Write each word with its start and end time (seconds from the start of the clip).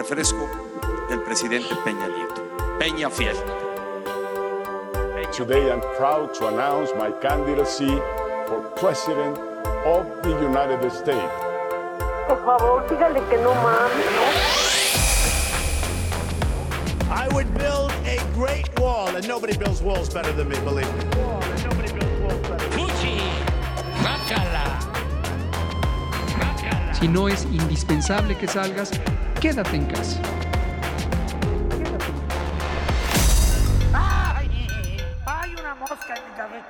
refresco 0.00 0.48
del 1.10 1.20
presidente 1.20 1.74
Peña 1.84 2.08
Nieto. 2.08 2.42
Peña 2.78 3.10
Fiel. 3.10 3.36
Today 5.30 5.70
I'm 5.70 5.82
proud 5.98 6.32
to 6.34 6.48
announce 6.48 6.90
my 6.96 7.10
candidacy 7.20 8.00
for 8.46 8.62
President 8.76 9.36
of 9.84 10.06
the 10.22 10.30
United 10.40 10.90
States. 10.90 11.32
Por 12.26 12.38
favor, 12.46 12.86
dígale 12.88 13.20
que 13.28 13.36
no 13.42 13.52
mames. 13.54 14.06
I 17.10 17.28
would 17.34 17.52
build 17.58 17.92
a 18.06 18.18
great 18.34 18.68
wall, 18.80 19.14
and 19.14 19.28
nobody 19.28 19.54
builds 19.54 19.82
walls 19.82 20.08
better 20.08 20.32
than 20.32 20.48
me, 20.48 20.58
believe 20.60 20.88
me. 20.96 21.04
Si 26.98 27.08
no 27.08 27.28
es 27.28 27.44
indispensable 27.46 28.36
que 28.36 28.46
salgas, 28.46 28.90
quédate 29.40 29.76
en 29.76 29.86
casa. 29.86 30.20
Hay 35.26 35.54
una 35.54 35.74
mosca 35.76 36.14
en 36.14 36.30
mi 36.30 36.36
cabeza. 36.36 36.66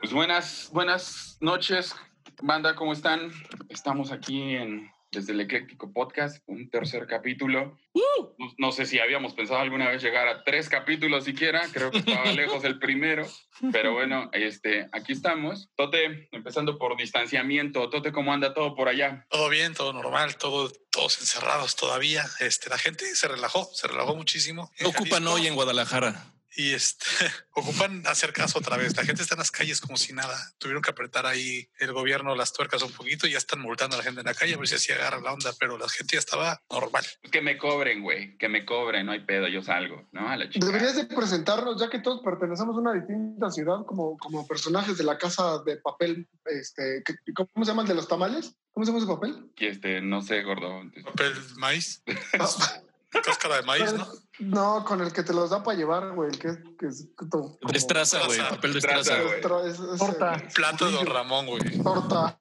Pues 0.00 0.12
buenas, 0.12 0.70
buenas 0.72 1.38
noches, 1.40 1.94
banda, 2.42 2.74
¿cómo 2.74 2.92
están? 2.92 3.30
Estamos 3.68 4.10
aquí 4.10 4.56
en 4.56 4.90
desde 5.10 5.32
el 5.32 5.40
Ecléctico 5.40 5.92
Podcast, 5.92 6.42
un 6.46 6.70
tercer 6.70 7.06
capítulo. 7.06 7.78
No, 7.94 8.36
no 8.58 8.72
sé 8.72 8.86
si 8.86 8.98
habíamos 9.00 9.34
pensado 9.34 9.60
alguna 9.60 9.88
vez 9.88 10.02
llegar 10.02 10.28
a 10.28 10.44
tres 10.44 10.68
capítulos 10.68 11.24
siquiera, 11.24 11.68
creo 11.72 11.90
que 11.90 11.98
estaba 11.98 12.24
lejos 12.32 12.62
el 12.64 12.78
primero, 12.78 13.26
pero 13.72 13.92
bueno, 13.92 14.30
este, 14.32 14.88
aquí 14.92 15.12
estamos. 15.12 15.68
Tote, 15.74 16.28
empezando 16.30 16.78
por 16.78 16.96
distanciamiento. 16.96 17.90
Tote, 17.90 18.12
¿cómo 18.12 18.32
anda 18.32 18.54
todo 18.54 18.74
por 18.74 18.88
allá? 18.88 19.26
Todo 19.28 19.48
bien, 19.48 19.74
todo 19.74 19.92
normal, 19.92 20.36
todo, 20.36 20.70
todos 20.90 21.18
encerrados 21.18 21.74
todavía. 21.74 22.24
Este, 22.38 22.70
la 22.70 22.78
gente 22.78 23.04
se 23.16 23.26
relajó, 23.26 23.68
se 23.72 23.88
relajó 23.88 24.14
muchísimo. 24.14 24.70
¿Qué 24.76 24.86
ocupan 24.86 25.24
Jalisco. 25.24 25.34
hoy 25.34 25.46
en 25.48 25.54
Guadalajara? 25.54 26.29
Y 26.56 26.72
este, 26.72 27.06
ocupan 27.54 28.06
hacer 28.06 28.32
caso 28.32 28.58
otra 28.58 28.76
vez. 28.76 28.96
La 28.96 29.04
gente 29.04 29.22
está 29.22 29.34
en 29.34 29.40
las 29.40 29.50
calles 29.50 29.80
como 29.80 29.96
si 29.96 30.12
nada. 30.12 30.36
Tuvieron 30.58 30.82
que 30.82 30.90
apretar 30.90 31.26
ahí 31.26 31.68
el 31.78 31.92
gobierno 31.92 32.34
las 32.34 32.52
tuercas 32.52 32.82
un 32.82 32.92
poquito 32.92 33.26
y 33.26 33.32
ya 33.32 33.38
están 33.38 33.60
multando 33.60 33.96
a 33.96 33.98
la 33.98 34.04
gente 34.04 34.20
en 34.20 34.26
la 34.26 34.34
calle 34.34 34.54
a 34.54 34.58
ver 34.58 34.68
si 34.68 34.74
así 34.74 34.92
agarra 34.92 35.20
la 35.20 35.32
onda, 35.32 35.52
pero 35.58 35.78
la 35.78 35.88
gente 35.88 36.16
ya 36.16 36.20
estaba 36.20 36.62
normal. 36.70 37.04
Que 37.30 37.40
me 37.40 37.56
cobren, 37.58 38.02
güey, 38.02 38.36
que 38.38 38.48
me 38.48 38.64
cobren, 38.64 39.06
no 39.06 39.12
hay 39.12 39.20
pedo, 39.20 39.48
yo 39.48 39.62
salgo, 39.62 40.08
¿no? 40.12 40.28
A 40.28 40.36
la 40.36 40.48
chica. 40.48 40.66
Deberías 40.66 40.96
de 40.96 41.04
presentarnos, 41.06 41.80
ya 41.80 41.88
que 41.88 42.00
todos 42.00 42.20
pertenecemos 42.22 42.76
a 42.76 42.80
una 42.80 42.94
distinta 42.94 43.50
ciudad, 43.50 43.84
como, 43.86 44.16
como 44.18 44.46
personajes 44.46 44.98
de 44.98 45.04
la 45.04 45.18
casa 45.18 45.62
de 45.64 45.76
papel, 45.76 46.28
este, 46.46 47.02
¿cómo 47.34 47.64
se 47.64 47.70
llama 47.70 47.82
el 47.82 47.88
de 47.88 47.94
los 47.94 48.08
tamales? 48.08 48.54
¿Cómo 48.72 48.86
se 48.86 48.92
llama 48.92 49.04
ese 49.04 49.12
papel? 49.12 49.50
Y 49.56 49.66
este, 49.66 50.00
no 50.00 50.22
sé, 50.22 50.42
gordo. 50.42 50.82
Papel 51.04 51.34
maíz, 51.56 52.02
cáscara 53.10 53.56
de 53.56 53.62
maíz, 53.62 53.92
¿no? 53.92 54.06
No, 54.38 54.84
con 54.84 55.00
el 55.02 55.12
que 55.12 55.22
te 55.22 55.32
los 55.34 55.50
da 55.50 55.62
para 55.62 55.76
llevar, 55.76 56.12
güey, 56.14 56.30
el 56.30 56.38
que 56.38 56.48
es... 56.48 56.58
Que 56.78 56.86
es 56.86 57.08
como- 57.16 57.58
como- 57.58 57.72
Destraza, 57.72 58.24
güey. 58.24 58.38
Traza. 58.38 58.54
Papel 58.56 58.72
de 58.74 58.80
Traza, 58.80 58.98
estraza. 59.18 59.22
güey. 59.58 59.70
Es- 59.70 59.78
es- 59.80 59.98
Torta. 59.98 60.42
Plato 60.54 60.86
de 60.86 60.92
Don 60.92 61.06
Ramón, 61.06 61.46
güey. 61.46 61.82
Torta. 61.82 62.38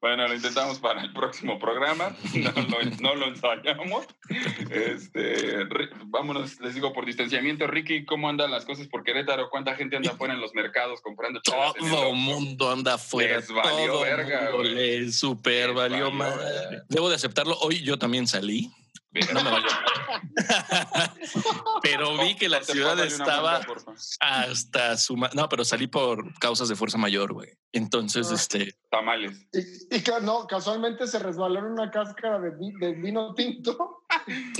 Bueno, 0.00 0.26
lo 0.26 0.34
intentamos 0.34 0.78
para 0.78 1.02
el 1.02 1.12
próximo 1.12 1.58
programa. 1.58 2.16
No, 2.34 2.52
lo- 2.62 2.90
no 3.00 3.14
lo 3.16 3.26
ensayamos. 3.26 4.06
Este, 4.70 5.66
Ri- 5.68 5.90
vámonos, 6.06 6.58
les 6.60 6.74
digo, 6.74 6.92
por 6.94 7.04
distanciamiento. 7.04 7.66
Ricky, 7.66 8.06
¿cómo 8.06 8.28
andan 8.28 8.50
las 8.50 8.64
cosas 8.64 8.86
por 8.86 9.02
Querétaro? 9.04 9.50
¿Cuánta 9.50 9.74
gente 9.74 9.96
anda 9.96 10.12
afuera 10.12 10.32
en 10.32 10.40
los 10.40 10.54
mercados 10.54 11.00
comprando 11.02 11.38
el 11.38 11.42
Todo 11.42 12.12
mundo 12.14 12.70
anda 12.70 12.94
afuera. 12.94 13.36
Les 13.36 13.48
valió 13.52 13.92
todo 13.92 14.00
verga, 14.02 14.50
mundo 14.52 15.12
super 15.12 15.66
Les 15.68 15.76
valió 15.76 16.04
valió 16.04 16.10
madre. 16.12 16.44
verga. 16.44 16.84
Debo 16.88 17.08
de 17.10 17.16
aceptarlo. 17.16 17.58
Hoy 17.60 17.82
yo 17.82 17.98
también 17.98 18.26
salí. 18.26 18.70
No 19.12 19.42
me 19.42 19.50
valió. 19.50 19.68
pero 21.82 22.16
vi 22.18 22.36
que 22.36 22.48
la 22.48 22.62
ciudad 22.62 22.98
estaba 23.00 23.60
hasta 24.20 24.96
su... 24.96 25.16
No, 25.16 25.48
pero 25.48 25.64
salí 25.64 25.86
por 25.86 26.32
causas 26.38 26.68
de 26.68 26.76
fuerza 26.76 26.98
mayor, 26.98 27.32
güey. 27.32 27.50
Entonces, 27.72 28.28
Ah. 28.30 28.34
este... 28.34 28.76
Tamales. 28.90 29.46
Y, 29.52 29.96
y 29.96 30.02
que 30.02 30.12
no, 30.22 30.46
casualmente 30.46 31.06
se 31.06 31.18
resbaló 31.18 31.58
en 31.60 31.64
una 31.66 31.90
cáscara 31.90 32.38
de, 32.38 32.50
vi- 32.50 32.76
de 32.78 32.92
vino 32.94 33.34
tinto. 33.34 34.04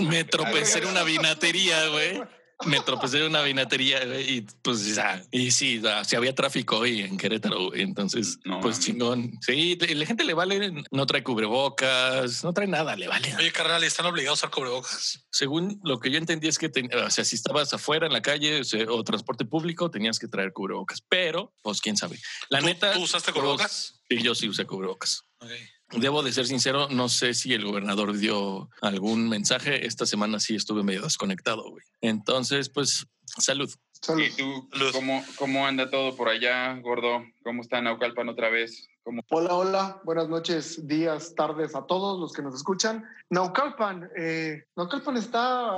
Me 0.00 0.24
tropecé 0.24 0.80
en 0.80 0.86
una 0.86 1.03
vinatería, 1.04 1.88
güey. 1.88 2.22
Me 2.66 2.81
tropecé 2.81 3.19
en 3.19 3.25
una 3.25 3.43
vinatería. 3.43 4.03
Y 4.21 4.43
pues, 4.62 4.94
ya, 4.94 5.25
y 5.31 5.50
sí, 5.50 5.81
ya, 5.81 6.04
sí 6.04 6.16
había 6.16 6.34
tráfico 6.34 6.78
hoy 6.78 7.00
en 7.00 7.16
Querétaro. 7.16 7.75
Entonces, 7.75 8.38
No, 8.44 8.60
pues 8.60 8.81
chingón. 8.81 9.32
Sí, 9.41 9.76
la 9.76 10.06
gente 10.06 10.25
le 10.25 10.34
vale, 10.34 10.72
no 10.91 11.06
trae 11.06 11.22
cubrebocas, 11.22 12.44
no 12.44 12.53
trae 12.53 12.66
nada, 12.66 12.97
le 12.97 13.09
vale. 13.09 13.34
Oye, 13.37 13.53
carnal, 13.53 13.82
¿están 13.84 14.06
obligados 14.06 14.43
a 14.43 14.47
usar 14.47 14.50
cubrebocas? 14.54 15.26
Según 15.31 15.81
lo 15.84 16.00
que 16.00 16.10
yo 16.10 16.19
entendí 16.19 16.48
es 16.48 16.59
que, 16.59 16.69
ten- 16.69 16.91
o 16.94 17.10
sea, 17.10 17.25
si 17.25 17.37
estabas 17.37 17.72
afuera 17.72 18.06
en 18.06 18.12
la 18.12 18.22
calle 18.22 18.60
o, 18.60 18.65
sea, 18.65 18.84
o 18.91 19.03
transporte 19.04 19.44
público, 19.44 19.91
tenías 19.91 20.19
que 20.19 20.28
traer 20.28 20.53
cubrebocas. 20.53 21.00
Pero, 21.09 21.54
pues 21.62 21.81
quién 21.81 21.97
sabe. 21.97 22.19
La 22.50 22.60
¿Tú- 22.60 22.66
neta. 22.66 22.92
¿Tú 22.92 23.03
usaste 23.03 23.32
cubrebocas? 23.32 24.00
Sí, 24.09 24.22
yo 24.22 24.34
sí 24.34 24.48
usé 24.48 24.65
cubrebocas. 24.66 25.25
Ok. 25.41 25.50
Debo 25.92 26.22
de 26.22 26.32
ser 26.32 26.46
sincero, 26.46 26.88
no 26.88 27.08
sé 27.08 27.34
si 27.34 27.52
el 27.52 27.64
gobernador 27.64 28.16
dio 28.16 28.70
algún 28.80 29.28
mensaje. 29.28 29.86
Esta 29.86 30.06
semana 30.06 30.38
sí 30.38 30.54
estuve 30.54 30.84
medio 30.84 31.02
desconectado, 31.02 31.68
güey. 31.68 31.84
Entonces, 32.00 32.68
pues, 32.68 33.06
salud. 33.24 33.68
Salud. 34.00 34.22
¿Y 34.22 34.30
tú, 34.30 34.68
Salud. 34.72 34.92
cómo, 34.92 35.24
cómo 35.36 35.66
anda 35.66 35.90
todo 35.90 36.16
por 36.16 36.28
allá, 36.28 36.74
gordo? 36.80 37.24
¿Cómo 37.42 37.62
está 37.62 37.80
Naucalpan 37.80 38.28
otra 38.28 38.50
vez? 38.50 38.88
¿Cómo? 39.02 39.22
Hola, 39.30 39.54
hola, 39.54 40.00
buenas 40.04 40.28
noches, 40.28 40.86
días, 40.86 41.34
tardes 41.34 41.74
a 41.74 41.84
todos 41.86 42.20
los 42.20 42.32
que 42.32 42.42
nos 42.42 42.54
escuchan. 42.54 43.04
Naucalpan, 43.28 44.10
eh, 44.16 44.64
Naucalpan 44.76 45.16
está 45.16 45.72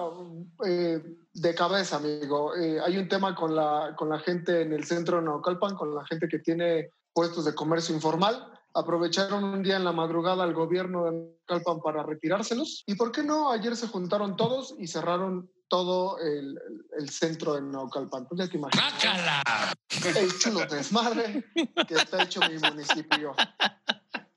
eh, 0.67 1.03
de 1.33 1.55
cabeza, 1.55 1.97
amigo. 1.97 2.55
Eh, 2.55 2.79
hay 2.85 2.99
un 2.99 3.09
tema 3.09 3.35
con 3.35 3.57
la, 3.57 3.95
con 3.97 4.09
la 4.11 4.19
gente 4.19 4.61
en 4.61 4.73
el 4.73 4.85
centro 4.85 5.17
de 5.17 5.25
Naucalpan, 5.25 5.75
con 5.75 5.95
la 5.95 6.05
gente 6.05 6.29
que 6.29 6.39
tiene 6.39 6.91
puestos 7.13 7.45
de 7.45 7.55
comercio 7.55 7.95
informal. 7.95 8.53
Aprovecharon 8.75 9.45
un 9.45 9.63
día 9.63 9.77
en 9.77 9.85
la 9.85 9.93
madrugada 9.93 10.45
al 10.45 10.55
gobierno 10.55 11.05
de 11.05 11.13
Naucalpan 11.13 11.81
para 11.81 12.03
retirárselos. 12.03 12.85
¿Y 12.87 12.95
por 12.95 13.13
qué 13.13 13.23
no? 13.23 13.51
Ayer 13.51 13.77
se 13.77 13.89
juntaron 13.89 14.37
todos 14.37 14.75
y 14.79 14.87
cerraron 14.87 15.51
todo 15.69 16.19
el, 16.19 16.59
el 16.99 17.09
centro 17.09 17.55
de 17.55 17.63
Naucalpan. 17.63 18.27
Pues 18.27 18.41
ya 18.41 18.49
te 18.49 18.57
imaginas. 18.59 19.75
El 20.17 20.39
chulo 20.39 20.67
desmadre 20.67 21.45
que 21.89 21.95
está 21.95 22.23
hecho 22.23 22.41
mi 22.41 22.59
municipio. 22.59 23.35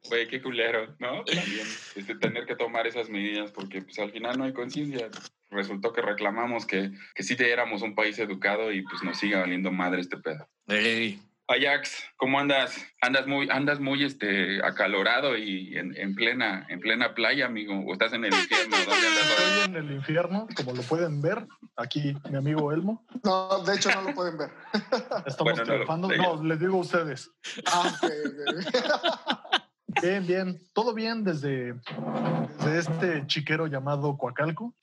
Güey, 0.07 0.27
qué 0.27 0.41
culero, 0.41 0.95
¿no? 0.99 1.23
También 1.23 1.67
este, 1.95 2.15
tener 2.15 2.45
que 2.45 2.55
tomar 2.55 2.87
esas 2.87 3.09
medidas 3.09 3.51
porque 3.51 3.81
pues 3.81 3.97
al 3.99 4.11
final 4.11 4.37
no 4.37 4.43
hay 4.43 4.53
conciencia. 4.53 5.09
Resultó 5.49 5.93
que 5.93 6.01
reclamamos 6.01 6.65
que, 6.65 6.91
que 7.13 7.23
sí 7.23 7.35
éramos 7.39 7.81
un 7.81 7.95
país 7.95 8.17
educado 8.19 8.71
y 8.71 8.81
pues 8.83 9.03
nos 9.03 9.17
sigue 9.17 9.35
valiendo 9.35 9.71
madre 9.71 10.01
este 10.01 10.17
pedo. 10.17 10.47
Ey, 10.67 11.19
Ajax, 11.47 12.03
¿cómo 12.17 12.39
andas? 12.39 12.75
Andas 13.01 13.27
muy, 13.27 13.47
andas 13.51 13.79
muy 13.79 14.03
este, 14.03 14.65
acalorado 14.65 15.37
y 15.37 15.77
en, 15.77 15.95
en 15.95 16.15
plena, 16.15 16.65
en 16.69 16.79
plena 16.79 17.13
playa, 17.13 17.45
amigo. 17.45 17.79
¿O 17.85 17.93
estás 17.93 18.13
en 18.13 18.25
el 18.25 18.33
infierno? 18.39 18.75
¿Dónde 18.77 19.07
andas 19.07 19.35
hoy? 19.37 19.45
Estoy 19.45 19.63
en 19.65 19.75
el 19.75 19.91
infierno, 19.91 20.47
como 20.55 20.73
lo 20.73 20.81
pueden 20.81 21.21
ver. 21.21 21.45
Aquí 21.75 22.15
mi 22.29 22.37
amigo 22.37 22.71
Elmo. 22.71 23.05
No, 23.23 23.59
de 23.59 23.75
hecho 23.75 23.91
no 23.91 24.01
lo 24.01 24.15
pueden 24.15 24.37
ver. 24.37 24.49
Estamos 25.25 25.53
Bueno, 25.53 25.85
no 25.97 26.07
lo-. 26.09 26.17
No, 26.17 26.43
les 26.43 26.59
digo 26.59 26.77
a 26.77 26.81
ustedes. 26.81 27.31
Ah, 27.67 27.93
ok, 27.93 28.11
ok. 28.25 29.35
Bien, 30.01 30.25
bien. 30.25 30.61
Todo 30.73 30.93
bien 30.93 31.23
desde, 31.23 31.73
desde 32.59 32.79
este 32.79 33.27
chiquero 33.27 33.67
llamado 33.67 34.17
Coacalco. 34.17 34.73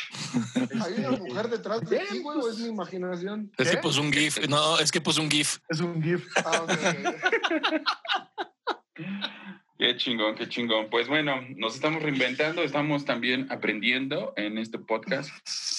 Hay 0.85 1.05
una 1.05 1.19
mujer 1.19 1.49
detrás 1.49 1.81
de 1.89 1.99
ti, 1.99 2.19
güey, 2.21 2.39
o 2.39 2.51
es 2.51 2.59
mi 2.59 2.69
imaginación. 2.69 3.51
es 3.59 3.71
que 3.71 3.77
puso 3.79 4.01
un 4.01 4.13
GIF. 4.13 4.49
No, 4.49 4.79
es 4.79 4.91
que 4.91 5.01
puso 5.01 5.23
un 5.23 5.31
GIF. 5.31 5.59
Es 5.69 5.81
un 5.81 6.03
GIF. 6.03 6.27
Ah. 6.45 6.67
Qué 9.83 9.97
chingón, 9.97 10.37
qué 10.37 10.49
chingón. 10.49 10.89
Pues 10.91 11.09
bueno, 11.09 11.41
nos 11.57 11.75
estamos 11.75 12.05
reinventando, 12.05 12.63
estamos 12.63 13.05
también 13.05 13.51
aprendiendo 13.51 14.33
en 14.37 14.57
este 14.57 14.79
podcast, 14.79 15.29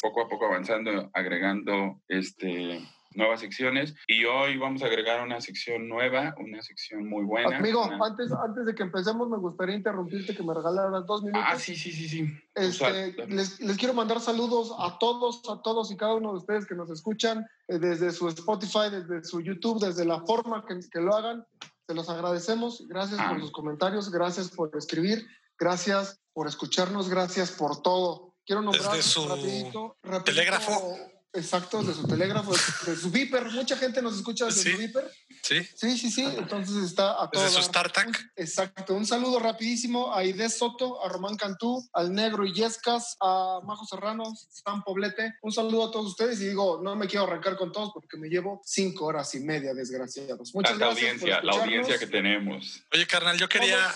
poco 0.02 0.24
a 0.24 0.28
poco 0.28 0.46
avanzando, 0.48 1.10
agregando 1.14 2.02
este, 2.10 2.86
nuevas 3.16 3.40
secciones. 3.42 3.94
Y 4.08 4.26
hoy 4.26 4.58
vamos 4.58 4.84
a 4.84 4.88
agregar 4.88 5.24
una 5.24 5.40
sección 5.42 5.88
nueva, 5.90 6.34
una 6.38 6.62
sección 6.62 7.08
muy 7.08 7.24
buena. 7.24 7.58
Amigo, 7.58 7.86
Una- 7.86 8.06
antes, 8.06 8.32
antes 8.32 8.66
de 8.66 8.76
que 8.76 8.84
empecemos, 8.84 9.30
me 9.30 9.38
gustaría 9.38 9.76
interrumpirte 9.76 10.36
que 10.36 10.44
me 10.44 10.54
regalaras 10.54 11.06
dos 11.06 11.24
minutos. 11.24 11.46
Ah, 11.48 11.58
sí, 11.58 11.76
sí, 11.76 11.92
sí, 11.92 12.08
sí. 12.10 12.34
Este, 12.56 13.28
les, 13.28 13.60
les 13.60 13.78
quiero 13.78 13.94
mandar 13.94 14.20
saludos 14.20 14.74
a 14.80 14.98
todos, 15.00 15.42
a 15.50 15.62
todos 15.62 15.92
y 15.92 15.98
cada 15.98 16.16
uno 16.16 16.32
de 16.32 16.38
ustedes 16.38 16.66
que 16.66 16.76
nos 16.76 16.90
escuchan 16.90 17.46
eh, 17.68 17.80
desde 17.80 18.12
su 18.12 18.28
Spotify, 18.30 18.90
desde 18.92 19.24
su 19.24 19.42
YouTube, 19.42 19.80
desde 19.84 20.06
la 20.06 20.22
forma 20.22 20.66
que, 20.66 20.80
que 20.92 21.00
lo 21.02 21.16
hagan. 21.16 21.46
Se 21.88 21.94
los 21.94 22.10
agradecemos. 22.10 22.88
Gracias 22.88 23.20
Ah. 23.22 23.30
por 23.30 23.42
sus 23.42 23.52
comentarios, 23.52 24.10
gracias 24.12 24.50
por 24.50 24.72
escribir, 24.78 25.28
gracias 25.60 26.20
por 26.34 26.48
escucharnos, 26.48 27.10
gracias 27.10 27.52
por 27.52 27.82
todo. 27.82 28.34
Quiero 28.46 28.62
nombrar 28.62 28.96
Desde 28.96 29.04
su 29.10 29.28
rapidito, 29.28 29.98
rapidito, 30.04 30.24
telégrafo. 30.24 30.98
Exacto, 31.36 31.82
de 31.82 31.94
su 31.96 32.06
telégrafo, 32.08 32.54
de 32.86 32.96
su 32.96 33.10
Viper. 33.10 33.46
Mucha 33.52 33.76
gente 33.76 34.02
nos 34.04 34.16
escucha 34.16 34.46
desde 34.46 34.62
Sí. 34.62 34.72
su 34.72 34.78
Viper. 34.78 35.12
Sí. 35.42 35.68
Sí, 35.76 35.98
sí, 35.98 36.12
sí. 36.12 36.24
Entonces 36.38 36.76
está 36.84 37.22
a 37.22 37.30
todo. 37.30 37.44
Desde 37.44 37.58
su. 37.58 37.64
StarTac. 37.64 38.32
Exacto. 38.36 38.94
Un 38.94 39.06
saludo 39.06 39.40
rapidísimo 39.40 40.14
a 40.14 40.20
Aide 40.20 40.48
Soto, 40.50 41.04
a 41.04 41.10
Román 41.10 41.36
Cantú, 41.36 41.86
al 41.94 42.14
Negro 42.14 42.46
Illescas, 42.46 43.18
a 43.20 43.60
Majo 43.66 43.86
Serrano, 43.86 44.24
Sam 44.52 44.84
Poblete. 44.84 45.34
Un 45.42 45.52
saludo 45.52 45.86
a 45.90 45.92
todos 45.92 46.06
ustedes 46.12 46.40
y 46.40 46.50
digo, 46.50 46.80
no 46.84 46.96
me 46.96 47.08
quiero 47.08 47.26
arrancar 47.26 47.58
con 47.58 47.72
todos 47.72 47.90
porque 47.94 48.16
me 48.18 48.30
llevo 48.30 48.62
cinco 48.64 49.06
horas 49.06 49.34
y 49.36 49.40
media, 49.40 49.74
desgraciados. 49.74 50.54
Muchas 50.54 50.78
gracias. 50.78 51.04
audiencia, 51.04 51.36
por 51.42 51.46
la 51.46 51.54
audiencia 51.64 51.98
que 51.98 52.08
tenemos. 52.08 52.84
Oye, 52.94 53.08
carnal, 53.08 53.38
yo 53.38 53.50
quería. 53.50 53.92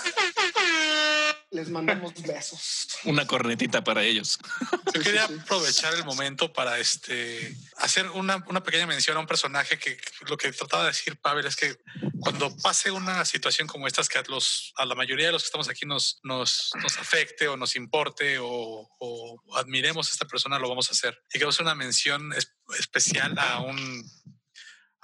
Les 1.49 1.69
mandamos 1.69 2.13
besos. 2.23 2.89
Una 3.05 3.25
cornetita 3.25 3.81
para 3.83 4.03
ellos. 4.03 4.37
Yo 4.93 5.01
quería 5.01 5.23
aprovechar 5.23 5.93
el 5.93 6.03
momento 6.03 6.51
para 6.51 6.77
este 6.77 7.55
hacer 7.77 8.09
una, 8.09 8.43
una 8.47 8.61
pequeña 8.63 8.85
mención 8.85 9.15
a 9.15 9.21
un 9.21 9.27
personaje 9.27 9.79
que 9.79 9.95
que 9.95 10.11
lo 10.27 10.35
que 10.37 10.51
trataba 10.51 10.83
de 10.83 10.89
decir 10.89 11.17
Pavel 11.21 11.45
es 11.45 11.55
que 11.55 11.77
cuando 12.19 12.53
pase 12.57 12.91
una 12.91 13.23
situación 13.23 13.67
como 13.67 13.87
esta, 13.87 14.03
que 14.03 14.17
a, 14.17 14.23
los, 14.27 14.73
a 14.75 14.85
la 14.85 14.95
mayoría 14.95 15.27
de 15.27 15.31
los 15.31 15.43
que 15.43 15.47
estamos 15.47 15.69
aquí 15.69 15.85
nos, 15.85 16.19
nos, 16.23 16.71
nos 16.81 16.97
afecte 16.97 17.47
o 17.47 17.55
nos 17.55 17.75
importe 17.77 18.39
o, 18.39 18.89
o 18.99 19.55
admiremos 19.55 20.09
a 20.09 20.11
esta 20.11 20.25
persona, 20.27 20.59
lo 20.59 20.67
vamos 20.67 20.89
a 20.89 20.91
hacer. 20.91 21.17
Y 21.29 21.37
quiero 21.37 21.49
hacer 21.49 21.61
una 21.63 21.75
mención 21.75 22.33
es- 22.33 22.53
especial 22.77 23.37
a 23.39 23.61
un 23.61 24.03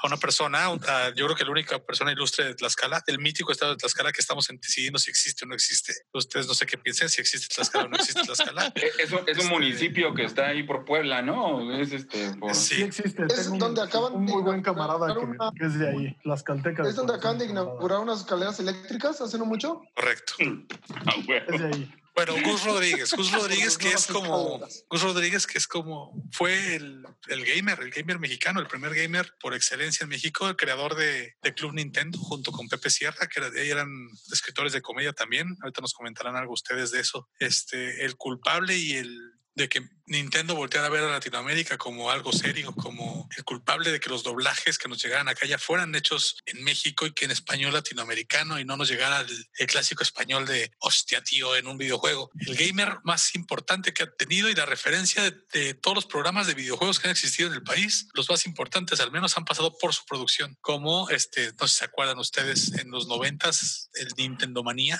a 0.04 0.08
una 0.08 0.18
persona, 0.18 0.66
a- 0.66 1.14
yo 1.16 1.26
creo 1.26 1.36
que 1.36 1.46
la 1.46 1.52
única 1.52 1.80
persona 1.80 2.12
ilustre 2.12 2.44
de 2.46 2.56
Tlaxcala, 2.56 3.02
del 3.08 3.20
mítico 3.20 3.52
estado 3.54 3.72
de 3.72 3.78
Tlaxcala, 3.78 4.12
que 4.12 4.20
estamos 4.20 4.50
en- 4.50 4.60
decidiendo 4.60 5.00
si 5.00 5.10
existe 5.10 5.46
o 5.46 5.48
no 5.48 5.56
existe. 5.56 5.94
Ustedes 6.14 6.46
no 6.48 6.54
sé 6.54 6.66
qué 6.66 6.78
piensen, 6.78 7.08
si 7.10 7.22
existe 7.22 7.48
Tlaxcala 7.56 7.86
o 7.86 7.88
no 7.88 7.96
existe 7.96 8.22
Tlaxcala. 8.22 8.74
Eh, 8.84 8.92
Es, 9.00 9.12
un- 9.12 9.20
es 9.20 9.24
un 9.24 9.30
Este- 9.30 9.50
municipio 9.50 10.14
que 10.14 10.26
está 10.26 10.48
ahí 10.48 10.64
por 10.64 10.84
Puebla, 10.86 11.22
¿no? 11.22 11.72
Es 11.80 11.92
este. 11.94 12.36
Por... 12.36 12.54
Sí 12.54 12.76
Sí, 12.76 12.82
existe. 12.84 13.24
Es 13.24 13.36
Tengo 13.44 13.54
un, 13.54 13.60
donde 13.60 13.82
acaban 13.82 14.14
un 14.14 14.26
de 14.26 14.32
muy 14.34 14.42
buen 14.44 14.60
inaugurar 14.60 14.88
camarada 14.98 15.14
que, 15.14 15.26
una- 15.26 15.52
que 15.58 15.66
es 15.66 15.80
de 15.80 15.90
ahí, 15.90 16.18
las 16.26 16.44
caltecas. 16.44 16.88
Es 16.88 16.96
donde 16.96 17.14
acaban 17.16 17.38
de 17.38 17.46
inaugurar 17.46 18.00
unas 18.00 18.20
escaleras 18.20 18.60
eléctricas 18.60 19.22
hace 19.22 19.38
no 19.38 19.46
mucho. 19.46 19.82
correcto. 19.96 20.34
Ah, 21.06 21.14
huevo. 21.28 21.54
Es 21.54 21.62
de 21.62 21.68
ahí. 21.68 21.94
Bueno, 22.16 22.34
Gus 22.44 22.64
Rodríguez, 22.64 23.12
Gus 23.14 23.32
Rodríguez 23.32 23.78
que 23.78 23.90
es 23.90 24.08
como. 24.08 24.60
Gus 24.90 25.02
Rodríguez 25.02 25.48
que 25.48 25.58
es 25.58 25.68
como 25.68 26.14
fue 26.32 26.76
el, 26.76 27.04
el 27.28 27.46
gamer, 27.46 27.80
el 27.82 27.90
gamer 27.92 28.20
mexicano, 28.20 28.60
el 28.60 28.68
primer 28.68 28.94
gamer 28.94 29.34
por 29.40 29.54
excelencia 29.54 30.04
en 30.04 30.10
México, 30.10 30.48
el 30.48 30.56
creador 30.56 30.96
de, 30.96 31.36
de 31.42 31.54
Club 31.54 31.74
Nintendo 31.74 32.20
junto 32.20 32.52
con 32.52 32.68
Pepe 32.70 32.90
Sierra, 32.90 33.28
que 33.28 33.40
era- 33.40 33.52
eran 33.62 33.90
escritores 34.32 34.74
de 34.74 34.82
comedia 34.82 35.14
también. 35.14 35.58
Ahorita 35.62 35.82
nos 35.82 35.94
comentarán 35.94 36.36
algo 36.36 36.54
ustedes 36.54 36.92
de 36.92 37.00
eso. 37.00 37.28
Este, 37.40 38.06
el 38.06 38.16
culpable 38.16 38.78
y 38.78 38.94
el 38.94 39.33
de 39.56 39.70
que 39.70 39.88
Nintendo 40.06 40.56
volteara 40.56 40.88
a 40.88 40.90
ver 40.90 41.04
a 41.04 41.12
Latinoamérica 41.12 41.78
como 41.78 42.10
algo 42.12 42.34
serio, 42.34 42.74
como 42.76 43.30
el 43.38 43.44
culpable 43.44 43.92
de 43.92 44.00
que 44.00 44.10
los 44.10 44.24
doblajes 44.24 44.78
que 44.78 44.90
nos 44.90 45.02
llegaran 45.02 45.30
acá 45.30 45.46
ya 45.46 45.58
fueran 45.60 45.94
hechos 45.96 46.38
en 46.46 46.64
México 46.64 47.06
y 47.06 47.14
que 47.14 47.26
en 47.26 47.32
español 47.32 47.72
latinoamericano 47.72 48.60
y 48.60 48.66
no 48.66 48.76
nos 48.78 48.90
llegara 48.90 49.22
el, 49.22 49.48
el 49.60 49.68
clásico 49.68 50.04
español 50.04 50.46
de 50.46 50.72
hostia, 50.80 51.24
tío, 51.24 51.56
en 51.56 51.68
un 51.68 51.78
videojuego. 51.78 52.32
El 52.40 52.56
gamer 52.56 52.98
más 53.04 53.36
importante 53.36 53.94
que 53.94 54.04
ha 54.04 54.12
tenido 54.12 54.50
y 54.50 54.56
la 54.56 54.66
referencia 54.66 55.24
de, 55.24 55.38
de 55.54 55.74
todos 55.76 55.96
los 55.96 56.06
programas 56.06 56.48
de 56.48 56.56
videojuegos 56.56 57.00
que 57.00 57.08
han 57.08 57.12
existido 57.12 57.48
en 57.50 57.56
el 57.56 57.64
país, 57.64 58.10
los 58.14 58.30
más 58.30 58.46
importantes 58.46 59.00
al 59.00 59.12
menos 59.12 59.38
han 59.38 59.46
pasado 59.46 59.78
por 59.78 59.94
su 59.94 60.04
producción, 60.06 60.58
como 60.62 61.10
este, 61.12 61.54
no 61.62 61.68
sé 61.68 61.74
si 61.76 61.80
se 61.80 61.86
acuerdan 61.86 62.18
ustedes, 62.18 62.74
en 62.74 62.90
los 62.92 63.08
noventas, 63.08 63.90
el 63.94 64.10
Nintendo 64.18 64.64
Manía, 64.64 65.00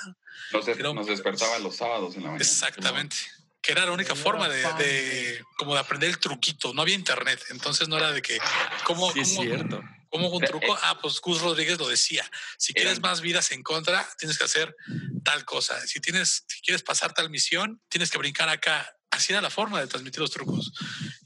Nos, 0.52 0.66
des- 0.66 0.78
nos 0.80 1.08
despertaba 1.08 1.60
los 1.60 1.76
sábados 1.76 2.16
en 2.16 2.22
la 2.24 2.30
mañana. 2.30 2.44
Exactamente. 2.44 3.18
Que 3.64 3.72
era 3.72 3.86
la 3.86 3.92
única 3.94 4.14
forma 4.14 4.48
de, 4.50 5.42
como 5.58 5.74
de 5.74 5.80
aprender 5.80 6.10
el 6.10 6.20
truquito. 6.20 6.74
No 6.74 6.82
había 6.84 6.96
internet, 6.96 7.42
entonces 7.50 7.88
no 7.88 7.98
era 7.98 8.12
de 8.12 8.22
que 8.22 8.38
cómo, 8.84 9.12
Sí, 9.14 9.22
es 9.22 9.30
cómo- 9.30 9.42
cierto. 9.44 9.82
cómo 10.10 10.30
un 10.30 10.44
Eh, 10.44 10.48
truco. 10.48 10.76
eh. 10.76 10.80
Ah, 10.84 11.00
pues 11.02 11.20
Gus 11.22 11.42
Rodríguez 11.42 11.80
lo 11.80 11.88
decía. 11.88 12.30
Si 12.58 12.74
quieres 12.74 13.00
más 13.00 13.22
vidas 13.22 13.52
en 13.52 13.64
contra, 13.64 14.08
tienes 14.20 14.38
que 14.38 14.44
hacer 14.44 14.76
tal 15.24 15.46
cosa. 15.46 15.80
Si 15.88 16.00
tienes, 16.02 16.44
si 16.48 16.62
quieres 16.62 16.84
pasar 16.84 17.14
tal 17.14 17.30
misión, 17.30 17.82
tienes 17.90 18.12
que 18.12 18.18
brincar 18.18 18.50
acá. 18.50 18.96
Así 19.12 19.32
era 19.32 19.42
la 19.42 19.50
forma 19.50 19.80
de 19.80 19.88
transmitir 19.88 20.20
los 20.20 20.32
trucos. 20.32 20.74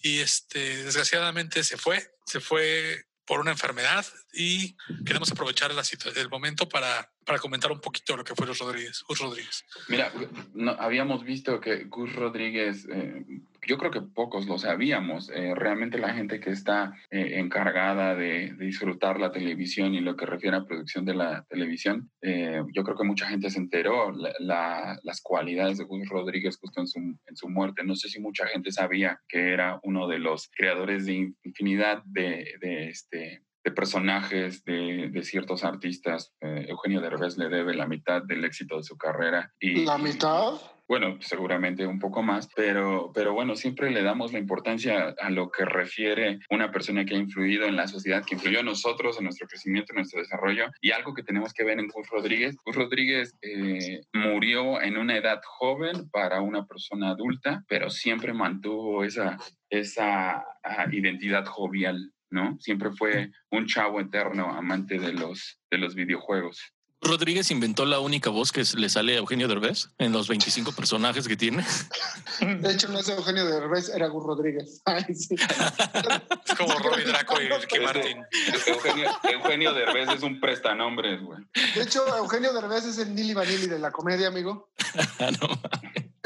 Y 0.03 0.19
este, 0.19 0.83
desgraciadamente 0.83 1.63
se 1.63 1.75
fue, 1.77 2.07
se 2.25 2.39
fue 2.39 3.06
por 3.27 3.41
una 3.41 3.51
enfermedad 3.51 4.05
y 4.33 4.75
queremos 5.05 5.31
aprovechar 5.31 5.73
la 5.73 5.83
el 6.15 6.29
momento 6.29 6.67
para, 6.67 7.11
para 7.25 7.39
comentar 7.39 7.71
un 7.71 7.81
poquito 7.81 8.15
lo 8.15 8.23
que 8.23 8.33
fue 8.33 8.47
Gus 8.47 8.59
Rodríguez. 8.59 9.03
Gus 9.07 9.19
Rodríguez. 9.19 9.65
Mira, 9.89 10.11
no, 10.53 10.71
habíamos 10.71 11.23
visto 11.25 11.59
que 11.59 11.83
Gus 11.83 12.13
Rodríguez, 12.13 12.87
eh, 12.89 13.25
yo 13.65 13.77
creo 13.77 13.91
que 13.91 14.01
pocos 14.01 14.45
lo 14.47 14.57
sabíamos. 14.57 15.29
eh, 15.29 15.53
realmente 15.55 15.97
la 15.97 16.13
gente 16.13 16.39
que 16.39 16.49
está 16.51 16.93
eh, 17.09 17.39
encargada 17.39 18.15
de, 18.15 18.53
disfrutar 18.57 19.19
la 19.19 19.31
televisión 19.31 19.93
y 19.93 19.99
lo 20.01 20.15
que 20.15 20.25
refiere 20.25 20.57
a 20.57 20.65
producción 20.65 21.05
de 21.05 21.15
la 21.15 21.45
televisión, 21.49 22.11
eh, 22.21 22.61
yo 22.73 22.83
creo 22.83 22.97
que 22.97 23.03
mucha 23.03 23.27
gente 23.27 23.49
se 23.49 23.59
enteró 23.59 24.11
la- 24.11 24.97
las 25.03 25.21
cualidades 25.21 25.77
de 25.77 25.85
Gus 25.85 26.07
Rodríguez 26.09 26.57
justo 26.59 26.81
en 26.81 26.87
su, 26.87 26.99
en 26.99 27.35
su 27.35 27.49
muerte. 27.49 27.83
No 27.83 27.95
sé 27.95 28.09
si 28.09 28.19
mucha 28.19 28.45
gente 28.47 28.71
sabía 28.71 29.19
que 29.27 29.53
era 29.53 29.79
uno 29.83 30.07
de 30.07 30.19
los 30.19 30.49
creadores 30.55 31.05
de 31.05 31.33
infinidad 31.43 32.03
de, 32.05 32.53
de, 32.61 32.89
este, 32.89 33.43
de 33.63 33.71
personajes 33.71 34.63
de, 34.65 35.09
de 35.11 35.23
ciertos 35.23 35.63
artistas. 35.63 36.33
Eh, 36.41 36.65
Eugenio 36.69 37.01
Derbez 37.01 37.37
le 37.37 37.49
debe 37.49 37.73
la 37.75 37.87
mitad 37.87 38.21
del 38.23 38.45
éxito 38.45 38.77
de 38.77 38.83
su 38.83 38.97
carrera. 38.97 39.51
Y, 39.59 39.85
La 39.85 39.97
mitad. 39.97 40.53
Bueno, 40.87 41.17
seguramente 41.19 41.85
un 41.85 41.99
poco 41.99 42.23
más, 42.23 42.47
pero, 42.55 43.11
pero 43.13 43.33
bueno, 43.33 43.55
siempre 43.55 43.91
le 43.91 44.03
damos 44.03 44.31
la 44.31 44.39
importancia 44.39 45.13
a 45.19 45.29
lo 45.29 45.51
que 45.51 45.65
refiere 45.65 46.39
una 46.49 46.71
persona 46.71 47.05
que 47.05 47.15
ha 47.15 47.19
influido 47.19 47.65
en 47.65 47.75
la 47.75 47.87
sociedad, 47.87 48.23
que 48.25 48.35
influyó 48.35 48.59
en 48.59 48.67
nosotros, 48.67 49.17
en 49.17 49.25
nuestro 49.25 49.47
crecimiento, 49.47 49.91
en 49.91 49.97
nuestro 49.97 50.21
desarrollo, 50.21 50.67
y 50.81 50.91
algo 50.91 51.13
que 51.13 51.23
tenemos 51.23 51.53
que 51.53 51.65
ver 51.65 51.79
en 51.79 51.87
Gus 51.87 52.09
Rodríguez. 52.09 52.55
Gus 52.65 52.75
Rodríguez 52.75 53.35
eh, 53.41 54.01
murió 54.13 54.81
en 54.81 54.97
una 54.97 55.17
edad 55.17 55.41
joven 55.43 56.09
para 56.09 56.41
una 56.41 56.65
persona 56.65 57.09
adulta, 57.09 57.63
pero 57.67 57.89
siempre 57.89 58.33
mantuvo 58.33 59.03
esa, 59.03 59.37
esa 59.69 60.45
ah, 60.63 60.85
identidad 60.91 61.45
jovial. 61.45 62.13
¿no? 62.29 62.57
Siempre 62.59 62.91
fue 62.91 63.31
un 63.51 63.67
chavo 63.67 63.99
eterno 63.99 64.53
amante 64.53 64.99
de 64.99 65.13
los, 65.13 65.59
de 65.71 65.77
los 65.77 65.95
videojuegos. 65.95 66.73
Rodríguez 67.01 67.51
inventó 67.51 67.85
la 67.85 67.99
única 67.99 68.29
voz 68.29 68.51
que 68.51 68.63
le 68.75 68.89
sale 68.89 69.13
a 69.13 69.17
Eugenio 69.17 69.47
Derbez 69.47 69.89
en 69.99 70.11
los 70.11 70.27
25 70.27 70.71
personajes 70.71 71.27
que 71.27 71.37
tiene. 71.37 71.63
De 72.41 72.73
hecho, 72.73 72.87
no 72.89 72.99
es 72.99 73.09
Eugenio 73.09 73.45
Derbez, 73.45 73.89
era 73.89 74.07
Gus 74.07 74.25
Rodríguez. 74.25 74.81
Ay, 74.85 75.03
sí. 75.13 75.35
Es 75.35 76.55
como 76.55 76.73
Robbie 76.79 77.05
Draco 77.05 77.39
y 77.41 77.47
Ricky 77.47 77.79
Martin. 77.79 78.23
Eugenio, 78.65 79.11
Eugenio 79.23 79.73
Derbez 79.73 80.09
es 80.09 80.23
un 80.23 80.39
prestanombres, 80.39 81.21
güey. 81.21 81.39
De 81.75 81.83
hecho, 81.83 82.05
Eugenio 82.17 82.51
Derbez 82.53 82.85
es 82.85 82.97
el 82.97 83.13
Nili 83.13 83.33
Vanilli 83.33 83.67
de 83.67 83.79
la 83.79 83.91
comedia, 83.91 84.27
amigo. 84.27 84.69
Ah, 85.19 85.31
no. 85.31 85.49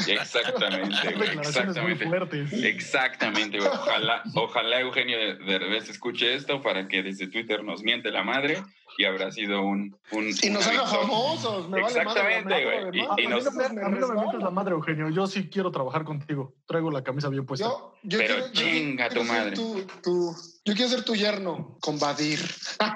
Exactamente, 0.07 1.13
güey, 1.15 1.29
exactamente. 1.37 2.69
Exactamente, 2.69 3.57
güey. 3.59 3.69
Ojalá, 3.69 4.23
ojalá 4.35 4.81
Eugenio 4.81 5.17
Derbez 5.45 5.89
escuche 5.89 6.33
esto 6.33 6.61
para 6.61 6.87
que 6.87 7.03
desde 7.03 7.27
Twitter 7.27 7.63
nos 7.63 7.83
miente 7.83 8.11
la 8.11 8.23
madre 8.23 8.63
y 8.97 9.05
habrá 9.05 9.31
sido 9.31 9.61
un... 9.61 9.95
un 10.11 10.27
Y 10.41 10.49
nos 10.49 10.65
una 10.67 10.81
haga 10.81 10.81
victoria. 10.83 10.87
famosos. 11.01 11.69
Me 11.69 11.81
vale 11.81 12.03
madre, 12.03 12.21
Exactamente, 12.21 12.49
me 12.49 12.63
güey. 12.65 12.83
vale 12.85 12.97
Y- 12.97 12.99
y 13.01 13.05
A 13.05 13.15
mí, 13.15 13.23
no 13.27 13.51
me, 13.51 13.65
a 13.65 13.89
mí 13.89 13.99
no 13.99 14.07
me 14.07 14.25
metas 14.25 14.43
la 14.43 14.49
madre, 14.51 14.71
Eugenio. 14.73 15.09
Yo 15.09 15.27
sí 15.27 15.49
quiero 15.49 15.71
trabajar 15.71 16.03
contigo. 16.03 16.53
Traigo 16.67 16.91
la 16.91 17.03
camisa 17.03 17.29
bien 17.29 17.45
puesta. 17.45 17.65
Yo, 17.67 17.93
yo 18.03 18.17
Pero 18.19 18.33
quiero- 18.35 18.47
yo 18.53 18.61
chinga 18.61 19.07
quiero 19.09 19.21
tu 19.21 19.27
madre. 19.27 19.51
tu- 19.55 19.87
tu- 20.03 20.35
yo 20.65 20.73
quiero 20.75 20.89
ser 20.89 21.03
tu 21.03 21.15
yerno, 21.15 21.77
con 21.81 21.97
Badir. 21.99 22.39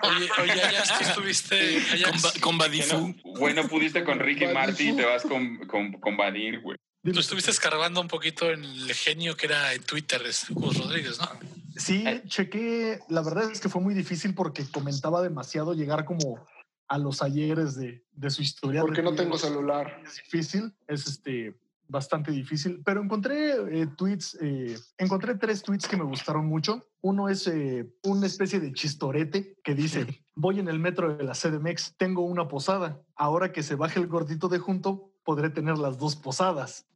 Oye, 0.03 0.29
oye, 0.41 0.61
Ajax, 0.61 0.97
tú 0.97 1.03
estuviste. 1.29 1.77
Con, 2.03 2.15
Ajax, 2.15 2.39
con. 2.41 2.57
Bueno, 2.57 3.15
bueno, 3.39 3.67
pudiste 3.67 4.03
con 4.03 4.19
Ricky. 4.19 4.47
Martin 4.47 4.93
y 4.93 4.97
te 4.97 5.05
vas 5.05 5.23
con, 5.23 5.57
con, 5.67 5.93
con 5.93 6.15
Badir, 6.17 6.61
güey. 6.61 6.77
tú 7.03 7.19
estuviste 7.19 7.51
escarbando 7.51 8.01
un 8.01 8.07
poquito 8.07 8.49
en 8.51 8.63
el 8.63 8.93
genio 8.93 9.35
que 9.35 9.45
era 9.47 9.73
en 9.73 9.83
Twitter, 9.83 10.21
Gus 10.49 10.77
Rodríguez, 10.77 11.19
¿no? 11.19 11.29
Sí, 11.75 12.03
Eh. 12.05 12.24
chequé. 12.27 13.00
La 13.10 13.22
verdad 13.22 13.51
es 13.51 13.60
que 13.60 13.70
fue 13.70 13.82
muy 13.82 13.94
difícil 13.94 14.34
porque 14.34 14.65
comentaba 14.70 15.22
demasiado 15.22 15.74
llegar 15.74 16.05
como 16.05 16.39
a 16.88 16.98
los 16.98 17.22
ayeres 17.22 17.75
de, 17.75 18.03
de 18.13 18.29
su 18.29 18.41
historia. 18.41 18.82
Porque 18.82 19.01
no 19.01 19.15
tengo 19.15 19.38
celular. 19.38 20.01
Es 20.05 20.15
difícil, 20.24 20.74
es 20.88 21.08
este 21.08 21.55
bastante 21.88 22.32
difícil, 22.32 22.82
pero 22.84 23.01
encontré 23.01 23.51
eh, 23.82 23.88
tweets, 23.96 24.38
eh, 24.41 24.77
encontré 24.98 25.36
tres 25.36 25.62
tweets 25.62 25.88
que 25.88 25.98
me 25.98 26.03
gustaron 26.03 26.46
mucho. 26.46 26.84
Uno 27.01 27.29
es 27.29 27.48
eh, 27.48 27.88
una 28.03 28.25
especie 28.25 28.60
de 28.60 28.74
chistorete 28.74 29.55
que 29.63 29.75
dice, 29.75 30.05
voy 30.36 30.60
en 30.60 30.67
el 30.67 30.79
metro 30.79 31.15
de 31.15 31.24
la 31.24 31.34
CDMX, 31.34 31.96
tengo 31.98 32.24
una 32.24 32.48
posada, 32.48 33.01
ahora 33.15 33.51
que 33.51 33.63
se 33.63 33.75
baje 33.75 34.00
el 34.00 34.08
gordito 34.08 34.48
de 34.48 34.60
junto, 34.60 35.12
podré 35.25 35.50
tener 35.50 35.77
las 35.77 35.98
dos 35.98 36.15
posadas. 36.15 36.86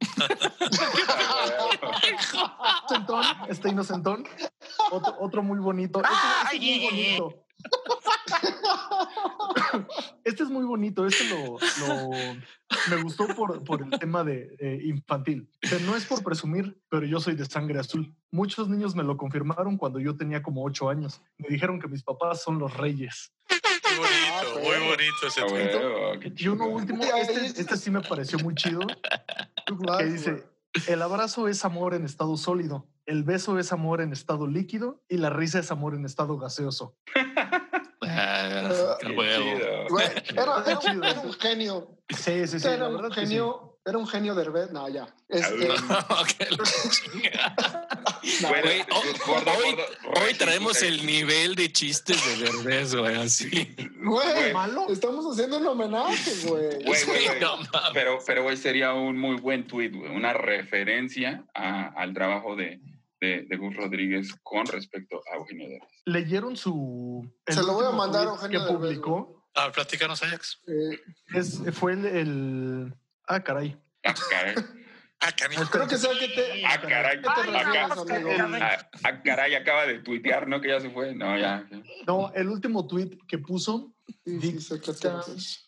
Inocentón, 2.88 3.24
este 3.48 3.68
inocentón. 3.68 4.24
Otro, 4.90 5.16
otro 5.20 5.42
muy 5.42 5.58
bonito. 5.58 6.00
Este, 6.00 6.56
este 6.56 6.62
es 6.64 6.80
muy 6.80 7.04
bonito. 7.04 7.44
Este 10.24 10.42
es 10.44 10.50
muy 10.50 10.64
bonito. 10.64 11.06
Este 11.06 11.24
lo, 11.28 11.58
lo, 11.86 12.10
me 12.90 13.02
gustó 13.02 13.26
por, 13.34 13.62
por 13.64 13.82
el 13.82 13.90
tema 13.98 14.24
de 14.24 14.54
eh, 14.58 14.80
infantil. 14.84 15.48
No 15.84 15.96
es 15.96 16.06
por 16.06 16.22
presumir, 16.22 16.80
pero 16.88 17.06
yo 17.06 17.20
soy 17.20 17.34
de 17.34 17.44
sangre 17.44 17.80
azul. 17.80 18.14
Muchos 18.30 18.68
niños 18.68 18.94
me 18.94 19.02
lo 19.02 19.16
confirmaron 19.16 19.76
cuando 19.76 19.98
yo 19.98 20.16
tenía 20.16 20.42
como 20.42 20.64
ocho 20.64 20.88
años. 20.88 21.20
Me 21.38 21.48
dijeron 21.48 21.80
que 21.80 21.88
mis 21.88 22.02
papás 22.02 22.42
son 22.42 22.58
los 22.58 22.76
reyes. 22.76 23.32
Muy 24.00 24.08
bonito, 24.08 24.60
muy 24.80 24.88
bonito 24.88 25.26
ese 25.26 25.40
Ah, 25.42 25.46
tweet. 25.46 26.20
qué 26.20 26.32
Y 26.44 26.48
uno 26.48 26.66
último, 26.66 27.02
este, 27.04 27.46
es- 27.46 27.58
este 27.58 27.76
sí 27.76 27.90
me 27.90 28.00
pareció 28.00 28.38
muy 28.38 28.54
chido, 28.54 28.80
que 29.98 30.04
dice, 30.04 30.44
el 30.88 31.02
abrazo 31.02 31.48
es 31.48 31.64
amor 31.64 31.94
en 31.94 32.04
estado 32.04 32.36
sólido, 32.36 32.86
el 33.06 33.24
beso 33.24 33.58
es 33.58 33.72
amor 33.72 34.00
en 34.00 34.12
estado 34.12 34.46
líquido 34.46 35.02
y 35.08 35.16
la 35.18 35.30
risa 35.30 35.58
es 35.58 35.70
amor 35.70 35.94
en 35.94 36.04
estado 36.04 36.38
gaseoso. 36.38 36.96
Ah, 38.02 38.96
Qué 39.00 39.06
qué 39.08 39.12
huevo. 39.16 39.44
chido. 39.44 39.68
Güey, 39.90 40.06
era, 40.30 40.42
era 40.66 41.10
era 41.10 41.20
un 41.20 41.32
genio. 41.34 41.98
Sí, 42.08 42.46
sí, 42.46 42.58
sí. 42.58 42.66
Era 42.66 42.88
un 42.88 43.12
genio. 43.12 43.69
Era 43.84 43.96
un 43.96 44.06
genio 44.06 44.34
de 44.34 44.42
Herbert. 44.42 44.72
No, 44.72 44.88
ya. 44.88 45.08
Este, 45.28 45.70
Ok, 45.70 46.50
lo 46.50 46.64
chinga. 46.90 47.56
Bueno, 48.48 48.70
hoy, 49.56 49.76
hoy 50.22 50.34
traemos 50.34 50.82
el 50.82 51.04
nivel 51.06 51.54
de 51.54 51.72
chistes 51.72 52.18
de 52.26 52.44
Derbez, 52.44 52.94
güey, 52.94 53.16
así. 53.16 53.74
güey, 54.02 54.52
malo. 54.52 54.86
estamos 54.90 55.24
haciendo 55.32 55.58
un 55.58 55.66
homenaje, 55.66 56.30
güey. 56.46 56.84
Güey, 56.84 57.04
güey, 57.04 57.20
Sí, 57.20 57.26
güey. 57.26 57.40
no. 57.40 57.56
Pero, 57.94 58.18
pero, 58.26 58.42
güey, 58.42 58.56
sería 58.58 58.92
un 58.92 59.16
muy 59.18 59.36
buen 59.36 59.66
tweet, 59.66 59.90
güey. 59.92 60.14
Una 60.14 60.34
referencia 60.34 61.44
a- 61.54 61.88
al 61.96 62.12
trabajo 62.12 62.56
de, 62.56 62.80
de, 63.20 63.46
de 63.48 63.56
Gus 63.56 63.74
Rodríguez 63.76 64.34
con 64.42 64.66
respecto 64.66 65.22
a 65.32 65.36
Eugenio 65.36 65.68
Derbez. 65.68 65.88
Leyeron 66.04 66.56
su... 66.56 67.26
Se 67.46 67.62
lo 67.62 67.72
voy 67.72 67.86
a 67.86 67.90
mandar 67.92 68.26
a 68.26 68.30
Eugenio 68.32 68.60
que 68.60 68.72
Derbez, 68.72 68.88
publicó. 68.98 69.46
Ah, 69.54 69.72
platícanos, 69.72 70.22
Ajax. 70.22 70.60
Eh, 70.68 71.00
Es, 71.34 71.60
fue 71.72 71.94
el, 71.94 72.04
el- 72.04 72.94
Ah, 73.30 73.40
caray. 73.42 73.76
Ah, 74.04 74.14
caray. 74.30 74.54
Ah, 75.22 75.32
canijo. 75.36 75.64
creo 75.70 75.86
que 75.86 75.98
sé 75.98 76.08
a 76.08 76.18
qué 76.18 76.28
te, 76.28 76.64
Ah, 76.64 76.80
caray. 76.80 77.18
¿qué 77.20 77.24
te 77.28 77.28
Ay, 77.50 77.50
refieres, 77.64 77.90
Oscar, 77.98 78.16
amigo. 78.16 78.36
caray. 78.38 78.62
Ah, 78.62 78.90
ah, 79.04 79.22
caray, 79.22 79.54
acaba 79.54 79.84
de 79.84 79.98
tuitear, 79.98 80.48
¿no? 80.48 80.62
Que 80.62 80.68
ya 80.68 80.80
se 80.80 80.88
fue. 80.88 81.14
No, 81.14 81.36
ya. 81.38 81.68
No, 82.06 82.32
el 82.34 82.48
último 82.48 82.86
tweet 82.86 83.18
que 83.28 83.36
puso 83.36 83.92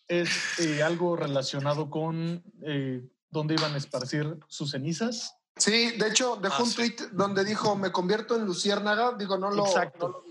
es 0.07 0.59
eh, 0.59 0.81
algo 0.83 1.15
relacionado 1.15 1.89
con 1.91 2.43
eh, 2.63 3.07
dónde 3.29 3.53
iban 3.53 3.73
a 3.73 3.77
esparcir 3.77 4.39
sus 4.47 4.71
cenizas. 4.71 5.35
Sí, 5.55 5.91
de 5.99 6.07
hecho, 6.07 6.37
dejó 6.37 6.55
Ah, 6.61 6.63
un 6.63 6.69
sí. 6.71 6.75
tweet 6.95 7.09
donde 7.11 7.45
dijo, 7.45 7.75
me 7.75 7.91
convierto 7.91 8.35
en 8.35 8.45
luciérnaga. 8.45 9.13
Digo, 9.19 9.37
no 9.37 9.51
lo, 9.51 9.67
Exacto. 9.67 10.07
no 10.07 10.13
lo 10.13 10.23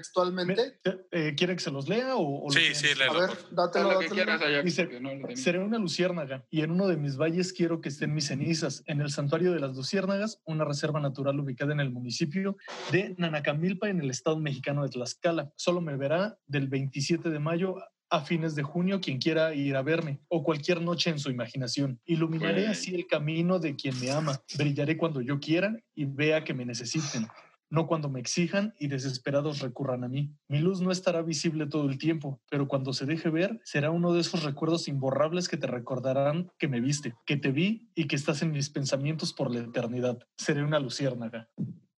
textualmente. 0.00 0.78
Me- 0.84 0.94
eh, 1.10 1.34
¿Quieren 1.36 1.56
que 1.56 1.62
se 1.62 1.70
los 1.70 1.88
lea 1.88 2.16
o, 2.16 2.46
o 2.46 2.50
Sí, 2.50 2.74
sí, 2.74 2.88
A 2.94 2.94
léelo. 2.98 3.20
ver, 3.20 3.28
por- 3.30 3.54
dátelo, 3.54 3.92
lo 3.92 3.98
que 4.00 4.08
quieras, 4.08 4.40
Dice, 4.64 4.88
no 5.00 5.14
lo. 5.14 5.36
Seré 5.36 5.58
una 5.58 5.78
luciérnaga 5.78 6.44
y 6.50 6.60
en 6.62 6.70
uno 6.70 6.86
de 6.88 6.96
mis 6.96 7.16
valles 7.16 7.52
quiero 7.52 7.80
que 7.80 7.88
estén 7.88 8.14
mis 8.14 8.26
cenizas. 8.26 8.82
En 8.86 9.00
el 9.00 9.10
santuario 9.10 9.52
de 9.52 9.60
las 9.60 9.74
luciérnagas, 9.76 10.40
una 10.44 10.64
reserva 10.64 11.00
natural 11.00 11.38
ubicada 11.40 11.72
en 11.72 11.80
el 11.80 11.90
municipio 11.90 12.56
de 12.92 13.14
Nanacamilpa, 13.18 13.88
en 13.88 14.00
el 14.00 14.10
estado 14.10 14.38
mexicano 14.38 14.82
de 14.82 14.90
Tlaxcala. 14.90 15.50
Solo 15.56 15.80
me 15.80 15.96
verá 15.96 16.38
del 16.46 16.68
27 16.68 17.30
de 17.30 17.38
mayo 17.38 17.76
a 18.08 18.20
fines 18.20 18.54
de 18.54 18.62
junio 18.62 19.00
quien 19.00 19.18
quiera 19.18 19.52
ir 19.52 19.74
a 19.74 19.82
verme 19.82 20.20
o 20.28 20.44
cualquier 20.44 20.80
noche 20.80 21.10
en 21.10 21.18
su 21.18 21.28
imaginación. 21.28 22.00
Iluminaré 22.04 22.68
así 22.68 22.94
el 22.94 23.08
camino 23.08 23.58
de 23.58 23.74
quien 23.74 23.98
me 23.98 24.12
ama. 24.12 24.40
Brillaré 24.56 24.96
cuando 24.96 25.20
yo 25.20 25.40
quiera 25.40 25.76
y 25.94 26.04
vea 26.04 26.44
que 26.44 26.54
me 26.54 26.64
necesiten. 26.64 27.26
No 27.70 27.86
cuando 27.86 28.08
me 28.08 28.20
exijan 28.20 28.74
y 28.78 28.88
desesperados 28.88 29.60
recurran 29.60 30.04
a 30.04 30.08
mí. 30.08 30.32
Mi 30.48 30.60
luz 30.60 30.80
no 30.80 30.90
estará 30.90 31.22
visible 31.22 31.66
todo 31.66 31.88
el 31.88 31.98
tiempo, 31.98 32.40
pero 32.50 32.68
cuando 32.68 32.92
se 32.92 33.06
deje 33.06 33.28
ver, 33.28 33.60
será 33.64 33.90
uno 33.90 34.12
de 34.12 34.20
esos 34.20 34.44
recuerdos 34.44 34.88
imborrables 34.88 35.48
que 35.48 35.56
te 35.56 35.66
recordarán 35.66 36.50
que 36.58 36.68
me 36.68 36.80
viste, 36.80 37.14
que 37.26 37.36
te 37.36 37.50
vi 37.50 37.90
y 37.94 38.06
que 38.06 38.16
estás 38.16 38.42
en 38.42 38.52
mis 38.52 38.70
pensamientos 38.70 39.32
por 39.32 39.52
la 39.52 39.60
eternidad. 39.60 40.18
Seré 40.36 40.62
una 40.62 40.78
luciérnaga. 40.78 41.48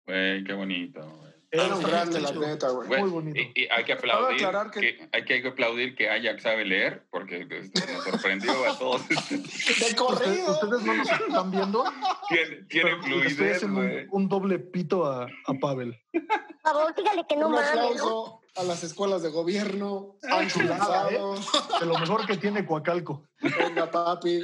Qué 0.05 0.53
bonito. 0.53 1.26
Era 1.65 1.75
un 1.75 1.83
grande, 1.83 2.19
la 2.21 2.31
neta, 2.31 2.69
güey. 2.69 2.87
Güey, 2.87 3.01
Muy 3.01 3.09
bonito. 3.09 3.39
Y, 3.39 3.51
y 3.63 3.67
hay 3.69 3.83
que 3.83 3.93
aplaudir 3.93 4.35
aclarar 4.45 4.71
que... 4.71 4.79
que- 4.79 5.09
hay, 5.11 5.25
que, 5.25 5.33
hay 5.35 5.41
que 5.41 5.47
aplaudir 5.47 5.95
que 5.95 6.09
Ajax 6.09 6.43
sabe 6.43 6.65
leer, 6.65 7.05
porque 7.09 7.47
este, 7.49 7.93
nos 7.93 8.03
sorprendió 8.03 8.51
a 8.69 8.77
todos. 8.77 9.07
De 9.09 9.95
corrido. 9.95 10.51
ustedes 10.51 10.83
no 10.83 10.93
nos 10.95 11.09
están 11.11 11.51
viendo, 11.51 11.83
tiene 12.29 12.55
tiene 12.69 12.89
pero 13.01 13.17
le 13.17 13.27
estoy 13.27 13.31
fluidez, 13.35 13.55
haciendo 13.57 13.81
güey. 13.81 13.97
un, 14.03 14.07
un 14.11 14.29
doble 14.29 14.59
pito 14.59 15.05
a, 15.05 15.23
a 15.25 15.53
Pavel. 15.59 15.97
Por 16.11 16.61
favor, 16.73 16.95
dígale 16.95 17.25
que 17.27 17.35
no 17.35 17.49
mames. 17.49 18.01
A 18.57 18.63
las 18.63 18.83
escuelas 18.83 19.21
de 19.21 19.29
gobierno. 19.29 20.15
Han 20.29 20.47
chulada, 20.49 21.07
chulado. 21.09 21.35
De 21.79 21.85
lo 21.85 21.97
mejor 21.97 22.25
que 22.25 22.37
tiene 22.37 22.65
Coacalco. 22.65 23.23
Venga, 23.41 23.89
papi. 23.91 24.41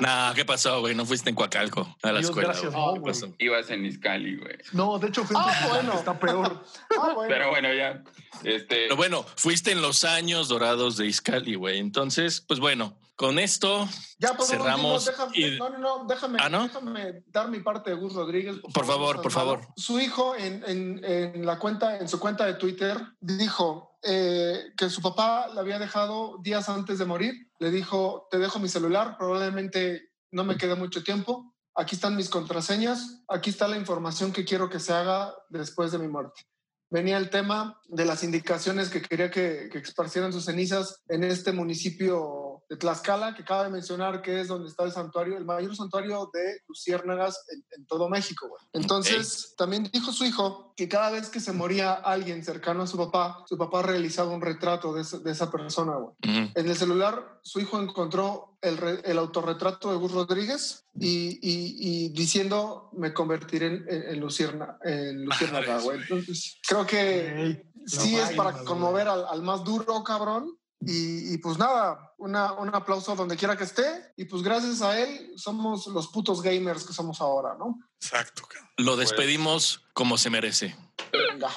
Nah, 0.00 0.32
¿qué 0.34 0.44
pasó, 0.44 0.80
güey? 0.80 0.94
No 0.94 1.04
fuiste 1.04 1.30
en 1.30 1.36
Coacalco 1.36 1.82
a 2.02 2.08
la 2.12 2.18
Dios 2.18 2.30
escuela. 2.30 2.48
gracias, 2.48 2.72
no, 2.72 2.94
¿Qué 2.94 3.00
pasó? 3.00 3.28
Ibas 3.38 3.70
en 3.70 3.84
Iscali, 3.84 4.36
güey. 4.36 4.56
No, 4.72 4.98
de 4.98 5.08
hecho, 5.08 5.24
fue 5.24 5.36
Ah, 5.38 5.66
bueno. 5.68 5.92
está 5.94 6.18
peor. 6.18 6.64
Ah, 6.98 7.12
bueno. 7.14 7.28
Pero 7.34 7.50
bueno, 7.50 7.72
ya. 7.74 8.02
Este, 8.42 8.84
Pero 8.84 8.96
bueno, 8.96 9.24
fuiste 9.36 9.70
en 9.72 9.82
los 9.82 10.04
años 10.04 10.48
dorados 10.48 10.96
de 10.96 11.06
Iscali, 11.06 11.54
güey. 11.54 11.78
Entonces, 11.78 12.40
pues 12.40 12.60
bueno, 12.60 12.96
con 13.16 13.38
esto 13.38 13.88
Ya, 14.18 14.34
por 14.34 14.46
favor, 14.46 14.64
cerramos. 14.66 15.04
déjame, 15.04 15.32
y- 15.38 15.58
no, 15.58 15.70
no, 15.70 15.78
no, 15.78 16.04
déjame, 16.06 16.38
¿Ah, 16.40 16.48
no? 16.48 16.64
déjame 16.64 17.22
dar 17.26 17.48
mi 17.48 17.60
parte 17.60 17.90
de 17.90 17.96
Gus 17.96 18.14
Rodríguez. 18.14 18.56
Por 18.72 18.84
favor, 18.86 19.22
por 19.22 19.30
favor. 19.32 19.60
Su 19.76 20.00
hijo 20.00 20.34
en, 20.34 20.62
en- 20.66 21.04
en 21.04 21.46
la 21.46 21.58
cuenta, 21.58 21.98
en 21.98 22.08
su 22.08 22.18
cuenta 22.18 22.44
de 22.46 22.54
Twitter, 22.54 22.98
dijo 23.20 23.98
eh, 24.02 24.72
que 24.76 24.90
su 24.90 25.00
papá 25.00 25.48
le 25.54 25.60
había 25.60 25.78
dejado 25.78 26.38
días 26.42 26.68
antes 26.68 26.98
de 26.98 27.04
morir. 27.04 27.34
Le 27.58 27.70
dijo, 27.70 28.26
te 28.30 28.38
dejo 28.38 28.58
mi 28.58 28.68
celular, 28.68 29.16
probablemente 29.18 30.10
no 30.32 30.44
me 30.44 30.56
quede 30.56 30.74
mucho 30.74 31.02
tiempo. 31.02 31.54
Aquí 31.76 31.94
están 31.96 32.14
mis 32.16 32.28
contraseñas, 32.28 33.22
aquí 33.28 33.50
está 33.50 33.66
la 33.66 33.76
información 33.76 34.32
que 34.32 34.44
quiero 34.44 34.68
que 34.68 34.78
se 34.80 34.92
haga 34.92 35.34
después 35.48 35.90
de 35.92 35.98
mi 35.98 36.08
muerte. 36.08 36.42
Venía 36.90 37.16
el 37.16 37.30
tema 37.30 37.80
de 37.88 38.04
las 38.04 38.22
indicaciones 38.22 38.90
que 38.90 39.02
quería 39.02 39.30
que, 39.30 39.68
que 39.72 39.78
esparcieran 39.78 40.32
sus 40.32 40.44
cenizas 40.44 41.02
en 41.08 41.24
este 41.24 41.50
municipio 41.52 42.43
de 42.74 42.80
Tlaxcala, 42.80 43.34
que 43.34 43.44
cabe 43.44 43.70
mencionar 43.70 44.20
que 44.20 44.40
es 44.40 44.48
donde 44.48 44.68
está 44.68 44.84
el 44.84 44.92
santuario, 44.92 45.36
el 45.36 45.44
mayor 45.44 45.74
santuario 45.76 46.30
de 46.32 46.60
luciérnagas 46.68 47.44
en, 47.52 47.64
en 47.76 47.86
todo 47.86 48.08
México. 48.08 48.48
güey. 48.48 48.60
Entonces, 48.72 49.54
también 49.56 49.88
dijo 49.92 50.12
su 50.12 50.24
hijo 50.24 50.72
que 50.76 50.88
cada 50.88 51.10
vez 51.10 51.28
que 51.30 51.40
se 51.40 51.52
moría 51.52 51.92
alguien 51.94 52.44
cercano 52.44 52.82
a 52.82 52.86
su 52.86 52.96
papá, 52.96 53.44
su 53.48 53.56
papá 53.56 53.82
realizaba 53.82 54.30
un 54.32 54.40
retrato 54.40 54.92
de, 54.92 55.02
esa- 55.02 55.18
de 55.18 55.30
esa 55.30 55.50
persona. 55.50 55.96
güey. 55.96 56.14
En 56.54 56.68
el 56.68 56.76
celular, 56.76 57.40
su 57.42 57.60
hijo 57.60 57.80
encontró 57.80 58.56
el, 58.60 58.76
re- 58.76 59.00
el 59.04 59.18
autorretrato 59.18 59.90
de 59.90 59.96
Gus 59.98 60.12
Rodríguez 60.12 60.84
y, 60.98 61.38
y- 61.42 61.76
y 61.78 62.08
diciendo, 62.10 62.90
me 62.92 63.12
convertiré 63.12 63.66
en, 63.66 63.84
en, 63.88 64.02
en 64.14 64.20
lucierna, 64.20 64.78
en 64.82 65.24
luciérnaga, 65.24 65.80
güey. 65.80 66.00
Entonces, 66.00 66.58
creo 66.66 66.84
que 66.86 67.42
Ey, 67.42 67.62
sí 67.86 68.16
no 68.16 68.22
es 68.24 68.30
para 68.36 68.64
conmover 68.64 69.06
al, 69.08 69.24
al 69.26 69.42
más 69.42 69.62
duro, 69.64 70.02
cabrón. 70.02 70.56
Y, 70.86 71.34
y 71.34 71.38
pues 71.38 71.58
nada, 71.58 72.14
una, 72.18 72.52
un 72.52 72.74
aplauso 72.74 73.14
donde 73.14 73.36
quiera 73.36 73.56
que 73.56 73.64
esté. 73.64 74.12
Y 74.16 74.24
pues 74.24 74.42
gracias 74.42 74.82
a 74.82 74.98
él 74.98 75.32
somos 75.36 75.86
los 75.86 76.08
putos 76.08 76.42
gamers 76.42 76.84
que 76.84 76.92
somos 76.92 77.20
ahora, 77.20 77.56
¿no? 77.58 77.78
Exacto, 78.00 78.42
cabrón. 78.48 78.70
Lo 78.76 78.96
despedimos 78.96 79.84
como 79.92 80.18
se 80.18 80.30
merece. 80.30 80.76
Venga. 81.12 81.50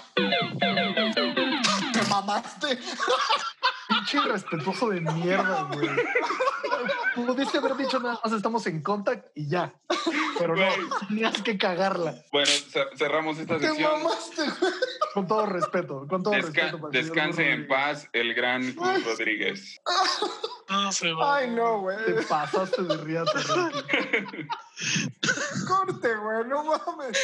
Te 1.94 2.02
mamaste. 2.10 2.80
Pinche 3.88 4.18
irrespetuoso 4.18 4.90
de 4.90 5.02
mierda, 5.02 5.64
güey. 5.74 5.90
Pudiste 7.16 7.58
haber 7.58 7.76
dicho 7.76 8.00
nada 8.00 8.20
más 8.24 8.34
estamos 8.34 8.66
en 8.68 8.82
contact 8.84 9.28
y 9.36 9.48
ya. 9.48 9.74
Pero 10.38 10.56
no, 10.56 10.66
tenías 11.08 11.42
que 11.42 11.58
cagarla. 11.58 12.16
bueno, 12.32 12.48
ce- 12.48 12.86
cerramos 12.98 13.40
esta 13.40 13.58
Te 13.58 13.68
sección. 13.70 14.04
mamaste, 14.04 14.44
güey. 14.60 14.74
Con 15.14 15.26
todo 15.28 15.46
respeto, 15.48 16.06
con 16.08 16.22
todo 16.22 16.34
Desca- 16.34 16.44
respeto. 16.54 16.80
para 16.82 17.00
el 17.00 17.06
señor 17.06 17.16
descanse 17.16 17.42
en 17.44 17.50
Rodríguez. 17.62 17.68
paz 17.70 18.10
el 18.14 18.34
gran 18.36 18.76
Gus 18.76 19.06
Rodríguez. 19.06 19.78
No 20.70 20.92
se 20.92 21.14
va. 21.14 21.38
Ay, 21.38 21.50
no, 21.50 21.80
güey. 21.80 21.98
Te 22.06 22.22
pasaste 22.24 22.84
de 22.84 22.98
riata, 22.98 23.32
Ricky. 23.92 24.48
Corte, 25.68 26.16
güey. 26.18 26.46
No 26.48 26.64
mames. 26.66 27.18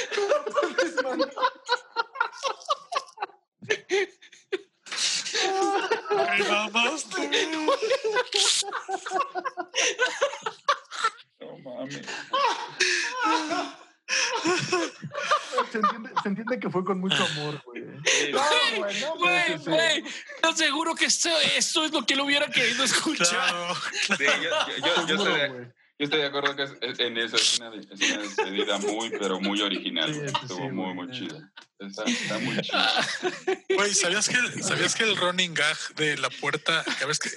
Ay, 6.29 6.43
mamaste. 6.49 7.29
No 11.39 11.57
mames. 11.59 12.01
Se 15.71 15.77
entiende, 15.79 16.09
se 16.21 16.29
entiende 16.29 16.59
que 16.59 16.69
fue 16.69 16.83
con 16.83 16.99
mucho 16.99 17.23
amor, 17.25 17.61
güey. 17.65 17.81
Güey, 17.83 18.31
no 19.01 19.15
Güey, 19.15 19.49
mames. 19.49 19.65
güey, 19.65 20.03
te 20.41 20.47
aseguro 20.47 20.93
que 20.95 21.05
esto, 21.05 21.29
esto 21.57 21.85
es 21.85 21.91
lo 21.91 22.05
que 22.05 22.13
él 22.13 22.21
hubiera 22.21 22.47
querido 22.49 22.83
escuchar. 22.83 23.27
Claro. 23.29 23.75
sí, 24.17 24.25
yo, 24.83 25.07
Seguro. 25.07 25.71
Yo 26.03 26.05
estoy 26.05 26.19
de 26.19 26.25
acuerdo 26.27 26.55
que 26.55 26.63
es, 26.63 26.71
es- 26.81 26.99
en 26.99 27.17
eso 27.17 27.35
es 27.35 27.59
una, 27.59 27.71
es 27.75 27.87
una 28.11 28.17
despedida 28.23 28.77
muy, 28.79 29.09
pero 29.09 29.39
muy 29.39 29.61
original. 29.61 30.13
Sí, 30.13 30.19
sí, 30.19 30.25
Estuvo 30.41 30.57
sí, 30.67 30.71
muy, 30.73 30.93
muy 30.93 31.11
chida. 31.11 31.51
Está, 31.79 32.03
está 32.03 32.39
muy 32.39 32.57
chida. 32.61 32.91
Güey, 33.75 33.93
¿sabías 33.93 34.29
que, 34.29 34.37
el- 34.37 34.63
¿sabías 34.63 34.95
que 34.95 35.03
el 35.03 35.15
running 35.17 35.53
gag 35.53 35.77
de 35.95 36.17
la 36.17 36.29
puerta, 36.29 36.83
cada 36.85 37.05
vez 37.07 37.19
que 37.19 37.29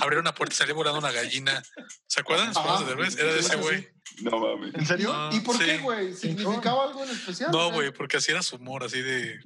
abriera 0.00 0.20
una 0.20 0.34
puerta 0.34 0.54
y 0.54 0.58
salía 0.58 0.74
volando 0.74 0.98
una 0.98 1.12
gallina? 1.12 1.62
¿Se 2.06 2.20
acuerdan? 2.20 2.48
¿Los 2.48 2.56
juegos 2.58 2.86
de? 3.16 3.22
Era 3.22 3.32
de 3.34 3.40
ese 3.40 3.56
güey. 3.56 3.88
No 4.22 4.38
mames. 4.38 4.74
¿En 4.74 4.86
serio? 4.86 5.12
Ah, 5.14 5.30
¿Y 5.32 5.40
por 5.40 5.58
qué, 5.58 5.78
güey? 5.78 6.14
¿Significaba 6.14 6.84
algo 6.84 7.02
en 7.04 7.10
especial? 7.10 7.50
No, 7.50 7.70
güey, 7.72 7.92
porque 7.92 8.18
así 8.18 8.30
era 8.32 8.42
su 8.42 8.56
humor, 8.56 8.84
así 8.84 9.00
de. 9.02 9.40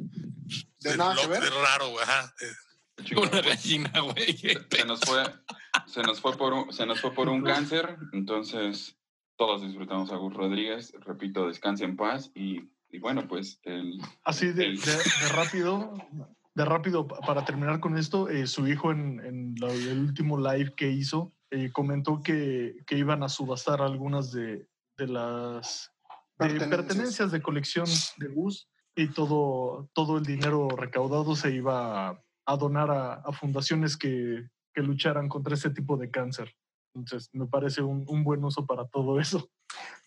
De 0.81 0.97
nada 0.97 1.15
que 1.17 1.27
ver. 1.27 1.43
de 1.43 1.51
raro, 1.51 1.89
güey. 1.91 2.03
Ajá. 2.05 2.35
de- 2.41 3.05
Chicos, 3.05 3.29
Una 3.31 3.43
pues, 3.43 3.63
gallina, 3.63 4.01
güey. 4.01 4.37
se 4.37 4.85
nos 4.85 4.99
fue, 5.01 5.23
se 5.87 6.03
nos 6.03 6.21
fue 6.21 6.37
por 6.37 6.53
un, 6.53 6.73
se 6.73 6.87
nos 6.87 7.01
fue 7.01 7.13
por 7.13 7.29
un 7.29 7.43
cáncer, 7.43 7.97
entonces 8.13 8.97
todos 9.37 9.63
disfrutamos 9.63 10.11
a 10.13 10.17
Gus 10.17 10.35
Rodríguez, 10.35 10.93
repito, 11.01 11.47
descanse 11.47 11.85
en 11.85 11.97
paz 11.97 12.31
y, 12.35 12.71
y 12.91 12.99
bueno, 12.99 13.27
pues 13.29 13.61
el, 13.63 14.01
Así 14.25 14.47
de, 14.53 14.67
el- 14.67 14.81
de- 14.81 14.93
de 14.93 15.29
rápido, 15.35 15.95
de 16.55 16.65
rápido, 16.65 17.07
pa- 17.07 17.21
para 17.21 17.45
terminar 17.45 17.79
con 17.81 17.97
esto, 17.97 18.29
eh, 18.29 18.47
su 18.47 18.67
hijo 18.67 18.91
en, 18.91 19.21
en 19.25 19.55
la- 19.61 19.73
el 19.73 19.99
último 20.01 20.39
live 20.39 20.75
que 20.77 20.91
hizo 20.91 21.33
eh, 21.51 21.71
comentó 21.73 22.21
que, 22.23 22.77
que 22.87 22.99
iban 22.99 23.23
a 23.23 23.29
subastar 23.29 23.81
algunas 23.81 24.33
de, 24.33 24.67
de 24.97 25.07
las 25.07 25.91
de 26.39 26.47
Pertenencias. 26.47 26.69
pertenencias 26.87 27.31
de 27.33 27.43
colección 27.43 27.87
de 28.19 28.29
Gus 28.29 28.69
y 28.97 29.09
todo, 29.09 29.89
todo 29.93 30.19
el 30.19 30.25
dinero 30.25 30.69
recaudado 30.69 31.35
se 31.37 31.53
iba 31.55 32.09
a, 32.11 32.23
a 32.47 32.57
donar 32.57 32.91
a, 32.91 33.15
a 33.15 33.33
fundaciones 33.33 33.97
que, 33.97 34.49
que 34.79 34.83
lucharan 34.87 35.29
contra 35.29 35.55
ese 35.55 35.71
tipo 35.71 35.97
de 35.97 36.09
cáncer. 36.09 36.55
Entonces, 36.95 37.29
me 37.33 37.47
parece 37.47 37.83
un, 37.83 38.05
un 38.09 38.23
buen 38.23 38.45
uso 38.45 38.65
para 38.65 38.87
todo 38.87 39.19
eso. 39.21 39.51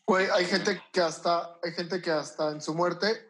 Güey, 0.08 0.28
hay 0.34 0.46
gente 0.46 0.82
que 0.94 1.02
hasta, 1.02 1.58
hay 1.62 1.74
gente 1.74 2.02
que 2.02 2.10
hasta 2.12 2.52
en 2.52 2.62
su 2.62 2.74
muerte 2.74 3.30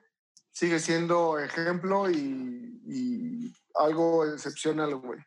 sigue 0.52 0.80
siendo 0.80 1.40
ejemplo 1.40 2.10
y, 2.12 2.82
y 2.86 3.54
algo 3.76 4.26
excepcional, 4.32 4.96
güey. 4.96 5.20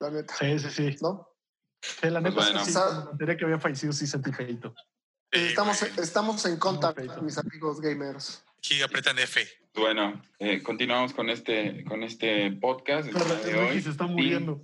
La 0.00 0.10
neta, 0.10 0.34
Sí, 0.34 0.58
sí, 0.58 0.70
sí. 0.70 0.96
¿no? 1.02 1.28
Sí, 1.82 2.10
la 2.10 2.20
Pues 2.20 2.34
neta, 2.34 2.46
bueno. 2.52 2.64
sí, 2.64 2.72
me 3.04 3.10
enteré 3.12 3.36
que 3.36 3.44
había 3.44 3.60
fallecido, 3.60 3.92
sí 3.92 4.06
sentí 4.08 4.32
feito. 4.32 4.74
Sí, 5.32 5.40
Estamos, 5.46 5.80
güey. 5.80 5.92
estamos 6.00 6.44
en 6.46 6.56
contacto, 6.58 7.00
feito. 7.00 7.22
mis 7.22 7.38
amigos 7.38 7.80
gamers. 7.80 8.44
Aquí 8.60 8.82
apretan 8.82 9.18
F. 9.18 9.40
bueno, 9.74 10.20
eh, 10.38 10.62
continuamos 10.62 11.14
con 11.14 11.30
este, 11.30 11.82
con 11.84 12.02
este 12.02 12.50
podcast 12.52 13.10
de 13.10 13.54
hoy. 13.58 13.80
se 13.80 13.88
está 13.88 14.04
Y- 14.04 14.08
muriendo. 14.10 14.60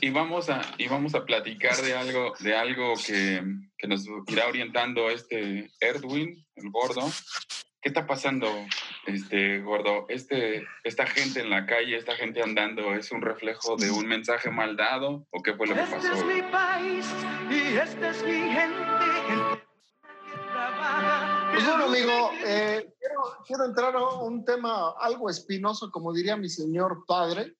Y 0.00 0.10
vamos 0.10 0.48
a, 0.50 0.60
y 0.78 0.86
vamos 0.86 1.16
a 1.16 1.24
platicar 1.24 1.74
de 1.78 1.94
algo, 1.96 2.32
de 2.38 2.54
algo 2.54 2.94
que, 3.04 3.42
que 3.76 3.88
nos 3.88 4.06
irá 4.28 4.46
orientando 4.46 5.10
este 5.10 5.68
Erdwin, 5.80 6.46
el 6.54 6.70
gordo. 6.70 7.10
¿Qué 7.82 7.88
está 7.88 8.06
pasando, 8.06 8.46
este 9.06 9.58
gordo? 9.62 10.06
Este, 10.08 10.64
esta 10.84 11.06
gente 11.08 11.40
en 11.40 11.50
la 11.50 11.66
calle, 11.66 11.96
esta 11.96 12.14
gente 12.14 12.40
andando, 12.40 12.94
¿es 12.94 13.10
un 13.10 13.20
reflejo 13.22 13.74
de 13.76 13.90
un 13.90 14.06
mensaje 14.06 14.48
mal 14.50 14.76
dado? 14.76 15.26
¿O 15.30 15.42
qué 15.42 15.54
fue 15.54 15.66
lo 15.66 15.74
que 15.74 15.80
pasó? 15.80 16.08
país 16.52 17.04
y 17.50 17.76
esta 17.78 18.10
es 18.10 18.22
mi 18.22 18.32
gente. 18.32 19.60
Pues 21.52 21.66
bueno, 21.66 21.84
amigo, 21.86 22.30
eh, 22.44 22.94
quiero, 22.98 23.22
quiero 23.46 23.64
entrar 23.64 23.96
a 23.96 24.04
un 24.22 24.44
tema 24.44 24.94
algo 25.00 25.28
espinoso, 25.28 25.90
como 25.90 26.12
diría 26.12 26.36
mi 26.36 26.48
señor 26.48 27.04
padre. 27.06 27.56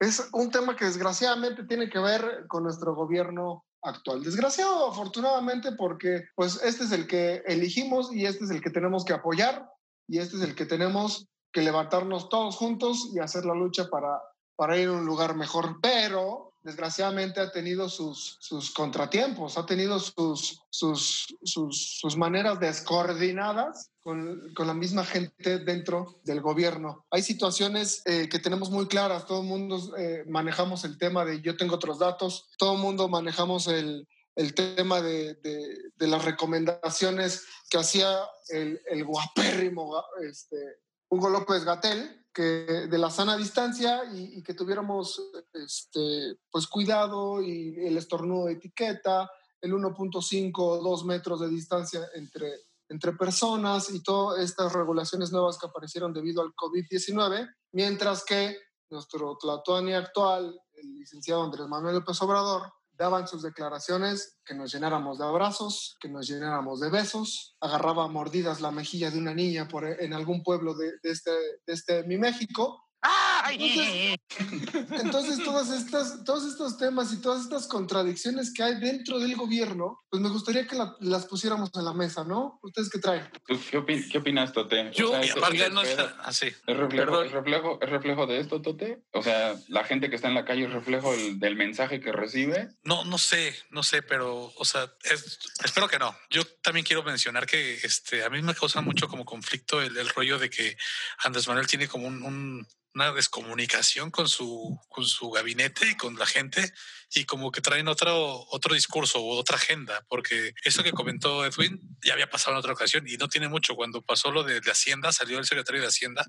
Es 0.00 0.28
un 0.32 0.50
tema 0.50 0.74
que 0.74 0.86
desgraciadamente 0.86 1.64
tiene 1.64 1.88
que 1.88 2.00
ver 2.00 2.46
con 2.48 2.64
nuestro 2.64 2.94
gobierno 2.94 3.64
actual. 3.82 4.24
Desgraciado, 4.24 4.88
afortunadamente, 4.88 5.72
porque 5.72 6.24
pues 6.34 6.60
este 6.64 6.84
es 6.84 6.92
el 6.92 7.06
que 7.06 7.42
elegimos 7.46 8.12
y 8.12 8.26
este 8.26 8.44
es 8.44 8.50
el 8.50 8.60
que 8.60 8.70
tenemos 8.70 9.04
que 9.04 9.12
apoyar 9.12 9.70
y 10.08 10.18
este 10.18 10.36
es 10.36 10.42
el 10.42 10.54
que 10.54 10.66
tenemos 10.66 11.28
que 11.52 11.62
levantarnos 11.62 12.28
todos 12.28 12.56
juntos 12.56 13.10
y 13.14 13.20
hacer 13.20 13.44
la 13.44 13.54
lucha 13.54 13.88
para, 13.88 14.20
para 14.56 14.76
ir 14.76 14.88
a 14.88 14.92
un 14.92 15.06
lugar 15.06 15.36
mejor. 15.36 15.78
Pero 15.80 16.53
desgraciadamente 16.64 17.40
ha 17.40 17.52
tenido 17.52 17.88
sus, 17.88 18.38
sus 18.40 18.72
contratiempos, 18.72 19.58
ha 19.58 19.66
tenido 19.66 20.00
sus, 20.00 20.62
sus, 20.70 21.36
sus, 21.44 22.16
maneras 22.16 22.58
descoordinadas 22.58 23.90
con, 24.00 24.52
con, 24.54 24.66
la 24.66 24.74
misma 24.74 25.04
gente 25.04 25.58
dentro 25.58 26.20
del 26.24 26.40
gobierno. 26.40 27.04
Hay 27.10 27.22
situaciones 27.22 28.02
eh, 28.06 28.28
que 28.30 28.38
tenemos 28.38 28.70
muy 28.70 28.88
claras, 28.88 29.26
todo 29.26 29.42
el 29.42 29.46
mundo 29.46 29.94
eh, 29.98 30.24
manejamos 30.26 30.84
el 30.84 30.96
tema 30.96 31.24
de 31.24 31.42
yo 31.42 31.56
tengo 31.56 31.74
otros 31.74 31.98
datos, 31.98 32.48
todo 32.56 32.74
el 32.74 32.80
mundo 32.80 33.08
manejamos 33.08 33.68
el, 33.68 34.08
el 34.34 34.54
tema 34.54 35.02
de, 35.02 35.34
de, 35.34 36.06
las 36.06 36.24
recomendaciones 36.24 37.44
que 37.68 37.78
hacía 37.78 38.18
el, 38.48 38.80
el 38.86 39.04
guapérrimo 39.04 40.02
este, 40.28 40.56
Hugo 41.10 41.28
López 41.28 41.64
Gatel, 41.64 42.23
de 42.42 42.98
la 42.98 43.10
sana 43.10 43.36
distancia 43.36 44.02
y, 44.12 44.42
que 44.42 44.54
tuviéramos 44.54 45.20
este, 45.52 46.38
pues 46.50 46.66
cuidado 46.66 47.40
y 47.40 47.86
el 47.86 47.96
estornudo 47.96 48.46
de 48.46 48.52
etiqueta, 48.52 49.30
el 49.60 49.72
1.5 49.72 50.52
o 50.56 50.82
2 50.82 51.04
metros 51.04 51.40
de 51.40 51.48
distancia 51.48 52.08
entre, 52.14 52.52
entre 52.88 53.12
personas 53.12 53.90
y 53.90 54.02
todas 54.02 54.40
estas 54.40 54.72
regulaciones 54.72 55.32
nuevas 55.32 55.58
que 55.58 55.66
aparecieron 55.66 56.12
debido 56.12 56.42
al 56.42 56.54
COVID-19, 56.54 57.48
mientras 57.72 58.24
que 58.24 58.56
nuestro 58.90 59.36
Tlatuani 59.36 59.94
actual, 59.94 60.60
el 60.74 60.94
licenciado 60.98 61.42
Andrés 61.42 61.66
Manuel 61.66 61.96
López 61.96 62.20
Obrador, 62.22 62.72
daban 62.96 63.26
sus 63.26 63.42
declaraciones, 63.42 64.38
que 64.44 64.54
nos 64.54 64.72
llenáramos 64.72 65.18
de 65.18 65.24
abrazos, 65.24 65.96
que 66.00 66.08
nos 66.08 66.26
llenáramos 66.26 66.80
de 66.80 66.90
besos, 66.90 67.56
agarraba 67.60 68.08
mordidas 68.08 68.60
la 68.60 68.70
mejilla 68.70 69.10
de 69.10 69.18
una 69.18 69.34
niña 69.34 69.68
por, 69.68 69.84
en 69.84 70.14
algún 70.14 70.42
pueblo 70.42 70.74
de, 70.74 70.92
de 71.02 71.10
este, 71.10 71.32
este 71.66 72.04
mi 72.04 72.18
México. 72.18 72.84
Entonces, 73.50 74.18
entonces 75.04 75.44
todas 75.44 75.70
estas, 75.70 76.24
todos 76.24 76.44
estos 76.50 76.78
temas 76.78 77.12
y 77.12 77.20
todas 77.20 77.42
estas 77.42 77.66
contradicciones 77.66 78.52
que 78.52 78.62
hay 78.62 78.80
dentro 78.80 79.18
del 79.18 79.36
gobierno, 79.36 80.02
pues 80.10 80.22
me 80.22 80.28
gustaría 80.28 80.66
que 80.66 80.76
la, 80.76 80.96
las 81.00 81.26
pusiéramos 81.26 81.70
en 81.74 81.84
la 81.84 81.92
mesa, 81.92 82.24
¿no? 82.24 82.58
¿Ustedes 82.62 82.88
qué 82.90 82.98
traen? 82.98 83.28
¿Tú 83.46 83.58
qué, 83.70 83.78
opin 83.78 84.08
qué 84.10 84.18
opinas, 84.18 84.52
Tote? 84.52 84.90
Yo, 84.94 85.12
o 85.12 85.22
sea, 85.22 85.68
no 85.70 85.82
está 85.82 86.16
así. 86.24 86.46
¿Es 86.66 86.76
reflejo, 86.76 87.22
es, 87.22 87.32
reflejo, 87.32 87.78
¿Es 87.80 87.90
reflejo 87.90 88.26
de 88.26 88.40
esto, 88.40 88.62
Tote? 88.62 89.02
O 89.12 89.22
sea, 89.22 89.54
la 89.68 89.84
gente 89.84 90.08
que 90.10 90.16
está 90.16 90.28
en 90.28 90.34
la 90.34 90.44
calle 90.44 90.64
es 90.64 90.72
reflejo 90.72 91.12
del, 91.12 91.38
del 91.38 91.56
mensaje 91.56 92.00
que 92.00 92.12
recibe. 92.12 92.68
No, 92.84 93.04
no 93.04 93.18
sé, 93.18 93.54
no 93.70 93.82
sé, 93.82 94.02
pero, 94.02 94.52
o 94.56 94.64
sea, 94.64 94.90
es- 95.02 95.38
espero 95.64 95.88
que 95.88 95.98
no. 95.98 96.16
Yo 96.30 96.44
también 96.62 96.84
quiero 96.86 97.02
mencionar 97.02 97.46
que 97.46 97.74
este, 97.74 98.24
a 98.24 98.30
mí 98.30 98.42
me 98.42 98.54
causa 98.54 98.80
mucho 98.80 99.08
como 99.08 99.24
conflicto 99.24 99.80
el, 99.82 99.96
el 99.96 100.08
rollo 100.08 100.38
de 100.38 100.50
que 100.50 100.76
Andrés 101.24 101.48
Manuel 101.48 101.66
tiene 101.66 101.88
como 101.88 102.06
un- 102.06 102.22
un- 102.22 102.66
una 102.94 103.10
descomunicación 103.34 104.10
con 104.10 104.28
su, 104.28 104.78
con 104.88 105.04
su 105.04 105.30
gabinete 105.30 105.90
y 105.90 105.96
con 105.96 106.16
la 106.16 106.26
gente 106.26 106.72
y 107.14 107.24
como 107.24 107.50
que 107.50 107.60
traen 107.60 107.88
otro, 107.88 108.46
otro 108.50 108.74
discurso 108.74 109.18
o 109.18 109.36
otra 109.36 109.56
agenda, 109.56 110.04
porque 110.08 110.52
eso 110.64 110.82
que 110.82 110.92
comentó 110.92 111.44
Edwin 111.44 111.80
ya 112.04 112.12
había 112.12 112.30
pasado 112.30 112.52
en 112.52 112.58
otra 112.58 112.72
ocasión 112.72 113.06
y 113.08 113.16
no 113.16 113.28
tiene 113.28 113.48
mucho. 113.48 113.74
Cuando 113.74 114.02
pasó 114.02 114.30
lo 114.30 114.44
de, 114.44 114.60
de 114.60 114.70
Hacienda, 114.70 115.10
salió 115.10 115.38
el 115.38 115.46
secretario 115.46 115.80
de 115.80 115.88
Hacienda, 115.88 116.24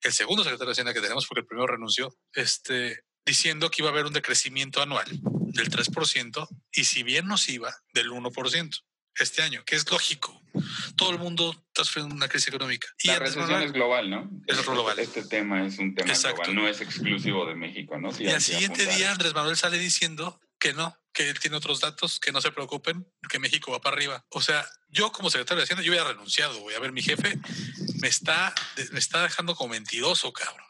el 0.00 0.12
segundo 0.12 0.42
secretario 0.42 0.68
de 0.68 0.72
Hacienda 0.72 0.94
que 0.94 1.00
tenemos, 1.00 1.26
porque 1.26 1.40
el 1.40 1.46
primero 1.46 1.66
renunció, 1.66 2.16
este, 2.32 3.04
diciendo 3.26 3.70
que 3.70 3.82
iba 3.82 3.90
a 3.90 3.92
haber 3.92 4.06
un 4.06 4.14
decrecimiento 4.14 4.80
anual 4.80 5.08
del 5.10 5.70
3% 5.70 6.48
y 6.72 6.84
si 6.84 7.02
bien 7.02 7.26
nos 7.26 7.48
iba 7.48 7.74
del 7.92 8.10
1% 8.10 8.82
este 9.18 9.42
año, 9.42 9.62
que 9.64 9.76
es 9.76 9.90
lógico. 9.90 10.40
Todo 10.96 11.10
el 11.10 11.18
mundo 11.18 11.50
está 11.68 11.84
sufriendo 11.84 12.14
una 12.14 12.28
crisis 12.28 12.48
económica. 12.48 12.86
Y 13.02 13.08
La 13.08 13.18
recesión 13.18 13.62
es 13.62 13.72
global, 13.72 14.10
¿no? 14.10 14.30
Es 14.46 14.64
global. 14.66 14.98
Este 14.98 15.24
tema 15.24 15.66
es 15.66 15.78
un 15.78 15.94
tema 15.94 16.10
Exacto. 16.12 16.42
global, 16.42 16.54
no 16.56 16.68
es 16.68 16.80
exclusivo 16.80 17.46
de 17.46 17.54
México, 17.54 17.98
¿no? 17.98 18.10
Y 18.18 18.28
al 18.28 18.42
siguiente 18.42 18.86
día 18.86 19.12
Andrés 19.12 19.34
Manuel 19.34 19.56
sale 19.56 19.78
diciendo 19.78 20.38
que 20.58 20.74
no, 20.74 20.96
que 21.12 21.28
él 21.28 21.40
tiene 21.40 21.56
otros 21.56 21.80
datos, 21.80 22.20
que 22.20 22.32
no 22.32 22.40
se 22.40 22.52
preocupen, 22.52 23.06
que 23.28 23.38
México 23.38 23.72
va 23.72 23.80
para 23.80 23.96
arriba. 23.96 24.24
O 24.30 24.40
sea, 24.40 24.64
yo 24.90 25.10
como 25.10 25.28
secretario 25.30 25.58
de 25.58 25.64
Hacienda, 25.64 25.82
yo 25.82 25.90
hubiera 25.90 26.06
renunciado, 26.06 26.60
güey. 26.60 26.76
A 26.76 26.80
ver, 26.80 26.92
mi 26.92 27.02
jefe 27.02 27.38
me 28.00 28.08
está, 28.08 28.54
me 28.92 28.98
está 28.98 29.22
dejando 29.22 29.54
como 29.56 29.70
mentiroso, 29.70 30.32
cabrón. 30.32 30.64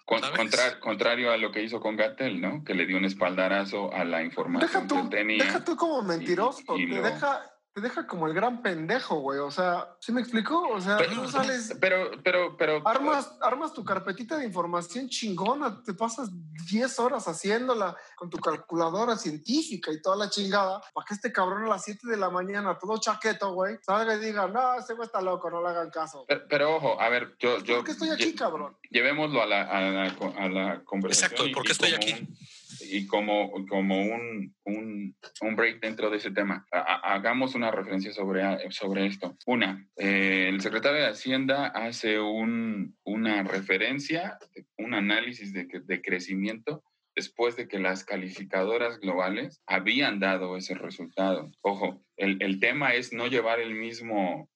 Contrario 0.80 1.32
a 1.32 1.36
lo 1.36 1.50
que 1.52 1.62
hizo 1.62 1.80
con 1.80 1.96
Gatel, 1.96 2.40
¿no? 2.40 2.64
Que 2.64 2.74
le 2.74 2.86
dio 2.86 2.96
un 2.96 3.04
espaldarazo 3.04 3.92
a 3.92 4.04
la 4.04 4.22
información 4.22 4.70
Deja 4.70 4.86
tú, 4.86 5.10
que 5.10 5.16
tenía. 5.16 5.44
deja 5.44 5.64
tú 5.64 5.76
como 5.76 6.02
mentiroso, 6.02 6.62
y 6.76 6.88
te, 6.88 6.94
lo- 6.96 7.02
deja, 7.02 7.51
te 7.74 7.80
deja 7.80 8.06
como 8.06 8.26
el 8.26 8.34
gran 8.34 8.60
pendejo, 8.60 9.20
güey. 9.20 9.38
O 9.38 9.50
sea, 9.50 9.96
¿sí 10.00 10.12
me 10.12 10.20
explicó? 10.20 10.60
O 10.68 10.80
sea, 10.80 10.98
Pero- 10.98 11.22
tú 11.22 11.28
sales, 11.28 11.74
Pero, 11.80 12.10
pero, 12.22 12.56
pero. 12.56 12.82
armas, 12.86 13.34
armas 13.40 13.72
tu 13.72 13.82
carpetita 13.84 14.36
de 14.36 14.44
información 14.44 15.08
chingona, 15.08 15.82
te 15.82 15.94
pasas 15.94 16.28
10 16.70 16.98
horas 16.98 17.26
haciéndola 17.28 17.96
con 18.16 18.28
tu 18.28 18.38
calculadora 18.38 19.16
científica 19.16 19.90
y 19.90 20.02
toda 20.02 20.16
la 20.16 20.28
chingada, 20.28 20.82
para 20.92 21.04
que 21.06 21.14
este 21.14 21.32
cabrón 21.32 21.64
a 21.64 21.68
las 21.68 21.84
7 21.84 22.06
de 22.08 22.16
la 22.18 22.28
mañana, 22.28 22.78
todo 22.78 22.98
chaqueto, 22.98 23.52
güey, 23.54 23.76
salga 23.82 24.14
y 24.16 24.20
diga, 24.20 24.46
no, 24.48 24.74
ese 24.74 24.92
güey 24.94 25.06
está 25.06 25.22
loco, 25.22 25.50
no 25.50 25.62
le 25.62 25.68
hagan 25.68 25.90
caso. 25.90 26.24
Pero, 26.28 26.42
pero 26.48 26.76
ojo, 26.76 27.00
a 27.00 27.08
ver, 27.08 27.36
yo. 27.38 27.58
yo 27.60 27.76
¿Por 27.76 27.84
qué 27.86 27.92
estoy 27.92 28.10
aquí, 28.10 28.32
lle- 28.32 28.38
cabrón? 28.38 28.76
Llevémoslo 28.90 29.42
a 29.42 29.46
la, 29.46 29.62
a 29.62 29.80
la, 29.80 30.02
a 30.04 30.48
la 30.48 30.84
conversación. 30.84 31.30
Exacto, 31.32 31.46
y- 31.46 31.54
¿por 31.54 31.64
qué 31.64 31.72
estoy 31.72 31.94
aquí? 31.94 32.12
un- 32.12 32.36
y 32.80 33.06
como, 33.06 33.50
como 33.66 34.00
un, 34.00 34.54
un, 34.64 35.16
un 35.40 35.56
break 35.56 35.80
dentro 35.80 36.10
de 36.10 36.16
ese 36.16 36.30
tema, 36.30 36.66
ha- 36.72 36.78
ha- 36.78 37.14
hagamos 37.14 37.54
una 37.54 37.70
referencia 37.70 38.12
sobre, 38.12 38.42
sobre 38.70 39.06
esto. 39.06 39.36
Una, 39.46 39.86
eh, 39.96 40.46
el 40.48 40.60
secretario 40.60 41.00
de 41.02 41.08
Hacienda 41.10 41.66
hace 41.66 42.18
un, 42.20 42.96
una 43.04 43.42
referencia, 43.42 44.38
un 44.78 44.94
análisis 44.94 45.52
de, 45.52 45.66
de 45.84 46.02
crecimiento 46.02 46.82
después 47.14 47.56
de 47.56 47.68
que 47.68 47.78
las 47.78 48.04
calificadoras 48.04 48.98
globales 48.98 49.60
habían 49.66 50.18
dado 50.18 50.56
ese 50.56 50.74
resultado. 50.74 51.50
Ojo, 51.60 52.02
el, 52.22 52.36
el 52.40 52.60
tema 52.60 52.94
es 52.94 53.12
no 53.12 53.26
llevar 53.26 53.58
el 53.58 53.74
mismo, 53.74 54.48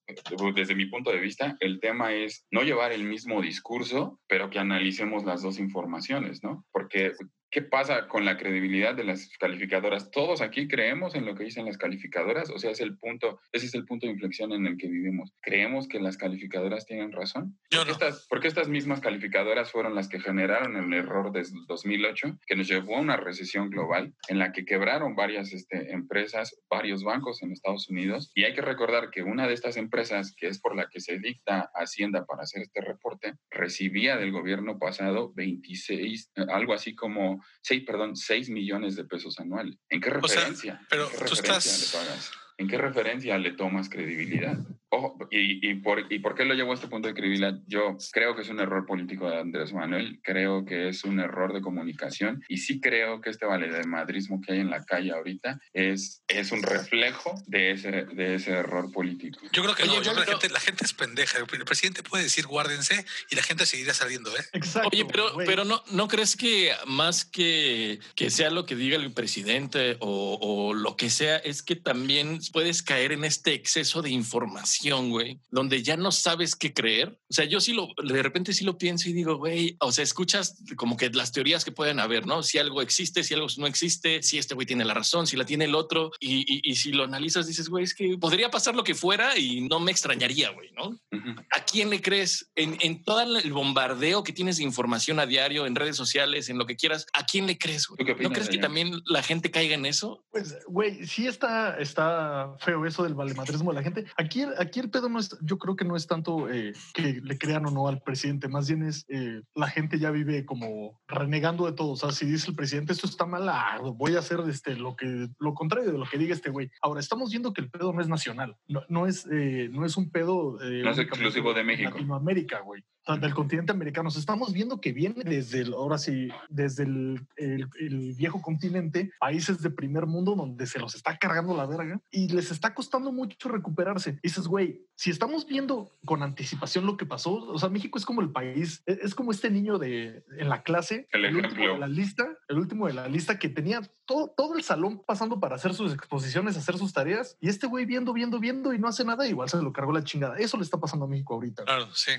desde 0.54 0.76
mi 0.76 0.86
punto 0.86 1.10
de 1.10 1.18
vista, 1.18 1.56
el 1.58 1.80
tema 1.80 2.14
es 2.14 2.46
no 2.52 2.62
llevar 2.62 2.92
el 2.92 3.02
mismo 3.02 3.42
discurso, 3.42 4.20
pero 4.28 4.50
que 4.50 4.60
analicemos 4.60 5.24
las 5.24 5.42
dos 5.42 5.58
informaciones, 5.58 6.44
¿no? 6.44 6.64
Porque 6.70 7.12
¿Qué 7.50 7.62
pasa 7.62 8.08
con 8.08 8.24
la 8.24 8.36
credibilidad 8.36 8.94
de 8.94 9.04
las 9.04 9.30
calificadoras? 9.38 10.10
Todos 10.10 10.42
aquí 10.42 10.66
creemos 10.66 11.14
en 11.14 11.24
lo 11.24 11.34
que 11.34 11.44
dicen 11.44 11.64
las 11.64 11.78
calificadoras, 11.78 12.50
o 12.50 12.58
sea, 12.58 12.70
es 12.70 12.80
el 12.80 12.98
punto, 12.98 13.40
ese 13.52 13.64
es 13.64 13.74
el 13.74 13.86
punto 13.86 14.06
de 14.06 14.12
inflexión 14.12 14.52
en 14.52 14.66
el 14.66 14.76
que 14.76 14.88
vivimos. 14.88 15.32
¿Creemos 15.40 15.86
que 15.88 16.00
las 16.00 16.16
calificadoras 16.16 16.86
tienen 16.86 17.12
razón? 17.12 17.56
Yo 17.70 17.78
porque, 17.78 17.92
estas, 17.92 18.26
porque 18.28 18.48
estas 18.48 18.68
mismas 18.68 19.00
calificadoras 19.00 19.70
fueron 19.70 19.94
las 19.94 20.08
que 20.08 20.20
generaron 20.20 20.76
el 20.76 20.92
error 20.92 21.32
desde 21.32 21.56
2008, 21.68 22.40
que 22.46 22.56
nos 22.56 22.68
llevó 22.68 22.96
a 22.96 23.00
una 23.00 23.16
recesión 23.16 23.70
global 23.70 24.12
en 24.28 24.38
la 24.38 24.52
que 24.52 24.64
quebraron 24.64 25.14
varias 25.14 25.52
este, 25.52 25.92
empresas, 25.92 26.60
varios 26.68 27.04
bancos 27.04 27.42
en 27.42 27.52
Estados 27.56 27.88
Unidos. 27.90 28.30
Y 28.34 28.44
hay 28.44 28.54
que 28.54 28.60
recordar 28.62 29.10
que 29.10 29.22
una 29.22 29.46
de 29.46 29.54
estas 29.54 29.76
empresas, 29.76 30.34
que 30.36 30.46
es 30.48 30.60
por 30.60 30.76
la 30.76 30.88
que 30.88 31.00
se 31.00 31.18
dicta 31.18 31.70
Hacienda 31.74 32.24
para 32.24 32.42
hacer 32.42 32.62
este 32.62 32.80
reporte, 32.80 33.34
recibía 33.50 34.16
del 34.16 34.32
gobierno 34.32 34.78
pasado 34.78 35.32
26, 35.34 36.30
eh, 36.36 36.46
algo 36.48 36.72
así 36.74 36.94
como 36.94 37.44
6, 37.62 37.84
perdón, 37.86 38.16
6 38.16 38.50
millones 38.50 38.96
de 38.96 39.04
pesos 39.04 39.38
anuales. 39.40 39.76
¿En 39.88 40.00
qué 40.00 40.10
O 40.10 40.28
sea, 40.28 40.40
referencia? 40.40 40.80
pero 40.88 41.04
¿En 41.04 41.10
qué 41.10 41.16
tú 41.18 41.24
referencia 41.24 41.56
estás- 41.72 41.94
le 41.94 41.98
pagas? 42.06 42.30
¿En 42.58 42.68
qué 42.68 42.78
referencia 42.78 43.36
le 43.38 43.52
tomas 43.52 43.88
credibilidad? 43.90 44.56
Ojo, 44.88 45.18
y, 45.30 45.68
y, 45.68 45.74
por, 45.74 46.10
¿y 46.12 46.18
por 46.20 46.34
qué 46.34 46.44
lo 46.44 46.54
llevo 46.54 46.72
a 46.72 46.74
este 46.74 46.88
punto 46.88 47.08
de 47.08 47.14
credibilidad? 47.14 47.58
Yo 47.66 47.96
creo 48.12 48.36
que 48.36 48.42
es 48.42 48.48
un 48.48 48.60
error 48.60 48.86
político 48.86 49.28
de 49.28 49.40
Andrés 49.40 49.72
Manuel, 49.72 50.20
creo 50.22 50.64
que 50.64 50.88
es 50.88 51.04
un 51.04 51.20
error 51.20 51.52
de 51.52 51.60
comunicación 51.60 52.42
y 52.48 52.58
sí 52.58 52.80
creo 52.80 53.20
que 53.20 53.30
este 53.30 53.46
valemadrismo 53.46 54.40
que 54.40 54.52
hay 54.52 54.60
en 54.60 54.70
la 54.70 54.84
calle 54.84 55.12
ahorita 55.12 55.58
es, 55.72 56.22
es 56.28 56.52
un 56.52 56.62
reflejo 56.62 57.34
de 57.46 57.72
ese, 57.72 57.90
de 57.90 58.34
ese 58.36 58.52
error 58.52 58.92
político. 58.92 59.40
Yo 59.52 59.62
creo 59.62 59.74
que 59.74 59.82
Oye, 59.82 59.96
no, 59.96 60.02
yo 60.02 60.12
yo 60.12 60.12
creo 60.12 60.24
que 60.24 60.30
la 60.30 60.38
gente, 60.38 60.48
la 60.50 60.60
gente 60.60 60.84
es 60.84 60.92
pendeja. 60.92 61.38
El 61.38 61.64
presidente 61.64 62.02
puede 62.02 62.24
decir 62.24 62.46
guárdense 62.46 63.04
y 63.30 63.36
la 63.36 63.42
gente 63.42 63.66
seguirá 63.66 63.94
saliendo, 63.94 64.30
¿eh? 64.36 64.44
Exacto. 64.52 64.90
Oye, 64.92 65.04
pero, 65.04 65.32
pero 65.44 65.64
no, 65.64 65.82
¿no 65.90 66.08
crees 66.08 66.36
que 66.36 66.72
más 66.86 67.24
que, 67.24 67.98
que 68.14 68.30
sea 68.30 68.50
lo 68.50 68.66
que 68.66 68.76
diga 68.76 68.96
el 68.96 69.12
presidente 69.12 69.96
o, 70.00 70.38
o 70.40 70.74
lo 70.74 70.96
que 70.96 71.10
sea, 71.10 71.36
es 71.38 71.62
que 71.62 71.76
también 71.76 72.38
puedes 72.52 72.82
caer 72.82 73.12
en 73.12 73.24
este 73.24 73.52
exceso 73.52 74.02
de 74.02 74.10
información, 74.10 74.75
güey, 74.84 75.40
donde 75.50 75.82
ya 75.82 75.96
no 75.96 76.12
sabes 76.12 76.54
qué 76.56 76.72
creer? 76.72 77.18
O 77.28 77.32
sea, 77.32 77.44
yo 77.44 77.60
sí 77.60 77.72
lo, 77.72 77.88
de 78.02 78.22
repente 78.22 78.52
sí 78.52 78.64
lo 78.64 78.78
pienso 78.78 79.08
y 79.08 79.12
digo, 79.12 79.36
güey, 79.36 79.76
o 79.80 79.92
sea, 79.92 80.04
escuchas 80.04 80.62
como 80.76 80.96
que 80.96 81.10
las 81.10 81.32
teorías 81.32 81.64
que 81.64 81.72
pueden 81.72 82.00
haber, 82.00 82.26
¿no? 82.26 82.42
Si 82.42 82.58
algo 82.58 82.82
existe, 82.82 83.22
si 83.24 83.34
algo 83.34 83.46
no 83.58 83.66
existe, 83.66 84.22
si 84.22 84.38
este 84.38 84.54
güey 84.54 84.66
tiene 84.66 84.84
la 84.84 84.94
razón, 84.94 85.26
si 85.26 85.36
la 85.36 85.44
tiene 85.44 85.64
el 85.66 85.74
otro, 85.74 86.10
y, 86.20 86.40
y- 86.46 86.60
y 86.70 86.76
si 86.76 86.92
lo 86.92 87.04
analizas, 87.04 87.46
dices, 87.46 87.68
güey, 87.68 87.84
es 87.84 87.94
que 87.94 88.16
podría 88.18 88.50
pasar 88.50 88.74
lo 88.74 88.84
que 88.84 88.94
fuera 88.94 89.36
y 89.38 89.62
no 89.62 89.80
me 89.80 89.90
extrañaría, 89.92 90.50
güey, 90.50 90.70
¿no? 90.72 90.88
Ujú. 91.12 91.30
¿A 91.50 91.64
quién 91.64 91.90
le 91.90 92.00
crees? 92.02 92.50
En, 92.54 92.76
en 92.80 93.02
todo 93.02 93.20
el 93.38 93.52
bombardeo 93.52 94.22
que 94.24 94.32
tienes 94.32 94.56
de 94.58 94.64
información 94.64 95.18
a 95.20 95.26
diario, 95.26 95.66
en 95.66 95.74
redes 95.74 95.96
sociales, 95.96 96.48
en 96.48 96.58
lo 96.58 96.66
que 96.66 96.76
quieras, 96.76 97.06
¿a 97.12 97.24
quién 97.26 97.46
le 97.46 97.58
crees? 97.58 97.86
güey? 97.86 97.98
¿Tú 97.98 98.04
qué 98.04 98.22
¿No 98.22 98.30
crees 98.30 98.48
que 98.48 98.58
también 98.58 99.00
la 99.06 99.22
gente 99.22 99.50
caiga 99.50 99.74
en 99.74 99.86
eso? 99.86 100.24
Pues, 100.30 100.56
güey, 100.66 101.06
sí 101.06 101.26
está, 101.26 101.76
está 101.78 102.54
feo 102.60 102.84
eso 102.86 103.02
del 103.02 103.14
valemadrismo 103.14 103.70
de 103.72 103.74
la 103.76 103.82
gente. 103.82 104.04
Aquí, 104.16 104.44
aquí 104.58 104.65
el 104.74 104.90
pedo 104.90 105.08
no 105.08 105.18
es, 105.18 105.36
yo 105.42 105.58
creo 105.58 105.76
que 105.76 105.84
no 105.84 105.96
es 105.96 106.06
tanto 106.06 106.50
eh, 106.50 106.72
que 106.94 107.20
le 107.22 107.38
crean 107.38 107.66
o 107.66 107.70
no 107.70 107.88
al 107.88 108.02
presidente, 108.02 108.48
más 108.48 108.68
bien 108.68 108.82
es 108.82 109.04
eh, 109.08 109.42
la 109.54 109.68
gente 109.68 109.98
ya 109.98 110.10
vive 110.10 110.44
como 110.44 111.00
renegando 111.08 111.66
de 111.66 111.72
todo. 111.72 111.92
O 111.92 111.96
sea, 111.96 112.10
si 112.12 112.26
dice 112.26 112.50
el 112.50 112.56
presidente 112.56 112.92
esto 112.92 113.06
está 113.06 113.26
mal, 113.26 113.48
ah, 113.48 113.78
voy 113.94 114.14
a 114.16 114.20
hacer 114.20 114.40
este, 114.48 114.76
lo, 114.76 114.96
que, 114.96 115.28
lo 115.38 115.54
contrario 115.54 115.92
de 115.92 115.98
lo 115.98 116.06
que 116.06 116.18
diga 116.18 116.34
este 116.34 116.50
güey. 116.50 116.70
Ahora, 116.82 117.00
estamos 117.00 117.30
viendo 117.30 117.52
que 117.52 117.60
el 117.60 117.70
pedo 117.70 117.92
no 117.92 118.00
es 118.00 118.08
nacional, 118.08 118.56
no, 118.68 118.82
no 118.88 119.06
es, 119.06 119.26
eh, 119.30 119.68
no 119.72 119.84
es 119.84 119.96
un 119.96 120.10
pedo. 120.10 120.60
eh, 120.62 120.82
No 120.82 120.90
es 120.90 120.98
exclusivo 120.98 121.54
de 121.54 121.64
México. 121.64 121.90
Latinoamérica, 121.90 122.60
güey. 122.60 122.82
Del 123.06 123.34
continente 123.34 123.70
americano. 123.72 124.08
O 124.08 124.10
sea, 124.10 124.18
estamos 124.20 124.52
viendo 124.52 124.80
que 124.80 124.92
viene 124.92 125.22
desde 125.22 125.60
el, 125.60 125.74
ahora 125.74 125.96
sí, 125.96 126.28
desde 126.48 126.82
el, 126.82 127.24
el- 127.36 127.68
el 127.78 128.14
viejo 128.14 128.42
continente, 128.42 129.12
países 129.20 129.62
de 129.62 129.70
primer 129.70 130.06
mundo 130.06 130.34
donde 130.34 130.66
se 130.66 130.80
los 130.80 130.94
está 130.96 131.16
cargando 131.16 131.56
la 131.56 131.66
verga 131.66 132.00
y 132.10 132.28
les 132.28 132.50
está 132.50 132.74
costando 132.74 133.12
mucho 133.12 133.48
recuperarse. 133.48 134.18
Y 134.22 134.28
dices, 134.28 134.48
güey, 134.48 134.82
si 134.96 135.10
estamos 135.10 135.46
viendo 135.46 135.92
con 136.04 136.22
anticipación 136.24 136.84
lo 136.84 136.96
que 136.96 137.06
pasó, 137.06 137.34
o 137.34 137.58
sea, 137.58 137.68
México 137.68 137.96
es 137.96 138.04
como 138.04 138.22
el 138.22 138.30
país, 138.32 138.82
es, 138.86 138.98
es 138.98 139.14
como 139.14 139.30
este 139.30 139.50
niño 139.50 139.78
de 139.78 140.24
en 140.38 140.48
la 140.48 140.62
clase, 140.62 141.06
El 141.12 141.26
último 141.26 141.46
ejemplo. 141.46 141.74
de 141.74 141.78
la 141.78 141.86
lista, 141.88 142.26
el 142.48 142.58
último 142.58 142.86
de 142.88 142.94
la 142.94 143.06
lista 143.08 143.38
que 143.38 143.48
tenía 143.48 143.82
todo, 144.04 144.32
todo 144.36 144.56
el 144.56 144.62
salón 144.64 145.02
pasando 145.06 145.38
para 145.38 145.54
hacer 145.56 145.74
sus 145.74 145.92
exposiciones, 145.92 146.56
hacer 146.56 146.76
sus 146.76 146.92
tareas, 146.92 147.36
y 147.40 147.48
este 147.48 147.66
güey 147.68 147.84
viendo, 147.86 148.12
viendo, 148.12 148.40
viendo 148.40 148.72
y 148.72 148.78
no 148.78 148.88
hace 148.88 149.04
nada, 149.04 149.26
igual 149.28 149.48
se 149.48 149.62
lo 149.62 149.72
cargó 149.72 149.92
la 149.92 150.02
chingada. 150.02 150.36
Eso 150.38 150.56
le 150.56 150.64
está 150.64 150.78
pasando 150.78 151.04
a 151.04 151.08
México 151.08 151.34
ahorita. 151.34 151.64
Claro, 151.64 151.86
sí. 151.94 152.12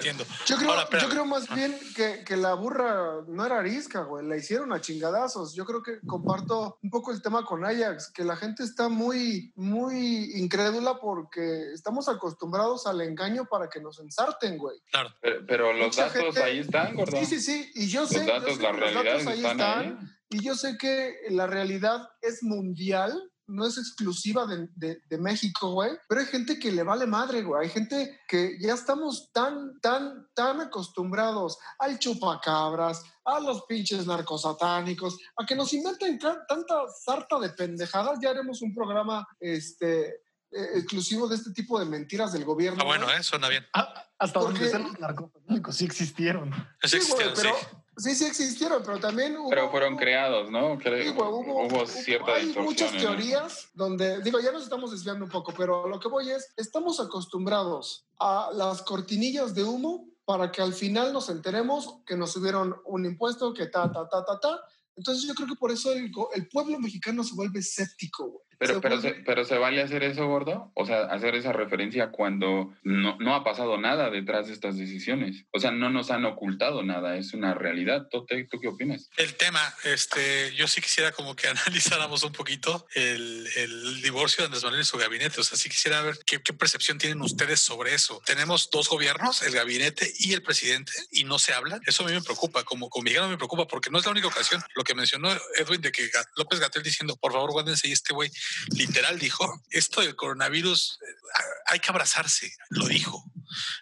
Entiendo. 0.00 0.24
Yo 0.46 0.56
creo, 0.56 0.70
Ahora, 0.72 0.88
yo 1.00 1.08
creo 1.08 1.24
más 1.24 1.52
bien 1.54 1.78
que, 1.94 2.24
que 2.24 2.36
la 2.36 2.54
burra 2.54 3.22
no 3.28 3.44
era 3.46 3.58
arisca, 3.58 4.02
güey. 4.02 4.26
La 4.26 4.36
hicieron 4.36 4.72
a 4.72 4.80
chingadazos. 4.80 5.54
Yo 5.54 5.64
creo 5.64 5.82
que 5.82 6.00
comparto 6.06 6.78
un 6.82 6.90
poco 6.90 7.12
el 7.12 7.22
tema 7.22 7.44
con 7.44 7.64
Ajax, 7.64 8.10
que 8.12 8.24
la 8.24 8.36
gente 8.36 8.62
está 8.62 8.88
muy, 8.88 9.52
muy 9.56 10.32
incrédula 10.40 10.98
porque 11.00 11.72
estamos 11.72 12.08
acostumbrados 12.08 12.86
al 12.86 13.00
engaño 13.00 13.46
para 13.50 13.68
que 13.68 13.80
nos 13.80 13.98
ensarten, 14.00 14.58
güey. 14.58 14.78
Claro. 14.90 15.10
Pero, 15.20 15.46
pero 15.46 15.72
los 15.72 15.86
Mucha 15.86 16.06
datos 16.06 16.22
gente- 16.22 16.42
ahí 16.42 16.58
están, 16.60 16.94
gordo. 16.94 17.16
Sí, 17.18 17.26
sí, 17.26 17.40
sí. 17.40 17.70
Y 17.74 17.88
yo 17.88 18.06
sé, 18.06 18.18
Los 18.18 18.26
yo 18.26 18.32
datos, 18.32 18.56
sé 18.56 18.62
las 18.62 18.72
que 18.74 18.80
los 18.80 18.92
realidades 18.92 19.24
datos 19.24 19.26
ahí 19.38 19.44
están 19.50 19.60
ahí. 19.80 19.88
están. 19.88 20.16
Y 20.32 20.44
yo 20.44 20.54
sé 20.54 20.78
que 20.78 21.14
la 21.30 21.46
realidad 21.48 22.08
es 22.22 22.42
mundial, 22.42 23.29
no 23.50 23.66
es 23.66 23.76
exclusiva 23.78 24.46
de, 24.46 24.68
de- 24.76 25.02
de 25.08 25.18
México, 25.18 25.72
güey. 25.72 25.90
Pero 26.08 26.20
hay 26.20 26.26
gente 26.26 26.58
que 26.58 26.72
le 26.72 26.82
vale 26.82 27.06
madre, 27.06 27.42
güey. 27.42 27.64
Hay 27.64 27.70
gente 27.70 28.20
que 28.28 28.56
ya 28.60 28.74
estamos 28.74 29.30
tan, 29.32 29.80
tan, 29.80 30.28
tan 30.34 30.60
acostumbrados 30.60 31.58
al 31.78 31.98
chupacabras, 31.98 33.02
a 33.24 33.40
los 33.40 33.62
pinches 33.66 34.06
narcosatánicos, 34.06 35.18
a 35.36 35.44
que 35.46 35.54
nos 35.54 35.72
inventen 35.72 36.18
tanta 36.18 36.74
sarta 37.04 37.38
de 37.38 37.50
pendejadas. 37.50 38.18
Ya 38.22 38.30
haremos 38.30 38.62
un 38.62 38.74
programa 38.74 39.26
este, 39.38 40.06
eh, 40.52 40.68
exclusivo 40.76 41.28
de 41.28 41.36
este 41.36 41.52
tipo 41.52 41.78
de 41.78 41.86
mentiras 41.86 42.32
del 42.32 42.44
gobierno. 42.44 42.80
Ah, 42.82 42.86
bueno. 42.86 43.10
¿eh? 43.10 43.22
Suena 43.22 43.48
bien. 43.48 43.66
Ah, 43.74 44.06
hasta 44.18 44.40
¿Por 44.40 44.52
donde 44.52 44.78
los 44.78 44.98
narcotráficos 45.00 45.76
sí 45.76 45.84
existieron. 45.84 46.50
Sí, 46.82 46.96
existieron, 46.96 47.32
pero 47.36 47.54
sí. 47.58 47.66
Sí, 47.96 48.14
sí 48.14 48.24
existieron, 48.24 48.82
pero 48.84 48.98
también 48.98 49.36
hubo, 49.36 49.50
Pero 49.50 49.70
fueron 49.70 49.96
creados, 49.96 50.50
¿no? 50.50 50.78
Creo- 50.78 51.12
hubo, 51.12 51.28
hubo 51.40 51.66
hubo- 51.66 51.86
cierta 51.86 52.34
hay 52.34 52.46
muchas 52.54 52.92
teorías 52.92 53.68
donde, 53.74 54.22
digo, 54.22 54.40
ya 54.40 54.52
nos 54.52 54.62
estamos 54.64 54.90
desviando 54.90 55.24
un 55.24 55.30
poco, 55.30 55.52
pero 55.56 55.84
a 55.84 55.88
lo 55.88 55.98
que 56.00 56.08
voy 56.08 56.30
es, 56.30 56.52
estamos 56.56 57.00
acostumbrados 57.00 58.06
a 58.18 58.50
las 58.54 58.82
cortinillas 58.82 59.54
de 59.54 59.64
humo 59.64 60.06
para 60.24 60.52
que 60.52 60.62
al 60.62 60.72
final 60.74 61.12
nos 61.12 61.28
enteremos 61.28 61.96
que 62.06 62.16
nos 62.16 62.32
subieron 62.32 62.76
un 62.84 63.04
impuesto, 63.04 63.52
que 63.52 63.66
ta, 63.66 63.90
ta, 63.90 64.08
ta, 64.08 64.24
ta, 64.24 64.38
ta. 64.38 64.60
Entonces 64.96 65.24
yo 65.26 65.34
creo 65.34 65.48
que 65.48 65.56
por 65.56 65.70
eso 65.70 65.92
el, 65.92 66.10
el 66.34 66.48
pueblo 66.48 66.78
mexicano 66.78 67.24
se 67.24 67.34
vuelve 67.34 67.60
escéptico, 67.60 68.26
güey. 68.28 68.44
Pero, 68.60 68.74
Se 68.74 68.80
pero, 68.82 69.00
se, 69.00 69.10
pero 69.14 69.44
se 69.46 69.56
vale 69.56 69.80
hacer 69.80 70.02
eso, 70.02 70.26
gordo? 70.26 70.70
O 70.74 70.84
sea, 70.84 71.04
hacer 71.04 71.34
esa 71.34 71.50
referencia 71.50 72.10
cuando 72.10 72.76
no, 72.82 73.16
no 73.18 73.34
ha 73.34 73.42
pasado 73.42 73.78
nada 73.78 74.10
detrás 74.10 74.48
de 74.48 74.52
estas 74.52 74.76
decisiones. 74.76 75.46
O 75.50 75.58
sea, 75.58 75.70
no 75.70 75.88
nos 75.88 76.10
han 76.10 76.26
ocultado 76.26 76.82
nada, 76.82 77.16
es 77.16 77.32
una 77.32 77.54
realidad. 77.54 78.08
Tote, 78.10 78.46
¿tú 78.50 78.60
qué 78.60 78.68
opinas? 78.68 79.08
El 79.16 79.34
tema, 79.36 79.74
este, 79.84 80.54
yo 80.54 80.68
sí 80.68 80.82
quisiera 80.82 81.10
como 81.12 81.34
que 81.34 81.48
analizáramos 81.66 82.22
un 82.22 82.32
poquito 82.32 82.86
el, 82.94 83.48
el 83.56 84.02
divorcio 84.02 84.42
de 84.42 84.48
Andrés 84.48 84.62
Manuel 84.62 84.82
y 84.82 84.84
su 84.84 84.98
gabinete. 84.98 85.40
O 85.40 85.44
sea, 85.44 85.56
sí 85.56 85.70
quisiera 85.70 86.02
ver 86.02 86.18
qué, 86.26 86.42
qué 86.42 86.52
percepción 86.52 86.98
tienen 86.98 87.22
ustedes 87.22 87.60
sobre 87.60 87.94
eso. 87.94 88.20
Tenemos 88.26 88.68
dos 88.70 88.90
gobiernos, 88.90 89.40
el 89.40 89.54
gabinete 89.54 90.12
y 90.18 90.34
el 90.34 90.42
presidente, 90.42 90.92
y 91.10 91.24
no 91.24 91.38
se 91.38 91.54
hablan. 91.54 91.80
Eso 91.86 92.04
a 92.04 92.08
mí 92.08 92.12
me 92.12 92.20
preocupa, 92.20 92.62
como, 92.64 92.90
como 92.90 93.04
mexicano 93.04 93.30
me 93.30 93.38
preocupa, 93.38 93.66
porque 93.66 93.88
no 93.88 93.98
es 93.98 94.04
la 94.04 94.10
única 94.10 94.26
ocasión. 94.26 94.62
Lo 94.74 94.84
que 94.84 94.94
mencionó 94.94 95.30
Edwin 95.56 95.80
de 95.80 95.92
que 95.92 96.10
López 96.36 96.60
Gatel 96.60 96.82
diciendo, 96.82 97.16
por 97.16 97.32
favor, 97.32 97.52
guárdense 97.52 97.88
y 97.88 97.92
este 97.92 98.12
güey 98.12 98.30
literal 98.70 99.18
dijo, 99.18 99.62
esto 99.70 100.00
del 100.00 100.16
coronavirus 100.16 100.98
eh, 101.02 101.42
hay 101.66 101.80
que 101.80 101.90
abrazarse, 101.90 102.52
lo 102.70 102.86
dijo. 102.86 103.24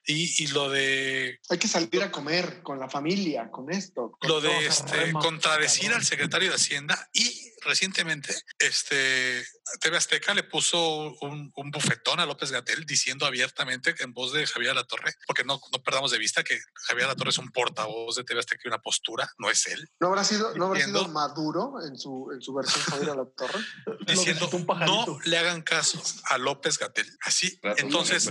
Y, 0.07 0.43
y 0.43 0.47
lo 0.49 0.71
de... 0.71 1.41
Hay 1.51 1.59
que 1.59 1.69
salir 1.69 2.03
a 2.03 2.11
comer 2.11 2.63
con 2.63 2.79
la 2.79 2.89
familia, 2.89 3.51
con 3.51 3.71
esto. 3.71 4.13
con 4.19 4.31
Lo 4.31 4.41
de 4.41 4.67
este, 4.67 5.13
contradecir 5.13 5.93
al 5.93 6.05
secretario 6.05 6.49
de 6.49 6.57
Hacienda 6.57 7.09
y 7.13 7.53
recientemente 7.63 8.35
este 8.59 9.45
TV 9.81 9.97
Azteca 9.97 10.33
le 10.33 10.43
puso 10.43 11.15
un, 11.21 11.53
un 11.55 11.71
bufetón 11.71 12.21
a 12.21 12.27
López 12.27 12.51
Gatel 12.51 12.87
diciendo 12.87 13.27
abiertamente 13.27 13.95
en 13.99 14.13
voz 14.13 14.33
de 14.33 14.47
Javier 14.47 14.75
La 14.75 14.85
Torre, 14.85 15.15
porque 15.27 15.45
no, 15.45 15.61
no 15.73 15.83
perdamos 15.83 16.11
de 16.11 16.19
vista 16.19 16.43
que 16.43 16.59
Javier 16.87 17.09
La 17.09 17.15
Torre 17.15 17.31
es 17.31 17.39
un 17.39 17.51
portavoz 17.51 18.17
de 18.17 18.25
TV 18.25 18.41
Azteca 18.41 18.63
y 18.65 18.69
una 18.69 18.81
postura, 18.81 19.31
no 19.39 19.51
es 19.51 19.67
él, 19.67 19.89
¿No 20.01 20.09
habrá 20.09 20.25
sido, 20.25 20.55
no 20.55 20.67
habrá 20.67 20.85
sido 20.85 21.09
Maduro 21.09 21.75
en 21.87 21.99
su, 21.99 22.31
en 22.33 22.41
su 22.41 22.55
versión 22.55 22.83
Javier 22.85 23.17
la 23.17 23.27
Torre? 23.27 23.59
diciendo 24.07 24.49
no 24.87 25.19
le 25.25 25.39
hagan 25.39 25.63
caso 25.63 26.03
a 26.25 26.39
López 26.39 26.79
Gatel. 26.79 27.07
Así, 27.23 27.59
entonces 27.79 28.29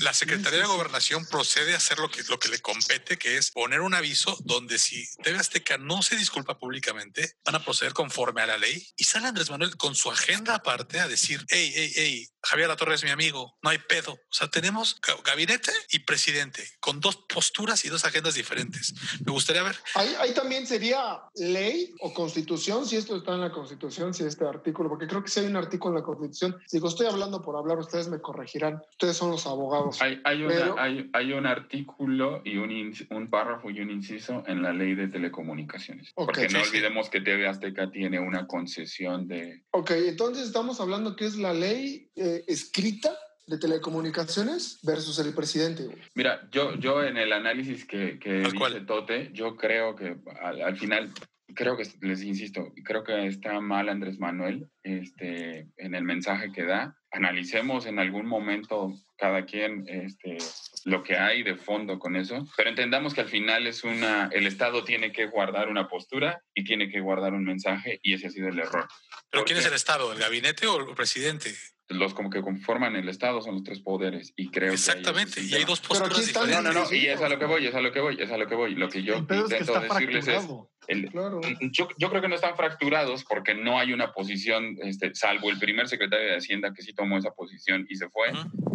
la 0.00 0.14
Secretaría 0.14 0.60
de 0.60 0.66
Gobernación 0.66 1.26
procede 1.26 1.74
a 1.74 1.76
hacer 1.78 1.98
lo 1.98 2.10
que, 2.10 2.22
lo 2.24 2.38
que 2.38 2.48
le 2.48 2.60
compete, 2.60 3.18
que 3.18 3.36
es 3.36 3.50
poner 3.50 3.80
un 3.80 3.94
aviso 3.94 4.36
donde 4.44 4.78
si 4.78 5.04
TV 5.22 5.38
Azteca 5.38 5.78
no 5.78 6.02
se 6.02 6.16
disculpa 6.16 6.58
públicamente, 6.58 7.36
van 7.44 7.54
a 7.56 7.64
proceder 7.64 7.92
conforme 7.92 8.42
a 8.42 8.46
la 8.46 8.58
ley. 8.58 8.86
Y 8.96 9.04
sale 9.04 9.28
Andrés 9.28 9.50
Manuel 9.50 9.76
con 9.76 9.94
su 9.94 10.10
agenda 10.10 10.54
aparte 10.54 11.00
a 11.00 11.08
decir, 11.08 11.44
hey, 11.48 11.72
hey, 11.74 11.92
hey, 11.94 12.28
Javier 12.44 12.68
La 12.68 12.76
Torre 12.76 12.94
es 12.96 13.04
mi 13.04 13.10
amigo, 13.10 13.56
no 13.62 13.70
hay 13.70 13.78
pedo. 13.78 14.12
O 14.12 14.32
sea, 14.32 14.48
tenemos 14.50 15.00
ga- 15.00 15.22
gabinete 15.24 15.72
y 15.90 16.00
presidente 16.00 16.68
con 16.80 17.00
dos 17.00 17.16
posturas 17.28 17.84
y 17.84 17.88
dos 17.88 18.04
agendas 18.04 18.34
diferentes. 18.34 18.94
Me 19.24 19.32
gustaría 19.32 19.62
ver 19.62 19.76
Ahí, 19.94 20.14
ahí 20.18 20.34
también 20.34 20.66
sería 20.66 21.20
ley 21.34 21.94
o 22.00 22.12
constitución, 22.12 22.86
si 22.88 22.96
esto 22.96 23.16
está 23.16 23.32
en 23.34 23.40
la 23.42 23.52
constitución, 23.52 24.12
si 24.14 24.24
este 24.24 24.44
artículo, 24.46 24.88
porque 24.88 25.06
creo 25.06 25.22
que 25.22 25.30
si 25.30 25.40
hay 25.40 25.46
un 25.46 25.56
artículo 25.62 25.94
en 25.94 26.00
la 26.00 26.06
constitución, 26.06 26.56
digo, 26.70 26.88
estoy 26.88 27.06
hablando 27.06 27.40
por 27.42 27.56
hablar, 27.56 27.78
ustedes 27.78 28.08
me 28.08 28.20
corregirán, 28.20 28.80
ustedes 28.92 29.16
son 29.16 29.30
los 29.30 29.46
abogados. 29.46 30.00
Hay, 30.02 30.20
hay, 30.24 30.42
una- 30.42 30.54
Pero- 30.54 30.78
hay, 30.78 31.10
hay 31.12 31.32
un 31.32 31.46
artículo 31.46 32.42
y 32.44 32.56
un, 32.56 33.28
párrafo 33.30 33.70
y 33.70 33.80
un 33.80 33.90
inciso 33.90 34.42
en 34.46 34.62
la 34.62 34.72
ley 34.72 34.94
de 34.94 35.08
telecomunicaciones. 35.08 36.10
Ok, 36.14 36.26
porque 36.26 36.48
no 36.48 36.62
sí. 36.62 36.70
olvidemos 36.70 37.08
que 37.10 37.20
TV 37.20 37.46
Azteca 37.48 37.90
tiene 37.90 38.20
una 38.20 38.46
concesión 38.46 39.26
de... 39.28 39.62
Ok, 39.72 39.90
entonces 39.92 40.46
estamos 40.46 40.80
hablando 40.80 41.16
que 41.16 41.26
es 41.26 41.36
la 41.36 41.54
ley 41.54 42.10
eh, 42.16 42.44
escrita 42.46 43.16
de 43.46 43.58
telecomunicaciones 43.58 44.78
versus 44.82 45.18
el 45.18 45.34
presidente. 45.34 45.88
Mira, 46.14 46.48
yo, 46.52 46.74
yo 46.76 47.02
en 47.02 47.16
el 47.16 47.32
análisis 47.32 47.84
que, 47.84 48.18
que 48.18 48.34
dice 48.40 48.56
cual. 48.56 48.86
Tote, 48.86 49.30
yo 49.32 49.56
creo 49.56 49.94
que 49.96 50.16
al, 50.40 50.62
al 50.62 50.76
final, 50.76 51.10
creo 51.54 51.76
que, 51.76 51.84
les 52.00 52.22
insisto, 52.22 52.72
creo 52.84 53.04
que 53.04 53.26
está 53.26 53.60
mal 53.60 53.88
Andrés 53.88 54.18
Manuel 54.18 54.68
este, 54.82 55.68
en 55.76 55.94
el 55.94 56.04
mensaje 56.04 56.52
que 56.52 56.64
da. 56.64 56.96
Analicemos 57.10 57.86
en 57.86 57.98
algún 57.98 58.26
momento 58.26 58.94
cada 59.18 59.44
quien 59.44 59.84
este, 59.88 60.38
lo 60.84 61.02
que 61.02 61.16
hay 61.16 61.42
de 61.42 61.56
fondo 61.56 61.98
con 61.98 62.16
eso, 62.16 62.46
pero 62.56 62.70
entendamos 62.70 63.14
que 63.14 63.20
al 63.20 63.28
final 63.28 63.66
es 63.66 63.84
una, 63.84 64.28
el 64.32 64.46
Estado 64.46 64.82
tiene 64.84 65.12
que 65.12 65.26
guardar 65.26 65.68
una 65.68 65.88
postura 65.88 66.42
y 66.54 66.64
tiene 66.64 66.90
que 66.90 67.00
guardar 67.00 67.34
un 67.34 67.44
mensaje 67.44 68.00
y 68.02 68.14
ese 68.14 68.28
ha 68.28 68.30
sido 68.30 68.48
el 68.48 68.58
error. 68.58 68.88
¿Pero 69.30 69.42
¿Por 69.42 69.44
quién 69.44 69.58
es 69.58 69.66
el 69.66 69.74
Estado? 69.74 70.12
¿El 70.12 70.18
gabinete 70.18 70.66
o 70.66 70.78
el 70.88 70.94
presidente? 70.94 71.54
Los 71.88 72.14
como 72.14 72.30
que 72.30 72.40
conforman 72.40 72.96
el 72.96 73.08
Estado 73.08 73.42
son 73.42 73.54
los 73.54 73.64
tres 73.64 73.80
poderes 73.80 74.32
y 74.36 74.50
creo 74.50 74.72
Exactamente, 74.72 75.34
que... 75.34 75.40
ahí 75.40 75.48
y 75.50 75.54
hay 75.56 75.64
dos 75.64 75.80
posturas 75.80 76.18
están- 76.18 76.44
No, 76.44 76.56
diferentes. 76.56 76.74
no, 76.74 76.84
no, 76.90 76.94
y 76.94 77.06
es 77.06 77.20
a 77.20 77.28
lo 77.28 77.38
que 77.38 77.44
voy, 77.44 77.66
es 77.66 77.74
a 77.74 77.80
lo 77.80 77.92
que 77.92 78.00
voy, 78.00 78.16
es 78.18 78.30
a 78.30 78.38
lo 78.38 78.46
que 78.46 78.54
voy. 78.54 78.74
Lo 78.74 78.88
que 78.88 79.02
yo 79.02 79.16
es 79.16 79.26
que 79.26 79.36
intento 79.36 79.78
decirles 79.80 80.28
es. 80.28 80.44
El- 80.88 81.10
Claro. 81.10 81.40
yo, 81.70 81.88
yo 81.98 82.10
creo 82.10 82.22
que 82.22 82.28
no 82.28 82.34
están 82.34 82.56
fracturados 82.56 83.24
porque 83.24 83.54
no 83.54 83.78
hay 83.78 83.92
una 83.92 84.12
posición, 84.12 84.76
este, 84.82 85.14
salvo 85.14 85.50
el 85.50 85.58
primer 85.58 85.88
secretario 85.88 86.26
de 86.30 86.36
Hacienda 86.36 86.72
que 86.72 86.82
sí 86.82 86.92
tomó 86.94 87.18
esa 87.18 87.30
posición 87.32 87.86
y 87.88 87.96
se 87.96 88.08
fue, 88.08 88.28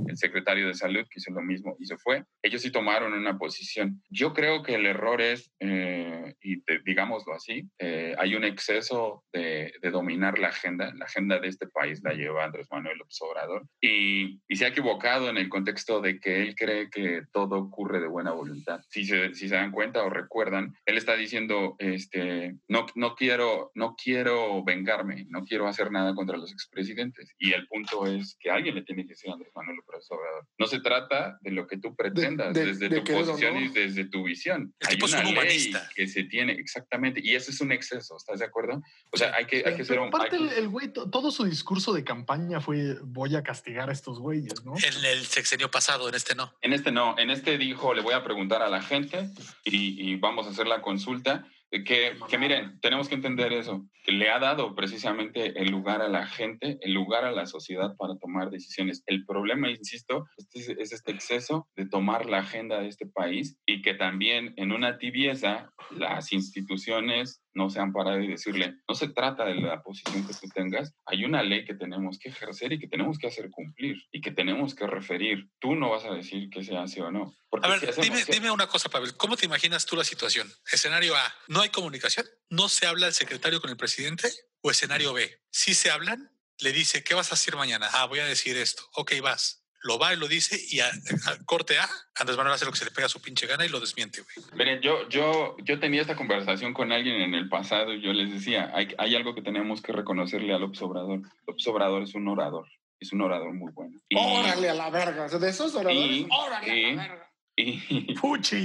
el 0.07 0.17
secretario 0.17 0.67
de 0.67 0.73
Salud 0.73 1.01
que 1.09 1.19
hizo 1.19 1.31
lo 1.31 1.41
mismo 1.41 1.75
y 1.79 1.85
se 1.85 1.97
fue. 1.97 2.23
Ellos 2.41 2.61
sí 2.61 2.71
tomaron 2.71 3.13
una 3.13 3.37
posición. 3.37 4.01
Yo 4.09 4.33
creo 4.33 4.63
que 4.63 4.75
el 4.75 4.85
error 4.85 5.21
es, 5.21 5.51
eh, 5.59 6.33
y 6.41 6.61
te- 6.61 6.79
digámoslo 6.85 7.33
así, 7.33 7.63
eh, 7.79 8.15
hay 8.17 8.35
un 8.35 8.43
exceso 8.45 9.23
de, 9.33 9.73
de 9.81 9.91
dominar 9.91 10.39
la 10.39 10.47
agenda. 10.47 10.93
La 10.95 11.05
agenda 11.05 11.39
de 11.39 11.49
este 11.49 11.67
país 11.67 12.01
la 12.03 12.13
lleva 12.13 12.45
Andrés 12.45 12.67
Manuel 12.71 12.97
López 12.97 13.17
Obrador 13.21 13.63
y, 13.81 14.39
y 14.47 14.55
se 14.55 14.65
ha 14.65 14.69
equivocado 14.69 15.29
en 15.29 15.37
el 15.37 15.49
contexto 15.49 15.99
de 15.99 16.19
que 16.19 16.41
él 16.41 16.55
cree 16.55 16.89
que 16.89 17.23
todo 17.33 17.57
ocurre 17.57 17.99
de 17.99 18.07
buena 18.07 18.31
voluntad. 18.31 18.79
Si 18.89 19.03
se, 19.03 19.33
si 19.35 19.49
se 19.49 19.55
dan 19.55 19.71
cuenta 19.71 20.03
o 20.03 20.09
recuerdan, 20.09 20.73
él 20.85 20.97
está 20.97 21.15
diciendo, 21.15 21.75
este, 21.97 22.55
no, 22.69 22.85
no, 22.95 23.13
quiero, 23.15 23.71
no 23.75 23.95
quiero 24.01 24.63
vengarme, 24.63 25.25
no 25.29 25.43
quiero 25.43 25.67
hacer 25.67 25.91
nada 25.91 26.15
contra 26.15 26.37
los 26.37 26.51
expresidentes. 26.51 27.31
Y 27.37 27.51
el 27.53 27.67
punto 27.67 28.07
es 28.07 28.37
que 28.39 28.49
alguien 28.49 28.75
le 28.75 28.83
tiene 28.83 29.03
que 29.03 29.09
decir 29.09 29.29
a 29.29 29.33
Andrés 29.33 29.51
Manuel 29.55 29.77
López 29.77 30.05
Obrador. 30.09 30.47
No 30.57 30.67
se 30.67 30.79
trata 30.79 31.37
de 31.41 31.51
lo 31.51 31.67
que 31.67 31.77
tú 31.77 31.95
pretendas 31.95 32.53
de- 32.53 32.65
desde 32.65 32.89
de 32.89 33.01
tu 33.01 33.13
posición 33.13 33.53
no. 33.55 33.59
y 33.61 33.67
desde 33.69 34.05
tu 34.05 34.23
visión. 34.23 34.73
El 34.79 34.87
Hay 34.87 34.95
una 35.01 35.19
un 35.19 35.23
ley 35.25 35.33
humanista. 35.33 35.89
que 35.95 36.07
se 36.07 36.23
tiene, 36.23 36.53
exactamente, 36.53 37.19
y 37.23 37.35
ese 37.35 37.51
es 37.51 37.59
un 37.61 37.71
exceso, 37.71 38.15
¿estás 38.17 38.39
de 38.39 38.45
acuerdo? 38.45 38.81
O 39.11 39.17
sea, 39.17 39.33
hay 39.35 39.45
que, 39.45 39.63
hay 39.65 39.75
que 39.75 39.83
ser 39.85 39.99
un... 39.99 40.07
aparte, 40.07 40.37
el, 40.37 40.49
que- 40.49 40.57
el 40.59 40.67
güey, 40.69 40.93
to- 40.93 41.09
todo 41.09 41.31
su 41.31 41.43
discurso 41.45 41.93
de 41.93 42.03
campaña 42.03 42.61
fue 42.61 42.95
voy 43.03 43.35
a 43.35 43.43
castigar 43.43 43.89
a 43.89 43.93
estos 43.93 44.19
güeyes, 44.19 44.63
¿no? 44.65 44.73
En 44.77 45.05
el 45.05 45.25
sexenio 45.25 45.69
pasado, 45.71 46.07
en 46.09 46.15
este 46.15 46.35
no. 46.35 46.53
En 46.61 46.73
este 46.73 46.91
no, 46.91 47.17
en 47.17 47.29
este 47.31 47.57
dijo, 47.57 47.93
le 47.93 48.01
voy 48.01 48.13
a 48.13 48.23
preguntar 48.23 48.61
a 48.61 48.69
la 48.69 48.81
gente 48.81 49.29
y, 49.63 50.11
y 50.11 50.15
vamos 50.17 50.47
a 50.47 50.51
hacer 50.51 50.67
la 50.67 50.81
consulta. 50.81 51.47
Eh, 51.71 51.83
Que, 51.83 52.37
miren, 52.37 52.79
tenemos 52.79 53.09
que 53.09 53.15
entender 53.15 53.53
eso, 53.53 53.87
que 54.03 54.11
le 54.11 54.29
ha 54.29 54.39
dado 54.39 54.75
precisamente 54.75 55.59
el 55.59 55.69
lugar 55.69 56.01
a 56.01 56.07
la 56.07 56.27
gente, 56.27 56.77
el 56.81 56.93
lugar 56.93 57.25
a 57.25 57.31
la 57.31 57.45
sociedad 57.45 57.95
para 57.97 58.17
tomar 58.17 58.49
decisiones. 58.49 59.03
El 59.05 59.25
problema, 59.25 59.69
insisto, 59.69 60.25
es, 60.53 60.69
es 60.69 60.91
este 60.91 61.11
exceso 61.11 61.67
de 61.75 61.87
tomar 61.87 62.25
la 62.25 62.39
agenda 62.39 62.79
de 62.79 62.87
este 62.87 63.05
país 63.05 63.57
y 63.65 63.81
que 63.81 63.93
también 63.93 64.53
en 64.57 64.71
una 64.71 64.97
tibieza 64.97 65.71
las 65.91 66.31
instituciones 66.33 67.41
no 67.57 67.69
se 67.69 67.79
han 67.79 67.91
parado 67.91 68.21
y 68.21 68.27
decirle, 68.27 68.75
no 68.87 68.95
se 68.95 69.09
trata 69.09 69.43
de 69.43 69.55
la 69.55 69.81
posición 69.81 70.25
que 70.25 70.33
tú 70.33 70.47
tengas, 70.53 70.93
hay 71.05 71.25
una 71.25 71.41
ley 71.43 71.65
que 71.65 71.73
tenemos 71.73 72.19
que 72.19 72.29
ejercer 72.29 72.71
y 72.73 72.79
que 72.79 72.87
tenemos 72.87 73.17
que 73.17 73.27
hacer 73.27 73.49
cumplir 73.49 73.97
y 74.11 74.21
que 74.21 74.31
tenemos 74.31 74.75
que 74.75 74.85
referir. 74.85 75.49
Tú 75.59 75.75
no 75.75 75.89
vas 75.89 76.05
a 76.05 76.13
decir 76.13 76.49
que 76.49 76.63
se 76.63 76.77
hace 76.77 77.01
o 77.01 77.11
no. 77.11 77.35
Porque 77.49 77.67
A 77.67 77.71
ver, 77.71 77.93
si 77.93 78.01
dime, 78.01 78.23
dime 78.25 78.51
una 78.51 78.67
cosa, 78.67 78.89
Pavel. 78.89 79.17
¿Cómo 79.17 79.35
te 79.35 79.45
imaginas 79.45 79.85
tú 79.85 79.95
la 79.95 80.03
situación? 80.03 80.47
Escenario 80.71 81.15
A, 81.15 81.35
no 81.47 81.61
hay 81.61 81.69
comunicación, 81.69 82.25
no 82.49 82.69
se 82.69 82.85
habla 82.85 83.07
el 83.07 83.13
secretario 83.13 83.59
con 83.59 83.69
el 83.69 83.77
presidente. 83.77 84.29
O 84.61 84.71
escenario 84.71 85.13
B, 85.13 85.39
si 85.51 85.73
se 85.73 85.91
hablan, 85.91 86.31
le 86.59 86.71
dice, 86.71 87.03
¿qué 87.03 87.13
vas 87.13 87.31
a 87.31 87.35
hacer 87.35 87.55
mañana? 87.55 87.89
Ah, 87.93 88.05
voy 88.05 88.19
a 88.19 88.25
decir 88.25 88.57
esto. 88.57 88.83
Ok, 88.95 89.13
vas. 89.21 89.66
Lo 89.83 89.99
va 89.99 90.13
y 90.13 90.17
lo 90.17 90.27
dice 90.27 90.59
y 90.69 90.79
a, 90.79 90.87
a 90.87 91.45
corte 91.45 91.77
A, 91.77 91.87
Andrés 92.15 92.35
Manuel 92.37 92.55
hace 92.55 92.65
lo 92.65 92.71
que 92.71 92.77
se 92.79 92.85
le 92.85 92.91
pega 92.91 93.05
a 93.05 93.09
su 93.09 93.21
pinche 93.21 93.45
gana 93.47 93.65
y 93.65 93.69
lo 93.69 93.79
desmiente, 93.79 94.21
güey. 94.21 94.47
Miren, 94.55 94.81
yo, 94.81 95.07
yo, 95.09 95.55
yo 95.63 95.79
tenía 95.79 96.01
esta 96.01 96.15
conversación 96.15 96.73
con 96.73 96.91
alguien 96.91 97.21
en 97.21 97.33
el 97.35 97.47
pasado 97.47 97.93
y 97.93 98.01
yo 98.01 98.11
les 98.11 98.31
decía, 98.31 98.71
hay, 98.73 98.93
hay 98.97 99.15
algo 99.15 99.35
que 99.35 99.41
tenemos 99.41 99.81
que 99.81 99.91
reconocerle 99.93 100.53
a 100.53 100.57
López 100.59 100.81
Obrador. 100.81 101.21
López 101.45 101.67
Obrador 101.67 102.03
es 102.03 102.15
un 102.15 102.27
orador, 102.27 102.67
es 102.99 103.13
un 103.13 103.21
orador 103.21 103.53
muy 103.53 103.71
bueno. 103.71 103.99
Y- 104.09 104.17
Órale 104.17 104.69
a 104.69 104.73
la 104.73 104.89
verga. 104.89 105.27
De 105.27 105.49
esos 105.49 105.73
oradores, 105.75 106.11
Y- 106.11 106.27
órale 106.31 106.71
a 106.71 106.75
y- 106.75 106.95
la 106.95 107.01
verga. 107.07 107.31
y, 107.55 108.13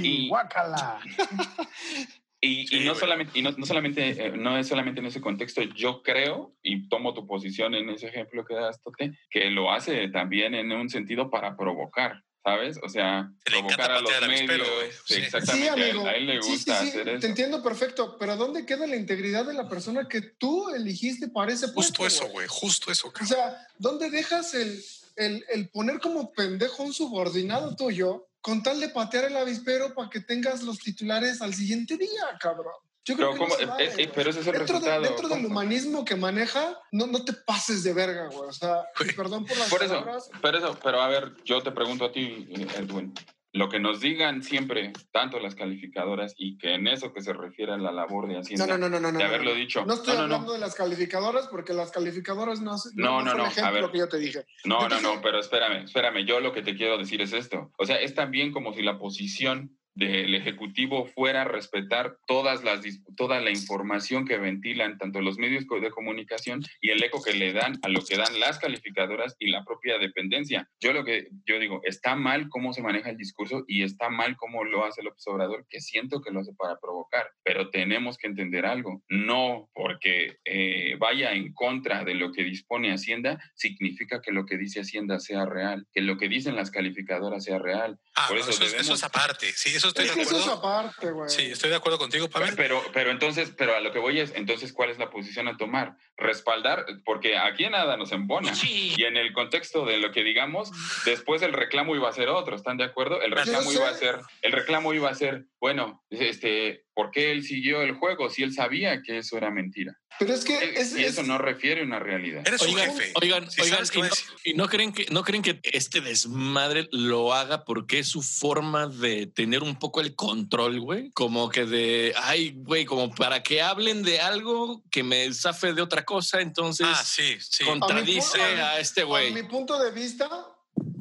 Y- 0.03 0.27
guácala. 0.29 0.99
Y, 2.45 2.79
no 2.81 2.93
solamente, 2.93 3.39
y 3.39 3.41
no, 3.41 3.51
no 3.51 3.65
solamente, 3.65 4.09
eh, 4.09 4.31
no 4.35 4.57
es 4.57 4.67
solamente 4.67 4.99
en 4.99 5.05
ese 5.05 5.21
contexto, 5.21 5.61
yo 5.61 6.03
creo, 6.03 6.53
y 6.61 6.89
tomo 6.89 7.13
tu 7.13 7.25
posición 7.25 7.73
en 7.73 7.89
ese 7.89 8.07
ejemplo 8.07 8.43
que 8.43 8.53
das, 8.53 8.81
Tote, 8.81 9.17
que 9.29 9.49
lo 9.49 9.71
hace 9.71 10.09
también 10.09 10.53
en 10.53 10.69
un 10.73 10.89
sentido 10.89 11.29
para 11.29 11.55
provocar, 11.55 12.21
¿sabes? 12.43 12.77
O 12.83 12.89
sea, 12.89 13.29
Se 13.45 13.51
le 13.51 13.59
provocar 13.59 13.91
a 13.91 14.01
los 14.01 14.11
medios. 14.27 14.67
Sí, 15.05 15.13
Sí. 15.15 15.21
Exactamente, 15.21 15.63
Sí, 15.63 15.69
a 15.69 15.73
él- 15.85 15.91
amigo. 15.91 16.05
a 16.05 16.11
él 16.11 16.25
le 16.25 16.37
gusta 16.39 16.79
sí, 16.81 16.85
sí, 16.85 16.89
hacer 16.89 17.07
eso. 17.09 17.19
Te 17.21 17.27
entiendo 17.27 17.63
perfecto, 17.63 18.17
pero 18.19 18.35
¿dónde 18.35 18.65
queda 18.65 18.87
la 18.87 18.97
integridad 18.97 19.45
de 19.45 19.53
la 19.53 19.69
persona 19.69 20.09
que 20.09 20.19
tú 20.21 20.69
elegiste 20.75 21.29
para 21.29 21.53
ese 21.53 21.69
puesto? 21.69 22.03
Justo 22.03 22.05
eso, 22.25 22.27
güey, 22.29 22.47
justo 22.49 22.91
eso. 22.91 23.07
O 23.07 23.11
cabrón. 23.13 23.29
sea, 23.29 23.67
¿dónde 23.77 24.09
dejas 24.09 24.53
el, 24.53 24.83
el, 25.15 25.45
el 25.49 25.69
poner 25.69 26.01
como 26.01 26.33
pendejo 26.33 26.83
a 26.83 26.87
un 26.87 26.93
subordinado 26.93 27.73
tuyo 27.77 28.27
con 28.43 28.61
tal 28.61 28.79
de 28.79 28.89
patear 28.89 29.23
el 29.25 29.37
avispero 29.37 29.95
para 29.95 30.09
que 30.09 30.19
tengas 30.19 30.61
los 30.63 30.77
titulares 30.79 31.41
al 31.41 31.53
siguiente 31.55 31.97
día, 31.97 32.23
cabrón? 32.39 32.73
Yo 33.05 33.15
creo 33.15 33.31
Pero, 33.33 33.47
que 33.47 33.65
no 33.65 33.67
vale, 33.71 33.85
es- 33.85 33.93
güey. 33.95 34.11
pero 34.13 34.29
ese 34.29 34.39
es 34.41 34.47
el 34.47 34.53
dentro, 34.53 34.79
de- 34.79 34.85
resultado. 34.85 35.01
dentro 35.01 35.27
del 35.29 35.45
humanismo 35.45 36.05
que 36.05 36.15
maneja, 36.15 36.79
no, 36.91 37.07
no 37.07 37.25
te 37.25 37.33
pases 37.33 37.83
de 37.83 37.93
verga, 37.93 38.27
güey. 38.27 38.47
O 38.49 38.53
sea, 38.53 38.83
Güey. 38.97 39.13
perdón 39.15 39.45
por 39.45 39.57
las 39.57 39.69
Por 39.69 39.81
eso, 39.83 39.93
palabras. 39.95 40.29
pero 40.41 40.57
eso, 40.57 40.77
pero 40.83 41.01
a 41.01 41.07
ver, 41.09 41.33
yo 41.43 41.61
te 41.63 41.71
pregunto 41.71 42.05
a 42.05 42.11
ti, 42.11 42.47
eh, 42.49 42.67
Edwin, 42.77 43.13
lo 43.53 43.69
que 43.69 43.79
nos 43.79 43.99
digan 44.01 44.41
siempre, 44.41 44.91
tanto 45.11 45.39
las 45.39 45.53
calificadoras, 45.53 46.33
y 46.37 46.57
que 46.57 46.73
en 46.73 46.87
eso 46.87 47.13
que 47.13 47.21
se 47.21 47.33
refiere 47.33 47.71
a 47.71 47.77
la 47.77 47.91
labor 47.91 48.27
de 48.27 48.39
Hacienda, 48.39 48.65
No, 48.65 48.77
no, 48.79 48.89
no, 48.89 48.99
no, 48.99 49.11
no. 49.11 49.17
de 49.19 49.23
no, 49.23 49.29
haberlo 49.29 49.51
no. 49.51 49.55
dicho. 49.55 49.85
No 49.85 49.93
estoy 49.93 50.15
no, 50.15 50.21
no, 50.23 50.27
no. 50.27 50.33
hablando 50.35 50.53
de 50.53 50.59
las 50.59 50.73
calificadoras 50.73 51.47
porque 51.47 51.71
las 51.73 51.91
calificadoras 51.91 52.61
no, 52.61 52.75
No, 52.95 53.21
no, 53.21 53.33
no, 53.33 53.33
el 53.33 53.41
a 53.41 53.47
ejemplo 53.49 53.81
ver. 53.83 53.91
que 53.91 53.97
yo 53.99 54.09
te 54.09 54.17
dije. 54.17 54.45
No, 54.65 54.89
no, 54.89 54.99
no, 55.01 55.21
pero 55.21 55.39
espérame, 55.39 55.83
espérame. 55.83 56.25
Yo 56.25 56.39
lo 56.39 56.51
que 56.51 56.63
te 56.63 56.75
quiero 56.75 56.97
decir 56.97 57.21
es 57.21 57.31
esto. 57.31 57.71
O 57.77 57.85
sea, 57.85 57.97
es 57.97 58.15
también 58.15 58.51
como 58.51 58.73
si 58.73 58.81
la 58.81 58.97
posición 58.97 59.77
del 59.95 60.33
Ejecutivo 60.35 61.05
fuera 61.05 61.43
respetar 61.43 62.17
todas 62.27 62.63
las, 62.63 62.81
toda 63.15 63.39
la 63.41 63.51
información 63.51 64.25
que 64.25 64.37
ventilan 64.37 64.97
tanto 64.97 65.21
los 65.21 65.37
medios 65.37 65.65
de 65.81 65.91
comunicación 65.91 66.61
y 66.81 66.89
el 66.89 67.03
eco 67.03 67.21
que 67.23 67.33
le 67.33 67.53
dan 67.53 67.73
a 67.83 67.89
lo 67.89 68.03
que 68.03 68.17
dan 68.17 68.39
las 68.39 68.59
calificadoras 68.59 69.35
y 69.39 69.47
la 69.51 69.63
propia 69.63 69.97
dependencia. 69.99 70.69
Yo 70.79 70.93
lo 70.93 71.03
que 71.05 71.27
yo 71.45 71.59
digo, 71.59 71.81
está 71.83 72.15
mal 72.15 72.49
cómo 72.49 72.73
se 72.73 72.81
maneja 72.81 73.09
el 73.09 73.17
discurso 73.17 73.63
y 73.67 73.83
está 73.83 74.09
mal 74.09 74.35
cómo 74.35 74.63
lo 74.63 74.85
hace 74.85 75.03
López 75.03 75.25
Obrador, 75.27 75.65
que 75.69 75.79
siento 75.81 76.21
que 76.21 76.31
lo 76.31 76.39
hace 76.41 76.53
para 76.57 76.79
provocar, 76.79 77.27
pero 77.43 77.69
tenemos 77.69 78.17
que 78.17 78.27
entender 78.27 78.65
algo, 78.65 79.03
no 79.09 79.69
porque 79.73 80.37
eh, 80.45 80.95
vaya 80.99 81.33
en 81.33 81.53
contra 81.53 82.03
de 82.03 82.15
lo 82.15 82.31
que 82.31 82.43
dispone 82.43 82.91
Hacienda, 82.93 83.39
significa 83.55 84.21
que 84.21 84.31
lo 84.31 84.45
que 84.45 84.57
dice 84.57 84.81
Hacienda 84.81 85.19
sea 85.19 85.45
real, 85.45 85.85
que 85.93 86.01
lo 86.01 86.17
que 86.17 86.27
dicen 86.29 86.55
las 86.55 86.71
calificadoras 86.71 87.43
sea 87.43 87.59
real. 87.59 87.99
Ah, 88.15 88.25
Por 88.27 88.37
no, 88.37 88.43
eso 88.43 88.59
debemos- 88.59 88.81
eso 88.81 88.93
es 88.93 89.03
aparte. 89.03 89.51
Sí, 89.53 89.75
eso 89.83 89.89
estoy 89.89 90.05
Es 90.05 90.11
de 90.11 90.15
que 90.15 90.21
eso 90.21 90.37
es 90.37 90.47
acuerdo. 90.47 90.79
aparte, 90.79 91.11
güey. 91.11 91.29
Sí, 91.29 91.51
estoy 91.51 91.69
de 91.69 91.75
acuerdo 91.75 91.97
contigo, 91.97 92.29
Pavel. 92.29 92.55
Pero, 92.55 92.81
pero 92.93 93.11
entonces, 93.11 93.53
pero 93.57 93.75
a 93.75 93.81
lo 93.81 93.91
que 93.91 93.99
voy 93.99 94.19
es, 94.19 94.33
entonces, 94.35 94.71
¿cuál 94.71 94.89
es 94.89 94.97
la 94.97 95.09
posición 95.09 95.47
a 95.47 95.57
tomar? 95.57 95.97
Respaldar, 96.15 96.85
porque 97.03 97.37
aquí 97.37 97.67
nada 97.69 97.97
nos 97.97 98.11
embona. 98.11 98.53
Y 98.63 99.03
en 99.03 99.17
el 99.17 99.33
contexto 99.33 99.85
de 99.85 99.97
lo 99.97 100.11
que 100.11 100.23
digamos, 100.23 100.71
después 101.05 101.41
el 101.41 101.53
reclamo 101.53 101.95
iba 101.95 102.07
a 102.07 102.13
ser 102.13 102.29
otro, 102.29 102.55
¿están 102.55 102.77
de 102.77 102.85
acuerdo? 102.85 103.21
El 103.21 103.31
reclamo 103.31 103.71
sé. 103.71 103.77
iba 103.77 103.89
a 103.89 103.93
ser, 103.93 104.19
el 104.41 104.51
reclamo 104.51 104.93
iba 104.93 105.09
a 105.09 105.15
ser, 105.15 105.45
bueno, 105.59 106.03
este, 106.09 106.85
¿por 106.95 107.11
qué 107.11 107.31
él 107.31 107.43
siguió 107.43 107.81
el 107.81 107.93
juego 107.93 108.29
si 108.29 108.43
él 108.43 108.53
sabía 108.53 109.01
que 109.01 109.17
eso 109.17 109.37
era 109.37 109.49
mentira? 109.51 109.97
Pero 110.19 110.31
es 110.33 110.43
que 110.45 110.79
es, 110.79 110.95
y 110.95 111.03
eso 111.03 111.21
es- 111.21 111.27
no 111.27 111.39
refiere 111.39 111.81
a 111.81 111.83
una 111.85 111.97
realidad. 111.97 112.43
Eres 112.47 112.61
un 112.61 112.67
Oigan, 112.69 112.91
jefe. 112.95 113.11
oigan, 113.19 113.49
Sí 113.49 113.61
oigan, 113.61 113.79
y, 113.93 113.99
a 113.99 114.01
no, 114.03 114.09
y 114.43 114.53
no 114.53 114.67
creen 114.69 114.93
que 114.93 115.05
no 115.09 115.23
creen 115.23 115.41
que 115.41 115.59
este 115.63 116.01
desmadre 116.01 116.87
lo 116.91 117.33
haga 117.33 117.65
porque 117.65 117.97
es 117.99 118.07
su 118.09 118.21
forma 118.21 118.85
de 118.87 119.25
tener 119.25 119.63
un 119.63 119.77
poco 119.79 120.01
el 120.01 120.13
control, 120.15 120.79
güey, 120.81 121.09
como 121.11 121.49
que 121.49 121.65
de, 121.65 122.13
ay, 122.15 122.53
güey, 122.55 122.85
como 122.85 123.13
para 123.13 123.41
que 123.41 123.61
hablen 123.63 124.03
de 124.03 124.19
algo 124.19 124.83
que 124.91 125.01
me 125.03 125.33
zafe 125.33 125.73
de 125.73 125.81
otra 125.81 126.05
cosa, 126.05 126.41
entonces 126.41 126.85
Ah, 126.89 127.03
sí, 127.03 127.35
sí. 127.39 127.63
contradice 127.63 128.39
A 128.41 128.47
mi 128.53 128.59
a 128.61 128.79
este 128.79 129.01
a 129.01 129.05
güey 129.05 129.33
mi 129.33 129.43
punto 129.43 129.81
de 129.83 129.91
vista, 129.91 130.29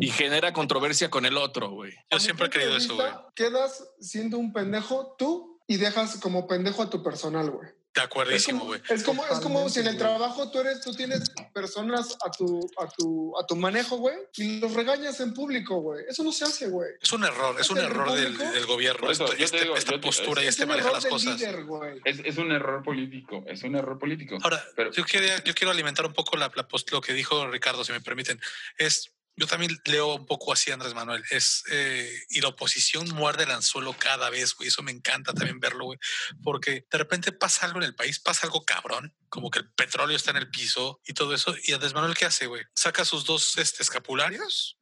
y 0.00 0.09
genera 0.11 0.52
controversia 0.55 1.11
con 1.11 1.26
el 1.26 1.37
otro, 1.37 1.70
güey. 1.70 1.92
Yo 2.11 2.16
a 2.16 2.20
siempre 2.20 2.46
he 2.46 2.50
creído 2.50 2.76
eso, 2.76 2.94
güey. 2.96 3.09
Quedas 3.35 3.85
siendo 4.00 4.38
un 4.38 4.52
pendejo 4.55 5.14
tú 5.18 5.52
y 5.72 5.76
dejas 5.78 6.16
como 6.18 6.46
pendejo 6.46 6.82
a 6.82 6.90
tu 6.90 7.02
personal, 7.02 7.50
güey. 7.50 7.68
De 7.94 8.00
acuerdísimo, 8.00 8.64
güey. 8.64 8.80
es 8.88 9.02
como, 9.04 9.22
es 9.26 9.38
como 9.40 9.68
si 9.68 9.80
en 9.80 9.87
el 9.87 9.98
trabajo 9.98 10.50
tú 10.50 10.61
eres, 10.61 10.80
tú 10.80 10.94
tienes 10.94 11.30
personas 11.52 12.16
a 12.26 12.30
tu, 12.30 12.61
a 12.78 12.88
tu, 12.88 13.35
a 13.38 13.46
tu 13.46 13.54
manejo, 13.54 13.98
güey, 13.98 14.16
y 14.37 14.61
los 14.61 14.72
regañas 14.72 15.20
en 15.20 15.35
público, 15.35 15.76
güey. 15.80 16.04
Eso 16.08 16.22
no 16.24 16.32
se 16.32 16.44
hace, 16.44 16.68
güey. 16.68 16.88
Es 17.02 17.12
un 17.12 17.22
error, 17.24 17.54
es 17.61 17.68
un 17.70 17.76
¿El 17.78 17.85
error 17.85 18.11
del, 18.12 18.66
gobierno. 18.66 19.11
Eso, 19.11 19.24
esto- 19.26 19.37
este- 19.44 19.61
digo, 19.61 19.76
esta 19.76 19.92
te- 19.92 19.98
postura 19.98 20.42
y 20.42 20.46
es 20.46 20.50
este 20.54 20.62
un 20.64 20.70
maneja 20.70 20.88
error 20.88 21.02
las 21.02 21.11
cosas. 21.12 21.38
líder. 21.38 21.66
Es, 22.06 22.20
es 22.24 22.38
un 22.38 22.50
error 22.52 22.82
político, 22.82 23.44
es 23.46 23.62
un 23.62 23.76
error 23.76 23.98
político. 23.98 24.38
Ahora, 24.42 24.64
Pero- 24.74 24.90
yo, 24.92 25.04
quería, 25.04 25.44
yo 25.44 25.52
quiero 25.54 25.70
alimentar 25.70 26.06
un 26.06 26.14
poco 26.14 26.37
la, 26.38 26.50
la 26.54 26.66
post- 26.66 26.90
lo 26.92 27.00
que 27.02 27.12
dijo 27.12 27.46
Ricardo, 27.48 27.85
si 27.85 27.92
me 27.92 28.00
permiten. 28.00 28.40
Es, 28.78 29.11
yo 29.37 29.47
también 29.47 29.81
leo 29.87 30.14
un 30.14 30.27
poco 30.27 30.53
así 30.53 30.71
Andrés 30.71 30.95
Manuel. 30.95 31.25
Es, 31.31 31.64
eh, 31.71 32.25
y 32.31 32.40
la 32.40 32.49
oposición 32.49 33.09
muerde 33.11 33.45
el 33.45 33.51
anzuelo 33.51 33.95
cada 33.99 34.29
vez, 34.29 34.55
güey. 34.55 34.68
Eso 34.68 34.83
me 34.83 34.92
encanta 34.92 35.33
también 35.33 35.59
verlo, 35.59 35.87
güey. 35.87 35.99
Porque 36.42 36.87
de 36.90 36.99
repente 36.99 37.33
pasa 37.33 37.66
algo 37.66 37.79
en 37.79 37.85
el 37.85 37.95
país, 37.95 38.18
pasa 38.18 38.47
algo 38.47 38.64
cabrón, 38.64 39.14
como 39.29 39.51
que 39.51 39.61
el 39.61 39.71
petróleo 39.71 40.16
está 40.16 40.33
en 40.33 40.37
el 40.37 40.51
piso 40.51 41.01
y 41.07 41.14
todo 41.14 41.35
eso. 41.35 41.55
Y 41.64 41.73
Andrés 41.73 41.95
Manuel, 41.95 42.14
¿qué 42.14 42.27
hace, 42.27 42.47
güey? 42.47 42.62
Saca 42.75 43.05
sus 43.05 43.25
dos 43.25 43.57
este, 43.57 43.83
escapularios 43.83 44.79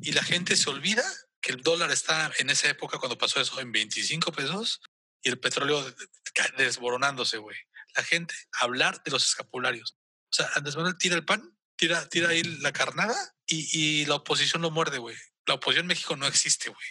y 0.00 0.12
la 0.12 0.22
gente 0.22 0.56
se 0.56 0.70
olvida 0.70 1.04
que 1.42 1.52
el 1.52 1.62
dólar 1.62 1.90
está 1.90 2.32
en 2.38 2.50
esa 2.50 2.68
época 2.68 2.98
cuando 2.98 3.18
pasó 3.18 3.40
eso 3.40 3.60
en 3.60 3.72
25 3.72 4.32
pesos 4.32 4.80
y 5.22 5.28
el 5.28 5.38
petróleo 5.38 5.84
desboronándose, 6.56 7.38
güey. 7.38 7.56
La 7.94 8.02
gente 8.02 8.34
hablar 8.60 9.02
de 9.02 9.10
los 9.10 9.26
escapularios. 9.26 9.96
O 10.30 10.32
sea, 10.32 10.50
Andrés 10.54 10.76
Manuel 10.76 10.96
tira 10.96 11.16
el 11.16 11.24
pan, 11.24 11.56
tira, 11.80 12.06
tira 12.10 12.28
ahí 12.28 12.42
la 12.42 12.72
carnada 12.72 13.16
y, 13.46 13.66
y 13.72 14.04
la 14.04 14.16
oposición 14.16 14.60
lo 14.60 14.70
muerde, 14.70 14.98
güey. 14.98 15.16
La 15.46 15.54
oposición 15.54 15.84
en 15.84 15.88
México 15.88 16.14
no 16.14 16.26
existe, 16.26 16.68
güey. 16.68 16.88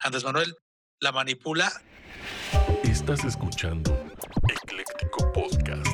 Andrés 0.00 0.24
Manuel 0.24 0.56
la 0.98 1.12
manipula. 1.12 1.72
Estás 2.82 3.24
escuchando 3.24 4.10
Ecléctico 4.48 5.32
Podcast. 5.32 5.86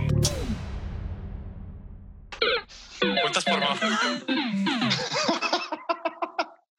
Cuentas 3.01 3.45
por 3.45 3.61
mano. 3.61 3.79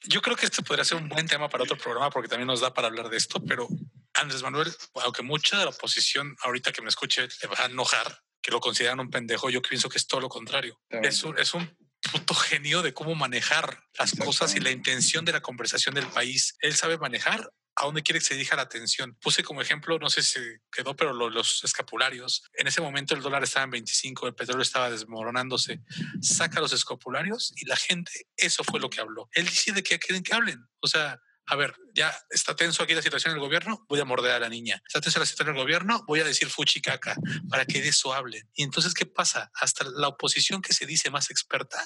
Yo 0.06 0.22
creo 0.22 0.36
que 0.36 0.46
este 0.46 0.64
podría 0.64 0.84
ser 0.84 0.98
un 0.98 1.08
buen 1.08 1.28
tema 1.28 1.50
para 1.50 1.66
otro 1.66 1.78
programa 1.78 2.10
porque 2.10 2.28
también 2.28 2.48
nos 2.48 2.62
da 2.62 2.74
para 2.74 2.88
hablar 2.88 3.10
de 3.10 3.18
esto, 3.18 3.44
pero 3.46 3.68
Andrés 4.16 4.42
Manuel, 4.42 4.76
aunque 5.04 5.22
mucha 5.22 5.60
de 5.60 5.66
la 5.66 5.70
oposición 5.70 6.36
ahorita 6.42 6.72
que 6.72 6.82
me 6.82 6.90
escuche 6.90 7.28
le 7.42 7.48
va 7.48 7.58
a 7.60 7.66
enojar, 7.66 8.24
que 8.44 8.52
lo 8.52 8.60
consideran 8.60 9.00
un 9.00 9.10
pendejo, 9.10 9.50
yo 9.50 9.62
pienso 9.64 9.90
que 9.90 9.98
es 9.98 10.06
todo 10.06 10.22
lo 10.22 10.30
contrario. 10.30 10.80
Es 11.02 11.24
un, 11.24 11.40
es 11.40 11.54
un 11.56 11.76
puto 12.12 12.36
genio 12.36 12.82
de 12.84 12.94
cómo 12.94 13.16
manejar 13.16 13.82
las 13.98 14.12
cosas 14.14 14.54
y 14.56 14.60
la 14.60 14.70
intención 14.70 15.24
de 15.26 15.32
la 15.32 15.42
conversación 15.42 15.96
del 15.96 16.06
país. 16.08 16.56
Él 16.60 16.76
sabe 16.76 16.98
manejar 16.98 17.50
a 17.76 17.86
dónde 17.86 18.04
quiere 18.04 18.20
que 18.20 18.26
se 18.26 18.34
dirija 18.36 18.56
la 18.58 18.64
atención. 18.64 19.18
Puse 19.22 19.42
como 19.44 19.62
ejemplo, 19.62 19.98
no 19.98 20.10
sé 20.10 20.22
si 20.22 20.40
quedó, 20.72 20.96
pero 20.96 21.14
lo- 21.14 21.30
los 21.32 21.64
escapularios. 21.64 22.44
En 22.54 22.68
ese 22.68 22.82
momento 22.82 23.16
el 23.16 23.22
dólar 23.22 23.42
estaba 23.44 23.64
en 23.64 23.72
25, 23.72 24.28
el 24.28 24.36
petróleo 24.36 24.62
estaba 24.62 24.92
desmoronándose. 24.92 25.80
Saca 26.22 26.60
los 26.60 26.74
escapularios 26.74 27.54
y 27.56 27.66
la 27.66 27.76
gente, 27.78 28.12
eso 28.38 28.64
fue 28.64 28.80
lo 28.80 28.90
que 28.90 29.02
habló. 29.02 29.30
Él 29.32 29.46
decide 29.46 29.82
que 29.82 29.98
quieren 29.98 30.22
que 30.22 30.36
hablen. 30.36 30.60
O 30.82 30.88
sea, 30.88 31.20
a 31.46 31.56
ver, 31.56 31.76
ya 31.94 32.14
está 32.30 32.56
tenso 32.56 32.84
aquí 32.84 32.94
la 32.94 33.02
situación 33.02 33.32
en 33.32 33.38
el 33.38 33.44
gobierno, 33.44 33.86
voy 33.90 34.00
a 34.00 34.06
morder 34.06 34.32
a 34.32 34.40
la 34.40 34.50
niña. 34.50 34.82
Está 34.88 35.02
tenso 35.02 35.20
la 35.20 35.26
situación 35.26 35.50
en 35.50 35.56
el 35.60 35.64
gobierno, 35.64 36.04
voy 36.08 36.20
a 36.22 36.24
decir 36.24 36.48
fuchi 36.50 36.82
caca 36.82 37.16
para 37.50 37.66
que 37.66 37.82
de 37.82 37.90
eso 37.90 38.14
hablen. 38.14 38.48
Y 38.54 38.64
entonces, 38.64 38.94
¿qué 38.94 39.06
pasa? 39.06 39.52
Hasta 39.56 39.86
la 39.96 40.08
oposición 40.08 40.62
que 40.62 40.74
se 40.74 40.86
dice 40.86 41.10
más 41.12 41.30
experta, 41.30 41.86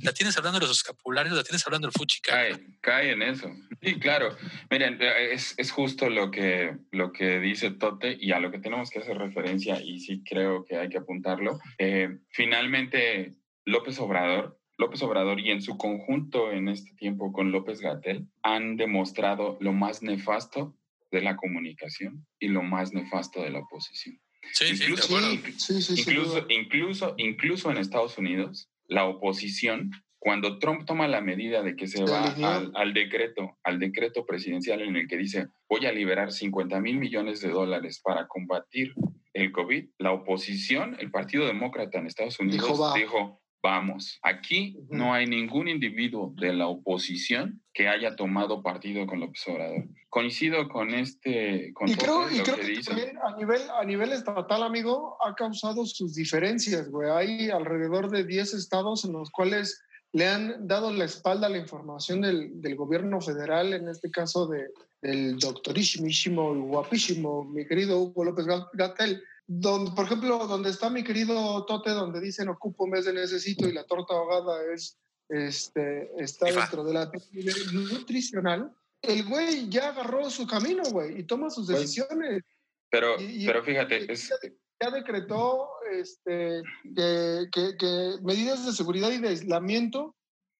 la 0.00 0.12
tienes 0.12 0.36
hablando 0.36 0.60
de 0.60 0.66
los 0.66 0.76
escapularios, 0.76 1.36
la 1.36 1.42
tienes 1.42 1.66
hablando 1.66 1.88
del 1.88 1.92
fuchi 1.92 2.20
caca. 2.20 2.36
Cae, 2.36 2.66
cae 2.80 3.12
en 3.12 3.22
eso. 3.22 3.50
Sí, 3.82 3.98
claro. 3.98 4.36
Miren, 4.70 5.00
eh, 5.00 5.32
es, 5.32 5.54
es 5.56 5.70
justo 5.70 6.08
lo 6.08 6.30
que, 6.30 6.76
lo 6.92 7.12
que 7.12 7.40
dice 7.40 7.70
Tote 7.70 8.16
y 8.18 8.32
a 8.32 8.40
lo 8.40 8.50
que 8.50 8.58
tenemos 8.58 8.90
que 8.90 9.00
hacer 9.00 9.16
referencia, 9.16 9.80
y 9.80 10.00
sí 10.00 10.22
creo 10.24 10.64
que 10.64 10.76
hay 10.76 10.88
que 10.88 10.98
apuntarlo. 10.98 11.58
Eh, 11.78 12.18
finalmente, 12.30 13.34
López 13.64 13.98
Obrador, 13.98 14.58
López 14.78 15.02
Obrador 15.02 15.40
y 15.40 15.50
en 15.50 15.60
su 15.60 15.76
conjunto 15.76 16.52
en 16.52 16.68
este 16.68 16.94
tiempo 16.94 17.32
con 17.32 17.50
López 17.50 17.80
Gatel 17.80 18.26
han 18.42 18.76
demostrado 18.76 19.58
lo 19.60 19.72
más 19.72 20.02
nefasto 20.02 20.74
de 21.10 21.20
la 21.20 21.36
comunicación 21.36 22.26
y 22.38 22.48
lo 22.48 22.62
más 22.62 22.94
nefasto 22.94 23.42
de 23.42 23.50
la 23.50 23.58
oposición. 23.58 24.20
Sí, 24.52 24.66
Incluso. 24.70 25.20
Sí, 25.56 25.82
sí, 25.82 26.00
incluso, 26.00 26.46
incluso, 26.48 27.14
incluso 27.18 27.70
en 27.70 27.78
Estados 27.78 28.16
Unidos, 28.18 28.70
la 28.86 29.04
oposición, 29.04 29.90
cuando 30.20 30.58
Trump 30.58 30.84
toma 30.86 31.08
la 31.08 31.20
medida 31.20 31.62
de 31.62 31.74
que 31.74 31.88
se 31.88 32.04
va 32.04 32.24
al, 32.24 32.72
al 32.74 32.94
decreto, 32.94 33.58
al 33.64 33.78
decreto 33.78 34.24
presidencial 34.26 34.80
en 34.82 34.96
el 34.96 35.08
que 35.08 35.16
dice 35.16 35.48
voy 35.68 35.86
a 35.86 35.92
liberar 35.92 36.32
50 36.32 36.80
mil 36.80 36.98
millones 36.98 37.40
de 37.40 37.50
dólares 37.50 38.00
para 38.02 38.26
combatir 38.26 38.94
el 39.32 39.52
COVID, 39.52 39.90
la 39.98 40.12
oposición, 40.12 40.96
el 40.98 41.10
Partido 41.10 41.46
Demócrata 41.46 41.98
en 41.98 42.06
Estados 42.06 42.40
Unidos 42.40 42.66
Dijo, 42.66 42.94
dijo 42.94 43.40
vamos, 43.62 44.18
aquí 44.22 44.78
no 44.88 45.12
hay 45.12 45.26
ningún 45.26 45.68
individuo 45.68 46.32
de 46.36 46.52
la 46.52 46.66
oposición 46.66 47.62
que 47.72 47.88
haya 47.88 48.16
tomado 48.16 48.62
partido 48.62 49.06
con 49.06 49.20
López 49.20 49.42
Obrador. 49.48 49.84
Coincido 50.08 50.68
con 50.68 50.94
este, 50.94 51.72
con 51.74 51.88
Y 51.88 51.94
creo, 51.96 52.30
y 52.30 52.40
creo 52.40 52.56
que 52.56 52.80
también 52.80 53.18
a 53.18 53.36
nivel, 53.36 53.62
a 53.78 53.84
nivel 53.84 54.12
estatal, 54.12 54.62
amigo, 54.62 55.16
ha 55.24 55.34
causado 55.34 55.84
sus 55.86 56.14
diferencias, 56.14 56.88
güey. 56.90 57.10
Hay 57.10 57.50
alrededor 57.50 58.10
de 58.10 58.24
10 58.24 58.54
estados 58.54 59.04
en 59.04 59.12
los 59.12 59.30
cuales 59.30 59.82
le 60.12 60.26
han 60.26 60.66
dado 60.66 60.92
la 60.92 61.04
espalda 61.04 61.48
a 61.48 61.50
la 61.50 61.58
información 61.58 62.22
del, 62.22 62.60
del 62.60 62.76
gobierno 62.76 63.20
federal, 63.20 63.74
en 63.74 63.88
este 63.88 64.10
caso 64.10 64.46
de, 64.46 64.68
del 65.02 65.38
doctorísimo 65.38 66.06
y 66.54 66.60
guapísimo, 66.60 67.44
mi 67.44 67.66
querido 67.66 68.00
Hugo 68.00 68.24
López 68.24 68.46
Gatel. 68.72 69.22
Donde, 69.50 69.92
por 69.92 70.04
ejemplo, 70.04 70.46
donde 70.46 70.68
está 70.68 70.90
mi 70.90 71.02
querido 71.02 71.64
Tote, 71.64 71.90
donde 71.90 72.20
dicen 72.20 72.50
ocupo 72.50 72.84
en 72.84 72.90
vez 72.92 73.06
de 73.06 73.14
necesito 73.14 73.66
y 73.66 73.72
la 73.72 73.84
torta 73.84 74.12
ahogada 74.12 74.58
es, 74.74 74.98
este, 75.30 76.10
está 76.22 76.50
Ifa. 76.50 76.60
dentro 76.60 76.84
de 76.84 76.92
la 76.92 77.10
pirámide 77.10 77.54
nutricional, 77.72 78.70
el 79.00 79.24
güey 79.26 79.68
ya 79.70 79.88
agarró 79.88 80.28
su 80.28 80.46
camino, 80.46 80.82
güey, 80.90 81.20
y 81.20 81.24
toma 81.24 81.48
sus 81.48 81.66
Güey, 81.66 81.80
decisiones. 81.80 82.42
Pero, 82.90 83.18
Y- 83.20 83.44
y- 83.44 83.46
pero 83.46 83.64
fíjate, 83.64 84.12
es, 84.12 84.28
ya, 84.28 84.36
ya 84.82 84.90
decretó 84.90 85.68
este, 85.92 86.62
que, 86.94 87.46
que- 87.50 87.76
que 87.78 88.14
medidas 88.22 88.66
de 88.66 88.72
seguridad 88.72 89.10
y 89.10 89.18
de 89.18 89.28
aislamiento. 89.28 90.14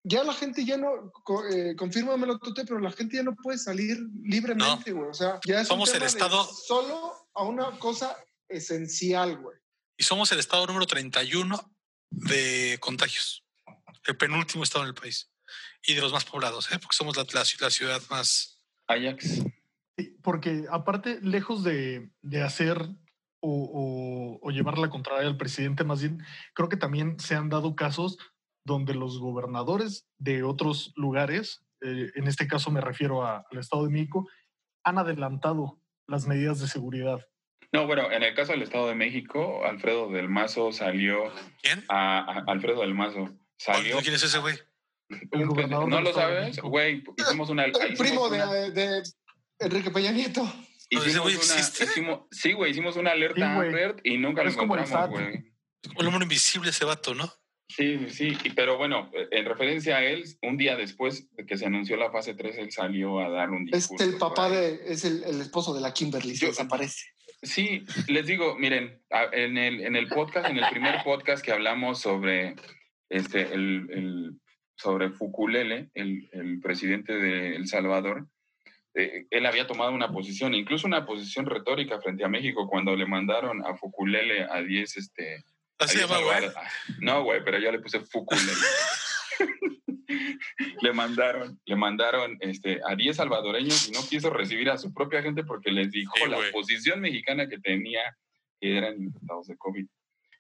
Ya 0.04 0.24
la 0.24 0.32
gente 0.32 0.64
ya 0.64 0.78
no, 0.78 1.12
eh, 1.52 1.74
confírmamelo, 1.76 2.38
Tote, 2.38 2.64
pero 2.64 2.78
la 2.80 2.90
gente 2.92 3.16
ya 3.16 3.22
no 3.22 3.34
puede 3.34 3.58
salir 3.58 3.98
libremente, 4.22 4.92
güey. 4.92 5.10
O 5.10 5.14
sea, 5.14 5.40
ya 5.46 5.60
es 5.60 5.68
Somos 5.68 5.90
un 5.90 5.96
el 5.96 6.00
tema 6.00 6.10
de 6.10 6.18
estado- 6.18 6.44
solo 6.44 7.12
a 7.34 7.42
una 7.44 7.78
cosa 7.78 8.16
esencial, 8.48 9.38
güey. 9.38 9.56
Y 9.96 10.04
somos 10.04 10.30
el 10.32 10.38
estado 10.38 10.66
número 10.66 10.86
31 10.86 11.58
de 12.10 12.78
contagios. 12.80 13.44
El 14.06 14.16
penúltimo 14.16 14.62
estado 14.64 14.84
en 14.84 14.88
el 14.88 14.94
país. 14.94 15.30
Y 15.86 15.94
de 15.94 16.00
los 16.00 16.12
más 16.12 16.24
poblados, 16.24 16.70
¿eh? 16.72 16.78
porque 16.78 16.96
somos 16.96 17.16
la, 17.16 17.22
la 17.24 17.42
ci- 17.42 17.60
la 17.60 17.70
ciudad 17.70 18.00
más... 18.10 18.62
Ajax. 18.86 19.42
Sí, 19.98 20.16
porque 20.22 20.64
aparte, 20.70 21.18
lejos 21.22 21.64
de, 21.64 22.10
de 22.22 22.42
hacer 22.42 22.78
o, 23.40 23.50
o- 23.50 24.38
o 24.46 24.50
llevar 24.50 24.78
la 24.78 24.90
contraria 24.90 25.28
al 25.28 25.36
presidente, 25.36 25.84
más 25.84 26.00
bien, 26.00 26.22
creo 26.54 26.68
que 26.68 26.76
también 26.76 27.18
se 27.20 27.34
han 27.34 27.48
dado 27.48 27.74
casos 27.76 28.18
donde 28.64 28.94
los 28.94 29.18
gobernadores 29.18 30.06
de 30.18 30.42
otros 30.42 30.92
lugares, 30.96 31.64
eh, 31.80 32.10
en 32.14 32.26
este 32.28 32.46
caso 32.46 32.70
me 32.70 32.80
refiero 32.80 33.24
a- 33.26 33.44
al 33.50 33.58
Estado 33.58 33.84
de 33.84 33.90
México, 33.90 34.28
han 34.84 34.98
adelantado 34.98 35.80
las 36.06 36.26
medidas 36.26 36.60
de 36.60 36.68
seguridad. 36.68 37.26
No, 37.72 37.86
bueno, 37.86 38.10
en 38.10 38.22
el 38.22 38.34
caso 38.34 38.52
del 38.52 38.62
Estado 38.62 38.88
de 38.88 38.94
México, 38.94 39.64
Alfredo 39.64 40.10
del 40.10 40.28
Mazo 40.28 40.72
salió. 40.72 41.30
¿Quién? 41.62 41.84
A, 41.88 42.18
a- 42.20 42.44
Alfredo 42.46 42.80
del 42.80 42.94
Mazo 42.94 43.28
salió. 43.58 43.98
¿Quién 44.00 44.14
es 44.14 44.22
ese 44.22 44.38
güey? 44.38 44.56
¿No 45.32 46.00
lo 46.00 46.12
sabes? 46.12 46.58
Güey, 46.60 47.02
hicimos 47.16 47.50
una. 47.50 47.64
El 47.66 47.72
primo 47.96 48.28
de, 48.28 48.36
una- 48.36 48.52
de 48.70 49.02
Enrique 49.58 49.90
Peña 49.90 50.12
Nieto. 50.12 50.42
¿Ese 50.90 51.08
hicimos 51.10 51.22
güey 51.24 51.34
una- 51.36 51.44
existe? 51.44 51.84
hicimos- 51.84 52.20
sí, 52.30 52.52
güey, 52.52 52.70
hicimos 52.70 52.96
una 52.96 53.10
alerta 53.12 53.36
Sí. 53.36 53.42
Amber 53.66 53.96
y 54.04 54.16
nunca 54.18 54.42
lo 54.42 54.48
Es 54.48 54.54
encontramos, 54.56 55.10
güey. 55.10 55.52
Como 55.86 56.00
el 56.00 56.06
hombre 56.08 56.22
invisible 56.24 56.70
ese 56.70 56.84
vato, 56.84 57.14
¿no? 57.14 57.30
Sí, 57.68 58.08
sí, 58.08 58.36
y- 58.44 58.50
pero 58.50 58.78
bueno, 58.78 59.10
en 59.30 59.44
referencia 59.44 59.98
a 59.98 60.02
él, 60.04 60.24
un 60.42 60.56
día 60.56 60.74
después 60.76 61.30
de 61.36 61.44
que 61.44 61.58
se 61.58 61.66
anunció 61.66 61.96
la 61.98 62.10
fase 62.10 62.32
3, 62.34 62.56
él 62.56 62.72
salió 62.72 63.20
a 63.20 63.28
dar 63.28 63.50
un 63.50 63.66
Es 63.68 63.72
discurso. 63.90 64.04
el 64.04 64.16
papá 64.16 64.48
de, 64.48 64.80
es 64.86 65.04
el, 65.04 65.22
el 65.24 65.40
esposo 65.42 65.74
de 65.74 65.82
la 65.82 65.92
Kimberly, 65.92 66.34
se 66.34 66.46
Yo- 66.46 66.48
desaparece. 66.48 67.04
Sí, 67.42 67.84
les 68.08 68.26
digo, 68.26 68.56
miren, 68.58 69.00
a- 69.10 69.28
en 69.32 69.56
el, 69.58 69.80
en 69.82 69.94
el 69.96 70.08
podcast, 70.08 70.48
en 70.50 70.58
el 70.58 70.68
primer 70.70 71.02
podcast 71.04 71.44
que 71.44 71.52
hablamos 71.52 72.00
sobre 72.00 72.56
este, 73.08 73.42
el, 73.54 73.86
el- 73.90 74.32
sobre 74.76 75.10
Fukulele, 75.10 75.90
el, 75.94 76.28
el 76.32 76.60
presidente 76.60 77.12
de 77.14 77.56
El 77.56 77.66
Salvador, 77.66 78.26
eh, 78.94 79.26
él 79.30 79.46
había 79.46 79.66
tomado 79.66 79.92
una 79.92 80.10
posición, 80.12 80.54
incluso 80.54 80.86
una 80.86 81.04
posición 81.06 81.46
retórica 81.46 82.00
frente 82.00 82.24
a 82.24 82.28
México 82.28 82.68
cuando 82.68 82.94
le 82.96 83.06
mandaron 83.06 83.64
a 83.66 83.74
Fukulele 83.76 84.44
a 84.44 84.60
10 84.62 84.96
este, 84.96 85.44
Así 85.78 85.98
Ahí 85.98 86.02
llama, 86.08 86.20
güey. 86.22 86.40
salvar- 86.48 86.68
No, 87.00 87.22
güey, 87.22 87.40
pero 87.44 87.58
yo 87.58 87.70
le 87.70 87.78
puse 87.80 88.00
Fukulele. 88.00 88.52
le 90.80 90.92
mandaron, 90.92 91.60
le 91.64 91.76
mandaron 91.76 92.36
este, 92.40 92.80
a 92.86 92.94
10 92.96 93.16
salvadoreños 93.16 93.88
y 93.88 93.92
no 93.92 94.00
quiso 94.08 94.30
recibir 94.30 94.70
a 94.70 94.78
su 94.78 94.92
propia 94.92 95.22
gente 95.22 95.44
porque 95.44 95.70
les 95.70 95.90
dijo 95.90 96.12
Sí, 96.16 96.30
la 96.30 96.36
güey. 96.36 96.52
posición 96.52 97.00
mexicana 97.00 97.48
que 97.48 97.58
tenía 97.58 98.00
que 98.60 98.76
eran 98.76 99.00
infectados 99.02 99.46
de 99.46 99.56
COVID. 99.56 99.86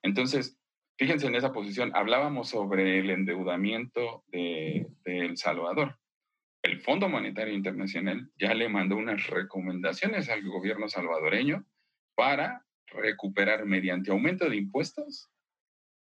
Entonces, 0.02 0.56
fíjense 0.98 1.26
en 1.26 1.34
esa 1.36 1.52
posición. 1.52 1.92
Hablábamos 1.94 2.48
sobre 2.48 2.98
el 2.98 3.10
endeudamiento 3.10 4.24
de, 4.28 4.86
de 5.04 5.18
El 5.20 5.36
Salvador. 5.36 5.98
El 6.62 6.80
Fondo 6.80 7.08
Monetario 7.08 7.54
Internacional 7.54 8.30
ya 8.38 8.54
le 8.54 8.68
mandó 8.68 8.96
unas 8.96 9.26
recomendaciones 9.28 10.28
al 10.28 10.42
gobierno 10.42 10.88
salvadoreño 10.88 11.64
para 12.16 12.66
recuperar 12.86 13.64
mediante 13.66 14.10
aumento 14.10 14.48
de 14.48 14.56
impuestos 14.56 15.28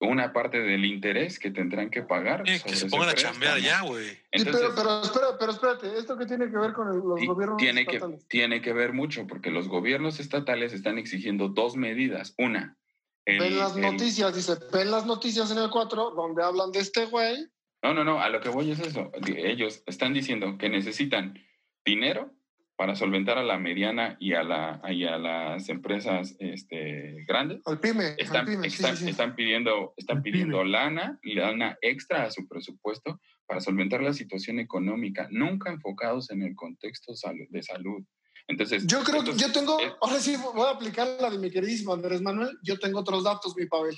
una 0.01 0.33
parte 0.33 0.59
del 0.61 0.85
interés 0.87 1.39
que 1.39 1.51
tendrán 1.51 1.91
que 1.91 2.03
pagar. 2.03 2.43
Sí, 2.47 2.59
que 2.65 2.75
se 2.75 2.87
pongan 2.87 3.11
a 3.11 3.15
chambear 3.15 3.59
ya, 3.61 3.83
güey. 3.83 4.19
Pero, 4.33 4.73
pero, 4.75 5.03
espera, 5.03 5.27
pero 5.39 5.53
espérate, 5.53 5.99
¿esto 5.99 6.17
qué 6.17 6.25
tiene 6.27 6.51
que 6.51 6.57
ver 6.57 6.73
con 6.73 6.89
el- 6.89 6.95
los 6.99 7.25
gobiernos 7.27 7.59
tiene, 7.59 7.85
que, 7.87 7.97
estatales? 7.97 8.27
tiene 8.29 8.63
que 8.63 8.73
ver 8.73 8.93
mucho 8.95 9.27
porque 9.27 9.51
los 9.51 9.69
gobiernos 9.69 10.19
estatales 10.19 10.73
están 10.73 10.97
exigiendo 10.99 11.49
dos 11.49 11.77
medidas. 11.77 12.35
Una, 12.39 12.79
el- 13.27 13.39
ven 13.41 13.59
las 13.59 13.77
el- 13.77 13.83
noticias, 13.83 14.35
dice, 14.35 14.55
ven 14.73 14.91
las 14.91 15.05
noticias 15.05 15.51
en 15.51 15.59
el 15.59 15.69
4, 15.71 16.11
donde 16.13 16.43
hablan 16.43 16.73
de 16.73 16.81
este 16.81 17.05
güey. 17.05 17.47
No, 17.83 17.93
no, 17.95 18.03
no, 18.03 18.21
a 18.21 18.29
lo 18.31 18.41
que 18.41 18.49
voy 18.49 18.71
es 18.71 18.81
eso. 18.81 19.11
Ellos 19.27 19.83
están 19.87 20.15
diciendo 20.15 20.57
que 20.59 20.69
necesitan 20.71 21.39
dinero 21.85 22.33
para 22.81 22.97
solventar 22.97 23.37
a 23.37 23.43
la 23.43 23.59
mediana 23.59 24.17
y 24.19 24.33
a, 24.33 24.43
la, 24.43 24.81
y 24.91 25.05
a 25.05 25.19
las 25.19 25.69
empresas 25.69 26.35
este, 26.39 27.27
grandes. 27.29 27.61
Al 27.67 27.79
pyme, 27.79 28.15
Están, 28.17 28.37
al 28.39 28.47
pyme, 28.47 28.69
están, 28.69 28.97
sí, 28.97 29.05
sí. 29.05 29.11
están 29.11 29.35
pidiendo, 29.35 29.93
están 29.99 30.23
pidiendo 30.23 30.65
lana, 30.65 31.19
lana 31.23 31.77
extra 31.83 32.23
a 32.23 32.31
su 32.31 32.49
presupuesto 32.49 33.21
para 33.45 33.61
solventar 33.61 34.01
la 34.01 34.15
situación 34.15 34.61
económica, 34.61 35.29
nunca 35.31 35.71
enfocados 35.71 36.31
en 36.31 36.41
el 36.41 36.55
contexto 36.55 37.13
de 37.51 37.63
salud. 37.63 38.03
Entonces, 38.49 38.87
Yo 38.87 39.05
creo 39.05 39.25
que 39.25 39.35
yo 39.35 39.53
tengo, 39.53 39.77
ahora 40.01 40.19
sí 40.19 40.37
voy 40.37 40.67
a 40.67 40.71
aplicar 40.71 41.07
la 41.21 41.29
de 41.29 41.37
mi 41.37 41.51
queridísimo 41.51 41.93
Andrés 41.93 42.23
Manuel, 42.23 42.57
yo 42.63 42.79
tengo 42.79 43.01
otros 43.01 43.25
datos, 43.25 43.55
mi 43.59 43.67
Pavel. 43.67 43.95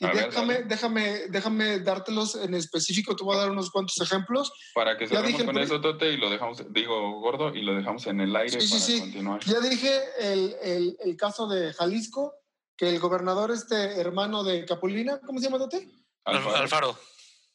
Y 0.00 0.06
A 0.06 0.10
déjame, 0.12 0.62
déjame, 0.62 1.28
déjame 1.28 1.80
dártelos 1.80 2.36
en 2.36 2.54
específico, 2.54 3.16
te 3.16 3.24
voy 3.24 3.34
a 3.36 3.40
dar 3.40 3.50
unos 3.50 3.70
cuantos 3.70 4.00
ejemplos. 4.00 4.52
para 4.72 4.96
que 4.96 5.06
ya 5.06 5.16
cerremos 5.16 5.32
dije 5.32 5.44
con 5.44 5.58
eso, 5.58 5.80
Tote, 5.80 6.12
y 6.12 6.16
lo 6.16 6.30
dejamos, 6.30 6.62
digo, 6.72 7.18
gordo, 7.20 7.52
y 7.52 7.62
lo 7.62 7.74
dejamos 7.74 8.06
en 8.06 8.20
el 8.20 8.34
aire 8.36 8.60
Sí, 8.60 8.66
sí, 8.68 8.72
para 8.74 8.82
sí. 8.84 9.00
continuar. 9.00 9.40
Ya 9.44 9.60
dije 9.60 10.00
el, 10.20 10.56
el, 10.62 10.96
el 11.00 11.16
caso 11.16 11.48
de 11.48 11.72
Jalisco, 11.72 12.32
que 12.76 12.88
el 12.88 13.00
gobernador 13.00 13.50
este 13.50 14.00
hermano 14.00 14.44
de 14.44 14.64
Capulina, 14.64 15.20
¿cómo 15.26 15.40
se 15.40 15.46
llama, 15.46 15.58
Tote? 15.58 15.90
Alfaro. 16.24 16.56
Alfaro. 16.56 16.98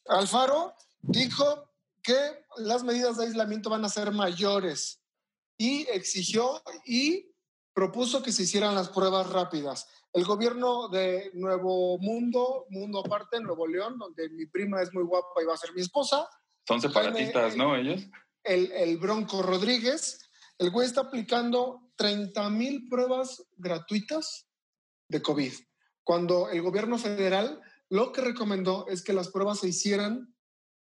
Alfaro 0.08 0.74
dijo 1.00 1.70
que 2.02 2.44
las 2.58 2.84
medidas 2.84 3.16
de 3.16 3.24
aislamiento 3.24 3.70
van 3.70 3.86
a 3.86 3.88
ser 3.88 4.12
mayores 4.12 5.00
y 5.56 5.86
exigió 5.88 6.62
y 6.84 7.33
propuso 7.74 8.22
que 8.22 8.32
se 8.32 8.44
hicieran 8.44 8.74
las 8.74 8.88
pruebas 8.88 9.28
rápidas. 9.28 9.88
El 10.12 10.24
gobierno 10.24 10.88
de 10.88 11.30
Nuevo 11.34 11.98
Mundo, 11.98 12.66
Mundo 12.70 13.02
Aparte, 13.04 13.40
Nuevo 13.40 13.66
León, 13.66 13.98
donde 13.98 14.28
mi 14.30 14.46
prima 14.46 14.80
es 14.80 14.94
muy 14.94 15.02
guapa 15.02 15.42
y 15.42 15.44
va 15.44 15.54
a 15.54 15.58
ser 15.58 15.74
mi 15.74 15.80
esposa, 15.82 16.28
Son 16.66 16.80
separatistas, 16.80 17.50
Jaime, 17.50 17.64
¿no? 17.64 17.76
Ellos. 17.76 18.02
el, 18.44 18.70
el 18.72 18.96
Bronco 18.98 19.42
Rodríguez, 19.42 20.30
el 20.58 20.70
güey 20.70 20.86
está 20.86 21.02
aplicando 21.02 21.90
30 21.96 22.48
mil 22.50 22.88
pruebas 22.88 23.44
gratuitas 23.56 24.46
de 25.08 25.20
COVID, 25.20 25.52
cuando 26.04 26.48
el 26.48 26.62
gobierno 26.62 26.96
federal 26.96 27.60
lo 27.90 28.12
que 28.12 28.20
recomendó 28.20 28.86
es 28.88 29.02
que 29.02 29.12
las 29.12 29.28
pruebas 29.28 29.60
se 29.60 29.68
hicieran 29.68 30.34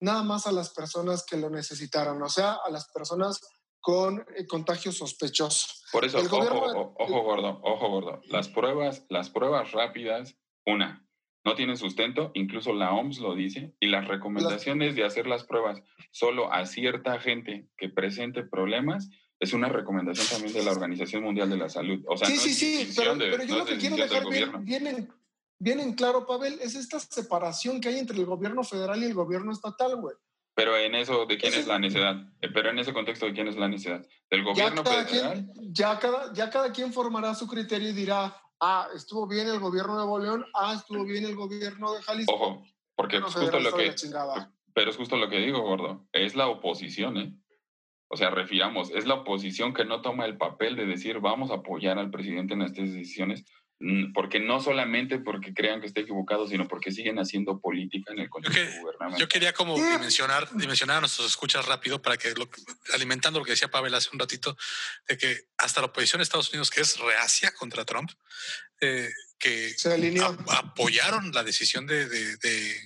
nada 0.01 0.23
más 0.25 0.47
a 0.47 0.53
las 0.53 0.71
personas 0.71 1.25
que 1.25 1.37
lo 1.37 1.49
necesitaran, 1.49 2.21
o 2.21 2.29
sea, 2.29 2.59
a 2.65 2.71
las 2.71 2.89
personas 2.89 3.41
con 3.81 4.25
eh, 4.37 4.47
contagio 4.47 4.93
sospechoso. 4.93 5.67
Por 5.93 6.05
eso, 6.05 6.19
ojo, 6.19 6.29
gobierno- 6.39 6.95
ojo 6.99 7.23
gordo, 7.23 7.61
ojo 7.63 7.89
gordo. 7.89 8.21
Las 8.29 8.49
pruebas, 8.49 9.05
las 9.11 9.31
pruebas 9.31 9.73
rápidas, 9.73 10.37
una, 10.67 11.07
no 11.45 11.55
tienen 11.55 11.77
sustento, 11.77 12.31
incluso 12.35 12.73
la 12.73 12.93
OMS 12.95 13.19
lo 13.21 13.35
dice, 13.35 13.75
y 13.81 13.89
las 13.89 14.09
recomendaciones 14.09 14.95
de 14.97 15.05
hacer 15.05 15.27
las 15.27 15.45
pruebas 15.45 15.83
solo 16.11 16.53
a 16.53 16.65
cierta 16.67 17.19
gente 17.21 17.69
que 17.77 17.89
presente 17.89 18.43
problemas 18.45 19.11
es 19.41 19.53
una 19.53 19.69
recomendación 19.69 20.27
también 20.29 20.55
de 20.55 20.63
la 20.63 20.71
Organización 20.71 21.25
Mundial 21.25 21.51
de 21.51 21.57
la 21.57 21.69
Salud. 21.69 22.03
O 22.07 22.17
sea, 22.17 22.29
sí, 22.29 22.35
no 22.37 22.41
sí, 22.43 22.55
sí, 22.55 22.93
pero, 22.97 23.17
de- 23.17 23.31
pero 23.33 23.43
yo 23.45 23.55
no 23.55 23.59
lo 23.61 23.67
que 23.67 23.77
quiero 23.79 23.97
dejar 23.97 24.11
bien, 24.21 24.25
gobierno. 24.25 24.59
bien, 24.61 24.87
en, 24.87 25.09
bien 25.59 25.81
en 25.81 25.95
claro, 25.95 26.25
Pavel, 26.27 26.59
es 26.63 26.77
esta 26.77 27.01
separación 27.01 27.81
que 27.81 27.89
hay 27.89 27.99
entre 27.99 28.17
el 28.19 28.25
gobierno 28.27 28.63
federal 28.63 29.03
y 29.03 29.07
el 29.07 29.15
gobierno 29.15 29.51
estatal, 29.51 29.97
güey. 29.97 30.15
Pero 30.63 30.77
en 30.77 30.95
eso, 30.95 31.27
¿de 31.27 31.39
quién 31.39 31.55
es 31.55 31.67
la 31.67 31.81
necedad? 31.81 32.25
Eh, 32.41 32.49
Pero 32.55 32.71
en 32.71 32.79
ese 32.79 32.93
contexto, 32.93 33.27
¿de 33.27 33.33
quién 33.33 33.49
es 33.49 33.57
la 33.57 33.67
necedad? 33.67 34.07
¿Del 34.31 34.45
ya 34.45 34.45
gobierno 34.45 34.85
cada, 34.85 35.05
federal? 35.05 35.51
quien, 35.53 35.75
ya, 35.75 35.99
cada, 35.99 36.33
ya 36.33 36.51
cada 36.51 36.71
quien 36.71 36.93
formará 36.93 37.35
su 37.35 37.49
criterio 37.49 37.89
y 37.89 37.93
dirá, 37.93 38.37
ah, 38.61 38.87
estuvo 38.95 39.27
bien 39.27 39.49
el 39.49 39.59
gobierno 39.59 39.95
de 39.95 39.99
Nuevo 40.05 40.21
León, 40.21 40.45
ah, 40.55 40.75
estuvo 40.77 41.05
bien 41.05 41.25
el 41.25 41.35
gobierno 41.35 41.95
de 41.95 42.03
Jalisco. 42.03 42.33
Ojo, 42.33 42.63
porque 42.95 43.19
Gobierno 43.19 43.29
es 43.29 43.35
justo 43.35 43.59
lo 43.59 43.77
que... 43.77 43.95
Pero 44.73 44.91
es 44.91 44.97
justo 44.97 45.17
lo 45.17 45.29
que 45.29 45.41
digo, 45.41 45.63
gordo. 45.63 46.07
Es 46.13 46.37
la 46.37 46.47
oposición, 46.47 47.17
¿eh? 47.17 47.35
O 48.07 48.17
sea, 48.17 48.31
refiramos, 48.31 48.93
es 48.93 49.05
la 49.05 49.15
oposición 49.15 49.75
que 49.75 49.85
no 49.85 50.01
toma 50.01 50.27
el 50.27 50.37
papel 50.37 50.77
de 50.77 50.87
decir 50.87 51.19
vamos 51.19 51.51
a 51.51 51.55
apoyar 51.55 51.99
al 51.99 52.11
presidente 52.11 52.55
en 52.55 52.63
estas 52.63 52.93
decisiones, 52.93 53.45
porque 54.15 54.39
no 54.39 54.61
solamente 54.61 55.19
porque 55.19 55.53
crean 55.53 55.81
que 55.81 55.87
está 55.89 56.01
equivocado, 56.01 56.47
sino 56.47 56.69
porque 56.69 56.93
siguen 56.93 57.19
haciendo 57.19 57.59
política 57.61 58.13
en 58.13 58.21
el 58.21 58.31
contexto 58.31 58.61
que- 58.61 58.79
gubernamental. 58.79 59.21
Yo 59.21 59.29
quería 59.29 59.53
como 59.53 59.75
dimensionar, 59.75 60.49
dimensionar 60.57 60.99
a 60.99 61.01
nuestros 61.01 61.27
escuchas 61.27 61.67
rápido 61.67 62.01
para 62.01 62.17
que, 62.17 62.33
lo- 62.35 62.49
alimentando 62.95 63.39
lo 63.41 63.45
que 63.45 63.53
decía 63.53 63.71
Pavel 63.71 63.95
hace 63.95 64.11
un 64.13 64.19
ratito, 64.21 64.57
de 65.09 65.17
que 65.19 65.49
hasta 65.59 65.81
la 65.81 65.87
oposición 65.89 66.19
de 66.21 66.25
Estados 66.25 66.51
Unidos, 66.51 66.71
que 66.71 66.81
es 66.81 66.99
reacia 66.99 67.53
contra 67.55 67.85
Trump, 67.85 68.11
eh, 68.81 69.11
que 69.39 69.71
Se 69.71 69.93
ap- 70.21 70.49
apoyaron 70.51 71.33
la 71.33 71.43
decisión 71.43 71.87
de, 71.87 72.09
de, 72.09 72.37
de- 72.37 72.81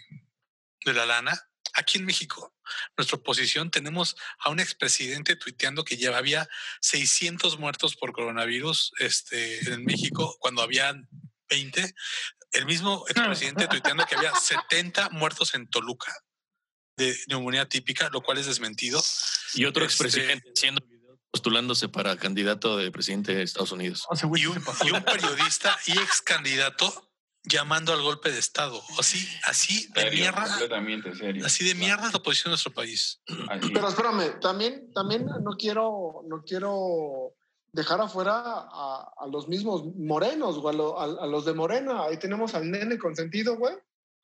de 0.87 0.93
la 0.95 1.05
lana. 1.05 1.39
Aquí 1.79 1.99
en 1.99 2.07
México, 2.07 2.55
nuestra 2.97 3.18
oposición, 3.18 3.70
tenemos 3.70 4.16
a 4.39 4.49
un 4.51 4.61
expresidente 4.61 5.37
tuiteando 5.37 5.85
que 5.85 5.99
ya 5.99 6.16
había 6.16 6.49
600 6.81 7.59
muertos 7.59 7.97
por 7.97 8.12
coronavirus 8.12 8.93
este, 8.99 9.59
en 9.72 9.85
México 9.85 10.37
cuando 10.41 10.62
había 10.62 10.95
20. 11.51 11.95
El 12.53 12.64
mismo 12.64 13.05
expresidente 13.09 13.68
tuiteando 13.68 14.07
que 14.07 14.14
había 14.16 14.35
70 14.35 15.11
muertos 15.11 15.55
en 15.55 15.68
Toluca 15.68 16.14
de 16.97 17.14
neumonía 17.29 17.68
típica, 17.68 18.09
lo 18.11 18.22
cual 18.22 18.39
es 18.39 18.47
desmentido. 18.47 19.03
Y 19.53 19.66
otro 19.66 19.85
Este- 19.85 19.93
expresidente 20.07 20.51
haciendo 20.57 20.81
videos 20.87 21.18
postulándose 21.31 21.91
para 21.91 22.16
candidato 22.16 22.79
de 22.79 22.91
presidente 22.91 23.35
de 23.35 23.43
Estados 23.43 23.70
Unidos. 23.72 24.07
y, 24.22 24.47
un, 24.47 24.64
y 24.85 24.91
un 24.91 25.05
periodista 25.05 25.79
y 25.87 25.93
ex 25.93 26.22
candidato 26.22 27.12
llamando 27.47 27.93
al 27.93 28.03
golpe 28.03 28.31
de 28.33 28.39
Estado. 28.39 28.83
Así, 28.99 29.27
así 29.45 29.87
de 29.95 30.03
Serio, 30.03 30.21
mierda. 30.21 30.47
completamente 30.49 31.15
serio. 31.15 31.47
Así 31.47 31.65
de 31.65 31.75
mierda 31.75 32.07
es 32.07 32.13
la 32.13 32.19
oposición 32.19 32.51
de 32.51 32.53
nuestro 32.53 32.73
país. 32.73 33.21
Así. 33.49 33.71
Pero 33.73 33.89
espérame, 33.89 34.41
también, 34.41 34.93
también 34.93 35.27
no 35.43 35.53
quiero, 35.59 36.23
no 36.27 36.43
quiero 36.43 37.33
dejar 37.73 38.01
afuera 38.01 38.33
a, 38.45 39.13
a 39.19 39.27
los 39.27 39.49
mismos 39.49 39.85
morenos, 39.97 40.59
güey, 40.59 40.75
a, 40.75 40.79
lo- 40.79 40.99
a- 41.01 41.25
a 41.25 41.27
los 41.27 41.45
de 41.45 41.55
Morena. 41.55 42.05
Ahí 42.05 42.19
tenemos 42.19 42.55
al 42.55 42.71
nene 42.71 42.99
consentido, 42.99 43.57
güey, 43.57 43.75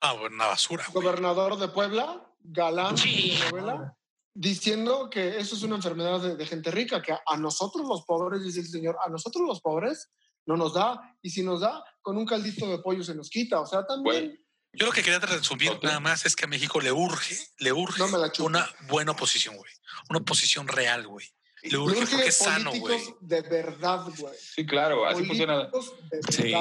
Ah, 0.01 0.13
bueno, 0.13 0.35
una 0.35 0.47
basura. 0.47 0.85
güey. 0.91 1.05
gobernador 1.05 1.57
de 1.57 1.67
Puebla, 1.69 2.27
galán 2.41 2.95
de 2.95 3.37
novela, 3.51 3.95
diciendo 4.33 5.09
que 5.09 5.37
eso 5.37 5.55
es 5.55 5.63
una 5.63 5.75
enfermedad 5.75 6.19
de, 6.21 6.35
de 6.35 6.45
gente 6.45 6.71
rica, 6.71 7.01
que 7.01 7.13
a, 7.13 7.21
a 7.25 7.37
nosotros 7.37 7.87
los 7.87 8.03
pobres, 8.05 8.43
dice 8.43 8.59
el 8.59 8.67
señor, 8.67 8.97
a 9.05 9.09
nosotros 9.09 9.45
los 9.47 9.61
pobres 9.61 10.09
no 10.45 10.57
nos 10.57 10.73
da, 10.73 10.99
y 11.21 11.29
si 11.29 11.43
nos 11.43 11.61
da, 11.61 11.83
con 12.01 12.17
un 12.17 12.25
caldito 12.25 12.67
de 12.67 12.79
pollo 12.79 13.03
se 13.03 13.15
nos 13.15 13.29
quita. 13.29 13.59
O 13.59 13.65
sea, 13.65 13.85
también... 13.85 14.39
Yo 14.73 14.87
lo 14.87 14.91
que 14.91 15.03
quería 15.03 15.19
resumir 15.19 15.77
nada 15.83 15.99
más 15.99 16.25
es 16.25 16.35
que 16.35 16.45
a 16.45 16.47
México 16.47 16.81
le 16.81 16.91
urge, 16.91 17.37
le 17.59 17.71
urge 17.71 17.99
No 17.99 18.07
una 18.43 18.67
buena 18.87 19.11
oposición, 19.11 19.55
güey. 19.55 19.71
Una 20.09 20.19
oposición 20.19 20.67
real, 20.67 21.07
güey. 21.07 21.27
Le 21.63 21.77
urge 21.77 21.99
Urge 21.99 22.05
porque 22.11 22.27
es 22.27 22.37
sano, 22.37 22.71
güey. 22.73 22.99
de 23.21 23.41
verdad, 23.41 24.05
güey. 24.17 24.33
Sí, 24.37 24.65
claro, 24.65 25.05
así 25.05 25.23
funciona. 25.23 25.69
Sí. 26.29 26.53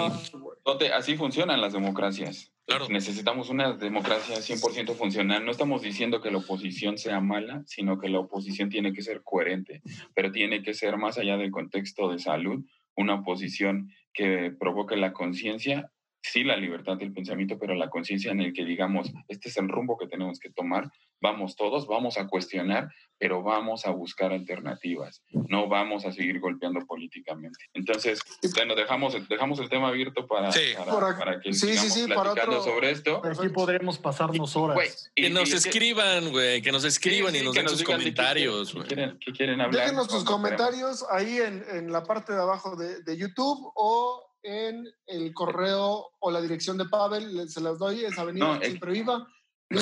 verdad, 0.65 0.93
así 0.93 1.17
funcionan 1.17 1.61
las 1.61 1.73
democracias. 1.73 2.53
Claro. 2.65 2.87
Necesitamos 2.89 3.51
una 3.51 3.73
democracia 3.73 4.37
100% 4.37 4.95
funcional. 4.95 5.45
No 5.45 5.51
estamos 5.51 5.83
diciendo 5.83 6.21
que 6.21 6.31
la 6.31 6.39
oposición 6.39 6.97
sea 6.97 7.21
mala, 7.21 7.65
sino 7.67 7.99
que 7.99 8.09
la 8.09 8.21
oposición 8.21 8.71
tiene 8.71 8.93
que 8.93 9.03
ser 9.03 9.23
coherente, 9.25 9.83
pero 10.15 10.31
tiene 10.31 10.63
que 10.63 10.73
ser 10.73 10.97
más 10.97 11.19
allá 11.19 11.37
del 11.37 11.51
contexto 11.51 12.09
de 12.09 12.21
salud, 12.21 12.65
una 12.97 13.17
oposición 13.17 13.91
que 14.15 14.53
provoque 14.59 14.97
la 14.97 15.13
conciencia, 15.13 15.91
sí 16.23 16.45
la 16.45 16.57
libertad 16.57 16.97
del 16.97 17.13
pensamiento, 17.13 17.59
pero 17.59 17.75
la 17.75 17.91
conciencia 17.91 18.31
en 18.31 18.41
el 18.41 18.53
que 18.53 18.65
digamos, 18.65 19.11
este 19.29 19.49
es 19.49 19.57
el 19.57 19.69
rumbo 19.69 19.99
que 19.99 20.07
tenemos 20.07 20.39
que 20.39 20.51
tomar, 20.51 20.91
vamos 21.21 21.57
todos, 21.57 21.87
vamos 21.87 22.17
a 22.19 22.27
cuestionar, 22.29 22.89
pero 23.19 23.43
vamos 23.43 23.87
a 23.87 23.91
buscar 23.91 24.33
alternativas, 24.33 25.23
no 25.49 25.69
vamos 25.69 26.05
a 26.05 26.13
seguir 26.13 26.41
golpeando 26.41 26.81
políticamente. 26.87 27.59
Entonces, 27.75 28.21
bueno, 28.55 28.75
dejamos, 28.75 29.17
dejamos 29.29 29.59
el 29.61 29.69
tema 29.69 29.89
abierto 29.89 30.27
para, 30.27 30.51
Sí. 30.53 30.61
para, 30.77 30.93
Por 30.93 31.03
ac- 31.05 31.19
para 31.19 31.41
que 31.41 31.53
sí, 31.53 31.69
sigamos 31.69 31.93
sí, 31.93 32.07
para 32.09 32.23
platicando 32.23 32.59
otro- 32.61 32.73
sobre 32.73 32.91
esto. 32.91 33.23
Aquí 33.25 33.49
podremos 33.51 33.99
pasarnos 33.99 34.57
horas. 34.57 34.75
Güey, 34.77 34.89
y- 35.15 35.23
Que 35.23 35.31
nos 35.31 35.51
y 35.51 35.55
escriban, 35.55 36.31
güey, 36.31 36.63
que 36.63 36.73
nos 36.73 36.85
escriban 36.85 37.33
Sí, 37.33 37.39
y 37.41 37.45
nos 37.45 37.55
den 37.55 37.69
sus 37.69 37.83
comentarios, 37.85 38.75
güey. 38.75 38.87
qué 38.89 38.95
quieren, 38.95 39.19
quieren 39.37 39.61
hablar. 39.61 39.83
Déjenos 39.85 40.05
sus 40.07 40.25
Nosotros 40.25 40.41
queremos- 40.43 40.59
comentarios 40.59 41.07
ahí 41.11 41.39
en, 41.39 41.65
en 41.77 41.93
la 41.93 42.03
parte 42.05 42.33
de 42.33 42.41
abajo 42.41 42.77
de, 42.77 43.03
de 43.03 43.17
YouTube 43.17 43.71
o 43.77 44.29
en 44.43 44.89
el 45.07 45.33
correo 45.35 46.13
o 46.19 46.31
la 46.31 46.41
dirección 46.41 46.79
de 46.79 46.87
Pavel. 46.87 47.49
Se 47.49 47.61
las 47.61 47.79
doy, 47.79 48.05
es 48.05 48.19
Avenida 48.19 48.47
No, 48.47 48.55
eh. 48.57 48.67
Siempre 48.67 48.93
Viva. 48.93 49.27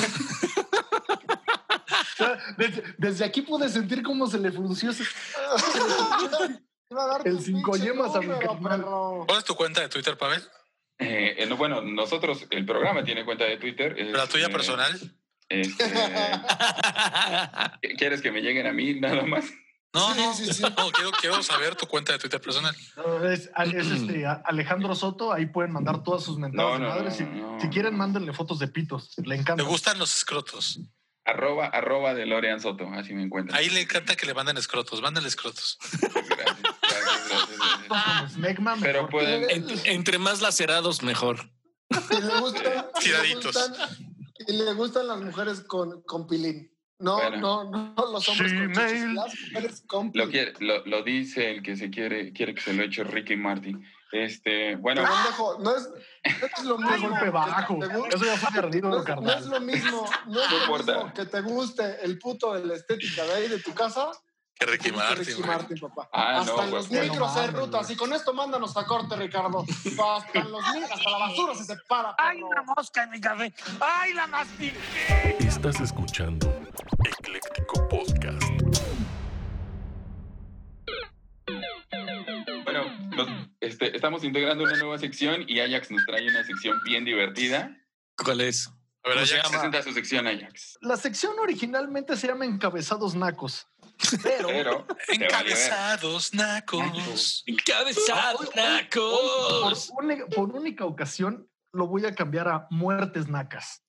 Desde, 2.59 2.83
desde 2.99 3.25
aquí 3.25 3.43
pude 3.43 3.69
sentir 3.69 4.03
cómo 4.03 4.27
se 4.27 4.39
le 4.39 4.51
dar 6.91 7.27
El 7.27 7.41
cinco 7.41 7.77
yemas 7.77 8.15
a 8.15 8.21
mi 8.21 8.29
carnal. 8.39 8.81
perro. 8.81 9.25
¿Cuál 9.27 9.39
es 9.39 9.45
tu 9.45 9.55
cuenta 9.55 9.81
de 9.81 9.89
Twitter, 9.89 10.19
Pavel? 10.19 10.43
Eh, 10.99 11.37
eh, 11.39 11.47
no, 11.47 11.57
bueno, 11.57 11.81
nosotros, 11.81 12.47
el 12.51 12.67
programa 12.67 13.03
tiene 13.05 13.25
cuenta 13.25 13.45
de 13.45 13.57
Twitter. 13.57 13.99
es, 13.99 14.13
¿La 14.13 14.27
tuya 14.27 14.49
eh, 14.49 14.51
personal? 14.51 14.93
este, 15.49 15.85
¿Quieres 17.97 18.21
que 18.21 18.31
me 18.31 18.43
lleguen 18.43 18.67
a 18.67 18.73
mí 18.73 19.01
nada 19.01 19.23
más? 19.23 19.47
No, 19.93 20.15
Sí, 20.15 20.21
no, 20.21 20.35
sí, 20.35 20.53
sí. 20.55 20.63
no, 20.77 20.91
quiero, 20.93 21.11
quiero 21.21 21.43
saber 21.43 21.75
tu 21.75 21.87
cuenta 21.87 22.13
de 22.13 22.19
Twitter 22.19 22.41
personal. 22.41 22.75
Es, 23.25 23.51
es 23.75 23.87
este, 23.91 24.25
Alejandro 24.45 24.95
Soto, 24.95 25.33
ahí 25.33 25.47
pueden 25.47 25.73
mandar 25.73 26.03
todas 26.05 26.23
sus 26.23 26.39
mentadas 26.39 26.69
No, 26.69 26.75
de 26.79 26.85
no, 26.85 26.89
madre. 26.89 27.11
no, 27.11 27.15
si, 27.15 27.25
no, 27.25 27.61
si 27.61 27.69
quieren, 27.69 27.93
no. 27.93 27.99
mándenle 27.99 28.33
fotos 28.33 28.59
de 28.61 28.69
pitos. 28.69 29.13
Le 29.19 29.35
Me 29.35 29.37
encanta. 29.37 29.63
gustan 29.65 29.99
los 29.99 30.15
escrotos. 30.17 30.81
Arroba, 31.25 31.67
arroba 31.67 32.15
de 32.15 32.25
Lorean 32.27 32.61
Soto, 32.61 32.89
así 32.95 33.13
me 33.15 33.23
encuentran. 33.23 33.59
Ahí 33.59 33.69
le 33.69 33.83
encanta 33.83 34.17
que 34.17 34.27
le 34.27 34.35
manden 34.35 34.57
escrotos. 34.57 35.03
Mándenle 35.03 35.29
escrotos. 35.29 35.79
Gracias, 36.01 36.57
gracias, 37.89 38.37
gracias, 38.39 38.79
Pero 38.83 39.09
pueden, 39.09 39.43
Ent- 39.49 39.83
entre 39.85 40.19
más 40.19 40.41
lacerados, 40.41 41.03
mejor. 41.03 41.51
Y 42.11 42.21
le 42.21 42.41
gustan, 42.41 42.65
y 42.65 42.69
le 42.69 43.01
Tiraditos. 43.01 43.57
gustan- 43.57 43.75
y 44.47 44.53
le 44.53 44.73
gustan 44.75 45.09
las 45.09 45.21
mujeres 45.21 45.61
con, 45.61 46.03
con 46.03 46.27
pilín. 46.27 46.70
No, 47.01 47.17
Bueno. 47.17 47.39
no, 47.39 47.65
no 47.97 48.13
los 48.13 48.29
hombres 48.29 48.53
con 48.53 48.73
chichis, 48.73 49.05
las 49.15 49.35
mujeres 49.41 49.83
con 49.87 50.11
lo, 50.15 50.29
quiere, 50.29 50.53
lo, 50.61 50.85
lo 50.87 51.03
dice 51.03 51.51
el 51.51 51.63
que 51.63 51.77
se 51.77 51.91
quiere, 51.91 52.33
quiere 52.33 52.55
que 52.55 52.61
se 52.61 52.73
lo 52.75 52.83
eche 52.83 53.05
Ricky 53.05 53.37
Martin. 53.37 53.83
Este, 54.13 54.75
bueno, 54.77 55.03
Pendejo, 55.03 55.59
no 55.61 55.77
es, 55.77 55.89
no 55.89 56.47
es 56.59 56.65
lo 56.65 56.79
mismo. 56.79 57.09
golpe 57.11 57.31
bajo. 57.31 57.79
Eso 58.09 58.25
ya 58.25 58.37
fue 58.37 58.61
perdido, 58.61 58.89
No 58.91 58.99
es, 58.99 59.07
no 59.23 59.33
es 59.33 59.47
lo 59.47 59.61
mismo, 59.61 60.11
no 60.27 60.43
es 60.43 60.51
No 60.51 60.57
lo 60.57 60.63
importa. 60.63 60.95
mismo 60.95 61.13
que 61.15 61.27
te 61.27 61.41
guste 61.43 62.05
el 62.05 62.19
puto 62.19 62.53
de 62.55 62.67
la 62.67 62.75
estética 62.75 63.25
de 63.25 63.35
ahí 63.35 63.49
de 63.49 63.61
tu 63.61 63.73
casa. 63.73 64.11
Que 64.59 64.67
Ricky 64.67 64.93
Martin. 64.93 65.25
Ricky. 65.25 65.43
Martin, 65.43 65.79
papá. 65.79 66.11
Ah, 66.13 66.41
hasta 66.41 66.53
no, 66.55 66.63
en 66.65 66.71
los 66.73 66.89
güey. 66.91 67.09
micros 67.09 67.35
No 67.35 67.41
hay 67.41 67.49
rutas. 67.49 67.89
Y 67.91 67.97
con 67.97 68.13
esto 68.13 68.35
mándanos 68.35 68.77
a 68.77 68.85
corte, 68.85 69.17
Ricardo. 69.17 69.65
Hasta 69.65 70.39
en 70.39 70.51
los 70.53 70.63
micros, 70.75 70.91
hasta 70.93 71.11
la 71.11 71.19
basura 71.19 71.55
se 71.55 71.65
separa. 71.65 72.15
¡Ay, 72.19 72.37
perro. 72.41 72.49
una 72.49 72.63
mosca 72.77 73.05
en 73.05 73.11
mi 73.11 73.21
café! 73.23 73.55
¡Ay, 73.81 74.13
la 74.13 74.27
mastiqué! 74.27 74.77
Estás 75.39 75.81
escuchando 75.81 76.60
este, 83.71 83.95
estamos 83.95 84.25
integrando 84.25 84.65
una 84.65 84.77
nueva 84.77 84.99
sección 84.99 85.45
y 85.47 85.61
Ajax 85.61 85.91
nos 85.91 86.05
trae 86.05 86.29
una 86.29 86.45
sección 86.45 86.81
bien 86.85 87.05
divertida. 87.05 87.77
¿Cuál 88.17 88.41
es? 88.41 88.69
A 89.03 89.09
ver. 89.09 89.19
Presenta 89.19 89.83
su 89.83 89.93
sección, 89.93 90.27
Ajax. 90.27 90.79
La 90.83 90.97
sección 90.97 91.39
originalmente 91.39 92.17
se 92.17 92.27
llama 92.27 92.45
Encabezados 92.45 93.15
Nacos. 93.15 93.67
Pero. 94.23 94.87
Encabezados, 95.09 96.35
nacos. 96.35 97.45
¡Encabezados, 97.47 98.47
por, 98.47 98.57
nacos! 98.57 99.91
única, 99.99 100.27
por 100.27 100.51
única 100.51 100.85
ocasión 100.85 101.49
lo 101.73 101.87
voy 101.87 102.05
a 102.07 102.15
cambiar 102.15 102.49
a 102.49 102.67
Muertes 102.71 103.29
Nacas. 103.29 103.83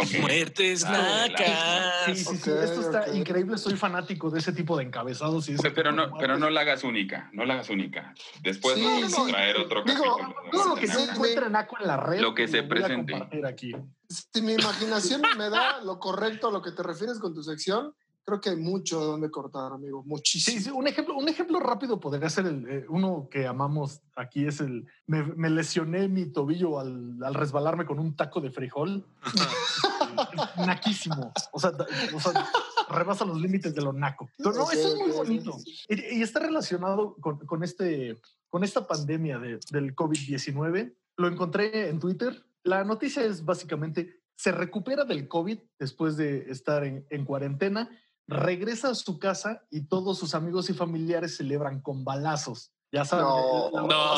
Ok. 0.00 0.20
¡Muertes, 0.20 0.84
nacas! 0.84 2.04
Sí, 2.06 2.14
sí, 2.14 2.36
sí. 2.36 2.50
Esto 2.50 2.80
está 2.82 3.16
increíble. 3.16 3.58
Soy 3.58 3.74
fanático 3.74 4.30
de 4.30 4.38
ese 4.38 4.52
tipo 4.52 4.76
de 4.76 4.84
encabezados. 4.84 5.48
Y 5.48 5.54
ese 5.54 5.70
Pero 5.72 5.90
no, 5.90 6.16
pero 6.16 6.38
no 6.38 6.50
la 6.50 6.60
hagas 6.60 6.84
única, 6.84 7.28
no 7.32 7.44
la 7.44 7.54
hagas 7.54 7.68
única. 7.68 8.14
Después 8.40 8.76
Sí, 8.76 8.84
vamos 8.84 9.18
a 9.18 9.26
traer 9.26 9.56
otro 9.56 9.82
Digo, 9.82 10.16
capítulo. 10.16 10.50
Todo 10.52 10.68
lo 10.68 10.74
que 10.76 10.86
se 10.86 11.02
encuentre 11.02 11.50
naco 11.50 11.78
en 11.80 11.86
la 11.88 11.96
red. 11.96 12.20
Lo 12.20 12.32
que 12.32 12.46
se 12.46 12.62
presente. 12.62 13.14
aquí. 13.44 13.74
Si 14.08 14.40
mi 14.40 14.52
imaginación 14.52 15.22
me 15.36 15.50
da 15.50 15.80
lo 15.82 15.98
correcto 15.98 16.48
a 16.48 16.52
lo 16.52 16.62
que 16.62 16.70
te 16.70 16.84
refieres 16.84 17.18
con 17.18 17.34
tu 17.34 17.42
sección, 17.42 17.92
creo 18.28 18.40
que 18.42 18.50
hay 18.50 18.56
mucho 18.56 19.00
de 19.00 19.06
donde 19.06 19.30
cortar, 19.30 19.72
amigo. 19.72 20.02
Muchísimo. 20.04 20.58
Sí, 20.58 20.62
sí, 20.64 20.70
un 20.70 20.86
ejemplo, 20.86 21.16
un 21.16 21.28
ejemplo 21.28 21.58
rápido 21.60 21.98
podría 21.98 22.28
ser 22.28 22.44
el, 22.46 22.68
eh, 22.68 22.84
uno 22.90 23.28
que 23.30 23.46
amamos 23.46 24.02
aquí 24.16 24.46
es 24.46 24.60
el 24.60 24.86
me, 25.06 25.22
me 25.22 25.48
lesioné 25.48 26.08
mi 26.08 26.26
tobillo 26.26 26.78
al, 26.78 27.16
al 27.24 27.34
resbalarme 27.34 27.86
con 27.86 27.98
un 27.98 28.14
taco 28.14 28.40
de 28.42 28.50
frijol. 28.50 29.06
Naquísimo. 30.66 31.32
O 31.52 31.60
sea, 31.60 31.72
o 32.14 32.20
sea, 32.20 32.46
rebasa 32.90 33.24
los 33.24 33.40
límites 33.40 33.74
de 33.74 33.80
lo 33.82 33.92
naco. 33.92 34.28
Pero 34.36 34.52
no, 34.52 34.70
eso 34.70 34.88
es 34.88 34.94
muy 34.96 35.10
bonito. 35.10 35.56
Y, 35.88 36.18
y 36.18 36.22
está 36.22 36.40
relacionado 36.40 37.16
con, 37.20 37.38
con 37.46 37.62
este, 37.64 38.20
con 38.50 38.64
esta 38.64 38.86
pandemia 38.86 39.38
de- 39.38 39.60
del 39.70 39.94
COVID-19. 39.94 40.94
Lo 41.16 41.28
encontré 41.28 41.88
en 41.88 41.98
Twitter. 41.98 42.44
La 42.62 42.84
noticia 42.84 43.24
es 43.24 43.44
básicamente, 43.44 44.20
se 44.36 44.52
recupera 44.52 45.04
del 45.04 45.28
COVID 45.28 45.58
después 45.78 46.16
de 46.16 46.50
estar 46.50 46.84
en, 46.84 47.06
en 47.10 47.24
cuarentena, 47.24 47.88
regresa 48.28 48.90
a 48.90 48.94
su 48.94 49.18
casa 49.18 49.62
y 49.70 49.86
todos 49.86 50.18
sus 50.18 50.34
amigos 50.34 50.68
y 50.70 50.74
familiares 50.74 51.36
celebran 51.36 51.80
con 51.80 52.04
balazos. 52.04 52.72
Ya 52.90 53.04
saben. 53.04 53.26
No. 53.26 53.70
la- 53.70 53.82
No, 53.82 54.16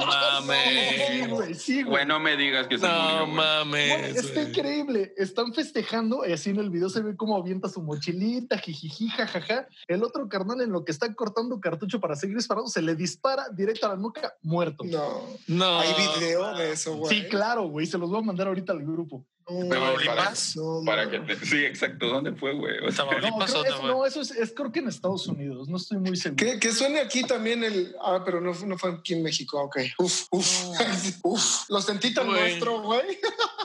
Sí, 0.00 0.04
mames. 0.06 1.30
güey, 1.30 1.54
sí, 1.54 1.82
güey. 1.82 1.84
Güey, 1.92 2.06
no 2.06 2.20
me 2.20 2.36
digas 2.36 2.66
que 2.66 2.76
se 2.78 2.86
No 2.86 2.92
murió, 2.92 3.16
güey. 3.20 3.26
Güey, 3.26 3.34
mames. 3.36 4.16
está 4.16 4.34
güey. 4.40 4.48
increíble. 4.50 5.14
Están 5.16 5.54
festejando 5.54 6.26
y 6.26 6.32
así 6.32 6.50
en 6.50 6.58
el 6.58 6.68
video 6.68 6.90
se 6.90 7.00
ve 7.00 7.16
cómo 7.16 7.36
avienta 7.38 7.70
su 7.70 7.80
mochilita, 7.82 8.58
jijiji, 8.58 9.08
jajaja. 9.08 9.66
El 9.88 10.02
otro 10.04 10.28
carnal 10.28 10.60
en 10.60 10.72
lo 10.72 10.84
que 10.84 10.92
está 10.92 11.12
cortando 11.14 11.58
cartucho 11.58 12.00
para 12.00 12.14
seguir 12.14 12.36
disparando 12.36 12.68
se 12.68 12.82
le 12.82 12.94
dispara 12.94 13.46
directo 13.50 13.86
a 13.86 13.90
la 13.90 13.96
nuca, 13.96 14.34
muerto. 14.42 14.84
No. 14.84 15.22
No. 15.46 15.78
Hay 15.80 15.94
video 16.18 16.54
de 16.54 16.72
eso, 16.72 16.94
güey. 16.96 17.14
Sí, 17.22 17.28
claro, 17.28 17.64
güey. 17.68 17.86
Se 17.86 17.96
los 17.96 18.10
voy 18.10 18.18
a 18.18 18.22
mandar 18.22 18.46
ahorita 18.48 18.72
al 18.74 18.82
grupo. 18.82 19.24
No, 19.48 19.68
¿Tamaulipas? 19.68 20.56
no, 20.56 20.82
Para 20.86 21.04
no. 21.06 21.10
que 21.10 21.18
te- 21.20 21.44
Sí, 21.46 21.64
exacto. 21.64 22.08
¿Dónde 22.08 22.32
fue, 22.32 22.54
güey? 22.54 22.78
O 22.86 22.90
sea, 22.90 23.04
No, 23.04 23.10
Tamaulipas, 23.10 23.50
creo, 23.50 23.56
¿dónde 23.62 23.68
es- 23.70 23.76
fue? 23.76 23.88
no, 23.90 24.06
eso 24.06 24.20
es, 24.20 24.30
es 24.32 24.52
creo 24.54 24.72
que 24.72 24.78
en 24.80 24.88
Estados 24.88 25.26
Unidos. 25.26 25.68
No 25.68 25.76
estoy 25.76 25.98
muy 25.98 26.16
seguro. 26.16 26.36
Que, 26.44 26.58
que 26.60 26.72
suene 26.72 27.00
aquí 27.00 27.22
también 27.24 27.64
el. 27.64 27.94
Ah, 28.02 28.22
pero 28.24 28.40
no, 28.40 28.52
no 28.54 28.78
fue 28.78 28.92
aquí 28.92 29.14
en 29.14 29.22
México. 29.22 29.60
Ok. 29.62 29.78
Uf, 29.98 30.26
uf. 30.30 30.46
uf. 31.24 31.44
Lo 31.68 31.80
sentí 31.80 32.14
tan 32.14 32.26
Güey. 32.28 32.40
nuestro, 32.40 32.82
güey. 32.82 33.18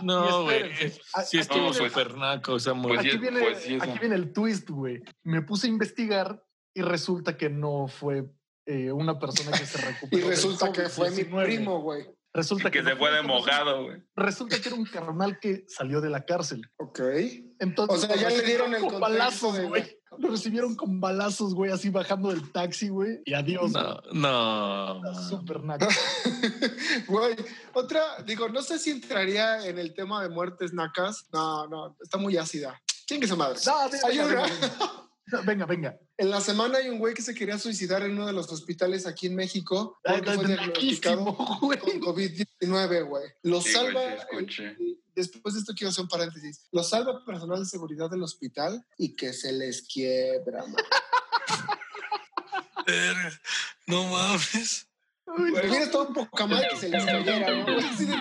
No, 0.04 0.26
Y 0.42 0.44
güey. 0.44 0.72
espérense, 0.72 1.02
a- 1.14 1.24
Sí, 1.24 1.38
aquí 1.38 1.42
estuvo 1.50 1.74
súper 1.74 2.16
naco 2.16 2.52
Pues 2.54 2.68
aquí, 3.00 3.18
viene, 3.18 3.40
pues 3.42 3.64
sí, 3.64 3.78
aquí 3.80 4.00
viene 4.00 4.16
el 4.16 4.34
twist, 4.34 4.70
güey. 4.70 5.02
Me 5.24 5.42
puse 5.42 5.68
a 5.68 5.70
investigar 5.70 6.44
y 6.74 6.82
resulta 6.82 7.38
que 7.38 7.50
no 7.50 7.88
fue 7.88 8.26
eh, 8.66 8.92
una 8.92 9.18
persona 9.18 9.52
que 9.58 9.66
se 9.66 9.78
Y 9.82 9.82
recuperó. 9.82 10.22
del 10.22 10.30
resulta 10.30 10.72
que 10.72 10.90
fue 10.90 11.10
mi 11.12 11.24
COVID-19. 11.24 11.44
primo, 11.46 11.82
güey. 11.82 12.06
Resulta 12.38 12.70
que 12.70 12.84
se 12.84 12.96
fue 12.96 13.12
de 13.12 13.24
mojado, 13.24 13.86
güey. 13.86 13.98
Resulta 14.16 14.62
que 14.62 14.70
era 14.70 14.78
un 14.78 14.86
carnal 14.86 15.40
que 15.40 15.66
salió 15.68 16.02
de 16.02 16.12
la 16.12 16.24
cárcel. 16.24 16.62
Ok. 16.78 17.00
Entonces, 17.58 18.04
O 18.04 18.08
sea, 18.08 18.16
ya 18.16 18.30
le 18.30 18.44
dieron 18.44 18.76
el 18.76 18.82
con 18.82 19.00
balazos, 19.00 19.60
güey. 19.62 19.98
lo 20.20 20.30
recibieron 20.30 20.76
con 20.76 21.00
balazos, 21.02 21.56
güey, 21.56 21.72
así 21.72 21.90
bajando 21.90 22.30
del 22.30 22.52
taxi, 22.52 22.90
güey. 22.90 23.22
Y 23.26 23.34
adiós. 23.34 23.72
No, 23.72 24.00
no. 24.14 25.02
Súper 25.28 25.64
naco. 25.64 25.88
Güey, 27.08 27.36
otra, 27.74 28.22
digo, 28.24 28.50
no 28.50 28.62
sé 28.62 28.78
si 28.78 28.92
entraría 28.92 29.66
en 29.66 29.80
el 29.80 29.96
tema 29.96 30.22
de 30.22 30.30
muertes 30.30 30.74
nacas. 30.74 31.26
No, 31.34 31.68
no, 31.68 31.98
está 32.02 32.20
muy 32.20 32.38
ácida. 32.38 32.80
¿Quién 33.08 33.20
que 33.20 33.28
se 33.28 33.36
madre? 33.36 33.58
No, 33.66 33.90
venga, 34.10 34.26
venga. 34.28 35.44
Venga, 35.44 35.66
venga. 35.66 35.98
En 36.20 36.30
la 36.32 36.42
semana 36.42 36.80
hay 36.80 36.90
un 36.90 36.98
güey 36.98 37.14
que 37.14 37.22
se 37.22 37.36
quería 37.36 37.60
suicidar 37.60 38.02
en 38.02 38.14
uno 38.14 38.26
de 38.26 38.34
los 38.34 38.52
hospitales 38.52 39.06
aquí 39.06 39.28
en 39.28 39.36
México 39.36 40.00
porque 40.04 40.30
Ay, 40.32 40.36
fue 40.36 40.46
ay, 40.46 40.52
diagnosticado 40.56 41.24
güey. 41.62 41.78
con 41.80 42.00
COVID-19, 42.02 43.08
güey. 43.08 43.24
Lo 43.44 43.62
Sí, 43.62 43.72
güey, 43.74 43.86
salva, 43.86 44.02
sí, 44.02 44.18
escuché. 44.32 44.76
después 45.16 45.54
de 45.54 45.60
esto 45.60 45.74
quiero 45.78 45.90
hacer 45.92 46.02
un 46.04 46.10
paréntesis, 46.10 46.66
lo 46.72 46.84
salva 46.84 47.24
personal 47.24 47.60
de 47.60 47.66
seguridad 47.70 48.10
del 48.10 48.24
hospital 48.24 48.84
y 48.98 49.16
que 49.16 49.32
se 49.34 49.52
les 49.54 49.84
quiebra, 49.84 50.66
man. 50.66 50.76
No 53.86 54.04
mames. 54.06 54.88
Güey, 55.26 55.68
Mira, 55.70 55.92
todo 55.92 56.08
un 56.08 56.14
poca 56.14 56.48
madre 56.48 56.70
que 56.72 56.78
se 56.78 56.88
les 56.90 57.04
cayera, 57.04 57.50
¿no? 57.54 57.64
Güey, 57.66 57.96
de- 57.98 58.18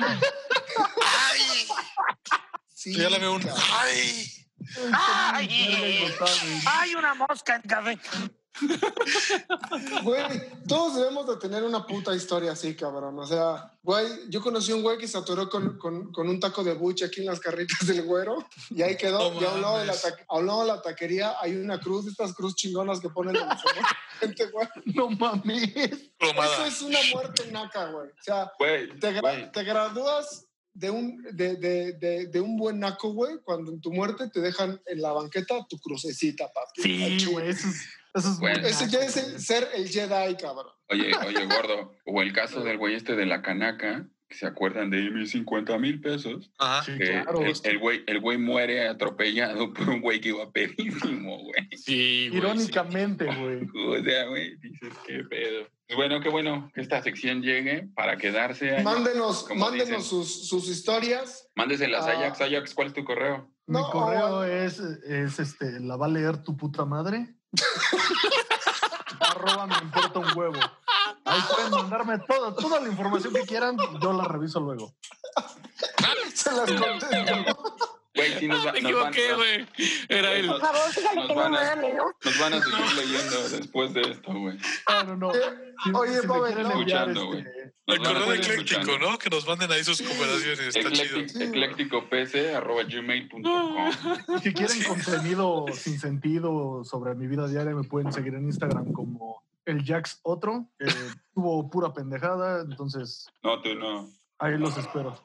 Sí, 2.74 2.94
Ya 2.96 3.08
le 3.10 3.18
veo 3.18 3.34
un. 3.34 3.42
¡Ay! 3.72 4.45
Ay, 4.92 6.06
Hay 6.66 6.94
una 6.94 7.14
mosca 7.14 7.56
en 7.56 7.62
café. 7.62 7.98
Güey, 10.02 10.24
todos 10.66 10.96
debemos 10.96 11.26
de 11.26 11.36
tener 11.36 11.62
una 11.62 11.86
puta 11.86 12.14
historia 12.14 12.52
así, 12.52 12.74
cabrón. 12.74 13.18
O 13.18 13.26
sea, 13.26 13.70
güey, 13.82 14.06
yo 14.30 14.40
conocí 14.40 14.72
un 14.72 14.82
güey 14.82 14.96
que 14.98 15.06
se 15.08 15.18
atoró 15.18 15.48
con, 15.50 15.78
con, 15.78 16.10
con 16.12 16.28
un 16.28 16.40
taco 16.40 16.64
de 16.64 16.72
buche 16.74 17.04
aquí 17.04 17.20
en 17.20 17.26
las 17.26 17.40
carritas 17.40 17.86
del 17.86 18.02
güero 18.02 18.46
y 18.70 18.80
ahí 18.82 18.96
quedó. 18.96 19.30
No 19.32 19.40
y 19.40 19.44
al 19.44 19.60
lado, 19.60 19.78
de 19.80 19.86
la 19.86 19.92
de 20.62 20.68
la 20.68 20.80
taquería 20.82 21.34
hay 21.40 21.54
una 21.56 21.78
cruz, 21.78 22.06
estas 22.06 22.32
cruz 22.34 22.54
chingonas 22.54 23.00
que 23.00 23.10
ponen 23.10 23.36
en 23.36 23.46
los 23.46 23.62
gente, 24.20 24.46
güey. 24.46 24.66
No 24.86 25.10
mames. 25.10 25.74
Eso 25.76 26.64
es 26.64 26.80
una 26.82 26.98
muerte 27.12 27.50
naca, 27.52 27.86
güey. 27.90 28.08
O 28.08 28.22
sea, 28.22 28.50
Güey, 28.58 28.98
te, 28.98 29.12
gra- 29.14 29.20
güey. 29.20 29.52
te 29.52 29.62
gradúas 29.64 30.45
de 30.76 30.90
un, 30.90 31.22
de, 31.32 31.56
de, 31.56 31.92
de, 31.94 32.26
de 32.26 32.40
un 32.40 32.56
buen 32.56 32.78
naco, 32.80 33.12
güey, 33.12 33.36
cuando 33.44 33.72
en 33.72 33.80
tu 33.80 33.92
muerte 33.92 34.28
te 34.32 34.40
dejan 34.40 34.80
en 34.86 35.00
la 35.00 35.12
banqueta 35.12 35.66
tu 35.68 35.78
crucecita, 35.78 36.46
papi. 36.52 36.82
Sí, 36.82 37.26
güey, 37.32 37.48
eso 37.48 37.68
es, 37.68 37.88
eso 38.14 38.30
es 38.32 38.38
Bueno. 38.38 38.66
Ese 38.66 38.88
ya 38.88 39.00
es 39.00 39.16
el- 39.16 39.40
ser 39.40 39.68
el 39.74 39.88
Jedi, 39.88 40.36
cabrón. 40.36 40.72
Oye, 40.88 41.12
oye, 41.26 41.46
gordo. 41.46 41.94
O 42.04 42.22
el 42.22 42.32
caso 42.32 42.62
del 42.62 42.78
güey 42.78 42.94
este 42.94 43.16
de 43.16 43.26
la 43.26 43.42
canaca, 43.42 44.06
que 44.28 44.36
se 44.36 44.46
acuerdan 44.46 44.90
de 44.90 45.10
mis 45.10 45.30
50 45.30 45.78
mil 45.78 46.00
pesos. 46.00 46.50
Ajá. 46.58 46.84
Sí, 46.84 46.98
que 46.98 47.22
claro. 47.22 47.40
el, 47.42 47.54
el 47.62 47.78
güey, 47.78 48.02
el 48.06 48.20
güey 48.20 48.38
muere 48.38 48.88
atropellado 48.88 49.72
por 49.72 49.88
un 49.88 50.00
güey 50.00 50.20
que 50.20 50.30
iba 50.30 50.50
pedísimo, 50.52 51.38
güey. 51.38 51.68
Sí, 51.76 52.28
güey. 52.28 52.38
Irónicamente, 52.38 53.24
güey. 53.24 53.66
O 53.86 54.04
sea, 54.04 54.26
güey, 54.26 54.56
dices, 54.58 54.92
qué 55.06 55.22
pedo. 55.30 55.68
Pues 55.88 55.96
bueno, 55.96 56.20
qué 56.20 56.28
bueno 56.28 56.70
que 56.74 56.80
esta 56.80 57.00
sección 57.02 57.42
llegue 57.42 57.88
para 57.94 58.16
quedarse. 58.16 58.74
ahí. 58.76 58.82
Mándenos, 58.82 59.46
mándenos 59.54 60.04
sus, 60.06 60.48
sus 60.48 60.68
historias. 60.68 61.48
Mándeselas 61.54 62.06
a 62.06 62.10
Ah. 62.10 62.12
Ajax. 62.14 62.40
Ajax, 62.40 62.74
¿cuál 62.74 62.88
es 62.88 62.94
tu 62.94 63.04
correo? 63.04 63.48
Mi 63.66 63.80
No, 63.80 63.90
correo 63.90 64.42
es, 64.44 64.78
es 64.80 65.38
este, 65.38 65.78
la 65.80 65.96
va 65.96 66.06
a 66.06 66.08
leer 66.08 66.42
tu 66.42 66.56
puta 66.56 66.84
madre. 66.84 67.36
Arroba 69.20 69.66
me 69.66 69.76
importa 69.78 70.18
un 70.18 70.36
huevo. 70.38 70.58
Ahí 71.24 71.40
pueden 71.54 71.70
mandarme 71.72 72.18
toda, 72.26 72.54
toda 72.54 72.80
la 72.80 72.88
información 72.88 73.32
que 73.34 73.42
quieran, 73.42 73.76
yo 74.00 74.12
la 74.12 74.24
reviso 74.24 74.60
luego. 74.60 74.94
Se 76.34 76.52
las 76.52 76.70
contesto. 76.70 77.56
Güey, 78.16 78.38
sí 78.38 78.48
nos, 78.48 78.66
va- 78.66 78.72
Me 78.72 78.80
nos 78.80 78.92
van, 78.92 79.12
equivoqué, 79.14 79.28
nos, 79.28 79.36
güey. 79.36 79.66
Era 80.08 80.32
él. 80.32 80.46
Por 80.46 80.60
favor, 80.60 80.80
dígale 80.96 81.16
Nos 81.26 81.36
van 81.36 81.54
a- 81.54 81.74
nos 82.24 82.38
van 82.40 82.52
a 82.54 82.60
seguir 82.62 82.94
leyendo 82.96 83.48
después 83.50 83.94
de 83.94 84.00
esto, 84.02 84.32
güey. 84.32 84.58
No, 84.88 85.04
no, 85.04 85.16
no. 85.16 85.28
Oye, 85.98 86.12
si 86.20 86.26
enviar, 86.26 86.60
Escuchando, 86.60 87.26
güey. 87.26 87.40
este, 87.40 87.72
El 87.86 87.98
van 88.00 88.14
correo 88.14 88.32
ecléctico, 88.32 88.52
escuchando. 88.80 88.98
¿no? 88.98 89.18
Que 89.18 89.30
nos 89.30 89.46
manden 89.46 89.70
ahí 89.72 89.84
sus 89.84 90.00
conversaciones. 90.02 90.74
Está 90.74 90.90
chido. 90.90 91.18
Ecléctico, 91.20 91.98
eclécticopc 92.10 92.54
arroba 92.56 92.82
gmail.com. 92.84 93.42
Si 94.42 94.52
quieren 94.52 94.82
contenido 94.84 95.66
sin 95.72 96.00
sentido 96.00 96.82
sobre 96.84 97.14
mi 97.14 97.26
vida 97.26 97.46
diaria, 97.48 97.74
me 97.74 97.84
pueden 97.84 98.12
seguir 98.12 98.34
en 98.34 98.44
Instagram 98.46 98.92
como 98.92 99.42
el 99.66 99.84
Jax 99.84 100.20
Otro, 100.22 100.68
que 100.78 100.86
tuvo 101.34 101.68
pura 101.70 101.92
pendejada, 101.92 102.62
entonces 102.62 103.26
No, 103.42 103.60
tú 103.62 103.74
no. 103.74 104.08
ahí 104.38 104.56
los 104.58 104.76
espero. 104.78 105.20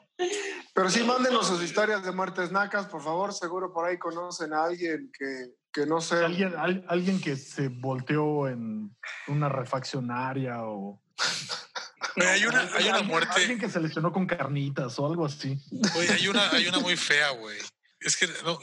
Pero 0.74 0.88
sí, 0.90 1.02
mándenos 1.04 1.46
sus 1.46 1.62
historias 1.62 2.02
de 2.04 2.12
muertes 2.12 2.50
nacas, 2.50 2.86
por 2.86 3.02
favor. 3.02 3.32
Seguro 3.34 3.72
por 3.72 3.86
ahí 3.86 3.98
conocen 3.98 4.52
a 4.54 4.64
alguien 4.64 5.10
que, 5.16 5.54
que 5.72 5.86
no 5.86 6.00
sé. 6.00 6.24
Alguien, 6.24 6.54
al- 6.56 6.84
alguien 6.88 7.20
que 7.20 7.36
se 7.36 7.68
volteó 7.68 8.48
en 8.48 8.96
una 9.28 9.48
refaccionaria 9.48 10.62
o 10.64 11.02
hay 12.16 12.44
una, 12.46 12.60
hay 12.74 12.88
una 12.88 13.02
muerte. 13.02 13.32
Alguien 13.36 13.58
que 13.58 13.68
se 13.68 13.80
lesionó 13.80 14.12
con 14.12 14.26
carnitas 14.26 14.98
o 14.98 15.06
algo 15.06 15.26
así. 15.26 15.58
Güey, 15.94 16.08
hay 16.08 16.28
una, 16.28 16.50
hay 16.50 16.66
una 16.68 16.78
muy 16.78 16.96
fea, 16.96 17.30
güey. 17.30 17.58
Es 18.00 18.16
que 18.16 18.26
no, 18.44 18.58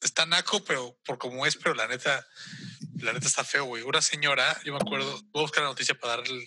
está 0.00 0.26
naco, 0.26 0.64
pero 0.64 0.98
por 1.04 1.18
como 1.18 1.46
es, 1.46 1.56
pero 1.56 1.74
la 1.74 1.86
neta, 1.86 2.26
la 2.96 3.12
neta 3.12 3.26
está 3.26 3.44
feo, 3.44 3.64
güey. 3.64 3.82
Una 3.82 4.02
señora, 4.02 4.58
yo 4.64 4.72
me 4.72 4.78
acuerdo, 4.80 5.10
voy 5.32 5.40
a 5.40 5.42
buscar 5.42 5.62
la 5.62 5.70
noticia 5.70 5.94
para 5.94 6.16
darle 6.16 6.44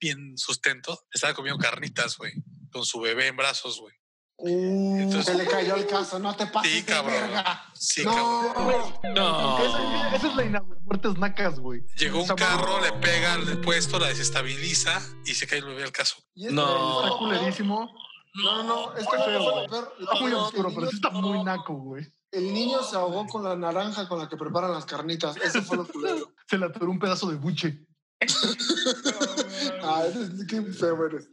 bien 0.00 0.36
sustento. 0.36 1.06
Estaba 1.12 1.34
comiendo 1.34 1.58
carnitas, 1.62 2.16
güey, 2.18 2.32
con 2.70 2.84
su 2.84 3.00
bebé 3.00 3.28
en 3.28 3.36
brazos, 3.36 3.80
güey. 3.80 3.94
Uh, 4.40 5.20
se 5.22 5.34
le 5.34 5.46
cayó 5.46 5.74
el 5.74 5.86
caso, 5.86 6.18
no 6.20 6.34
te 6.36 6.46
pases 6.46 6.70
Sí, 6.70 6.80
de 6.82 6.84
cabrón. 6.92 7.12
verga. 7.12 7.64
Sí, 7.74 8.04
No, 8.04 8.52
cabrón. 8.54 8.94
No. 9.16 9.58
Esa, 9.58 10.16
esa 10.16 10.28
es 10.28 10.36
la 10.36 10.44
inauguración 10.44 10.78
muertes 10.86 11.18
nacas, 11.18 11.58
güey. 11.58 11.82
Llegó 11.98 12.22
un 12.22 12.28
carro, 12.28 12.80
le 12.80 12.92
pega 12.94 13.34
al 13.34 13.60
puesto, 13.60 13.98
la 13.98 14.06
desestabiliza 14.06 15.00
y 15.26 15.34
se 15.34 15.46
cae 15.46 15.58
el 15.58 15.64
bebé 15.66 15.82
al 15.82 15.92
caso. 15.92 16.16
Y 16.34 16.46
es- 16.46 16.52
No. 16.52 17.04
Está 17.04 17.18
culerísimo. 17.18 17.90
No, 18.34 18.62
no, 18.62 18.92
no 18.94 18.96
feo. 18.96 19.66
peor. 19.68 19.94
Lo 19.98 20.04
Está 20.12 20.20
muy 20.20 20.32
oscuro, 20.32 20.68
pero 20.68 20.80
niño- 20.82 20.90
sí 20.90 20.96
está 20.96 21.10
muy 21.10 21.42
naco, 21.42 21.74
güey. 21.74 22.06
El 22.30 22.52
niño 22.54 22.82
se 22.84 22.94
ahogó 22.96 23.26
con 23.26 23.42
la 23.42 23.56
naranja 23.56 24.06
con 24.08 24.18
la 24.20 24.28
que 24.28 24.36
preparan 24.36 24.70
las 24.72 24.84
carnitas. 24.84 25.36
Eso 25.38 25.62
fue 25.62 25.78
lo 25.78 25.86
culero. 25.88 26.30
Se 26.48 26.56
le 26.58 26.66
atoró 26.66 26.90
un 26.90 26.98
pedazo 27.00 27.26
de 27.28 27.36
buche. 27.36 27.86
Ah, 29.82 30.04
qué 30.48 30.62
feo 30.62 31.06
eres. 31.06 31.28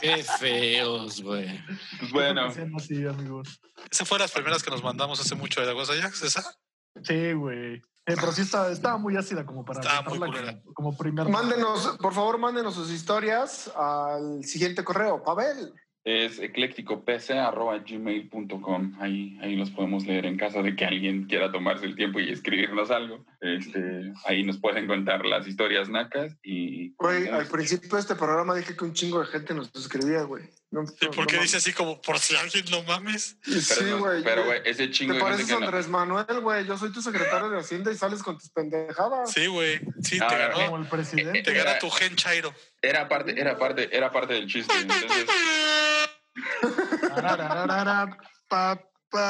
Qué 0.00 0.22
feos, 0.38 1.22
güey. 1.22 1.60
Pues 1.98 2.12
bueno, 2.12 2.46
así, 2.76 3.04
amigos. 3.06 3.60
Esa 3.90 4.04
fue 4.04 4.18
las 4.18 4.30
primeras 4.30 4.62
que 4.62 4.70
nos 4.70 4.82
mandamos 4.82 5.20
hace 5.20 5.34
mucho 5.34 5.60
de 5.60 5.66
la 5.66 5.74
cosa 5.74 5.92
Ajax, 5.94 6.22
esa. 6.22 6.54
Sí, 7.02 7.32
güey. 7.32 7.82
Eh, 8.08 8.14
pero 8.18 8.32
sí 8.32 8.40
estaba, 8.40 8.70
estaba 8.70 8.96
muy 8.96 9.16
ácida 9.16 9.44
como 9.44 9.66
para 9.66 9.80
muy 10.08 10.18
como, 10.18 10.32
como 10.72 10.96
primer. 10.96 11.28
Mándenos, 11.28 11.98
por 12.00 12.14
favor, 12.14 12.38
mándenos 12.38 12.74
sus 12.74 12.90
historias 12.90 13.70
al 13.76 14.44
siguiente 14.44 14.82
correo. 14.82 15.22
Pavel. 15.22 15.74
es 16.04 16.38
eclécticopc 16.38 17.30
arroba 17.32 17.78
gmail.com. 17.78 18.94
Ahí, 18.98 19.38
ahí 19.42 19.56
los 19.56 19.70
podemos 19.70 20.06
leer 20.06 20.24
en 20.24 20.38
caso 20.38 20.62
de 20.62 20.74
que 20.74 20.86
alguien 20.86 21.24
quiera 21.24 21.52
tomarse 21.52 21.84
el 21.84 21.96
tiempo 21.96 22.18
y 22.18 22.30
escribirnos 22.30 22.90
algo. 22.90 23.26
Este, 23.40 24.12
ahí 24.26 24.42
nos 24.42 24.58
pueden 24.58 24.88
contar 24.88 25.24
las 25.24 25.46
historias 25.46 25.88
nacas 25.88 26.36
y... 26.42 26.92
Güey, 26.96 27.28
al 27.28 27.46
principio 27.46 27.88
de 27.90 28.00
este 28.00 28.16
programa 28.16 28.54
dije 28.56 28.76
que 28.76 28.84
un 28.84 28.92
chingo 28.94 29.20
de 29.20 29.26
gente 29.26 29.54
nos 29.54 29.72
escribía, 29.76 30.22
güey. 30.22 30.50
No, 30.72 30.84
Sí, 30.86 30.96
no- 31.06 31.10
porque 31.12 31.36
no 31.36 31.42
dice 31.42 31.58
así 31.58 31.72
como, 31.72 32.02
por 32.02 32.18
si 32.18 32.34
alguien 32.34 32.64
no 32.70 32.82
mames. 32.82 33.38
Sí, 33.44 33.60
Pero, 33.78 33.86
no- 33.90 33.98
güey. 34.00 34.24
pero, 34.24 34.44
güey, 34.44 34.60
ese 34.64 34.90
chingo 34.90 35.12
¿Te 35.14 35.18
de 35.20 35.24
gente 35.24 35.30
pareces 35.36 35.56
que 35.56 35.64
Andrés 35.64 35.88
Manuel, 35.88 36.40
güey? 36.40 36.66
Yo 36.66 36.76
soy 36.76 36.92
tu 36.92 37.00
secretario 37.00 37.48
de 37.48 37.60
Hacienda 37.60 37.92
y 37.92 37.96
sales 37.96 38.24
con 38.24 38.36
tus 38.36 38.50
pendejadas. 38.50 39.30
Sí, 39.32 39.46
güey. 39.46 39.80
Sí, 40.02 40.18
Ah, 40.20 40.26
te 40.28 40.34
eh, 40.34 40.48
Como 40.52 40.64
ganó. 40.72 40.82
el 40.82 40.88
presidente. 40.88 41.42
Te 41.42 41.52
gana 41.54 41.78
tu 41.78 41.88
gen 41.90 42.16
Chairo. 42.16 42.52
Era 42.82 43.08
parte, 43.08 43.40
era 43.40 43.56
parte, 43.56 43.96
era 43.96 44.10
parte 44.10 44.34
del 44.34 44.48
chiste. 44.48 44.74
Entonces, 44.80 45.26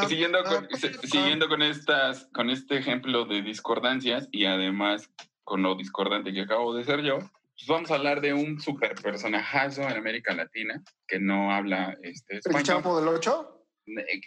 Siguiendo 0.08 0.42
con, 0.44 0.68
siguiendo 1.04 1.46
estas, 1.62 2.28
con 2.32 2.50
este 2.50 2.78
ejemplo 2.78 3.24
de 3.26 3.42
discordancias 3.42 4.28
y 4.32 4.44
además 4.46 5.08
con 5.44 5.62
lo 5.62 5.76
discordante 5.76 6.32
que 6.32 6.42
acabo 6.42 6.74
de 6.74 6.84
ser 6.84 7.02
yo, 7.02 7.18
pues 7.18 7.66
vamos 7.68 7.90
a 7.90 7.94
hablar 7.94 8.20
de 8.20 8.32
un 8.34 8.60
super 8.60 8.94
personajazo 8.94 9.82
en 9.82 9.96
América 9.96 10.34
Latina 10.34 10.82
que 11.06 11.18
no 11.20 11.52
habla 11.52 11.96
este, 12.02 12.34
¿El 12.34 12.38
español. 12.40 12.64
Chapo 12.64 12.98
del 13.00 13.08
8? 13.08 13.64
Eh, 13.86 14.20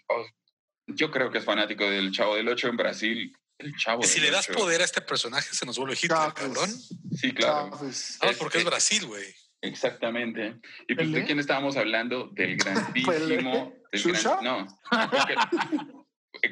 Yo 0.87 1.11
creo 1.11 1.31
que 1.31 1.37
es 1.39 1.45
fanático 1.45 1.83
del 1.83 2.11
Chavo 2.11 2.35
del 2.35 2.47
Ocho 2.47 2.67
en 2.67 2.77
Brasil. 2.77 3.35
El 3.57 3.75
Chavo 3.77 4.03
si 4.03 4.15
del 4.15 4.23
le 4.23 4.31
das 4.31 4.49
Ocho. 4.49 4.57
poder 4.57 4.81
a 4.81 4.85
este 4.85 5.01
personaje, 5.01 5.53
se 5.53 5.65
nos 5.65 5.77
vuelve 5.77 5.93
Hitler, 5.93 6.33
cabrón. 6.33 6.69
Sí, 7.15 7.33
claro. 7.33 7.69
Es- 7.87 8.17
porque 8.39 8.57
es 8.57 8.63
es- 8.63 8.69
Brasil, 8.69 9.05
güey. 9.05 9.35
Exactamente. 9.61 10.59
¿Y 10.87 10.95
pues, 10.95 11.11
de 11.11 11.23
quién 11.25 11.39
estábamos 11.39 11.77
hablando? 11.77 12.29
Del 12.33 12.57
grandísimo. 12.57 13.11
del 13.91 14.13
gran- 14.13 14.43
no. 14.43 14.67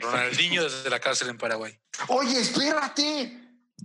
Ronaldinho 0.02 0.64
desde 0.64 0.90
la 0.90 1.00
cárcel 1.00 1.30
en 1.30 1.38
Paraguay. 1.38 1.74
Oye, 2.10 2.40
espérate. 2.40 3.40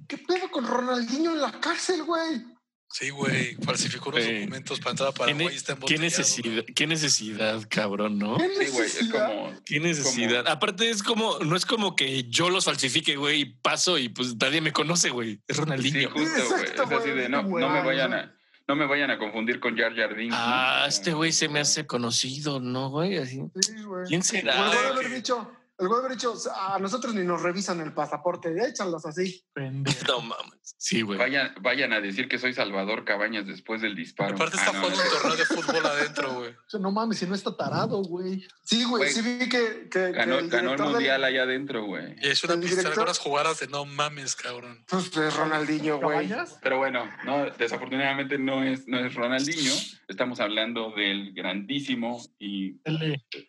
¿Qué 0.09 0.19
pedo 0.19 0.51
con 0.51 0.67
Ronaldinho 0.67 1.33
en 1.33 1.41
la 1.41 1.53
cárcel, 1.61 2.03
güey? 2.05 2.43
Sí, 2.91 3.11
güey, 3.11 3.57
falsificó 3.65 4.11
unos 4.11 4.25
documentos 4.25 4.79
para 4.79 4.91
entrar 4.93 5.09
a 5.09 5.13
¿Qué, 5.13 5.19
Paraguay 5.19 5.47
ne- 5.47 5.53
y 5.53 5.57
está 5.57 5.77
qué 5.77 5.99
necesidad, 5.99 6.65
qué 6.77 6.87
necesidad, 6.87 7.63
cabrón, 7.69 8.19
¿no? 8.19 8.39
Sí, 8.39 8.67
güey, 8.71 8.87
es 8.87 9.09
como... 9.11 9.53
Qué 9.65 9.81
necesidad. 9.81 10.47
Aparte 10.47 10.91
es 10.91 11.03
como, 11.03 11.39
no 11.41 11.57
es 11.57 11.67
como 11.67 11.97
que 11.97 12.25
yo 12.25 12.51
los 12.51 12.67
falsifique, 12.67 13.17
güey, 13.17 13.41
y 13.41 13.45
paso 13.47 13.99
y 13.99 14.11
pues 14.11 14.37
nadie 14.37 14.61
me 14.61 14.73
conoce, 14.73 15.11
güey. 15.11 15.41
Es 15.49 15.57
Sí, 15.57 15.63
Ronaldinho. 15.63 16.11
justo, 16.11 16.21
güey. 16.51 16.63
Es 16.65 16.71
Exacto, 16.71 16.97
así 16.99 17.09
de 17.09 17.15
güey, 17.15 17.29
no, 17.31 17.43
güey, 17.45 17.65
no 17.65 17.71
me 17.73 17.83
vayan 17.83 18.13
a... 18.15 18.37
No 18.67 18.77
me 18.77 18.87
vayan 18.87 19.11
a 19.11 19.19
confundir 19.19 19.61
con 19.61 19.77
Jar 19.77 19.95
Jar 19.95 20.15
Binks, 20.15 20.35
¿no? 20.35 20.41
Ah, 20.43 20.87
este 20.89 21.13
güey 21.13 21.33
se 21.33 21.49
me 21.49 21.61
hace 21.61 21.87
conocido, 21.87 22.61
¿no, 22.61 22.89
güey? 22.89 23.19
Así. 23.19 23.43
Sí, 23.61 23.83
güey. 23.83 24.07
¿Quién 24.07 24.21
El 24.21 24.25
será? 24.25 24.69
güey? 24.69 24.79
haber 24.87 25.11
dicho, 25.11 25.51
el 25.79 25.89
güey 25.89 26.01
haber 26.01 26.13
dicho, 26.13 26.35
a 26.57 26.79
nosotros 26.79 27.15
ni 27.15 27.25
nos 27.25 27.43
revisan 27.43 27.81
el 27.81 27.93
pasaporte, 27.93 28.55
échanlos 28.67 29.05
así. 29.05 29.45
Pendejo. 29.53 30.07
No 30.09 30.21
mames. 30.23 30.64
Sí, 30.79 31.03
güey. 31.03 31.19
Vayan, 31.19 31.55
vayan 31.61 31.93
a 31.93 32.01
decir 32.01 32.27
que 32.29 32.39
soy 32.39 32.55
Salvador 32.55 33.05
Cabañas 33.05 33.47
después 33.47 33.83
del 33.83 33.95
disparo. 33.95 34.35
Aparte 34.35 34.57
Ah, 34.59 34.61
está 34.65 34.73
no, 34.73 34.81
jugando 34.81 34.99
no. 35.03 35.05
un 35.05 35.13
torneo 35.21 35.37
de 35.37 35.45
fútbol 35.45 35.87
adentro, 35.87 36.35
güey. 36.35 36.51
O 36.67 36.71
sea, 36.71 36.81
no 36.81 36.91
mames, 36.91 37.19
si 37.19 37.27
no 37.27 37.35
está 37.35 37.55
tarado, 37.57 38.03
güey. 38.03 38.47
Sí, 38.65 38.85
güey, 38.85 39.11
sí 39.13 39.21
vi 39.21 39.49
que, 39.49 39.89
que, 39.91 40.13
Ganó, 40.13 40.39
que 40.39 40.45
el 40.45 40.51
ganó 40.51 40.71
el 40.71 40.77
director 40.77 40.79
del- 40.79 40.91
mundial 40.95 41.25
allá 41.25 41.43
adentro, 41.43 41.85
güey. 41.85 42.15
Y 42.23 42.29
es 42.29 42.43
una 42.45 42.55
pista 42.55 42.77
de 42.77 42.83
director- 42.83 42.93
algunas 43.01 43.19
jugadas 43.19 43.61
de 43.61 43.67
no 43.69 43.85
mames, 43.85 44.35
cabrón. 44.37 44.85
Pues 44.89 45.15
es 45.17 45.37
Ronaldinho, 45.37 45.99
güey. 46.01 46.29
¿Cabañas? 46.29 46.59
Pero 46.63 46.79
bueno, 46.79 47.09
no, 47.25 47.45
desafortunadamente 47.51 48.39
no 48.39 48.65
es, 48.65 48.89
no 48.89 48.99
es 49.05 49.15
Ronaldinho. 49.15 49.73
Estamos 50.09 50.41
hablando 50.41 50.91
del 50.97 51.33
grandísimo 51.35 52.23
y 52.39 52.81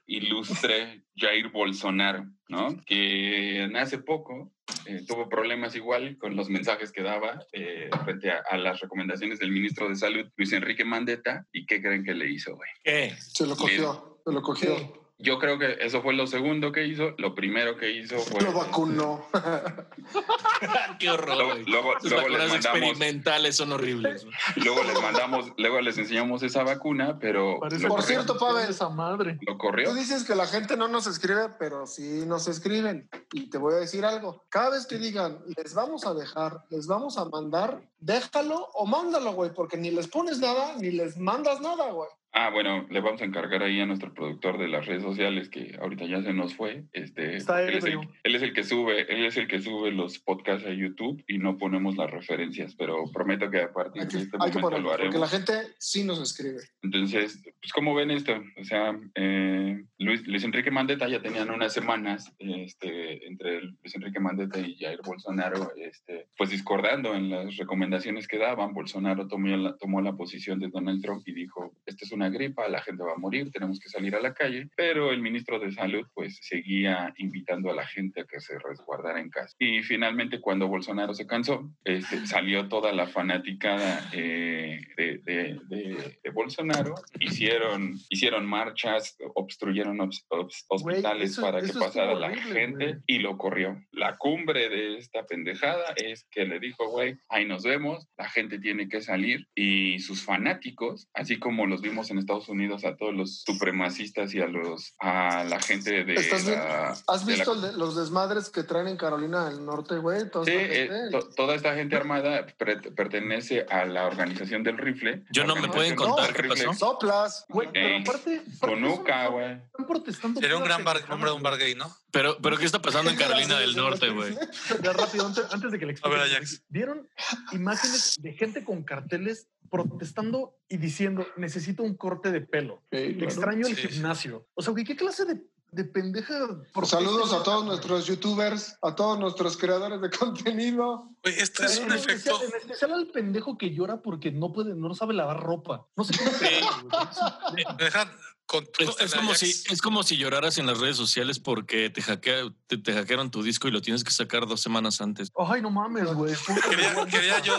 ilustre 0.05 1.03
Jair 1.15 1.49
Bolsonaro, 1.49 2.25
¿no? 2.47 2.81
Que 2.85 3.69
hace 3.75 3.99
poco 3.99 4.51
eh, 4.85 5.03
tuvo 5.07 5.29
problemas 5.29 5.75
igual 5.75 6.17
con 6.17 6.35
los 6.35 6.49
mensajes 6.49 6.91
que 6.91 7.03
daba 7.03 7.45
eh, 7.51 7.89
frente 8.03 8.31
a, 8.31 8.43
a 8.49 8.57
las 8.57 8.79
recomendaciones 8.79 9.39
del 9.39 9.51
ministro 9.51 9.89
de 9.89 9.95
Salud, 9.95 10.27
Luis 10.35 10.53
Enrique 10.53 10.85
Mandetta. 10.85 11.45
¿Y 11.51 11.65
qué 11.65 11.81
creen 11.81 12.03
que 12.03 12.13
le 12.13 12.29
hizo, 12.29 12.55
güey? 12.55 12.69
¿Qué? 12.83 13.15
Se 13.19 13.45
lo 13.45 13.55
cogió, 13.55 14.19
se 14.25 14.31
lo 14.31 14.41
cogió. 14.41 15.04
Yo 15.17 15.39
creo 15.39 15.57
que 15.57 15.77
eso 15.79 16.01
fue 16.01 16.13
lo 16.13 16.27
segundo 16.27 16.73
que 16.73 16.85
hizo. 16.85 17.11
Lo 17.17 17.33
primero 17.35 17.77
que 17.77 17.89
hizo 17.91 18.17
fue... 18.19 18.41
Lo 18.41 18.51
vacunó. 18.51 19.25
Qué 20.99 21.09
horror, 21.09 21.37
Luego, 21.37 21.53
luego, 21.65 21.93
les 22.01 22.11
vacunas 22.11 22.49
mandamos, 22.49 22.55
experimentales 22.65 23.55
son 23.55 23.71
horribles. 23.71 24.25
luego 24.57 24.83
les 24.83 25.01
mandamos, 25.01 25.51
luego 25.57 25.79
les 25.81 25.97
enseñamos 25.97 26.43
esa 26.43 26.63
vacuna, 26.63 27.17
pero 27.19 27.59
Por 27.59 27.69
corrió. 27.87 28.01
cierto, 28.01 28.37
Pavel. 28.37 28.69
esa 28.69 28.89
madre. 28.89 29.37
Lo 29.47 29.57
corrió. 29.57 29.89
Tú 29.89 29.95
dices 29.95 30.25
que 30.25 30.35
la 30.35 30.47
gente 30.47 30.75
no 30.75 30.87
nos 30.89 31.07
escribe, 31.07 31.49
pero 31.59 31.87
sí 31.87 32.25
nos 32.25 32.47
escriben. 32.47 33.09
Y 33.31 33.49
te 33.49 33.57
voy 33.57 33.73
a 33.73 33.77
decir 33.77 34.03
algo. 34.05 34.45
Cada 34.49 34.71
vez 34.71 34.85
que 34.85 34.97
digan, 34.97 35.39
les 35.55 35.73
vamos 35.73 36.05
a 36.05 36.13
dejar, 36.13 36.63
les 36.69 36.87
vamos 36.87 37.17
a 37.17 37.25
mandar, 37.25 37.81
déjalo 37.99 38.67
o 38.73 38.85
mándalo, 38.85 39.31
güey, 39.33 39.53
porque 39.53 39.77
ni 39.77 39.91
les 39.91 40.07
pones 40.07 40.39
nada, 40.39 40.75
ni 40.77 40.91
les 40.91 41.17
mandas 41.17 41.61
nada, 41.61 41.91
güey. 41.91 42.09
Ah, 42.37 42.49
bueno, 42.49 42.85
le 42.89 42.99
vamos 42.99 43.21
a 43.21 43.25
encargar 43.25 43.63
ahí 43.63 43.79
a 43.79 43.85
nuestro 43.85 44.13
productor 44.13 44.57
de 44.57 44.67
las 44.67 44.85
redes 44.85 45.03
sociales 45.03 45.47
que 45.47 45.77
ahorita 45.79 46.05
ya 46.05 46.21
se 46.21 46.33
nos 46.33 46.53
fue. 46.53 46.83
Este, 46.91 47.37
Está 47.37 47.63
él, 47.63 47.75
es 47.75 47.85
el, 47.85 47.97
él 48.23 48.35
es 48.35 48.41
el 48.41 48.51
que 48.51 48.65
sube, 48.65 49.01
él 49.09 49.25
es 49.25 49.37
el 49.37 49.47
que 49.47 49.61
sube 49.61 49.89
los 49.93 50.19
podcasts 50.19 50.67
a 50.67 50.73
YouTube 50.73 51.23
y 51.29 51.37
no 51.37 51.57
ponemos 51.57 51.95
las 51.95 52.11
referencias, 52.11 52.75
pero 52.75 53.09
prometo 53.13 53.49
que 53.49 53.61
a 53.61 53.71
partir 53.71 54.01
Hay 54.01 54.07
que, 54.09 54.17
de 54.17 54.23
este 54.23 54.37
hay 54.37 54.51
que 54.51 54.59
momento 54.59 54.81
ponerlo, 54.83 54.91
lo 54.91 54.97
porque 54.97 55.17
la 55.17 55.27
haremos. 55.27 55.31
gente 55.31 55.73
sí 55.77 56.03
nos 56.03 56.21
escribe. 56.21 56.59
Entonces, 56.83 57.41
pues, 57.41 57.71
¿cómo 57.71 57.95
ven 57.95 58.11
esto? 58.11 58.33
O 58.59 58.63
sea, 58.65 58.99
eh, 59.15 59.85
Luis, 59.99 60.27
Luis 60.27 60.43
Enrique 60.43 60.71
Mandetta 60.71 61.07
ya 61.07 61.21
tenían 61.21 61.49
unas 61.49 61.71
semanas 61.71 62.33
este, 62.39 63.25
entre 63.27 63.61
Luis 63.61 63.95
Enrique 63.95 64.19
Mandetta 64.19 64.59
y 64.59 64.75
Jair 64.75 64.99
Bolsonaro, 65.05 65.71
este, 65.77 66.27
pues 66.37 66.49
discordando 66.49 67.15
en 67.15 67.29
las 67.29 67.55
recomendaciones 67.55 68.27
que 68.27 68.39
daban. 68.39 68.73
Bolsonaro 68.73 69.25
tomó 69.29 69.55
la, 69.55 69.77
tomó 69.77 70.01
la 70.01 70.17
posición 70.17 70.59
de 70.59 70.67
Donald 70.67 71.01
Trump 71.01 71.23
y 71.25 71.33
dijo, 71.33 71.73
esta 71.85 72.03
es 72.03 72.11
una 72.11 72.24
gripa, 72.29 72.67
la 72.69 72.81
gente 72.81 73.03
va 73.03 73.13
a 73.13 73.17
morir, 73.17 73.51
tenemos 73.51 73.79
que 73.79 73.89
salir 73.89 74.15
a 74.15 74.21
la 74.21 74.33
calle. 74.33 74.67
Pero 74.75 75.11
el 75.11 75.21
ministro 75.21 75.59
de 75.59 75.71
Salud, 75.71 76.05
pues, 76.13 76.39
seguía 76.41 77.13
invitando 77.17 77.69
a 77.69 77.75
la 77.75 77.85
gente 77.85 78.21
a 78.21 78.25
que 78.25 78.39
se 78.39 78.57
resguardara 78.59 79.19
en 79.19 79.29
casa. 79.29 79.55
Y 79.59 79.81
finalmente, 79.83 80.39
cuando 80.41 80.67
Bolsonaro 80.67 81.13
se 81.13 81.27
cansó, 81.27 81.71
este, 81.83 82.25
salió 82.27 82.67
toda 82.67 82.91
la 82.93 83.07
fanaticada 83.07 84.09
eh, 84.13 84.79
de, 84.97 85.17
de- 85.19 85.59
de- 85.67 86.17
de 86.23 86.29
Bolsonaro. 86.31 86.95
Hicieron, 87.19 87.95
hicieron 88.09 88.45
marchas, 88.45 89.17
obstruyeron 89.35 89.97
obs- 89.97 90.25
obs- 90.29 90.65
hospitales 90.69 91.31
eso- 91.31 91.41
para 91.41 91.59
eso 91.59 91.73
que 91.73 91.79
pasara 91.85 92.13
la 92.15 92.27
horrible, 92.27 92.59
gente 92.59 92.85
güey. 92.85 92.95
y 93.07 93.19
lo 93.19 93.37
corrió. 93.37 93.81
La 93.91 94.17
cumbre 94.17 94.69
de 94.69 94.97
esta 94.97 95.25
pendejada 95.25 95.93
es 95.95 96.25
que 96.31 96.45
le 96.45 96.59
dijo, 96.59 96.89
güey, 96.89 97.17
ahí 97.29 97.45
nos 97.45 97.63
vemos, 97.63 98.07
la 98.17 98.29
gente 98.29 98.59
tiene 98.59 98.87
que 98.87 99.01
salir 99.01 99.47
y 99.55 99.99
sus 99.99 100.23
fanáticos, 100.23 101.07
así 101.13 101.37
como 101.37 101.65
los 101.65 101.81
vimos 101.81 102.09
en 102.11 102.14
Estados 102.17 102.47
Unidos 102.49 102.85
a 102.85 102.95
todos 102.95 103.13
los 103.13 103.41
supremacistas 103.41 104.33
y 104.33 104.41
a 104.41 104.47
los 104.47 104.93
a 104.99 105.43
la 105.43 105.59
gente 105.61 106.03
de 106.03 106.13
¿Estás 106.15 106.45
vi- 106.45 106.51
la- 106.51 106.89
¿Has 107.07 107.25
de 107.25 107.31
la- 107.31 107.37
visto 107.37 107.55
los 107.55 107.95
desmadres 107.95 108.49
que 108.49 108.63
traen 108.63 108.87
en 108.87 108.97
Carolina 108.97 109.49
del 109.49 109.65
Norte, 109.65 109.97
güey? 109.97 110.29
Toda 110.29 110.45
Sí, 110.45 110.51
esta 110.53 111.07
eh, 111.07 111.09
to- 111.11 111.29
toda 111.35 111.55
esta 111.55 111.73
gente 111.75 111.95
armada 111.95 112.45
pre- 112.57 112.77
pertenece 112.91 113.65
a 113.69 113.85
la 113.85 114.05
organización 114.07 114.63
del 114.63 114.77
rifle. 114.77 115.23
Yo 115.31 115.45
no 115.45 115.55
me 115.55 115.67
pueden 115.67 115.95
contar 115.95 116.25
del 116.27 116.35
qué 116.35 116.41
rifle. 116.43 116.65
pasó. 116.67 116.79
Soplas. 116.79 117.45
Güey, 117.49 117.69
pero 117.71 117.87
Eh, 117.87 118.01
aparte, 118.01 118.41
aparte 118.57 118.59
Conuca, 118.59 119.27
güey. 119.27 119.51
están 119.53 119.85
protestando. 119.87 120.39
Sería 120.41 120.57
un 120.57 120.63
gran 120.63 120.83
bar, 120.83 121.07
nombre 121.09 121.29
de 121.31 121.35
un 121.35 121.43
bar 121.43 121.57
gay, 121.57 121.75
¿no? 121.75 121.95
Pero, 122.11 122.37
pero 122.41 122.57
¿qué 122.57 122.65
está 122.65 122.81
pasando 122.81 123.11
en 123.11 123.17
Carolina 123.53 123.59
del 123.59 123.75
Norte, 123.75 124.09
güey? 124.09 124.35
Ya 124.81 124.93
rápido, 124.93 125.25
antes, 125.27 125.45
antes 125.51 125.71
de 125.71 125.79
que 125.79 125.85
le 125.85 125.95
A 126.01 126.07
ver, 126.09 126.19
explique. 126.19 126.35
Ajax. 126.37 126.63
¿Vieron 126.69 127.09
imágenes 127.51 128.15
de 128.19 128.33
gente 128.33 128.63
con 128.63 128.83
carteles 128.83 129.47
protestando 129.69 130.55
y 130.69 130.77
diciendo, 130.77 131.27
necesito 131.37 131.83
un 131.83 131.95
corte 131.95 132.31
de 132.31 132.41
pelo? 132.41 132.81
Extraño 132.91 133.67
el 133.67 133.75
Sí. 133.75 133.87
gimnasio. 133.87 134.47
O 134.55 134.61
sea, 134.61 134.73
¿qué 134.73 134.95
clase 134.95 135.25
de, 135.25 135.41
de 135.71 135.83
pendeja? 135.83 136.33
protesta 136.73 136.97
Saludos 136.99 137.33
a 137.33 137.43
todos 137.43 137.65
nuestros 137.65 138.07
youtubers, 138.07 138.77
a 138.81 138.95
todos 138.95 139.19
nuestros 139.19 139.57
creadores 139.57 140.01
de 140.01 140.09
contenido. 140.09 141.09
Güey, 141.23 141.35
este 141.39 141.65
es 141.65 141.77
En 141.77 141.85
un 141.85 141.91
especial, 141.93 142.35
efecto. 142.35 142.55
en 142.55 142.61
especial 142.61 142.93
al 142.93 143.07
pendejo 143.07 143.57
que 143.57 143.73
llora 143.73 144.01
porque 144.01 144.31
no 144.31 144.51
puede, 144.53 144.73
no 144.75 144.93
sabe 144.95 145.13
lavar 145.13 145.41
ropa. 145.41 145.85
No 145.95 146.03
sé 146.03 146.17
cómo 146.17 146.31
se 146.31 147.83
dejan 147.83 148.09
con 148.47 148.63
Es, 148.77 148.89
es 148.99 149.15
como 149.15 149.33
si, 149.33 149.49
es 149.49 149.81
como 149.81 150.03
si 150.03 150.17
lloraras 150.17 150.57
en 150.59 150.67
las 150.67 150.79
redes 150.79 150.95
sociales 150.97 151.39
porque 151.39 151.89
te, 151.89 152.01
hackea- 152.01 152.53
te, 152.67 152.77
te 152.77 152.93
hackearon 152.93 153.31
tu 153.31 153.41
disco 153.41 153.67
y 153.67 153.71
lo 153.71 153.81
tienes 153.81 154.03
que 154.03 154.11
sacar 154.11 154.45
dos 154.47 154.61
semanas 154.61 155.01
antes. 155.01 155.31
Ay, 155.37 155.61
no 155.63 155.71
mames, 155.71 156.05
güey. 156.13 156.35
Quería, 156.69 156.93
quería 157.07 157.39
yo, 157.41 157.57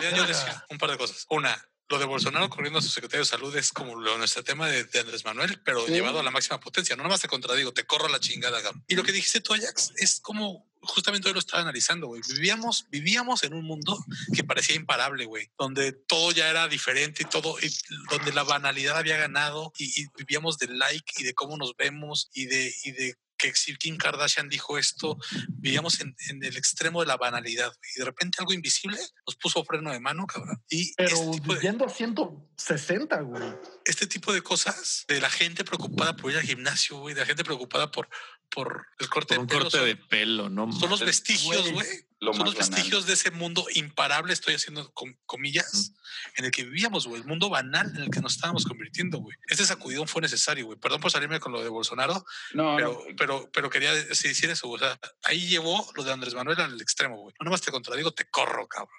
quería 0.00 0.16
yo 0.16 0.26
decir 0.26 0.52
un 0.70 0.78
par 0.78 0.90
de 0.92 0.98
cosas. 0.98 1.26
Una, 1.30 1.56
lo 1.88 1.98
de 1.98 2.04
Bolsonaro 2.06 2.48
corriendo 2.48 2.78
a 2.78 2.82
su 2.82 2.88
secretario 2.88 3.24
de 3.24 3.28
salud 3.30 3.54
es 3.56 3.72
como 3.72 3.94
lo, 3.96 4.16
nuestro 4.18 4.42
tema 4.42 4.68
de, 4.68 4.84
de 4.84 5.00
Andrés 5.00 5.24
Manuel, 5.24 5.60
pero 5.64 5.84
Sí. 5.86 5.92
llevado 5.92 6.20
a 6.20 6.22
la 6.22 6.30
máxima 6.30 6.58
potencia. 6.58 6.96
No 6.96 7.02
nada 7.02 7.14
más 7.14 7.20
te 7.20 7.28
contradigo, 7.28 7.72
te 7.72 7.84
corro 7.84 8.08
la 8.08 8.20
chingada, 8.20 8.62
cabrón. 8.62 8.84
Y 8.88 8.94
lo 8.94 9.02
que 9.02 9.12
dijiste 9.12 9.40
tú, 9.40 9.52
Ajax, 9.54 9.92
es 9.96 10.20
como 10.20 10.66
justamente 10.86 11.28
hoy 11.28 11.34
lo 11.34 11.40
estaba 11.40 11.62
analizando, 11.62 12.06
güey. 12.08 12.20
Vivíamos, 12.28 12.86
vivíamos 12.90 13.42
en 13.42 13.54
un 13.54 13.64
mundo 13.64 13.98
que 14.34 14.44
parecía 14.44 14.76
imparable, 14.76 15.24
güey, 15.24 15.50
donde 15.58 15.92
todo 15.92 16.30
ya 16.32 16.48
era 16.50 16.68
diferente 16.68 17.22
y 17.22 17.26
todo, 17.26 17.56
y 17.60 17.74
donde 18.10 18.32
la 18.32 18.44
banalidad 18.44 18.98
había 18.98 19.16
ganado 19.16 19.72
y, 19.78 20.02
y 20.02 20.06
vivíamos 20.16 20.58
del 20.58 20.78
like 20.78 21.12
y 21.18 21.24
de 21.24 21.34
cómo 21.34 21.56
nos 21.56 21.74
vemos 21.76 22.30
y 22.34 22.46
de, 22.46 22.74
y 22.84 22.92
de 22.92 23.16
que 23.36 23.54
si 23.54 23.76
Kim 23.76 23.96
Kardashian 23.96 24.48
dijo 24.48 24.78
esto, 24.78 25.18
vivíamos 25.48 26.00
en, 26.00 26.14
en 26.30 26.42
el 26.44 26.56
extremo 26.56 27.00
de 27.00 27.06
la 27.06 27.16
banalidad 27.16 27.72
y 27.94 27.98
de 27.98 28.04
repente 28.04 28.38
algo 28.40 28.52
invisible 28.52 28.98
nos 29.26 29.36
puso 29.36 29.64
freno 29.64 29.90
de 29.92 30.00
mano, 30.00 30.26
cabrón. 30.26 30.62
Y 30.68 30.94
Pero 30.94 31.16
este 31.16 31.30
tipo 31.40 31.52
de- 31.54 31.58
a 31.84 31.88
160, 31.88 33.20
güey. 33.22 33.42
este 33.84 34.06
tipo 34.06 34.32
de 34.32 34.42
cosas 34.42 35.04
de 35.08 35.20
la 35.20 35.30
gente 35.30 35.64
preocupada 35.64 36.16
por 36.16 36.30
ir 36.30 36.38
al 36.38 36.44
gimnasio, 36.44 36.98
güey, 36.98 37.14
de 37.14 37.20
la 37.22 37.26
gente 37.26 37.44
preocupada 37.44 37.90
por, 37.90 38.08
por 38.50 38.86
el 38.98 39.08
corte 39.08 39.34
Por 39.34 39.42
un 39.42 39.46
de 39.46 39.52
pelo. 39.54 39.64
corte 39.64 39.78
son, 39.78 39.86
de 39.86 39.96
pelo, 39.96 40.48
¿no? 40.50 40.72
son 40.72 40.90
los 40.90 41.00
Es- 41.00 41.06
vestigios, 41.06 41.70
güey. 41.72 41.86
Lo 42.24 42.32
Son 42.32 42.44
los 42.46 42.54
más 42.54 42.66
banal. 42.68 42.70
vestigios 42.76 43.06
de 43.06 43.12
ese 43.12 43.30
mundo 43.30 43.66
imparable, 43.74 44.32
estoy 44.32 44.54
haciendo 44.54 44.90
com- 44.92 45.14
comillas, 45.26 45.92
en 46.36 46.44
el 46.46 46.50
que 46.50 46.64
vivíamos, 46.64 47.06
güey, 47.06 47.20
el 47.20 47.26
mundo 47.26 47.50
banal 47.50 47.88
en 47.94 48.02
el 48.02 48.10
que 48.10 48.20
nos 48.20 48.34
estábamos 48.34 48.64
convirtiendo, 48.64 49.18
güey. 49.18 49.36
Este 49.46 49.64
sacudidón 49.64 50.08
fue 50.08 50.22
necesario, 50.22 50.66
güey. 50.66 50.78
Perdón 50.78 51.00
por 51.00 51.10
salirme 51.10 51.38
con 51.40 51.52
lo 51.52 51.62
de 51.62 51.68
Bolsonaro, 51.68 52.24
No, 52.54 52.74
pero, 52.76 52.92
no, 53.08 53.16
pero, 53.16 53.50
pero 53.52 53.70
quería 53.70 53.94
decir 53.94 54.30
decir 54.30 54.50
eso, 54.50 54.68
o 54.70 54.78
sea, 54.78 54.98
ahí 55.24 55.46
llevó 55.46 55.86
lo 55.94 56.02
de 56.02 56.12
Andrés 56.12 56.34
Manuel 56.34 56.60
al 56.60 56.80
extremo, 56.80 57.16
güey. 57.18 57.34
No 57.38 57.44
nomás 57.44 57.60
te 57.60 57.70
contradigo, 57.70 58.12
te 58.12 58.24
corro, 58.30 58.66
cabrón. 58.66 58.98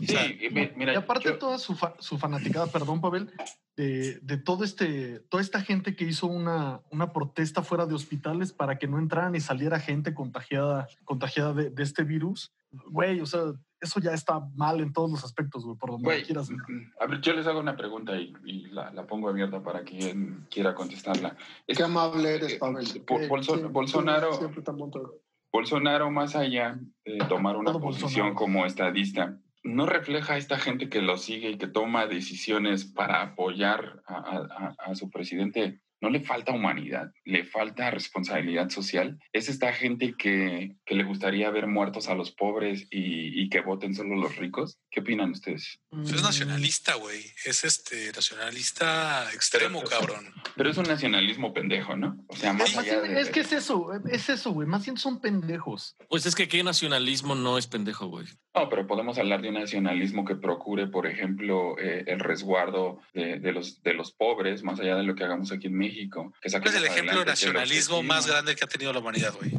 Sí, 0.00 0.06
sea, 0.06 0.26
y 0.26 0.50
mi- 0.50 0.70
mira, 0.76 0.92
Y 0.92 0.96
aparte 0.96 1.24
yo- 1.30 1.38
toda 1.38 1.58
su, 1.58 1.74
fa- 1.74 1.94
su 1.98 2.18
fanaticada, 2.18 2.66
perdón, 2.66 3.00
Pavel, 3.00 3.30
de, 3.76 4.18
de 4.20 4.38
todo 4.38 4.64
este, 4.64 5.20
toda 5.28 5.42
esta 5.42 5.60
gente 5.60 5.94
que 5.96 6.04
hizo 6.04 6.26
una, 6.26 6.80
una 6.90 7.12
protesta 7.12 7.62
fuera 7.62 7.84
de 7.86 7.94
hospitales 7.94 8.52
para 8.52 8.78
que 8.78 8.86
no 8.88 8.98
entraran 8.98 9.34
y 9.34 9.40
saliera 9.40 9.78
gente 9.80 10.14
contagiada, 10.14 10.88
contagiada 11.04 11.52
de, 11.52 11.70
de 11.70 11.82
este 11.82 12.04
virus. 12.04 12.54
Güey, 12.70 13.20
o 13.20 13.26
sea, 13.26 13.42
eso 13.80 14.00
ya 14.00 14.12
está 14.12 14.40
mal 14.54 14.80
en 14.80 14.92
todos 14.92 15.10
los 15.10 15.24
aspectos, 15.24 15.64
güey, 15.64 15.76
por 15.76 15.90
donde 15.90 16.04
Güey, 16.04 16.22
quieras. 16.24 16.50
mm, 16.50 16.56
a 17.00 17.06
ver, 17.06 17.20
yo 17.20 17.32
les 17.34 17.46
hago 17.46 17.60
una 17.60 17.76
pregunta 17.76 18.16
y, 18.18 18.32
y 18.44 18.66
la, 18.70 18.90
la 18.92 19.06
pongo 19.06 19.28
abierta 19.28 19.62
para 19.62 19.82
quien 19.82 20.46
quiera 20.50 20.74
contestarla. 20.74 21.36
Es- 21.66 21.76
Qué 21.76 21.84
amable 21.84 22.34
eres, 22.34 22.54
eh, 22.54 22.58
Pavel. 22.58 22.86
Qué- 23.04 23.28
Bolso- 23.28 23.52
siempre- 23.54 23.72
Bolsonaro, 23.72 24.32
Siempre 24.34 24.62
tan 24.62 24.76
montado. 24.76 25.20
Bolsonaro, 25.52 26.10
más 26.10 26.34
allá 26.36 26.78
de 27.04 27.18
tomar 27.28 27.56
una 27.56 27.72
Todo 27.72 27.80
posición 27.80 28.08
Bolsonaro. 28.28 28.34
como 28.34 28.66
estadista, 28.66 29.38
no 29.66 29.86
refleja 29.86 30.34
a 30.34 30.36
esta 30.38 30.58
gente 30.58 30.88
que 30.88 31.02
lo 31.02 31.16
sigue 31.18 31.50
y 31.50 31.58
que 31.58 31.66
toma 31.66 32.06
decisiones 32.06 32.84
para 32.84 33.22
apoyar 33.22 34.02
a, 34.06 34.94
su 34.94 35.10
presidente. 35.10 35.80
No 36.00 36.10
le 36.10 36.20
falta 36.20 36.52
humanidad, 36.52 37.12
le 37.24 37.44
falta 37.44 37.90
responsabilidad 37.90 38.68
social. 38.68 39.18
Es 39.32 39.48
esta 39.48 39.72
gente 39.72 40.14
que, 40.16 40.76
que 40.84 40.94
le 40.94 41.04
gustaría 41.04 41.50
ver 41.50 41.66
muertos 41.66 42.08
a 42.08 42.14
los 42.14 42.30
pobres 42.32 42.86
y 42.90 43.48
que 43.48 43.60
voten 43.60 43.94
solo 43.94 44.14
los 44.16 44.36
ricos. 44.36 44.78
¿Qué 44.96 45.00
opinan 45.00 45.32
ustedes? 45.32 45.78
Pues 45.90 46.10
es 46.10 46.22
nacionalista, 46.22 46.94
güey. 46.94 47.22
Es 47.44 47.64
este 47.64 48.10
nacionalista 48.12 49.30
extremo, 49.34 49.82
cabrón. 49.82 50.32
Pero 50.56 50.70
es 50.70 50.78
un 50.78 50.86
nacionalismo 50.86 51.52
pendejo, 51.52 51.94
¿no? 51.98 52.16
O 52.28 52.34
sea, 52.34 52.54
más 52.54 52.74
Más 52.74 52.86
allá 52.86 53.02
bien, 53.02 53.14
de... 53.14 53.20
es 53.20 53.28
que 53.28 53.40
es 53.40 53.52
eso, 53.52 53.90
es 54.10 54.30
eso, 54.30 54.52
güey. 54.52 54.66
Más 54.66 54.86
bien 54.86 54.96
son 54.96 55.20
pendejos. 55.20 55.96
Pues 56.08 56.24
es 56.24 56.34
que 56.34 56.48
qué 56.48 56.64
nacionalismo 56.64 57.34
no 57.34 57.58
es 57.58 57.66
pendejo, 57.66 58.06
güey. 58.06 58.26
No, 58.54 58.70
pero 58.70 58.86
podemos 58.86 59.18
hablar 59.18 59.42
de 59.42 59.50
un 59.50 59.56
nacionalismo 59.56 60.24
que 60.24 60.36
procure, 60.36 60.86
por 60.86 61.06
ejemplo, 61.06 61.78
eh, 61.78 62.04
el 62.06 62.20
resguardo 62.20 62.98
de, 63.12 63.38
de 63.38 63.52
los, 63.52 63.82
de 63.82 63.92
los 63.92 64.12
pobres, 64.12 64.62
más 64.62 64.80
allá 64.80 64.96
de 64.96 65.02
lo 65.02 65.14
que 65.14 65.24
hagamos 65.24 65.52
aquí 65.52 65.66
en 65.66 65.76
México. 65.76 66.32
Que 66.40 66.50
¿Cuál 66.50 66.68
es 66.68 66.74
el 66.74 66.86
ejemplo 66.86 67.18
de 67.18 67.26
nacionalismo 67.26 68.02
más 68.02 68.26
grande 68.26 68.56
que 68.56 68.64
ha 68.64 68.68
tenido 68.68 68.94
la 68.94 69.00
humanidad, 69.00 69.34
güey? 69.34 69.52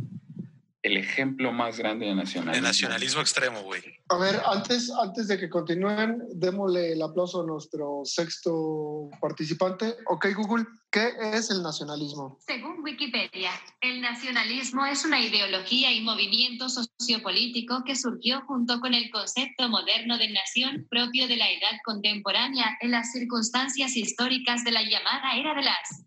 El 0.87 0.95
ejemplo 0.95 1.51
más 1.51 1.77
grande 1.77 2.05
de 2.05 2.15
nacionalismo. 2.15 2.53
De 2.53 2.61
nacionalismo 2.61 3.19
extremo, 3.19 3.61
güey. 3.63 3.81
A 4.07 4.17
ver, 4.17 4.41
antes, 4.45 4.89
antes 4.89 5.27
de 5.27 5.37
que 5.37 5.49
continúen, 5.49 6.23
démosle 6.33 6.93
el 6.93 7.01
aplauso 7.01 7.41
a 7.41 7.45
nuestro 7.45 8.03
sexto 8.05 9.09
participante. 9.19 9.95
Ok, 10.05 10.27
Google, 10.33 10.65
¿qué 10.89 11.11
es 11.33 11.51
el 11.51 11.61
nacionalismo? 11.61 12.39
Según 12.47 12.81
Wikipedia, 12.83 13.51
el 13.81 13.99
nacionalismo 13.99 14.85
es 14.85 15.03
una 15.03 15.19
ideología 15.19 15.91
y 15.91 15.99
movimiento 15.99 16.69
sociopolítico 16.69 17.83
que 17.83 17.97
surgió 17.97 18.39
junto 18.47 18.79
con 18.79 18.93
el 18.93 19.11
concepto 19.11 19.67
moderno 19.67 20.17
de 20.17 20.29
nación 20.29 20.87
propio 20.89 21.27
de 21.27 21.35
la 21.35 21.51
edad 21.51 21.77
contemporánea 21.83 22.77
en 22.79 22.91
las 22.91 23.11
circunstancias 23.11 23.97
históricas 23.97 24.63
de 24.63 24.71
la 24.71 24.83
llamada 24.83 25.35
era 25.35 25.53
de 25.53 25.63
las. 25.63 26.05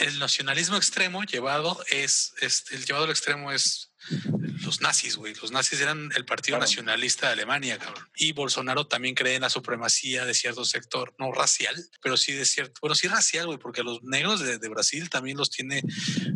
El 0.00 0.18
nacionalismo 0.18 0.76
extremo 0.76 1.22
llevado 1.22 1.78
es, 1.90 2.34
es 2.40 2.64
el 2.72 2.84
llevado 2.84 3.04
al 3.04 3.10
extremo 3.10 3.52
es 3.52 3.89
los 4.64 4.80
nazis, 4.80 5.16
güey. 5.16 5.34
Los 5.34 5.50
nazis 5.52 5.80
eran 5.80 6.10
el 6.16 6.24
partido 6.24 6.56
Claro. 6.58 6.68
nacionalista 6.68 7.26
de 7.28 7.32
Alemania, 7.34 7.78
cabrón. 7.78 8.04
Y 8.16 8.32
Bolsonaro 8.32 8.86
también 8.86 9.14
cree 9.14 9.36
en 9.36 9.42
la 9.42 9.50
supremacía 9.50 10.24
de 10.24 10.34
cierto 10.34 10.64
sector, 10.64 11.14
no 11.18 11.32
racial, 11.32 11.74
pero 12.02 12.16
sí 12.16 12.32
de 12.32 12.44
cierto, 12.44 12.78
bueno, 12.82 12.94
sí 12.94 13.08
racial, 13.08 13.46
güey, 13.46 13.58
porque 13.58 13.82
los 13.82 14.02
negros 14.02 14.40
de, 14.40 14.58
de 14.58 14.68
Brasil 14.68 15.08
también 15.10 15.36
los 15.36 15.50
tiene 15.50 15.82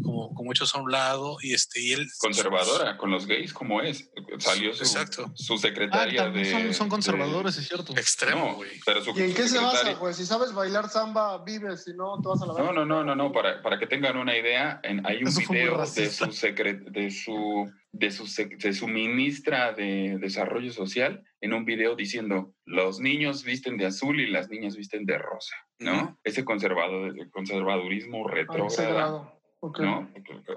como, 0.03 0.33
como 0.35 0.53
hechos 0.53 0.75
a 0.75 0.79
un 0.79 0.91
lado 0.91 1.37
y 1.43 1.55
este, 1.55 1.81
y 1.81 1.93
él 1.93 2.09
Conservadora, 2.19 2.97
con 2.97 3.11
los 3.11 3.27
gays, 3.27 3.53
como 3.53 3.81
es. 3.83 4.09
Salió 4.39 4.73
su, 4.75 4.83
Exacto. 4.85 5.31
su 5.35 5.55
Ah, 5.55 5.59
secretaria 5.59 6.25
también 6.25 6.45
de... 6.45 6.51
son, 6.51 6.75
son 6.75 6.87
de- 6.87 6.91
conservadores, 6.91 7.57
es 7.57 7.69
cierto. 7.69 7.93
extremo, 7.97 8.47
No, 8.51 8.55
güey. 8.57 8.71
su 9.05 9.19
¿Y 9.19 9.23
en 9.23 9.35
qué 9.35 9.49
se 9.49 9.59
basa? 9.59 9.71
secretaria- 9.79 9.99
Pues 9.99 10.17
si 10.17 10.27
sabes 10.27 10.53
bailar 10.53 10.89
samba, 10.91 11.43
vives, 11.45 11.85
si 11.85 11.93
no, 11.95 12.21
te 12.21 12.29
vas 12.29 12.41
a 12.43 12.47
la 12.47 12.53
No, 12.55 12.73
no, 12.73 12.85
no, 12.85 13.05
no, 13.05 13.15
no, 13.15 13.33
para, 13.33 13.63
para 13.63 13.79
que 13.79 13.87
tengan 13.87 14.17
una 14.17 14.37
idea, 14.37 14.81
en- 14.83 15.05
hay 15.07 15.23
un 15.23 15.29
Eso 15.29 15.41
video 15.51 15.79
de 15.85 16.11
su, 16.11 16.25
secre- 16.27 16.83
de, 16.91 17.11
su, 17.11 17.64
de, 17.95 18.11
su, 18.11 18.25
de 18.59 18.73
su 18.73 18.89
ministra 18.89 19.73
de 19.73 20.19
Desarrollo 20.19 20.73
Social 20.73 21.23
en 21.41 21.53
un 21.53 21.65
video 21.65 21.95
diciendo, 21.95 22.53
los 22.65 22.99
niños 23.01 23.45
visten 23.45 23.77
de 23.77 23.87
azul 23.87 24.21
y 24.21 24.27
las 24.27 24.51
niñas 24.51 24.77
visten 24.77 25.07
de 25.07 25.17
rosa, 25.19 25.55
¿no? 25.79 26.19
Ese 26.25 26.45
conservador, 26.45 27.15
conservadurismo 27.31 28.27
A 28.29 29.34
¿no? 29.79 30.11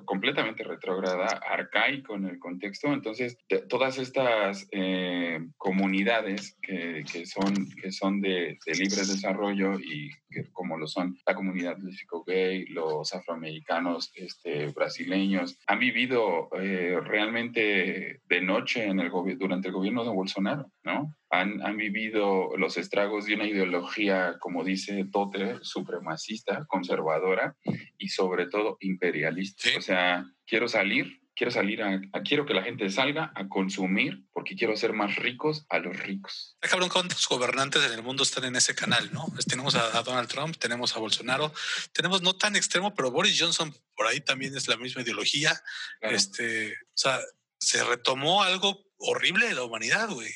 Completamente 0.06 0.64
retrógrada, 0.64 1.28
arcaico 1.28 2.16
en 2.16 2.26
el 2.26 2.40
contexto. 2.40 2.94
Entonces, 2.94 3.38
todas 3.70 3.98
estas 3.98 4.68
eh, 4.72 5.40
comunidades 5.58 6.58
que, 6.62 7.04
que 7.12 7.26
son, 7.26 7.54
que 7.82 7.92
son 7.92 8.22
de, 8.22 8.58
libre 8.66 8.98
desarrollo 8.98 9.80
y 9.80 10.10
que 10.30 10.52
como 10.52 10.78
lo 10.78 10.88
son 10.88 11.18
la 11.26 11.36
comunidad 11.36 11.78
lésbico-gay, 11.78 12.66
los 12.68 13.14
afroamericanos 13.14 14.12
este, 14.16 14.68
brasileños, 14.68 15.58
han 15.68 15.80
vivido 15.80 16.50
eh, 16.60 17.00
realmente 17.04 18.22
de 18.28 18.42
noche 18.42 18.86
en 18.86 19.00
el 19.00 19.12
durante 19.38 19.70
el 19.70 19.74
gobierno 19.74 20.04
de 20.04 20.12
Bolsonaro, 20.12 20.72
¿no? 20.84 21.16
Han, 21.30 21.62
han 21.66 21.76
vivido 21.78 22.56
los 22.58 22.78
estragos 22.78 23.26
de 23.26 23.36
una 23.36 23.46
ideología, 23.48 24.36
como 24.40 24.64
dice 24.64 25.06
Tote, 25.12 25.58
supremacista, 25.62 26.66
conservadora, 26.68 27.56
y 27.98 28.10
sobre 28.10 28.48
todo 28.48 28.78
imperialista. 28.80 29.70
Sí. 29.70 29.76
O 29.78 29.82
sea, 29.82 30.26
quiero 30.46 30.68
salir, 30.70 31.22
quiero 31.36 31.52
salir 31.52 31.84
a, 31.84 32.00
a- 32.14 32.22
quiero 32.22 32.46
que 32.46 32.54
la 32.54 32.64
gente 32.64 32.90
salga 32.90 33.32
a 33.36 33.48
consumir 33.50 34.24
porque 34.32 34.56
quiero 34.56 34.74
hacer 34.74 34.94
más 34.94 35.18
ricos 35.18 35.66
a 35.70 35.80
los 35.80 35.98
ricos. 36.00 36.56
Cabrón 36.62 36.90
cuántos 36.90 37.28
gobernantes 37.28 37.84
en 37.86 37.92
el 37.92 38.04
mundo 38.04 38.24
están 38.24 38.46
en 38.46 38.56
ese 38.56 38.74
canal, 38.74 39.12
¿no? 39.12 39.26
Pues 39.34 39.46
tenemos 39.46 39.76
a, 39.76 39.98
a 39.98 40.04
Donald 40.04 40.30
Trump, 40.30 40.56
tenemos 40.58 40.96
a 40.96 41.00
Bolsonaro, 41.00 41.52
tenemos 41.92 42.22
no 42.22 42.38
tan 42.38 42.56
extremo, 42.56 42.96
pero 42.96 43.12
Boris 43.12 43.38
Johnson 43.40 43.76
por 43.96 44.08
ahí 44.08 44.22
también 44.22 44.56
es 44.56 44.68
la 44.70 44.78
misma 44.78 45.02
ideología. 45.02 45.60
Claro. 46.00 46.16
Este, 46.16 46.72
o 46.72 46.96
sea, 46.98 47.20
se 47.60 47.84
retomó 47.84 48.44
algo 48.44 48.86
horrible 48.98 49.48
de 49.50 49.56
la 49.56 49.64
humanidad, 49.64 50.10
güey. 50.10 50.32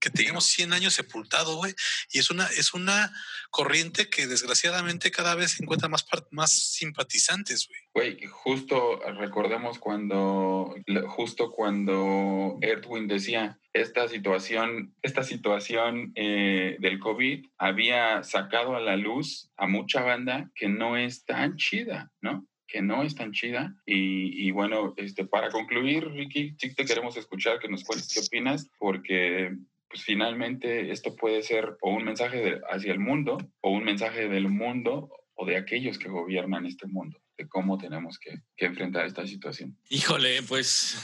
Que 0.00 0.10
teníamos 0.10 0.46
100 0.46 0.72
años 0.72 0.94
sepultado, 0.94 1.56
güey. 1.56 1.74
Y 2.10 2.18
es 2.18 2.30
una, 2.30 2.46
es 2.46 2.74
una 2.74 3.12
corriente 3.50 4.08
que 4.08 4.26
desgraciadamente 4.26 5.10
cada 5.10 5.34
vez 5.34 5.60
encuentra 5.60 5.88
más, 5.88 6.06
más 6.30 6.52
simpatizantes, 6.52 7.68
güey. 7.68 7.80
Güey, 7.92 8.26
justo 8.26 9.00
recordemos 9.18 9.78
cuando, 9.78 10.74
justo 11.08 11.50
cuando 11.50 12.58
Edwin 12.60 13.08
decía 13.08 13.58
esta 13.72 14.08
situación, 14.08 14.94
esta 15.02 15.22
situación 15.22 16.12
eh, 16.14 16.76
del 16.80 16.98
COVID 16.98 17.46
había 17.58 18.22
sacado 18.22 18.76
a 18.76 18.80
la 18.80 18.96
luz 18.96 19.50
a 19.56 19.66
mucha 19.66 20.02
banda 20.02 20.50
que 20.54 20.68
no 20.68 20.96
es 20.96 21.24
tan 21.24 21.56
chida, 21.56 22.10
¿no? 22.20 22.46
que 22.70 22.82
no 22.82 23.02
es 23.02 23.14
tan 23.14 23.32
chida. 23.32 23.74
Y, 23.84 24.46
y 24.46 24.50
bueno, 24.52 24.94
este, 24.96 25.24
para 25.24 25.50
concluir, 25.50 26.08
Ricky, 26.08 26.54
sí 26.58 26.74
te 26.74 26.84
queremos 26.84 27.16
escuchar, 27.16 27.58
que 27.58 27.68
nos 27.68 27.84
cuentes 27.84 28.12
qué 28.14 28.20
opinas, 28.20 28.70
porque 28.78 29.56
pues 29.90 30.04
finalmente 30.04 30.92
esto 30.92 31.16
puede 31.16 31.42
ser 31.42 31.76
o 31.82 31.90
un 31.90 32.04
mensaje 32.04 32.36
de- 32.38 32.60
hacia 32.70 32.92
el 32.92 33.00
mundo 33.00 33.36
o 33.60 33.70
un 33.72 33.84
mensaje 33.84 34.28
del 34.28 34.48
mundo 34.48 35.10
o 35.34 35.44
de 35.44 35.56
aquellos 35.56 35.98
que 35.98 36.08
gobiernan 36.08 36.64
este 36.64 36.86
mundo, 36.86 37.18
de 37.36 37.48
cómo 37.48 37.76
tenemos 37.76 38.18
que, 38.18 38.34
que 38.56 38.66
enfrentar 38.66 39.04
esta 39.06 39.26
situación. 39.26 39.76
Híjole, 39.88 40.42
pues 40.44 41.02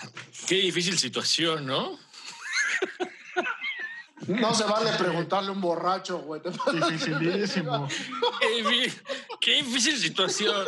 qué 0.49 0.57
difícil 0.57 0.97
situación, 0.99 1.67
¿no? 1.67 1.99
No 4.29 4.55
se 4.55 4.65
vale 4.65 4.91
preguntarle 4.93 5.49
a 5.51 5.53
un 5.53 5.61
borracho, 5.61 6.19
güey. 6.19 6.41
Dificilísimo. 6.73 7.89
Qué 9.41 9.63
difícil 9.63 9.97
situación. 9.99 10.67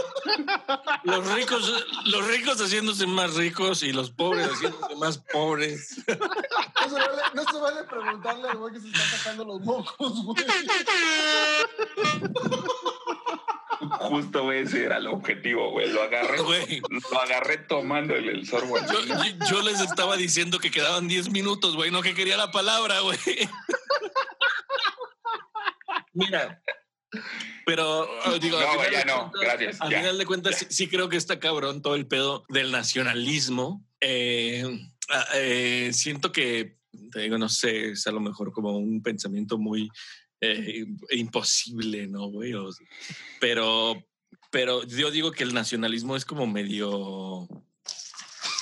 Los 1.04 1.32
ricos, 1.32 1.86
los 2.06 2.26
ricos 2.26 2.60
haciéndose 2.60 3.06
más 3.06 3.34
ricos 3.34 3.82
y 3.82 3.92
los 3.92 4.10
pobres 4.10 4.48
haciéndose 4.48 4.96
más 4.96 5.18
pobres. 5.18 5.96
No 6.06 6.88
se 6.88 6.94
vale, 6.94 7.22
no 7.34 7.42
se 7.44 7.58
vale 7.58 7.84
preguntarle 7.84 8.48
al 8.48 8.56
güey 8.56 8.74
que 8.74 8.80
se 8.80 8.88
está 8.88 9.18
sacando 9.18 9.44
los 9.44 9.60
mocos, 9.60 10.24
güey. 10.24 10.44
Justo 13.78 14.52
ese 14.52 14.84
era 14.84 14.96
el 14.96 15.06
objetivo, 15.06 15.70
güey. 15.70 15.90
Lo 15.90 16.02
agarré, 16.02 16.38
Güey. 16.42 16.80
lo 17.10 17.20
agarré 17.20 17.58
tomando 17.58 18.14
el, 18.16 18.28
el 18.28 18.46
sorbo. 18.46 18.76
Yo, 18.78 19.00
final. 19.02 19.38
yo- 19.38 19.46
yo 19.50 19.62
les 19.62 19.80
estaba 19.80 20.16
diciendo 20.16 20.58
que 20.58 20.70
quedaban 20.70 21.06
10 21.08 21.30
minutos, 21.30 21.76
güey, 21.76 21.90
no 21.90 22.02
que 22.02 22.14
quería 22.14 22.36
la 22.36 22.50
palabra, 22.50 23.00
güey. 23.00 23.18
Mira, 26.12 26.62
pero 27.64 28.08
oh, 28.26 28.38
digo, 28.38 28.58
No, 28.60 28.90
ya 28.90 29.04
no, 29.04 29.30
gracias, 29.40 29.80
Al 29.80 29.94
final 29.94 30.18
de 30.18 30.26
cuentas, 30.26 30.56
sí, 30.58 30.66
sí 30.68 30.88
creo 30.88 31.08
que 31.08 31.16
está 31.16 31.38
cabrón 31.38 31.80
todo 31.82 31.94
el 31.94 32.06
pedo 32.06 32.44
del 32.48 32.72
nacionalismo. 32.72 33.84
Eh, 34.00 34.64
ah, 35.10 35.24
eh, 35.34 35.90
siento 35.92 36.32
que, 36.32 36.78
te 37.12 37.20
digo, 37.20 37.38
no 37.38 37.48
sé, 37.48 37.90
es 37.90 38.06
a 38.06 38.10
lo 38.12 38.20
mejor 38.20 38.52
como 38.52 38.76
un 38.76 39.02
pensamiento 39.02 39.58
muy 39.58 39.88
eh, 40.40 40.84
imposible, 41.10 42.06
¿no, 42.06 42.26
güey? 42.28 42.54
O 42.54 42.70
sea, 42.72 42.86
pero, 43.40 44.02
pero 44.50 44.84
yo 44.84 45.10
digo 45.10 45.32
que 45.32 45.44
el 45.44 45.54
nacionalismo 45.54 46.16
es 46.16 46.24
como 46.24 46.46
medio 46.46 47.48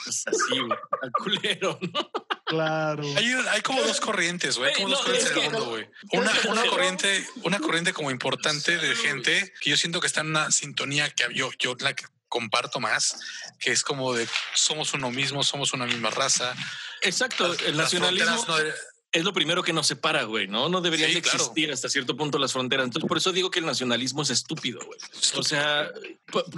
pues, 0.05 0.24
así, 0.27 0.59
güey, 0.59 0.79
al 1.03 1.12
culero, 1.12 1.79
¿no? 1.81 2.11
Claro. 2.47 3.03
Hay, 3.16 3.27
hay 3.51 3.61
como 3.62 3.83
dos 3.83 4.01
corrientes, 4.01 4.57
güey. 4.57 4.70
Hay 4.70 4.77
como 4.77 4.89
dos 4.91 5.01
corrientes 5.03 5.31
es 5.33 5.37
en 5.37 5.43
el 5.43 5.51
mundo, 5.51 5.68
güey. 5.70 5.89
Una, 6.12 6.33
una 6.49 6.64
corriente, 6.66 7.27
una 7.43 7.59
corriente 7.59 7.93
como 7.93 8.11
importante 8.12 8.79
de 8.79 8.95
gente 8.95 9.53
que 9.61 9.70
yo 9.70 9.77
siento 9.77 10.01
que 10.01 10.07
está 10.07 10.20
en 10.20 10.29
una 10.29 10.51
sintonía 10.53 11.11
que 11.11 11.24
yo, 11.35 11.51
yo 11.59 11.74
la 11.81 11.95
que 11.95 12.05
comparto 12.29 12.79
más, 12.81 13.18
que 13.59 13.72
es 13.72 13.83
como 13.83 14.12
de 14.12 14.29
somos 14.55 14.95
uno 14.95 15.11
mismo, 15.11 15.43
somos 15.43 15.72
una 15.72 15.87
misma 15.87 16.11
raza. 16.11 16.55
Exacto, 17.03 17.49
Las- 17.49 17.62
el 17.62 17.77
las 17.77 17.85
nacionalismo. 17.87 18.45
fronteras 18.45 18.77
no- 18.77 18.95
es 19.17 19.25
lo 19.25 19.33
primero 19.33 19.62
que 19.62 19.73
nos 19.73 19.87
separa, 19.87 20.25
güey, 20.25 20.47
¿no? 20.47 20.69
No 20.69 20.81
deberían 20.81 21.11
Sí, 21.11 21.21
claro. 21.23 21.39
existir 21.39 21.73
hasta 21.73 21.89
cierto 21.89 22.17
punto 22.17 22.39
las 22.39 22.53
fronteras. 22.53 22.85
Entonces, 22.85 23.09
por 23.09 23.17
eso 23.19 23.33
digo 23.33 23.51
que 23.51 23.59
el 23.61 23.67
nacionalismo 23.67 24.23
es 24.23 24.31
estúpido, 24.31 24.81
güey. 24.85 24.99
O 25.37 25.43
sea, 25.43 25.91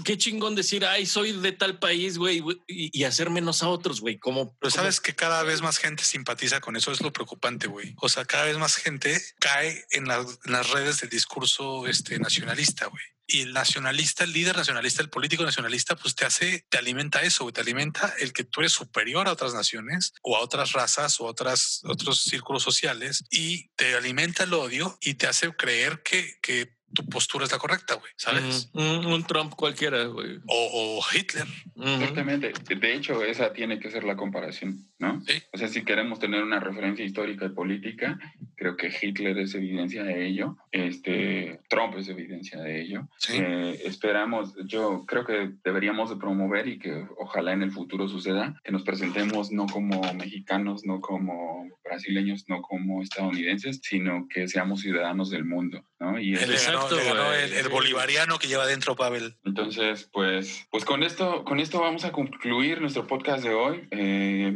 qué 0.05 0.19
chingón 0.19 0.55
decir, 0.55 0.85
ay, 0.85 1.07
soy 1.07 1.33
de 1.33 1.53
tal 1.53 1.79
país, 1.79 2.19
güey, 2.19 2.43
y, 2.67 2.91
y 2.99 3.05
hacer 3.05 3.31
menos 3.31 3.63
a 3.63 3.69
otros, 3.69 4.01
güey. 4.01 4.19
Como, 4.19 4.51
Pero 4.59 4.71
como- 4.71 4.83
sabes 4.83 5.01
que 5.01 5.15
cada 5.15 5.43
vez 5.43 5.63
más 5.63 5.79
gente 5.79 6.05
simpatiza 6.05 6.61
con 6.61 6.77
eso, 6.77 6.93
es 6.93 7.01
lo 7.01 7.13
preocupante, 7.13 7.67
güey. 7.67 7.95
O 8.01 8.09
sea, 8.09 8.25
cada 8.25 8.45
vez 8.45 8.59
más 8.59 8.77
gente 8.77 9.21
cae 9.39 9.85
en, 9.91 10.07
las- 10.09 10.39
en 10.45 10.53
las 10.53 10.71
redes 10.71 11.01
del 11.01 11.11
discurso 11.11 11.87
este, 11.87 12.19
nacionalista, 12.19 12.87
güey. 12.87 13.03
Y 13.31 13.43
el 13.43 13.53
nacionalista, 13.53 14.25
el 14.25 14.33
líder 14.33 14.57
nacionalista, 14.57 15.03
el 15.03 15.11
político 15.11 15.45
nacionalista, 15.45 15.95
pues 15.97 16.15
te 16.15 16.25
hace, 16.25 16.65
te 16.71 16.79
alimenta 16.79 17.23
eso. 17.23 17.53
Te 17.53 17.61
alimenta 17.61 18.15
el 18.19 18.33
que 18.33 18.45
tú 18.45 18.61
eres 18.61 18.73
superior 18.73 19.29
a 19.29 19.33
otras 19.33 19.53
naciones 19.53 20.15
o 20.23 20.37
a 20.37 20.41
otras 20.41 20.73
razas 20.73 21.21
o 21.21 21.27
otras, 21.27 21.83
otros 21.85 22.23
círculos 22.23 22.63
sociales 22.63 23.25
y 23.31 23.69
te 23.77 23.95
alimenta 23.97 24.45
el 24.45 24.55
odio 24.55 24.97
y 25.03 25.15
te 25.15 25.27
hace 25.27 25.55
creer 25.55 26.03
que, 26.03 26.39
que 26.41 26.78
tu 26.95 27.05
postura 27.07 27.45
es 27.45 27.53
la 27.53 27.59
correcta, 27.59 27.95
güey. 27.95 28.13
¿Sabes? 28.17 28.71
Mm, 28.73 28.81
mm, 28.81 29.07
un 29.13 29.25
Trump 29.25 29.55
cualquiera, 29.55 30.05
güey. 30.05 30.39
O, 30.47 30.99
o 30.99 31.01
Hitler. 31.15 31.47
Exactamente. 31.77 32.53
De 32.69 32.95
hecho, 32.95 33.23
esa 33.25 33.53
tiene 33.53 33.79
que 33.79 33.91
ser 33.91 34.05
la 34.05 34.17
comparación, 34.17 34.87
¿no? 34.99 35.23
O 35.53 35.59
sea, 35.59 35.69
si 35.69 35.85
queremos 35.85 36.19
tener 36.19 36.43
una 36.43 36.61
referencia 36.61 37.05
histórica 37.05 37.47
y 37.47 37.51
política, 37.51 38.19
creo 38.57 38.77
que 38.77 38.91
Hitler 39.01 39.39
es 39.39 39.55
evidencia 39.55 40.03
de 40.03 40.27
ello, 40.27 40.57
este, 40.73 41.61
Trump 41.69 41.95
es 41.97 42.09
evidencia 42.09 42.61
de 42.61 42.83
ello. 42.83 43.09
Eh, 43.31 43.83
esperamos, 43.85 44.55
yo 44.67 45.05
creo 45.07 45.25
que 45.25 45.53
deberíamos 45.65 46.11
de 46.11 46.17
promover 46.17 46.67
y 46.69 46.79
que 46.79 47.07
ojalá 47.19 47.53
en 47.53 47.63
el 47.63 47.71
futuro 47.71 48.09
suceda, 48.09 48.61
que 48.65 48.73
nos 48.73 48.83
presentemos 48.83 49.53
no 49.53 49.67
como 49.67 50.01
mexicanos, 50.15 50.85
no 50.85 51.01
como 51.01 51.69
brasileños, 51.85 52.45
no 52.49 52.63
como 52.63 53.03
estadounidenses, 53.03 53.81
sino 53.83 54.27
que 54.29 54.49
seamos 54.49 54.81
ciudadanos 54.81 55.31
del 55.31 55.45
mundo, 55.45 55.85
¿no? 56.01 56.19
Y 56.19 56.35
Él 56.35 56.51
ganó, 56.79 56.97
le 56.97 57.05
ganó 57.05 57.35
el, 57.35 57.53
el 57.53 57.69
bolivariano 57.69 58.39
que 58.39 58.49
lleva 58.49 58.67
dentro 58.67 58.97
Pavel. 58.97 59.37
entonces, 59.45 60.09
pues, 60.13 60.67
pues 60.71 60.85
con 60.85 61.03
esto, 61.03 61.45
con 61.45 61.61
esto 61.61 61.81
vamos 61.81 62.05
a 62.05 62.13
concluir 62.13 62.81
nuestro 62.81 63.07
podcast 63.07 63.43
de 63.45 63.55
hoy. 63.55 63.89
Eh, 63.91 64.53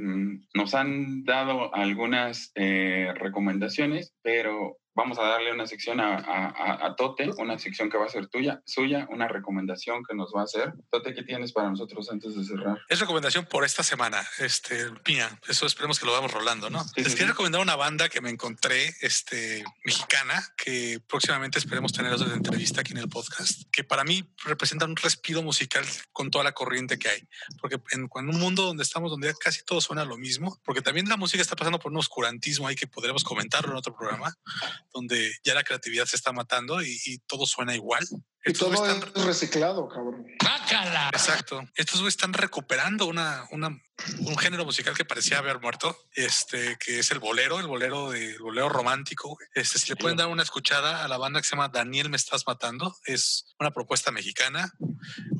nos 0.54 0.74
han 0.74 1.24
dado 1.24 1.74
algunas 1.74 2.52
eh, 2.54 3.12
recomendaciones, 3.16 4.14
pero 4.22 4.78
vamos 4.94 5.18
a 5.18 5.22
darle 5.22 5.52
una 5.52 5.66
sección 5.66 6.00
a, 6.00 6.16
a- 6.16 6.86
a- 6.86 6.96
Tote, 6.96 7.30
una 7.38 7.58
sección 7.58 7.88
que 7.90 7.96
va 7.98 8.06
a 8.06 8.08
ser 8.08 8.26
tuya, 8.28 8.62
suya, 8.66 9.06
una 9.10 9.26
recomendación 9.28 10.02
que 10.08 10.14
nos 10.14 10.32
va 10.34 10.42
a 10.42 10.44
hacer. 10.44 10.72
Tote, 10.90 11.14
¿qué 11.14 11.22
tienes 11.22 11.52
para 11.52 11.70
nosotros 11.70 12.10
antes 12.10 12.36
de 12.36 12.44
cerrar? 12.44 12.78
Es 12.88 13.00
recomendación 13.00 13.46
por 13.46 13.64
esta 13.64 13.82
semana, 13.82 14.22
este, 14.38 14.90
Piña. 15.02 15.38
Eso 15.48 15.66
esperemos 15.66 15.98
que 15.98 16.06
lo 16.06 16.12
vamos 16.12 16.32
rolando, 16.32 16.68
¿no? 16.70 16.84
Les 16.96 17.14
quiero 17.14 17.30
recomendar 17.30 17.60
una 17.62 17.76
banda 17.76 18.08
que 18.08 18.20
me 18.20 18.30
encontré, 18.30 18.94
este, 19.00 19.64
mexicana, 19.84 20.42
que 20.56 21.00
próximamente 21.08 21.58
esperemos 21.58 21.92
tener 21.92 22.16
de 22.16 22.34
entrevista 22.34 22.82
aquí 22.82 22.92
en 22.92 22.98
el 22.98 23.08
podcast, 23.08 23.62
que 23.72 23.84
para 23.84 24.04
mí 24.04 24.28
representa 24.44 24.84
un 24.84 24.96
respiro 24.96 25.42
musical 25.42 25.84
con 26.12 26.30
toda 26.30 26.44
la 26.44 26.52
corriente 26.52 26.98
que 26.98 27.08
hay. 27.08 27.28
Porque 27.60 27.76
en, 27.92 28.08
en 28.14 28.28
un 28.28 28.38
mundo 28.38 28.62
donde 28.64 28.82
estamos, 28.82 29.10
donde 29.10 29.32
casi 29.40 29.64
todo 29.64 29.80
suena 29.80 30.04
lo 30.04 30.18
mismo, 30.18 30.60
porque 30.64 30.82
también 30.82 31.08
la 31.08 31.16
música 31.16 31.40
está 31.42 31.56
pasando 31.56 31.78
por 31.78 31.90
un 31.92 31.98
oscurantismo 31.98 32.68
ahí 32.68 32.74
que 32.76 32.86
podremos 32.86 33.24
comentarlo 33.24 33.70
en 33.72 33.78
otro 33.78 33.96
programa, 33.96 34.36
donde 34.92 35.32
ya 35.44 35.54
la 35.54 35.64
creatividad 35.64 36.06
se 36.06 36.16
está 36.16 36.32
matando 36.32 36.82
y, 36.82 36.98
y 37.06 37.18
todo 37.20 37.46
suena 37.46 37.74
igual. 37.74 38.04
Y 38.44 38.50
Estos 38.52 38.70
todo 38.72 38.86
están- 38.86 39.10
es 39.14 39.24
reciclado, 39.24 39.88
cabrón. 39.88 40.26
Exacto. 41.12 41.62
Estos 41.76 42.00
güeyes 42.00 42.14
están 42.14 42.32
recuperando 42.32 43.06
una, 43.06 43.46
una, 43.52 43.68
un 43.68 44.36
género 44.38 44.64
musical 44.64 44.96
que 44.96 45.04
parecía 45.04 45.38
haber 45.38 45.60
muerto, 45.60 45.96
este, 46.14 46.76
que 46.84 46.98
es 46.98 47.10
el 47.12 47.20
bolero, 47.20 47.60
el 47.60 47.66
bolero 47.68 48.10
de 48.10 48.32
el 48.32 48.40
bolero 48.42 48.68
romántico. 48.68 49.38
Este, 49.54 49.78
si 49.78 49.90
le 49.90 49.96
pueden 49.96 50.16
dar 50.16 50.26
una 50.28 50.42
escuchada 50.42 51.04
a 51.04 51.08
la 51.08 51.18
banda 51.18 51.40
que 51.40 51.46
se 51.46 51.54
llama 51.54 51.68
Daniel 51.68 52.10
Me 52.10 52.16
Estás 52.16 52.44
Matando, 52.46 52.96
es 53.06 53.54
una 53.60 53.70
propuesta 53.70 54.10
mexicana, 54.10 54.72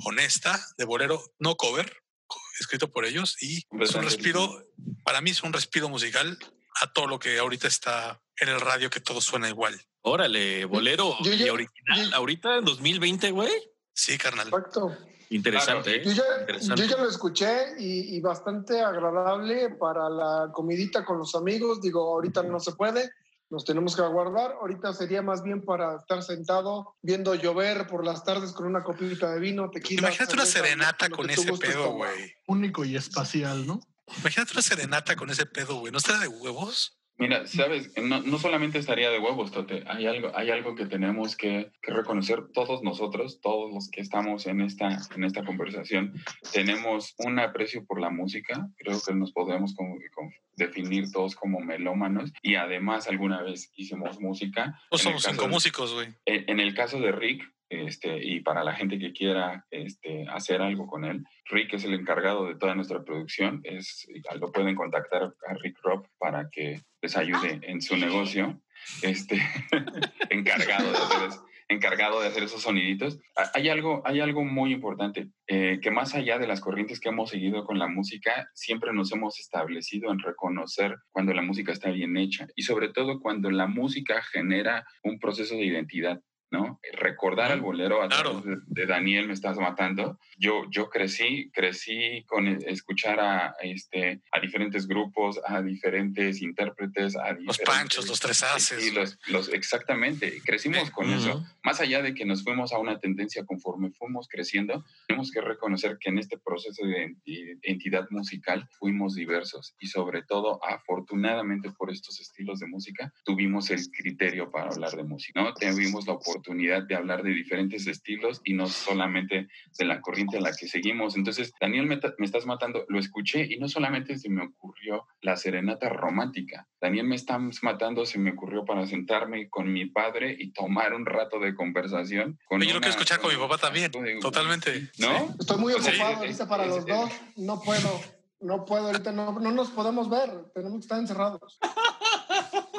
honesta, 0.05 0.65
de 0.77 0.85
bolero, 0.85 1.23
no 1.39 1.57
cover, 1.57 1.97
co- 2.27 2.41
escrito 2.61 2.91
por 2.91 3.05
ellos, 3.05 3.37
y 3.43 3.67
es 3.81 3.95
un 3.95 4.05
respiro, 4.05 4.65
para 5.05 5.21
mí 5.21 5.31
es 5.31 5.43
un 5.43 5.53
respiro 5.53 5.89
musical 5.89 6.39
a 6.81 6.93
todo 6.93 7.07
lo 7.07 7.19
que 7.19 7.39
ahorita 7.39 7.69
está 7.69 8.22
en 8.39 8.49
el 8.49 8.61
radio, 8.61 8.91
que 8.91 9.01
todo 9.01 9.21
suena 9.21 9.49
igual. 9.49 9.81
Órale, 10.03 10.65
bolero 10.65 11.17
Yo 11.23 11.33
y 11.33 11.49
original, 11.49 12.15
ahorita 12.15 12.57
en 12.57 12.65
2020, 12.65 13.31
güey. 13.31 13.51
Sí, 13.95 14.19
carnal. 14.19 14.49
Exacto. 14.49 14.97
Interesante, 15.31 15.97
¿eh? 15.97 16.03
Yo 16.05 16.13
ya, 16.13 16.25
Interesante. 16.41 16.83
yo 16.83 16.89
ya 16.89 17.03
lo 17.03 17.09
escuché 17.09 17.75
y, 17.79 18.17
y 18.17 18.21
bastante 18.21 18.83
agradable 18.83 19.71
para 19.71 20.11
la 20.11 20.51
comidita 20.53 21.05
con 21.05 21.19
los 21.19 21.35
amigos. 21.35 21.81
Digo, 21.81 22.03
ahorita 22.15 22.43
no 22.43 22.61
se 22.61 22.73
puede, 22.73 23.11
nos 23.49 23.65
tenemos 23.65 23.97
que 23.97 24.03
aguardar. 24.03 24.53
Ahorita 24.61 24.93
sería 24.93 25.23
más 25.23 25.43
bien 25.43 25.63
para 25.63 25.97
estar 25.97 26.23
sentado 26.23 26.97
viendo 27.01 27.35
llover 27.35 27.87
por 27.87 28.05
las 28.05 28.25
tardes 28.25 28.53
con 28.53 28.67
una 28.67 28.83
copita 28.83 29.33
de 29.33 29.41
vino, 29.41 29.71
tequila. 29.71 30.09
Imagínate 30.09 30.35
una 30.35 30.47
serenata 30.47 31.09
con 31.09 31.31
ese 31.31 31.53
pedo, 31.55 31.93
güey. 31.93 32.35
Único 32.47 32.85
y 32.85 32.97
espacial, 32.97 33.67
¿no? 33.67 33.81
Imagínate 34.19 34.53
una 34.53 34.63
serenata 34.63 35.17
con 35.17 35.31
ese 35.31 35.47
pedo, 35.47 35.77
güey. 35.77 35.93
¿No 35.93 35.99
está 35.99 36.19
de 36.19 36.29
huevos? 36.29 36.99
Mira, 37.19 37.47
sabes, 37.47 37.93
no, 38.03 38.21
no 38.23 38.39
solamente 38.39 38.79
estaría 38.79 39.11
de 39.11 39.19
huevos, 39.21 39.53
Tote, 39.53 39.85
hay 39.87 40.07
algo, 40.07 40.33
hay 40.35 40.51
algo 40.51 40.75
que 40.75 40.87
tenemos 40.87 41.37
que, 41.37 41.71
que 41.83 41.93
reconocer 41.93 42.49
todos 42.53 42.83
nosotros, 42.83 43.41
todos 43.41 43.73
los 43.73 43.91
que 43.91 44.01
estamos 44.01 44.47
en 44.47 44.61
esta, 44.61 44.99
en 45.15 45.25
esta 45.25 45.45
conversación, 45.45 46.15
tenemos 46.53 47.15
un 47.19 47.39
aprecio 47.39 47.85
por 47.87 48.01
la 48.01 48.11
música, 48.11 48.69
creo 48.77 48.99
que 49.07 49.15
nos 49.15 49.33
podemos 49.33 49.75
como- 49.75 49.97
como 50.15 50.31
definir 50.57 51.11
todos 51.13 51.35
como 51.37 51.61
melómanos 51.61 52.33
y 52.43 52.57
además 52.57 53.09
alguna 53.09 53.43
vez 53.43 53.71
hicimos 53.77 54.21
música. 54.21 54.79
No 54.91 54.99
somos 54.99 55.23
cinco 55.23 55.49
músicos, 55.49 55.95
güey. 55.95 56.09
en 56.27 56.45
en 56.49 56.61
el 56.61 56.75
caso 56.75 56.99
de 57.01 57.13
Rick, 57.13 57.43
este, 57.71 58.23
y 58.23 58.41
para 58.41 58.65
la 58.65 58.75
gente 58.75 58.99
que 58.99 59.13
quiera 59.13 59.65
este, 59.71 60.27
hacer 60.29 60.61
algo 60.61 60.87
con 60.87 61.05
él, 61.07 61.25
Rick 61.47 61.73
es 61.75 61.85
el 61.85 61.95
encargado 61.95 62.47
de 62.47 62.57
toda 62.57 62.75
nuestra 62.75 63.03
producción. 63.03 63.61
Es, 63.65 64.07
lo 64.39 64.53
pueden 64.53 64.75
contactar 64.75 65.23
a 65.49 65.55
Rick 65.55 65.79
Rob 65.83 66.07
para 66.19 66.51
que 66.51 66.83
les 67.03 67.17
ayude 67.17 67.61
en 67.63 67.83
su 67.83 67.97
negocio. 67.97 68.63
Este, 69.03 69.41
encargado, 70.31 70.91
de 70.91 70.97
hacer 70.99 71.29
es- 71.29 71.41
encargado 71.69 72.21
de 72.21 72.29
hacer 72.29 72.43
esos 72.43 72.63
soniditos. 72.63 73.19
Ha- 73.37 73.51
Hay 73.55 73.69
algo, 73.69 74.03
hay 74.05 74.21
algo 74.21 74.45
muy 74.45 74.73
importante, 74.73 75.29
eh, 75.47 75.79
que 75.83 75.91
más 75.91 76.15
allá 76.15 76.39
de 76.39 76.47
las 76.47 76.61
corrientes 76.61 77.01
que 77.01 77.09
hemos 77.11 77.31
seguido 77.31 77.65
con 77.65 77.79
la 77.79 77.87
música, 77.87 78.49
siempre 78.55 78.93
nos 78.93 79.13
hemos 79.13 79.39
establecido 79.39 80.11
en 80.13 80.19
reconocer 80.19 80.97
cuando 81.13 81.33
la 81.33 81.43
música 81.43 81.73
está 81.73 81.91
bien 81.91 82.17
hecha 82.17 82.47
y 82.57 82.63
sobre 82.63 82.89
todo 82.89 83.21
cuando 83.21 83.51
la 83.51 83.67
música 83.67 84.21
genera 84.33 84.85
un 85.03 85.19
proceso 85.19 85.55
de 85.55 85.65
identidad. 85.65 86.21
¿No? 86.53 86.79
Recordar 86.93 87.51
al 87.51 87.63
bolero 87.63 88.03
a 88.03 88.09
través 88.09 88.45
de, 88.45 88.57
de 88.67 88.87
Daniel 88.87 89.27
Me 89.27 89.33
Estás 89.33 89.57
Matando. 89.57 90.19
Yo, 90.39 90.65
yo 90.71 90.91
crecí, 90.91 91.51
crecí 91.53 92.25
con 92.27 92.47
e- 92.47 92.59
escuchar 92.67 93.19
a, 93.21 93.55
este, 93.63 94.21
a 94.31 94.39
diferentes 94.39 94.87
grupos, 94.87 95.41
a 95.47 95.63
diferentes 95.63 96.43
intérpretes, 96.43 97.17
a 97.17 97.33
Los 97.33 97.57
diferentes 97.57 97.65
panchos, 97.65 98.07
los 98.07 98.21
tres 98.21 98.43
haces. 98.43 98.79
estilos, 98.79 99.19
los, 99.29 99.49
exactamente, 99.49 100.43
crecimos 100.45 100.91
con 100.91 101.11
eso. 101.11 101.43
Más 101.65 101.81
allá 101.81 102.03
de 102.03 102.13
que 102.13 102.27
nos 102.27 102.45
fuimos 102.45 102.73
a 102.75 102.79
una 102.79 102.99
tendencia 103.01 103.47
conforme 103.47 103.91
fuimos 103.93 104.29
creciendo, 104.29 104.85
tenemos 105.09 105.31
que 105.31 105.41
reconocer 105.41 105.97
que 105.99 106.11
en 106.11 106.19
este 106.19 106.37
proceso 106.39 106.85
de 106.85 107.17
identidad 107.25 108.07
musical 108.11 108.69
fuimos 108.79 109.15
diversos 109.15 109.75
y 109.81 109.87
sobre 109.87 110.23
todo, 110.23 110.61
afortunadamente 110.65 111.71
por 111.71 111.91
estos 111.91 112.21
estilos 112.21 112.59
de 112.61 112.67
música, 112.67 113.11
tuvimos 113.25 113.71
el 113.71 113.81
criterio 113.91 114.51
para 114.51 114.69
hablar 114.71 114.95
de 114.95 115.05
música, 115.05 115.43
¿no? 115.43 115.55
Tuvimos 115.55 116.07
la 116.07 116.13
oportunidad 116.13 116.42
de 116.43 116.95
hablar 116.95 117.23
de 117.23 117.31
diferentes 117.31 117.87
estilos 117.87 118.41
y 118.45 118.55
no 118.55 118.67
solamente 118.67 119.49
de 119.79 119.85
la 119.85 120.01
corriente 120.01 120.39
a 120.39 120.41
la 120.41 120.53
que 120.53 120.69
seguimos. 120.69 121.17
Entonces, 121.17 121.53
Daniel, 121.61 121.87
me, 121.87 122.01
me 122.19 122.27
estás 122.27 122.47
matando, 122.47 122.85
lo 122.89 122.99
escuché 122.99 123.47
y 123.51 123.59
no 123.59 123.69
solamente 123.69 124.19
se 124.19 124.29
me 124.29 124.45
ocurrió 124.45 125.07
la 125.21 125.37
serenata 125.37 125.89
romántica. 125.89 126.69
Daniel, 126.81 127.07
me 127.07 127.17
estás 127.17 127.63
matando, 127.63 128.05
se 128.05 128.19
me 128.19 128.33
ocurrió 128.33 128.65
para 128.65 128.87
sentarme 128.87 129.49
con 129.49 129.73
mi 129.73 129.87
padre 129.87 130.37
y 130.39 130.53
tomar 130.53 130.95
un 130.95 131.07
rato 131.07 131.39
de 131.39 131.55
conversación. 131.55 132.39
Con 132.47 132.61
Oye, 132.61 132.69
yo 132.69 132.75
lo 132.75 132.81
quiero 132.81 132.93
escuchar 132.93 133.21
con 133.21 133.33
mi 133.33 133.41
papá 133.41 133.59
también. 133.59 133.91
Totalmente. 134.21 134.91
¿No? 134.99 135.35
Estoy 135.39 135.59
muy 135.59 135.73
Sí, 135.75 135.91
ocupado 135.91 136.17
ahorita 136.17 136.49
para 136.49 136.67
los 136.67 136.87
dos. 136.87 137.11
No 137.37 137.61
puedo. 137.61 138.01
No 138.41 138.65
puedo 138.65 138.87
ahorita. 138.89 139.13
No, 139.13 139.39
no 139.39 139.53
nos 139.53 139.71
podemos 139.71 140.11
ver. 140.11 140.31
Tenemos 140.55 140.79
que 140.79 140.83
estar 140.83 140.99
encerrados. 140.99 141.59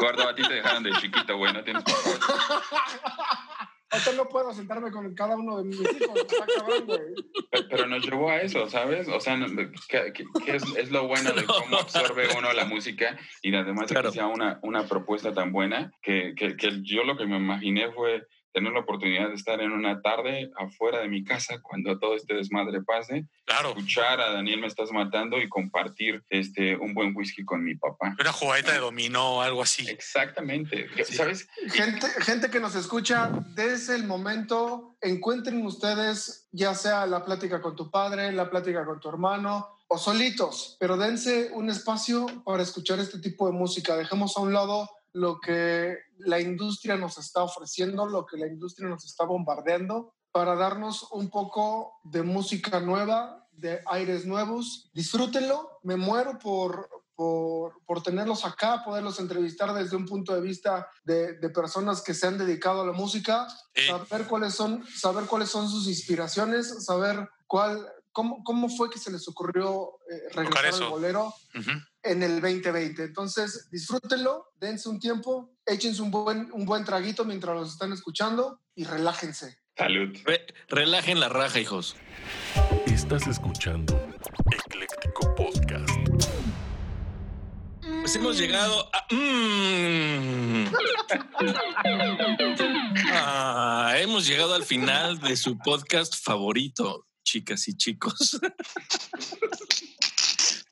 Gordo, 0.03 0.27
a 0.27 0.35
ti 0.35 0.41
te 0.45 0.55
dejaron 0.55 0.83
de 0.83 0.91
chiquito, 0.93 1.37
güey, 1.37 1.53
no 1.53 1.63
tienes 1.63 1.83
Ahorita 3.93 4.11
no 4.13 4.27
puedo 4.29 4.53
sentarme 4.53 4.91
con 4.91 5.13
cada 5.13 5.35
uno 5.35 5.57
de 5.57 5.63
mis 5.65 5.79
hijos. 5.79 5.93
Está 6.15 6.45
cabrón, 6.57 6.85
güey. 6.87 6.99
Pero, 7.51 7.67
pero 7.69 7.87
nos 7.87 8.03
llevó 8.05 8.29
a 8.29 8.41
eso, 8.41 8.67
¿sabes? 8.69 9.07
O 9.07 9.19
sea, 9.19 9.37
no- 9.37 9.47
que, 9.87 10.13
es, 10.47 10.63
es 10.75 10.91
lo 10.91 11.07
bueno 11.07 11.31
de 11.31 11.43
cómo 11.45 11.77
absorbe 11.77 12.27
uno 12.37 12.51
la 12.53 12.65
música 12.65 13.17
y 13.41 13.53
además 13.55 13.89
de 13.89 14.01
que 14.01 14.11
sea 14.11 14.27
una, 14.27 14.59
una 14.63 14.87
propuesta 14.87 15.33
tan 15.33 15.51
buena 15.51 15.91
que, 16.01 16.33
que, 16.35 16.55
que 16.57 16.81
yo 16.83 17.03
lo 17.03 17.15
que 17.17 17.25
me 17.25 17.37
imaginé 17.37 17.91
fue 17.91 18.25
tener 18.53 18.71
la 18.71 18.81
oportunidad 18.81 19.29
de 19.29 19.35
estar 19.35 19.59
en 19.61 19.71
una 19.71 20.01
tarde 20.01 20.51
afuera 20.57 20.99
de 20.99 21.09
mi 21.09 21.23
casa 21.23 21.59
cuando 21.61 21.97
todo 21.99 22.15
este 22.15 22.35
desmadre 22.35 22.81
pase, 22.83 23.25
claro. 23.45 23.69
escuchar 23.69 24.21
a 24.21 24.31
Daniel 24.31 24.61
Me 24.61 24.67
Estás 24.67 24.91
Matando 24.91 25.41
y 25.41 25.49
compartir 25.49 26.23
este, 26.29 26.77
un 26.77 26.93
buen 26.93 27.15
whisky 27.15 27.43
con 27.43 27.63
mi 27.63 27.75
papá. 27.75 28.15
Una 28.19 28.31
jugadita 28.31 28.73
de 28.73 28.79
dominó, 28.79 29.41
algo 29.41 29.63
así. 29.63 29.89
Exactamente. 29.89 30.87
¿Sabes? 31.03 31.47
Gente, 31.71 32.07
gente 32.21 32.49
que 32.49 32.59
nos 32.59 32.75
escucha, 32.75 33.31
desde 33.55 33.95
el 33.95 34.05
momento, 34.05 34.95
encuentren 35.01 35.65
ustedes 35.65 36.47
ya 36.51 36.75
sea 36.75 37.05
la 37.07 37.25
plática 37.25 37.61
con 37.61 37.75
tu 37.75 37.89
padre, 37.89 38.31
la 38.31 38.49
plática 38.49 38.85
con 38.85 38.99
tu 38.99 39.09
hermano 39.09 39.67
o 39.87 39.97
solitos, 39.97 40.77
pero 40.79 40.97
dense 40.97 41.51
un 41.53 41.69
espacio 41.69 42.25
para 42.45 42.63
escuchar 42.63 42.99
este 42.99 43.19
tipo 43.19 43.47
de 43.47 43.53
música. 43.53 43.95
Dejemos 43.95 44.37
a 44.37 44.41
un 44.41 44.53
lado 44.53 44.89
lo 45.13 45.39
que 45.39 45.97
la 46.17 46.39
industria 46.39 46.97
nos 46.97 47.17
está 47.17 47.43
ofreciendo, 47.43 48.05
lo 48.07 48.25
que 48.25 48.37
la 48.37 48.47
industria 48.47 48.89
nos 48.89 49.05
está 49.05 49.25
bombardeando, 49.25 50.13
para 50.31 50.55
darnos 50.55 51.07
un 51.11 51.29
poco 51.29 51.99
de 52.03 52.23
música 52.23 52.79
nueva, 52.79 53.47
de 53.51 53.81
aires 53.85 54.25
nuevos. 54.25 54.89
Disfrútenlo, 54.93 55.79
me 55.83 55.95
muero 55.95 56.39
por, 56.39 56.89
por, 57.15 57.79
por, 57.85 58.01
tenerlos 58.01 58.43
acá, 58.43 58.83
poderlos 58.83 59.19
entrevistar 59.19 59.73
desde 59.75 59.95
un 59.95 60.07
punto 60.07 60.33
de 60.33 60.41
vista 60.41 60.89
de, 61.03 61.33
de 61.33 61.49
personas 61.49 62.01
que 62.01 62.15
se 62.15 62.25
han 62.25 62.39
dedicado 62.39 62.81
a 62.81 62.85
la 62.87 62.93
música, 62.93 63.47
saber, 63.87 64.27
cuáles 64.27 64.55
son, 64.55 64.83
saber 64.87 65.25
cuáles 65.25 65.49
son 65.49 65.69
sus 65.69 65.87
inspiraciones, 65.87 66.83
saber 66.83 67.29
cuál, 67.45 67.87
cómo, 68.11 68.43
cómo 68.43 68.69
fue 68.69 68.89
que 68.89 68.97
se 68.97 69.11
les 69.11 69.27
ocurrió 69.27 69.99
eh, 70.09 70.33
regresar 70.33 70.83
al 70.83 70.89
bolero. 70.89 71.27
Uh 71.53 71.59
-huh. 71.59 71.87
En 72.03 72.21
el 72.21 72.41
2020. 72.41 73.03
Entonces, 73.03 73.69
disfrútenlo, 73.71 74.51
dense 74.59 74.89
un 74.89 74.99
tiempo, 74.99 75.55
échense 75.65 76.01
un 76.01 76.11
buen, 76.11 76.51
un 76.51 76.65
buen 76.65 76.83
traguito 76.83 77.25
mientras 77.25 77.55
los 77.55 77.71
están 77.71 77.93
escuchando 77.93 78.59
y 78.75 78.83
relájense. 78.83 79.57
Salud. 79.77 80.15
Re 80.25 80.45
relajen 80.69 81.19
la 81.19 81.29
raja, 81.29 81.59
hijos. 81.59 81.95
Estás 82.85 83.25
escuchando 83.27 83.99
Ecléctico 84.51 85.33
Podcast. 85.35 85.89
Pues 88.01 88.15
hemos 88.15 88.37
llegado 88.37 88.89
a. 88.93 89.13
Mm. 89.13 90.65
ah, 93.13 93.93
hemos 93.97 94.27
llegado 94.27 94.53
al 94.53 94.63
final 94.63 95.19
de 95.19 95.35
su 95.37 95.57
podcast 95.57 96.15
favorito, 96.23 97.07
chicas 97.23 97.67
y 97.67 97.75
chicos. 97.75 98.39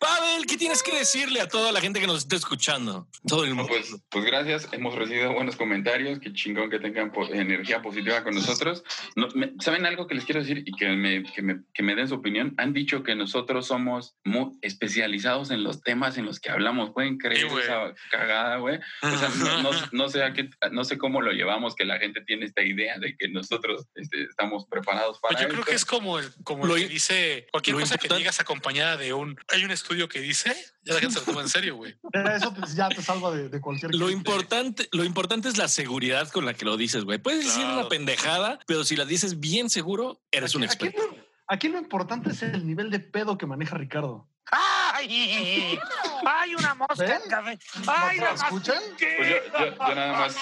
Pavel, 0.01 0.47
¿qué 0.47 0.57
tienes 0.57 0.81
que 0.81 0.97
decirle 0.97 1.41
a 1.41 1.47
toda 1.47 1.71
la 1.71 1.79
gente 1.79 1.99
que 1.99 2.07
nos 2.07 2.17
está 2.17 2.35
escuchando? 2.35 3.07
Todo 3.27 3.43
el 3.43 3.53
mundo. 3.53 3.67
Pues, 3.69 3.95
pues 4.09 4.25
gracias, 4.25 4.67
hemos 4.71 4.95
recibido 4.95 5.31
buenos 5.31 5.55
comentarios, 5.55 6.17
qué 6.17 6.33
chingón 6.33 6.71
que 6.71 6.79
tengan 6.79 7.11
po 7.11 7.27
energía 7.31 7.83
positiva 7.83 8.23
con 8.23 8.33
nosotros. 8.33 8.83
No, 9.15 9.27
me, 9.35 9.53
¿Saben 9.59 9.85
algo 9.85 10.07
que 10.07 10.15
les 10.15 10.25
quiero 10.25 10.41
decir 10.41 10.63
y 10.65 10.71
que 10.71 10.89
me, 10.89 11.21
que, 11.21 11.43
me, 11.43 11.61
que 11.71 11.83
me 11.83 11.93
den 11.93 12.07
su 12.07 12.15
opinión? 12.15 12.55
Han 12.57 12.73
dicho 12.73 13.03
que 13.03 13.13
nosotros 13.13 13.67
somos 13.67 14.15
muy 14.23 14.57
especializados 14.63 15.51
en 15.51 15.63
los 15.63 15.83
temas 15.83 16.17
en 16.17 16.25
los 16.25 16.39
que 16.39 16.49
hablamos. 16.49 16.89
¿Pueden 16.89 17.19
creer 17.19 17.47
sí, 17.47 17.55
esa 17.61 17.93
cagada, 18.09 18.57
güey? 18.57 18.79
O 19.03 19.17
sea, 19.17 19.29
no, 19.37 19.61
no, 19.61 19.69
no, 19.91 20.09
sé 20.09 20.23
a 20.23 20.33
qué, 20.33 20.49
no 20.71 20.83
sé 20.83 20.97
cómo 20.97 21.21
lo 21.21 21.31
llevamos, 21.31 21.75
que 21.75 21.85
la 21.85 21.99
gente 21.99 22.21
tiene 22.21 22.47
esta 22.47 22.63
idea 22.63 22.97
de 22.97 23.15
que 23.15 23.27
nosotros 23.29 23.85
este, 23.93 24.23
estamos 24.23 24.65
preparados 24.65 25.19
para 25.19 25.33
pues 25.33 25.41
Yo 25.41 25.47
esto. 25.47 25.61
creo 25.61 25.65
que 25.65 25.75
es 25.75 25.85
como, 25.85 26.17
el, 26.17 26.33
como 26.43 26.65
lo, 26.65 26.73
que 26.73 26.87
dice 26.87 27.45
cualquier 27.51 27.75
cosa 27.75 27.99
que 27.99 28.11
digas 28.15 28.39
acompañada 28.39 28.97
de 28.97 29.13
un... 29.13 29.37
Hay 29.49 29.63
un 29.63 29.69
estudio 29.69 29.90
que 30.09 30.19
dice, 30.19 30.55
ya 30.83 30.93
la 30.93 30.99
gente 30.99 31.13
se 31.13 31.19
lo 31.19 31.25
toma 31.25 31.41
en 31.41 31.49
serio, 31.49 31.75
güey. 31.75 31.95
Eso 32.35 32.53
pues, 32.53 32.75
ya 32.75 32.89
te 32.89 33.01
salva 33.01 33.31
de, 33.31 33.49
de 33.49 33.61
cualquier 33.61 33.93
lo 33.95 34.09
importante, 34.09 34.87
lo 34.91 35.03
importante 35.03 35.49
es 35.49 35.57
la 35.57 35.67
seguridad 35.67 36.29
con 36.29 36.45
la 36.45 36.53
que 36.53 36.65
lo 36.65 36.77
dices, 36.77 37.03
güey. 37.03 37.17
Puedes 37.17 37.45
claro. 37.45 37.59
decir 37.59 37.73
una 37.73 37.89
pendejada, 37.89 38.59
pero 38.67 38.83
si 38.83 38.95
la 38.95 39.05
dices 39.05 39.39
bien 39.39 39.69
seguro, 39.69 40.21
eres 40.31 40.51
aquí, 40.51 40.57
un 40.57 40.63
experto. 40.63 41.01
Aquí 41.01 41.15
lo, 41.15 41.25
aquí 41.47 41.67
lo 41.69 41.77
importante 41.77 42.31
es 42.31 42.41
el 42.43 42.65
nivel 42.65 42.89
de 42.89 42.99
pedo 42.99 43.37
que 43.37 43.45
maneja 43.45 43.77
Ricardo. 43.77 44.27
¡Ay! 44.51 45.79
¡Hay 46.25 46.55
una 46.55 46.73
mosca 46.75 47.15
en 47.15 47.29
café! 47.29 47.59
¡Ay, 47.87 48.19
¿No 48.19 48.25
la 48.25 48.31
escuchan? 48.33 48.81
Pues 48.97 49.29
yo, 49.29 49.59
yo, 49.59 49.65
yo, 49.77 49.95
nada 49.95 50.13
más, 50.13 50.37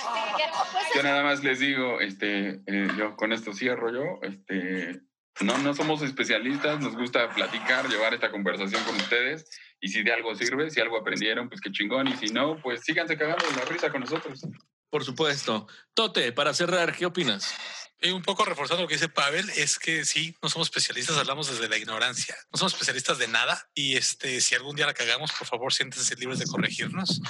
yo 0.96 1.04
nada 1.04 1.24
más 1.24 1.44
les 1.44 1.60
digo, 1.60 2.00
este, 2.00 2.62
eh, 2.66 2.88
yo 2.98 3.16
con 3.16 3.34
esto 3.34 3.54
cierro 3.54 3.92
yo, 3.92 4.28
este, 4.28 5.02
no, 5.42 5.58
no 5.58 5.74
somos 5.74 6.02
especialistas, 6.02 6.80
nos 6.80 6.96
gusta 6.96 7.30
platicar, 7.30 7.88
llevar 7.88 8.14
esta 8.14 8.32
conversación 8.32 8.84
con 8.84 8.96
ustedes 8.96 9.50
y 9.82 9.90
si 9.90 10.04
de 10.04 10.14
algo 10.14 10.36
sirve, 10.36 10.70
si 10.70 10.82
algo 10.82 10.98
aprendieron, 10.98 11.50
pues 11.50 11.62
qué 11.62 11.72
chingón 11.72 12.08
y 12.08 12.16
si 12.16 12.28
no, 12.28 12.62
pues 12.62 12.82
síganse 12.84 13.18
cagando 13.18 13.46
la 13.56 13.66
risa 13.66 13.90
con 13.90 14.02
nosotros. 14.02 14.42
Por 14.90 15.06
supuesto. 15.06 15.68
Tote, 15.94 16.32
para 16.32 16.54
cerrar, 16.54 16.96
¿qué 16.96 17.06
opinas? 17.06 17.54
Y 18.02 18.12
un 18.12 18.22
poco 18.22 18.46
reforzando 18.46 18.84
lo 18.84 18.88
que 18.88 18.96
dice 18.96 19.10
Pavel, 19.10 19.50
es 19.52 19.78
que 19.78 20.06
sí, 20.06 20.36
no 20.42 20.50
somos 20.50 20.68
especialistas, 20.68 21.18
hablamos 21.18 21.50
desde 21.50 21.68
la 21.68 21.78
ignorancia. 21.78 22.36
No 22.52 22.58
somos 22.58 22.74
especialistas 22.74 23.18
de 23.18 23.28
nada 23.28 23.70
y 23.74 23.98
este, 23.98 24.40
si 24.40 24.56
algún 24.56 24.76
día 24.76 24.86
la 24.86 24.94
cagamos, 24.94 25.32
por 25.34 25.48
favor, 25.48 25.74
siéntense 25.74 26.16
libres 26.16 26.40
de 26.40 26.46
corregirnos 26.46 27.22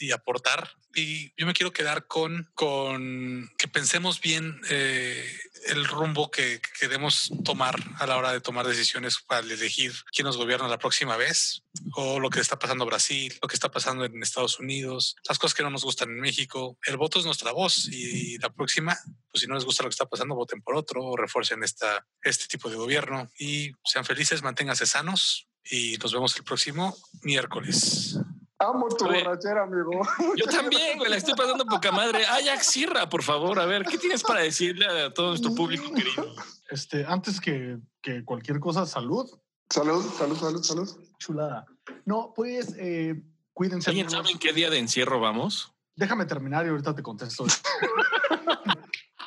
y 0.00 0.12
aportar. 0.12 0.70
Y 0.94 1.32
yo 1.36 1.46
me 1.46 1.52
quiero 1.52 1.72
quedar 1.72 2.06
con, 2.06 2.50
con 2.54 3.50
que 3.58 3.68
pensemos 3.68 4.20
bien 4.20 4.58
eh, 4.70 5.30
el 5.66 5.84
rumbo 5.86 6.30
que, 6.30 6.60
que 6.60 6.70
queremos 6.80 7.30
tomar 7.44 7.76
a 7.98 8.06
la 8.06 8.16
hora 8.16 8.32
de 8.32 8.40
tomar 8.40 8.66
decisiones 8.66 9.18
para 9.26 9.40
elegir 9.40 9.92
quién 10.12 10.26
nos 10.26 10.36
gobierna 10.36 10.68
la 10.68 10.78
próxima 10.78 11.16
vez, 11.16 11.62
o 11.94 12.20
lo 12.20 12.30
que 12.30 12.40
está 12.40 12.58
pasando 12.58 12.84
en 12.84 12.90
Brasil, 12.90 13.38
lo 13.40 13.48
que 13.48 13.54
está 13.54 13.70
pasando 13.70 14.04
en 14.04 14.22
Estados 14.22 14.58
Unidos, 14.58 15.16
las 15.28 15.38
cosas 15.38 15.54
que 15.54 15.62
no 15.62 15.70
nos 15.70 15.84
gustan 15.84 16.10
en 16.10 16.20
México. 16.20 16.78
El 16.86 16.96
voto 16.96 17.18
es 17.18 17.24
nuestra 17.24 17.52
voz 17.52 17.88
y 17.90 18.38
la 18.38 18.50
próxima, 18.50 18.96
pues 19.30 19.42
si 19.42 19.46
no 19.46 19.54
les 19.54 19.64
gusta 19.64 19.82
lo 19.82 19.88
que 19.88 19.94
está 19.94 20.06
pasando, 20.06 20.34
voten 20.34 20.62
por 20.62 20.76
otro 20.76 21.02
o 21.04 21.16
refuercen 21.16 21.62
esta, 21.62 22.06
este 22.22 22.46
tipo 22.46 22.70
de 22.70 22.76
gobierno 22.76 23.30
y 23.38 23.72
sean 23.84 24.04
felices, 24.04 24.42
manténganse 24.42 24.86
sanos 24.86 25.48
y 25.70 25.96
nos 25.98 26.12
vemos 26.12 26.36
el 26.36 26.44
próximo 26.44 26.96
miércoles. 27.22 28.18
Amo 28.60 28.88
tu 28.88 29.06
Oye, 29.06 29.22
borrachera, 29.22 29.62
amigo. 29.62 29.90
Yo 30.36 30.46
también, 30.46 30.98
güey, 30.98 31.10
la 31.10 31.16
estoy 31.16 31.34
pasando 31.34 31.64
poca 31.64 31.92
madre. 31.92 32.24
Ajax 32.26 32.66
Sierra, 32.66 33.08
por 33.08 33.22
favor, 33.22 33.60
a 33.60 33.66
ver, 33.66 33.84
¿qué 33.84 33.98
tienes 33.98 34.22
para 34.22 34.40
decirle 34.40 34.86
a 34.86 35.14
todo 35.14 35.28
nuestro 35.28 35.54
público 35.54 35.92
querido? 35.94 36.34
Este, 36.68 37.04
antes 37.06 37.40
que, 37.40 37.78
que 38.02 38.24
cualquier 38.24 38.58
cosa, 38.58 38.84
salud. 38.84 39.30
Salud, 39.70 40.04
salud, 40.12 40.36
salud, 40.36 40.62
salud. 40.62 40.88
Chulada. 41.18 41.66
No, 42.04 42.32
pues, 42.34 42.74
eh, 42.78 43.22
cuídense. 43.52 43.90
¿Alguien 43.90 44.10
sabe 44.10 44.30
en 44.30 44.38
qué 44.38 44.52
día 44.52 44.70
de 44.70 44.78
encierro 44.78 45.20
vamos? 45.20 45.72
Déjame 45.94 46.26
terminar 46.26 46.66
y 46.66 46.70
ahorita 46.70 46.94
te 46.94 47.02
contesto. 47.02 47.44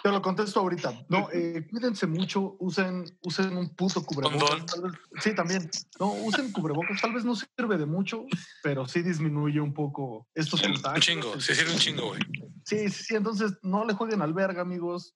Te 0.01 0.09
lo 0.09 0.21
contesto 0.21 0.59
ahorita. 0.59 1.05
No, 1.09 1.29
eh, 1.31 1.67
cuídense 1.69 2.07
mucho, 2.07 2.55
usen, 2.59 3.05
usen 3.21 3.55
un 3.55 3.69
puto 3.75 4.03
cubrebocas. 4.03 4.81
Vez, 4.81 4.93
sí, 5.21 5.35
también. 5.35 5.69
No, 5.99 6.13
usen 6.13 6.51
cubrebocas. 6.51 6.99
Tal 6.99 7.13
vez 7.13 7.23
no 7.23 7.35
sirve 7.35 7.77
de 7.77 7.85
mucho, 7.85 8.25
pero 8.63 8.87
sí 8.87 9.03
disminuye 9.03 9.61
un 9.61 9.73
poco 9.73 10.27
estos 10.33 10.61
contagios. 10.61 10.95
Un 10.95 11.01
chingo, 11.01 11.39
sí 11.39 11.53
sirve 11.53 11.73
un 11.73 11.79
chingo, 11.79 12.07
güey. 12.07 12.21
Sí, 12.65 12.89
sí, 12.89 13.03
sí. 13.03 13.15
Entonces, 13.15 13.53
no 13.61 13.85
le 13.85 13.93
jueguen 13.93 14.21
al 14.21 14.33
verga, 14.33 14.61
amigos. 14.61 15.15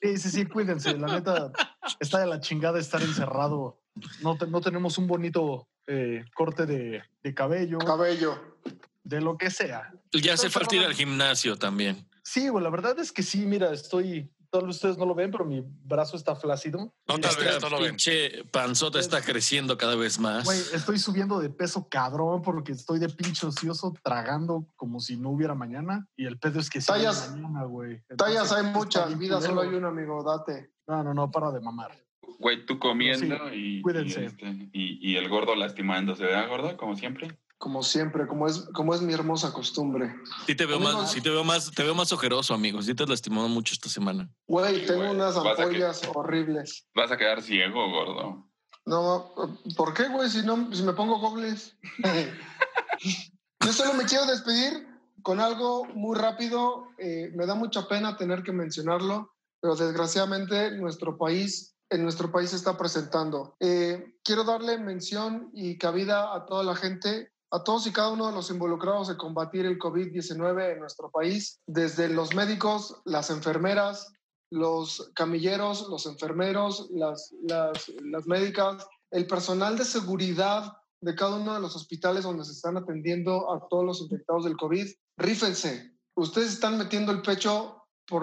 Sí, 0.00 0.16
sí, 0.16 0.30
sí, 0.30 0.46
cuídense. 0.46 0.96
La 0.96 1.08
neta, 1.08 1.52
está 1.98 2.20
de 2.20 2.26
la 2.26 2.40
chingada 2.40 2.78
estar 2.78 3.02
encerrado. 3.02 3.82
No, 4.22 4.38
te, 4.38 4.46
no 4.46 4.62
tenemos 4.62 4.96
un 4.96 5.06
bonito 5.06 5.68
eh, 5.86 6.24
corte 6.34 6.64
de, 6.64 7.02
de 7.22 7.34
cabello. 7.34 7.78
Cabello. 7.78 8.56
De 9.02 9.20
lo 9.20 9.36
que 9.36 9.50
sea. 9.50 9.92
Ya 10.12 10.34
hace 10.34 10.48
falta 10.48 10.76
ir 10.76 10.84
al 10.84 10.94
gimnasio 10.94 11.56
también. 11.56 12.08
Sí, 12.22 12.48
güey, 12.48 12.62
la 12.62 12.70
verdad 12.70 12.98
es 12.98 13.12
que 13.12 13.22
sí, 13.22 13.46
mira, 13.46 13.72
estoy, 13.72 14.30
tal 14.50 14.66
vez 14.66 14.76
ustedes 14.76 14.98
no 14.98 15.06
lo 15.06 15.14
ven, 15.14 15.30
pero 15.30 15.44
mi 15.44 15.62
brazo 15.84 16.16
está 16.16 16.36
flácido. 16.36 16.92
No, 17.06 17.18
tal 17.18 17.36
vez 17.36 17.60
no 17.60 17.70
lo 17.70 17.80
ven. 17.80 17.90
Pinche 17.90 18.44
panzota 18.44 18.98
está 18.98 19.22
creciendo 19.22 19.76
cada 19.76 19.96
vez 19.96 20.18
más. 20.18 20.44
Güey, 20.44 20.58
estoy 20.74 20.98
subiendo 20.98 21.40
de 21.40 21.50
peso 21.50 21.88
cabrón 21.88 22.42
porque 22.42 22.72
estoy 22.72 22.98
de 22.98 23.08
pinche 23.08 23.46
ocioso 23.46 23.94
tragando 24.02 24.66
como 24.76 25.00
si 25.00 25.16
no 25.16 25.30
hubiera 25.30 25.54
mañana. 25.54 26.06
Y 26.16 26.26
el 26.26 26.38
pedo 26.38 26.60
es 26.60 26.68
que 26.68 26.80
sí 26.80 26.88
tallas, 26.88 27.30
mañana, 27.30 27.64
güey. 27.64 28.02
Tallas 28.16 28.52
hay 28.52 28.64
muchas, 28.64 29.18
vida 29.18 29.40
solo 29.40 29.62
hay 29.62 29.68
una, 29.68 29.88
amigo, 29.88 30.22
date. 30.22 30.72
No, 30.86 31.02
no, 31.04 31.14
no, 31.14 31.30
para 31.30 31.50
de 31.52 31.60
mamar. 31.60 31.92
Güey, 32.38 32.64
tú 32.64 32.78
comiendo 32.78 33.50
sí, 33.50 33.54
y, 33.54 33.82
cuídense. 33.82 34.22
Y, 34.22 34.24
este, 34.24 34.46
y, 34.72 35.12
y, 35.12 35.16
el 35.16 35.28
gordo 35.28 35.54
lastimándose, 35.54 36.24
¿verdad, 36.24 36.48
gordo? 36.48 36.76
Como 36.76 36.96
siempre. 36.96 37.38
Como 37.60 37.82
siempre, 37.82 38.26
como 38.26 38.46
es, 38.46 38.66
como 38.72 38.94
es 38.94 39.02
mi 39.02 39.12
hermosa 39.12 39.52
costumbre. 39.52 40.14
Sí 40.46 40.54
te 40.54 40.64
veo 40.64 40.80
más, 40.80 41.12
sí 41.12 41.20
te 41.20 41.28
veo 41.28 41.44
más, 41.44 41.70
te 41.70 41.82
veo 41.82 41.94
más 41.94 42.10
ojeroso, 42.10 42.54
amigo. 42.54 42.80
Sí 42.80 42.94
te 42.94 43.02
has 43.02 43.08
lastimado 43.10 43.48
mucho 43.50 43.74
esta 43.74 43.90
semana. 43.90 44.30
Güey, 44.46 44.86
tengo 44.86 45.02
wey, 45.02 45.10
unas 45.10 45.36
ampollas 45.36 46.00
que, 46.00 46.08
horribles. 46.14 46.88
Vas 46.94 47.12
a 47.12 47.18
quedar 47.18 47.42
ciego, 47.42 47.90
gordo. 47.90 48.50
No, 48.86 49.34
¿por 49.76 49.92
qué, 49.92 50.08
güey? 50.08 50.30
Si 50.30 50.40
no, 50.42 50.74
si 50.74 50.82
me 50.82 50.94
pongo 50.94 51.18
gogles. 51.18 51.76
Yo 53.60 53.72
solo 53.74 53.92
me 53.92 54.04
quiero 54.04 54.24
despedir 54.24 54.88
con 55.20 55.38
algo 55.38 55.84
muy 55.84 56.16
rápido. 56.16 56.86
Eh, 56.96 57.30
me 57.34 57.44
da 57.44 57.54
mucha 57.54 57.86
pena 57.88 58.16
tener 58.16 58.42
que 58.42 58.52
mencionarlo, 58.52 59.34
pero 59.60 59.76
desgraciadamente 59.76 60.70
nuestro 60.78 61.18
país 61.18 61.76
en 61.90 62.04
nuestro 62.04 62.32
país 62.32 62.50
se 62.50 62.56
está 62.56 62.78
presentando. 62.78 63.56
Eh, 63.60 64.14
quiero 64.24 64.44
darle 64.44 64.78
mención 64.78 65.50
y 65.52 65.76
cabida 65.76 66.34
a 66.34 66.46
toda 66.46 66.64
la 66.64 66.76
gente 66.76 67.32
a 67.50 67.64
todos 67.64 67.86
y 67.86 67.92
cada 67.92 68.10
uno 68.10 68.28
de 68.28 68.32
los 68.32 68.50
involucrados 68.50 69.10
en 69.10 69.16
combatir 69.16 69.66
el 69.66 69.78
COVID-19 69.78 70.72
en 70.72 70.80
nuestro 70.80 71.10
país, 71.10 71.60
desde 71.66 72.08
los 72.08 72.34
médicos, 72.34 72.96
las 73.04 73.30
enfermeras, 73.30 74.12
los 74.50 75.10
camilleros, 75.14 75.88
los 75.88 76.06
enfermeros, 76.06 76.88
las, 76.90 77.32
las, 77.42 77.88
las 78.02 78.26
médicas, 78.26 78.86
el 79.10 79.26
personal 79.26 79.76
de 79.76 79.84
seguridad 79.84 80.72
de 81.00 81.14
cada 81.14 81.36
uno 81.36 81.54
de 81.54 81.60
los 81.60 81.74
hospitales 81.76 82.24
donde 82.24 82.44
se 82.44 82.52
están 82.52 82.76
atendiendo 82.76 83.52
a 83.52 83.66
todos 83.68 83.84
los 83.84 84.00
infectados 84.00 84.44
del 84.44 84.56
COVID. 84.56 84.86
Rífense. 85.16 85.96
Ustedes 86.14 86.52
están 86.52 86.78
metiendo 86.78 87.12
el 87.12 87.22
pecho 87.22 87.80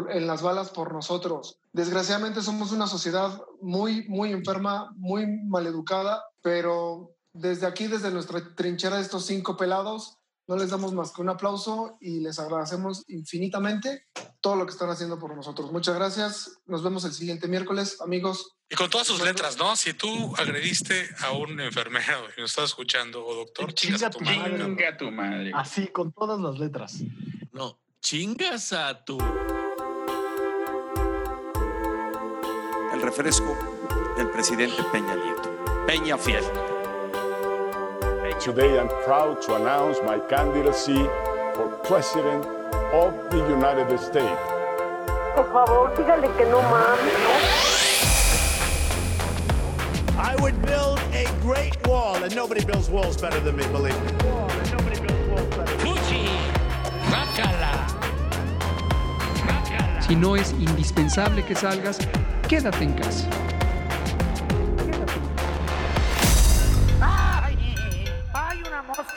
en 0.10 0.28
las 0.28 0.42
balas 0.42 0.70
por 0.70 0.94
nosotros. 0.94 1.60
Desgraciadamente 1.72 2.42
somos 2.42 2.72
una 2.72 2.88
sociedad 2.88 3.42
muy, 3.62 4.08
muy 4.08 4.32
enferma, 4.32 4.94
muy 4.98 5.26
maleducada, 5.46 6.24
pero 6.42 7.17
desde 7.38 7.68
aquí, 7.68 7.88
desde 7.88 8.12
nuestra 8.12 8.56
trinchera 8.56 8.98
de 8.98 9.04
estos 9.04 9.26
cinco 9.26 9.58
pelados, 9.58 10.18
no 10.48 10.56
les 10.56 10.70
damos 10.70 10.94
más 10.94 11.12
que 11.12 11.22
un 11.22 11.30
aplauso 11.30 11.98
y 12.00 12.22
les 12.22 12.40
agradecemos 12.40 13.04
infinitamente 13.10 14.08
todo 14.40 14.56
lo 14.56 14.66
que 14.66 14.72
están 14.72 14.90
haciendo 14.90 15.20
por 15.20 15.36
nosotros. 15.36 15.72
Muchas 15.74 15.96
gracias. 15.96 16.60
Nos 16.66 16.84
vemos 16.84 17.04
el 17.04 17.12
siguiente 17.12 17.50
miércoles, 17.50 18.00
amigos. 18.00 18.56
Y 18.70 18.76
con 18.76 18.90
todas 18.90 19.08
sus 19.08 19.22
letras, 19.22 19.58
¿no? 19.58 19.76
Si 19.76 19.94
tú 19.94 20.34
agrediste 20.38 21.10
a 21.20 21.32
un 21.32 21.60
enfermero 21.60 22.28
y 22.38 22.42
nos 22.42 22.52
estás 22.52 22.66
escuchando, 22.70 23.26
o 23.26 23.36
doctor, 23.36 23.74
chingas 23.74 24.04
a 24.04 24.10
tu 24.10 24.22
madre. 24.22 24.58
Chinga 24.58 24.90
a 24.90 24.98
tu 24.98 25.12
madre. 25.12 25.52
Así, 25.54 25.88
con 25.88 26.14
todas 26.14 26.40
las 26.40 26.58
letras. 26.60 26.96
No, 27.52 27.78
chingas 28.02 28.72
a 28.72 29.04
tu. 29.04 29.18
El 32.94 33.02
refresco 33.02 33.58
del 34.16 34.30
presidente 34.32 34.82
Peña 34.92 35.16
Nieto. 35.16 35.86
Peña 35.86 36.18
Fiel. 36.18 36.44
Today 38.48 38.80
I'm 38.80 38.88
proud 39.04 39.42
to 39.42 39.56
announce 39.56 39.98
my 40.06 40.20
candidacy 40.20 41.04
for 41.54 41.68
President 41.84 42.46
of 42.94 43.12
the 43.30 43.40
United 43.40 44.00
States. 44.00 44.40
Por 45.36 45.44
favor, 45.52 45.92
dígale 45.98 46.30
que 46.38 46.46
no 46.46 46.62
mames. 46.62 47.12
I 50.18 50.38
would 50.42 50.56
build 50.62 50.98
a 51.12 51.26
great 51.42 51.76
wall, 51.86 52.24
and 52.24 52.34
nobody 52.34 52.64
builds 52.64 52.90
walls 52.90 53.18
better 53.18 53.42
than 53.42 53.58
me, 53.58 53.68
believe 53.68 54.02
me. 54.06 54.12
Si 60.08 60.16
no 60.16 60.38
es 60.38 60.54
indispensable 60.54 61.44
que 61.44 61.54
salgas, 61.54 62.00
quédate 62.48 62.86
en 62.86 62.94
casa. 62.94 63.28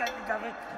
¡Ay! 0.02 0.06
¡Hay 0.09 0.22
una 0.24 0.69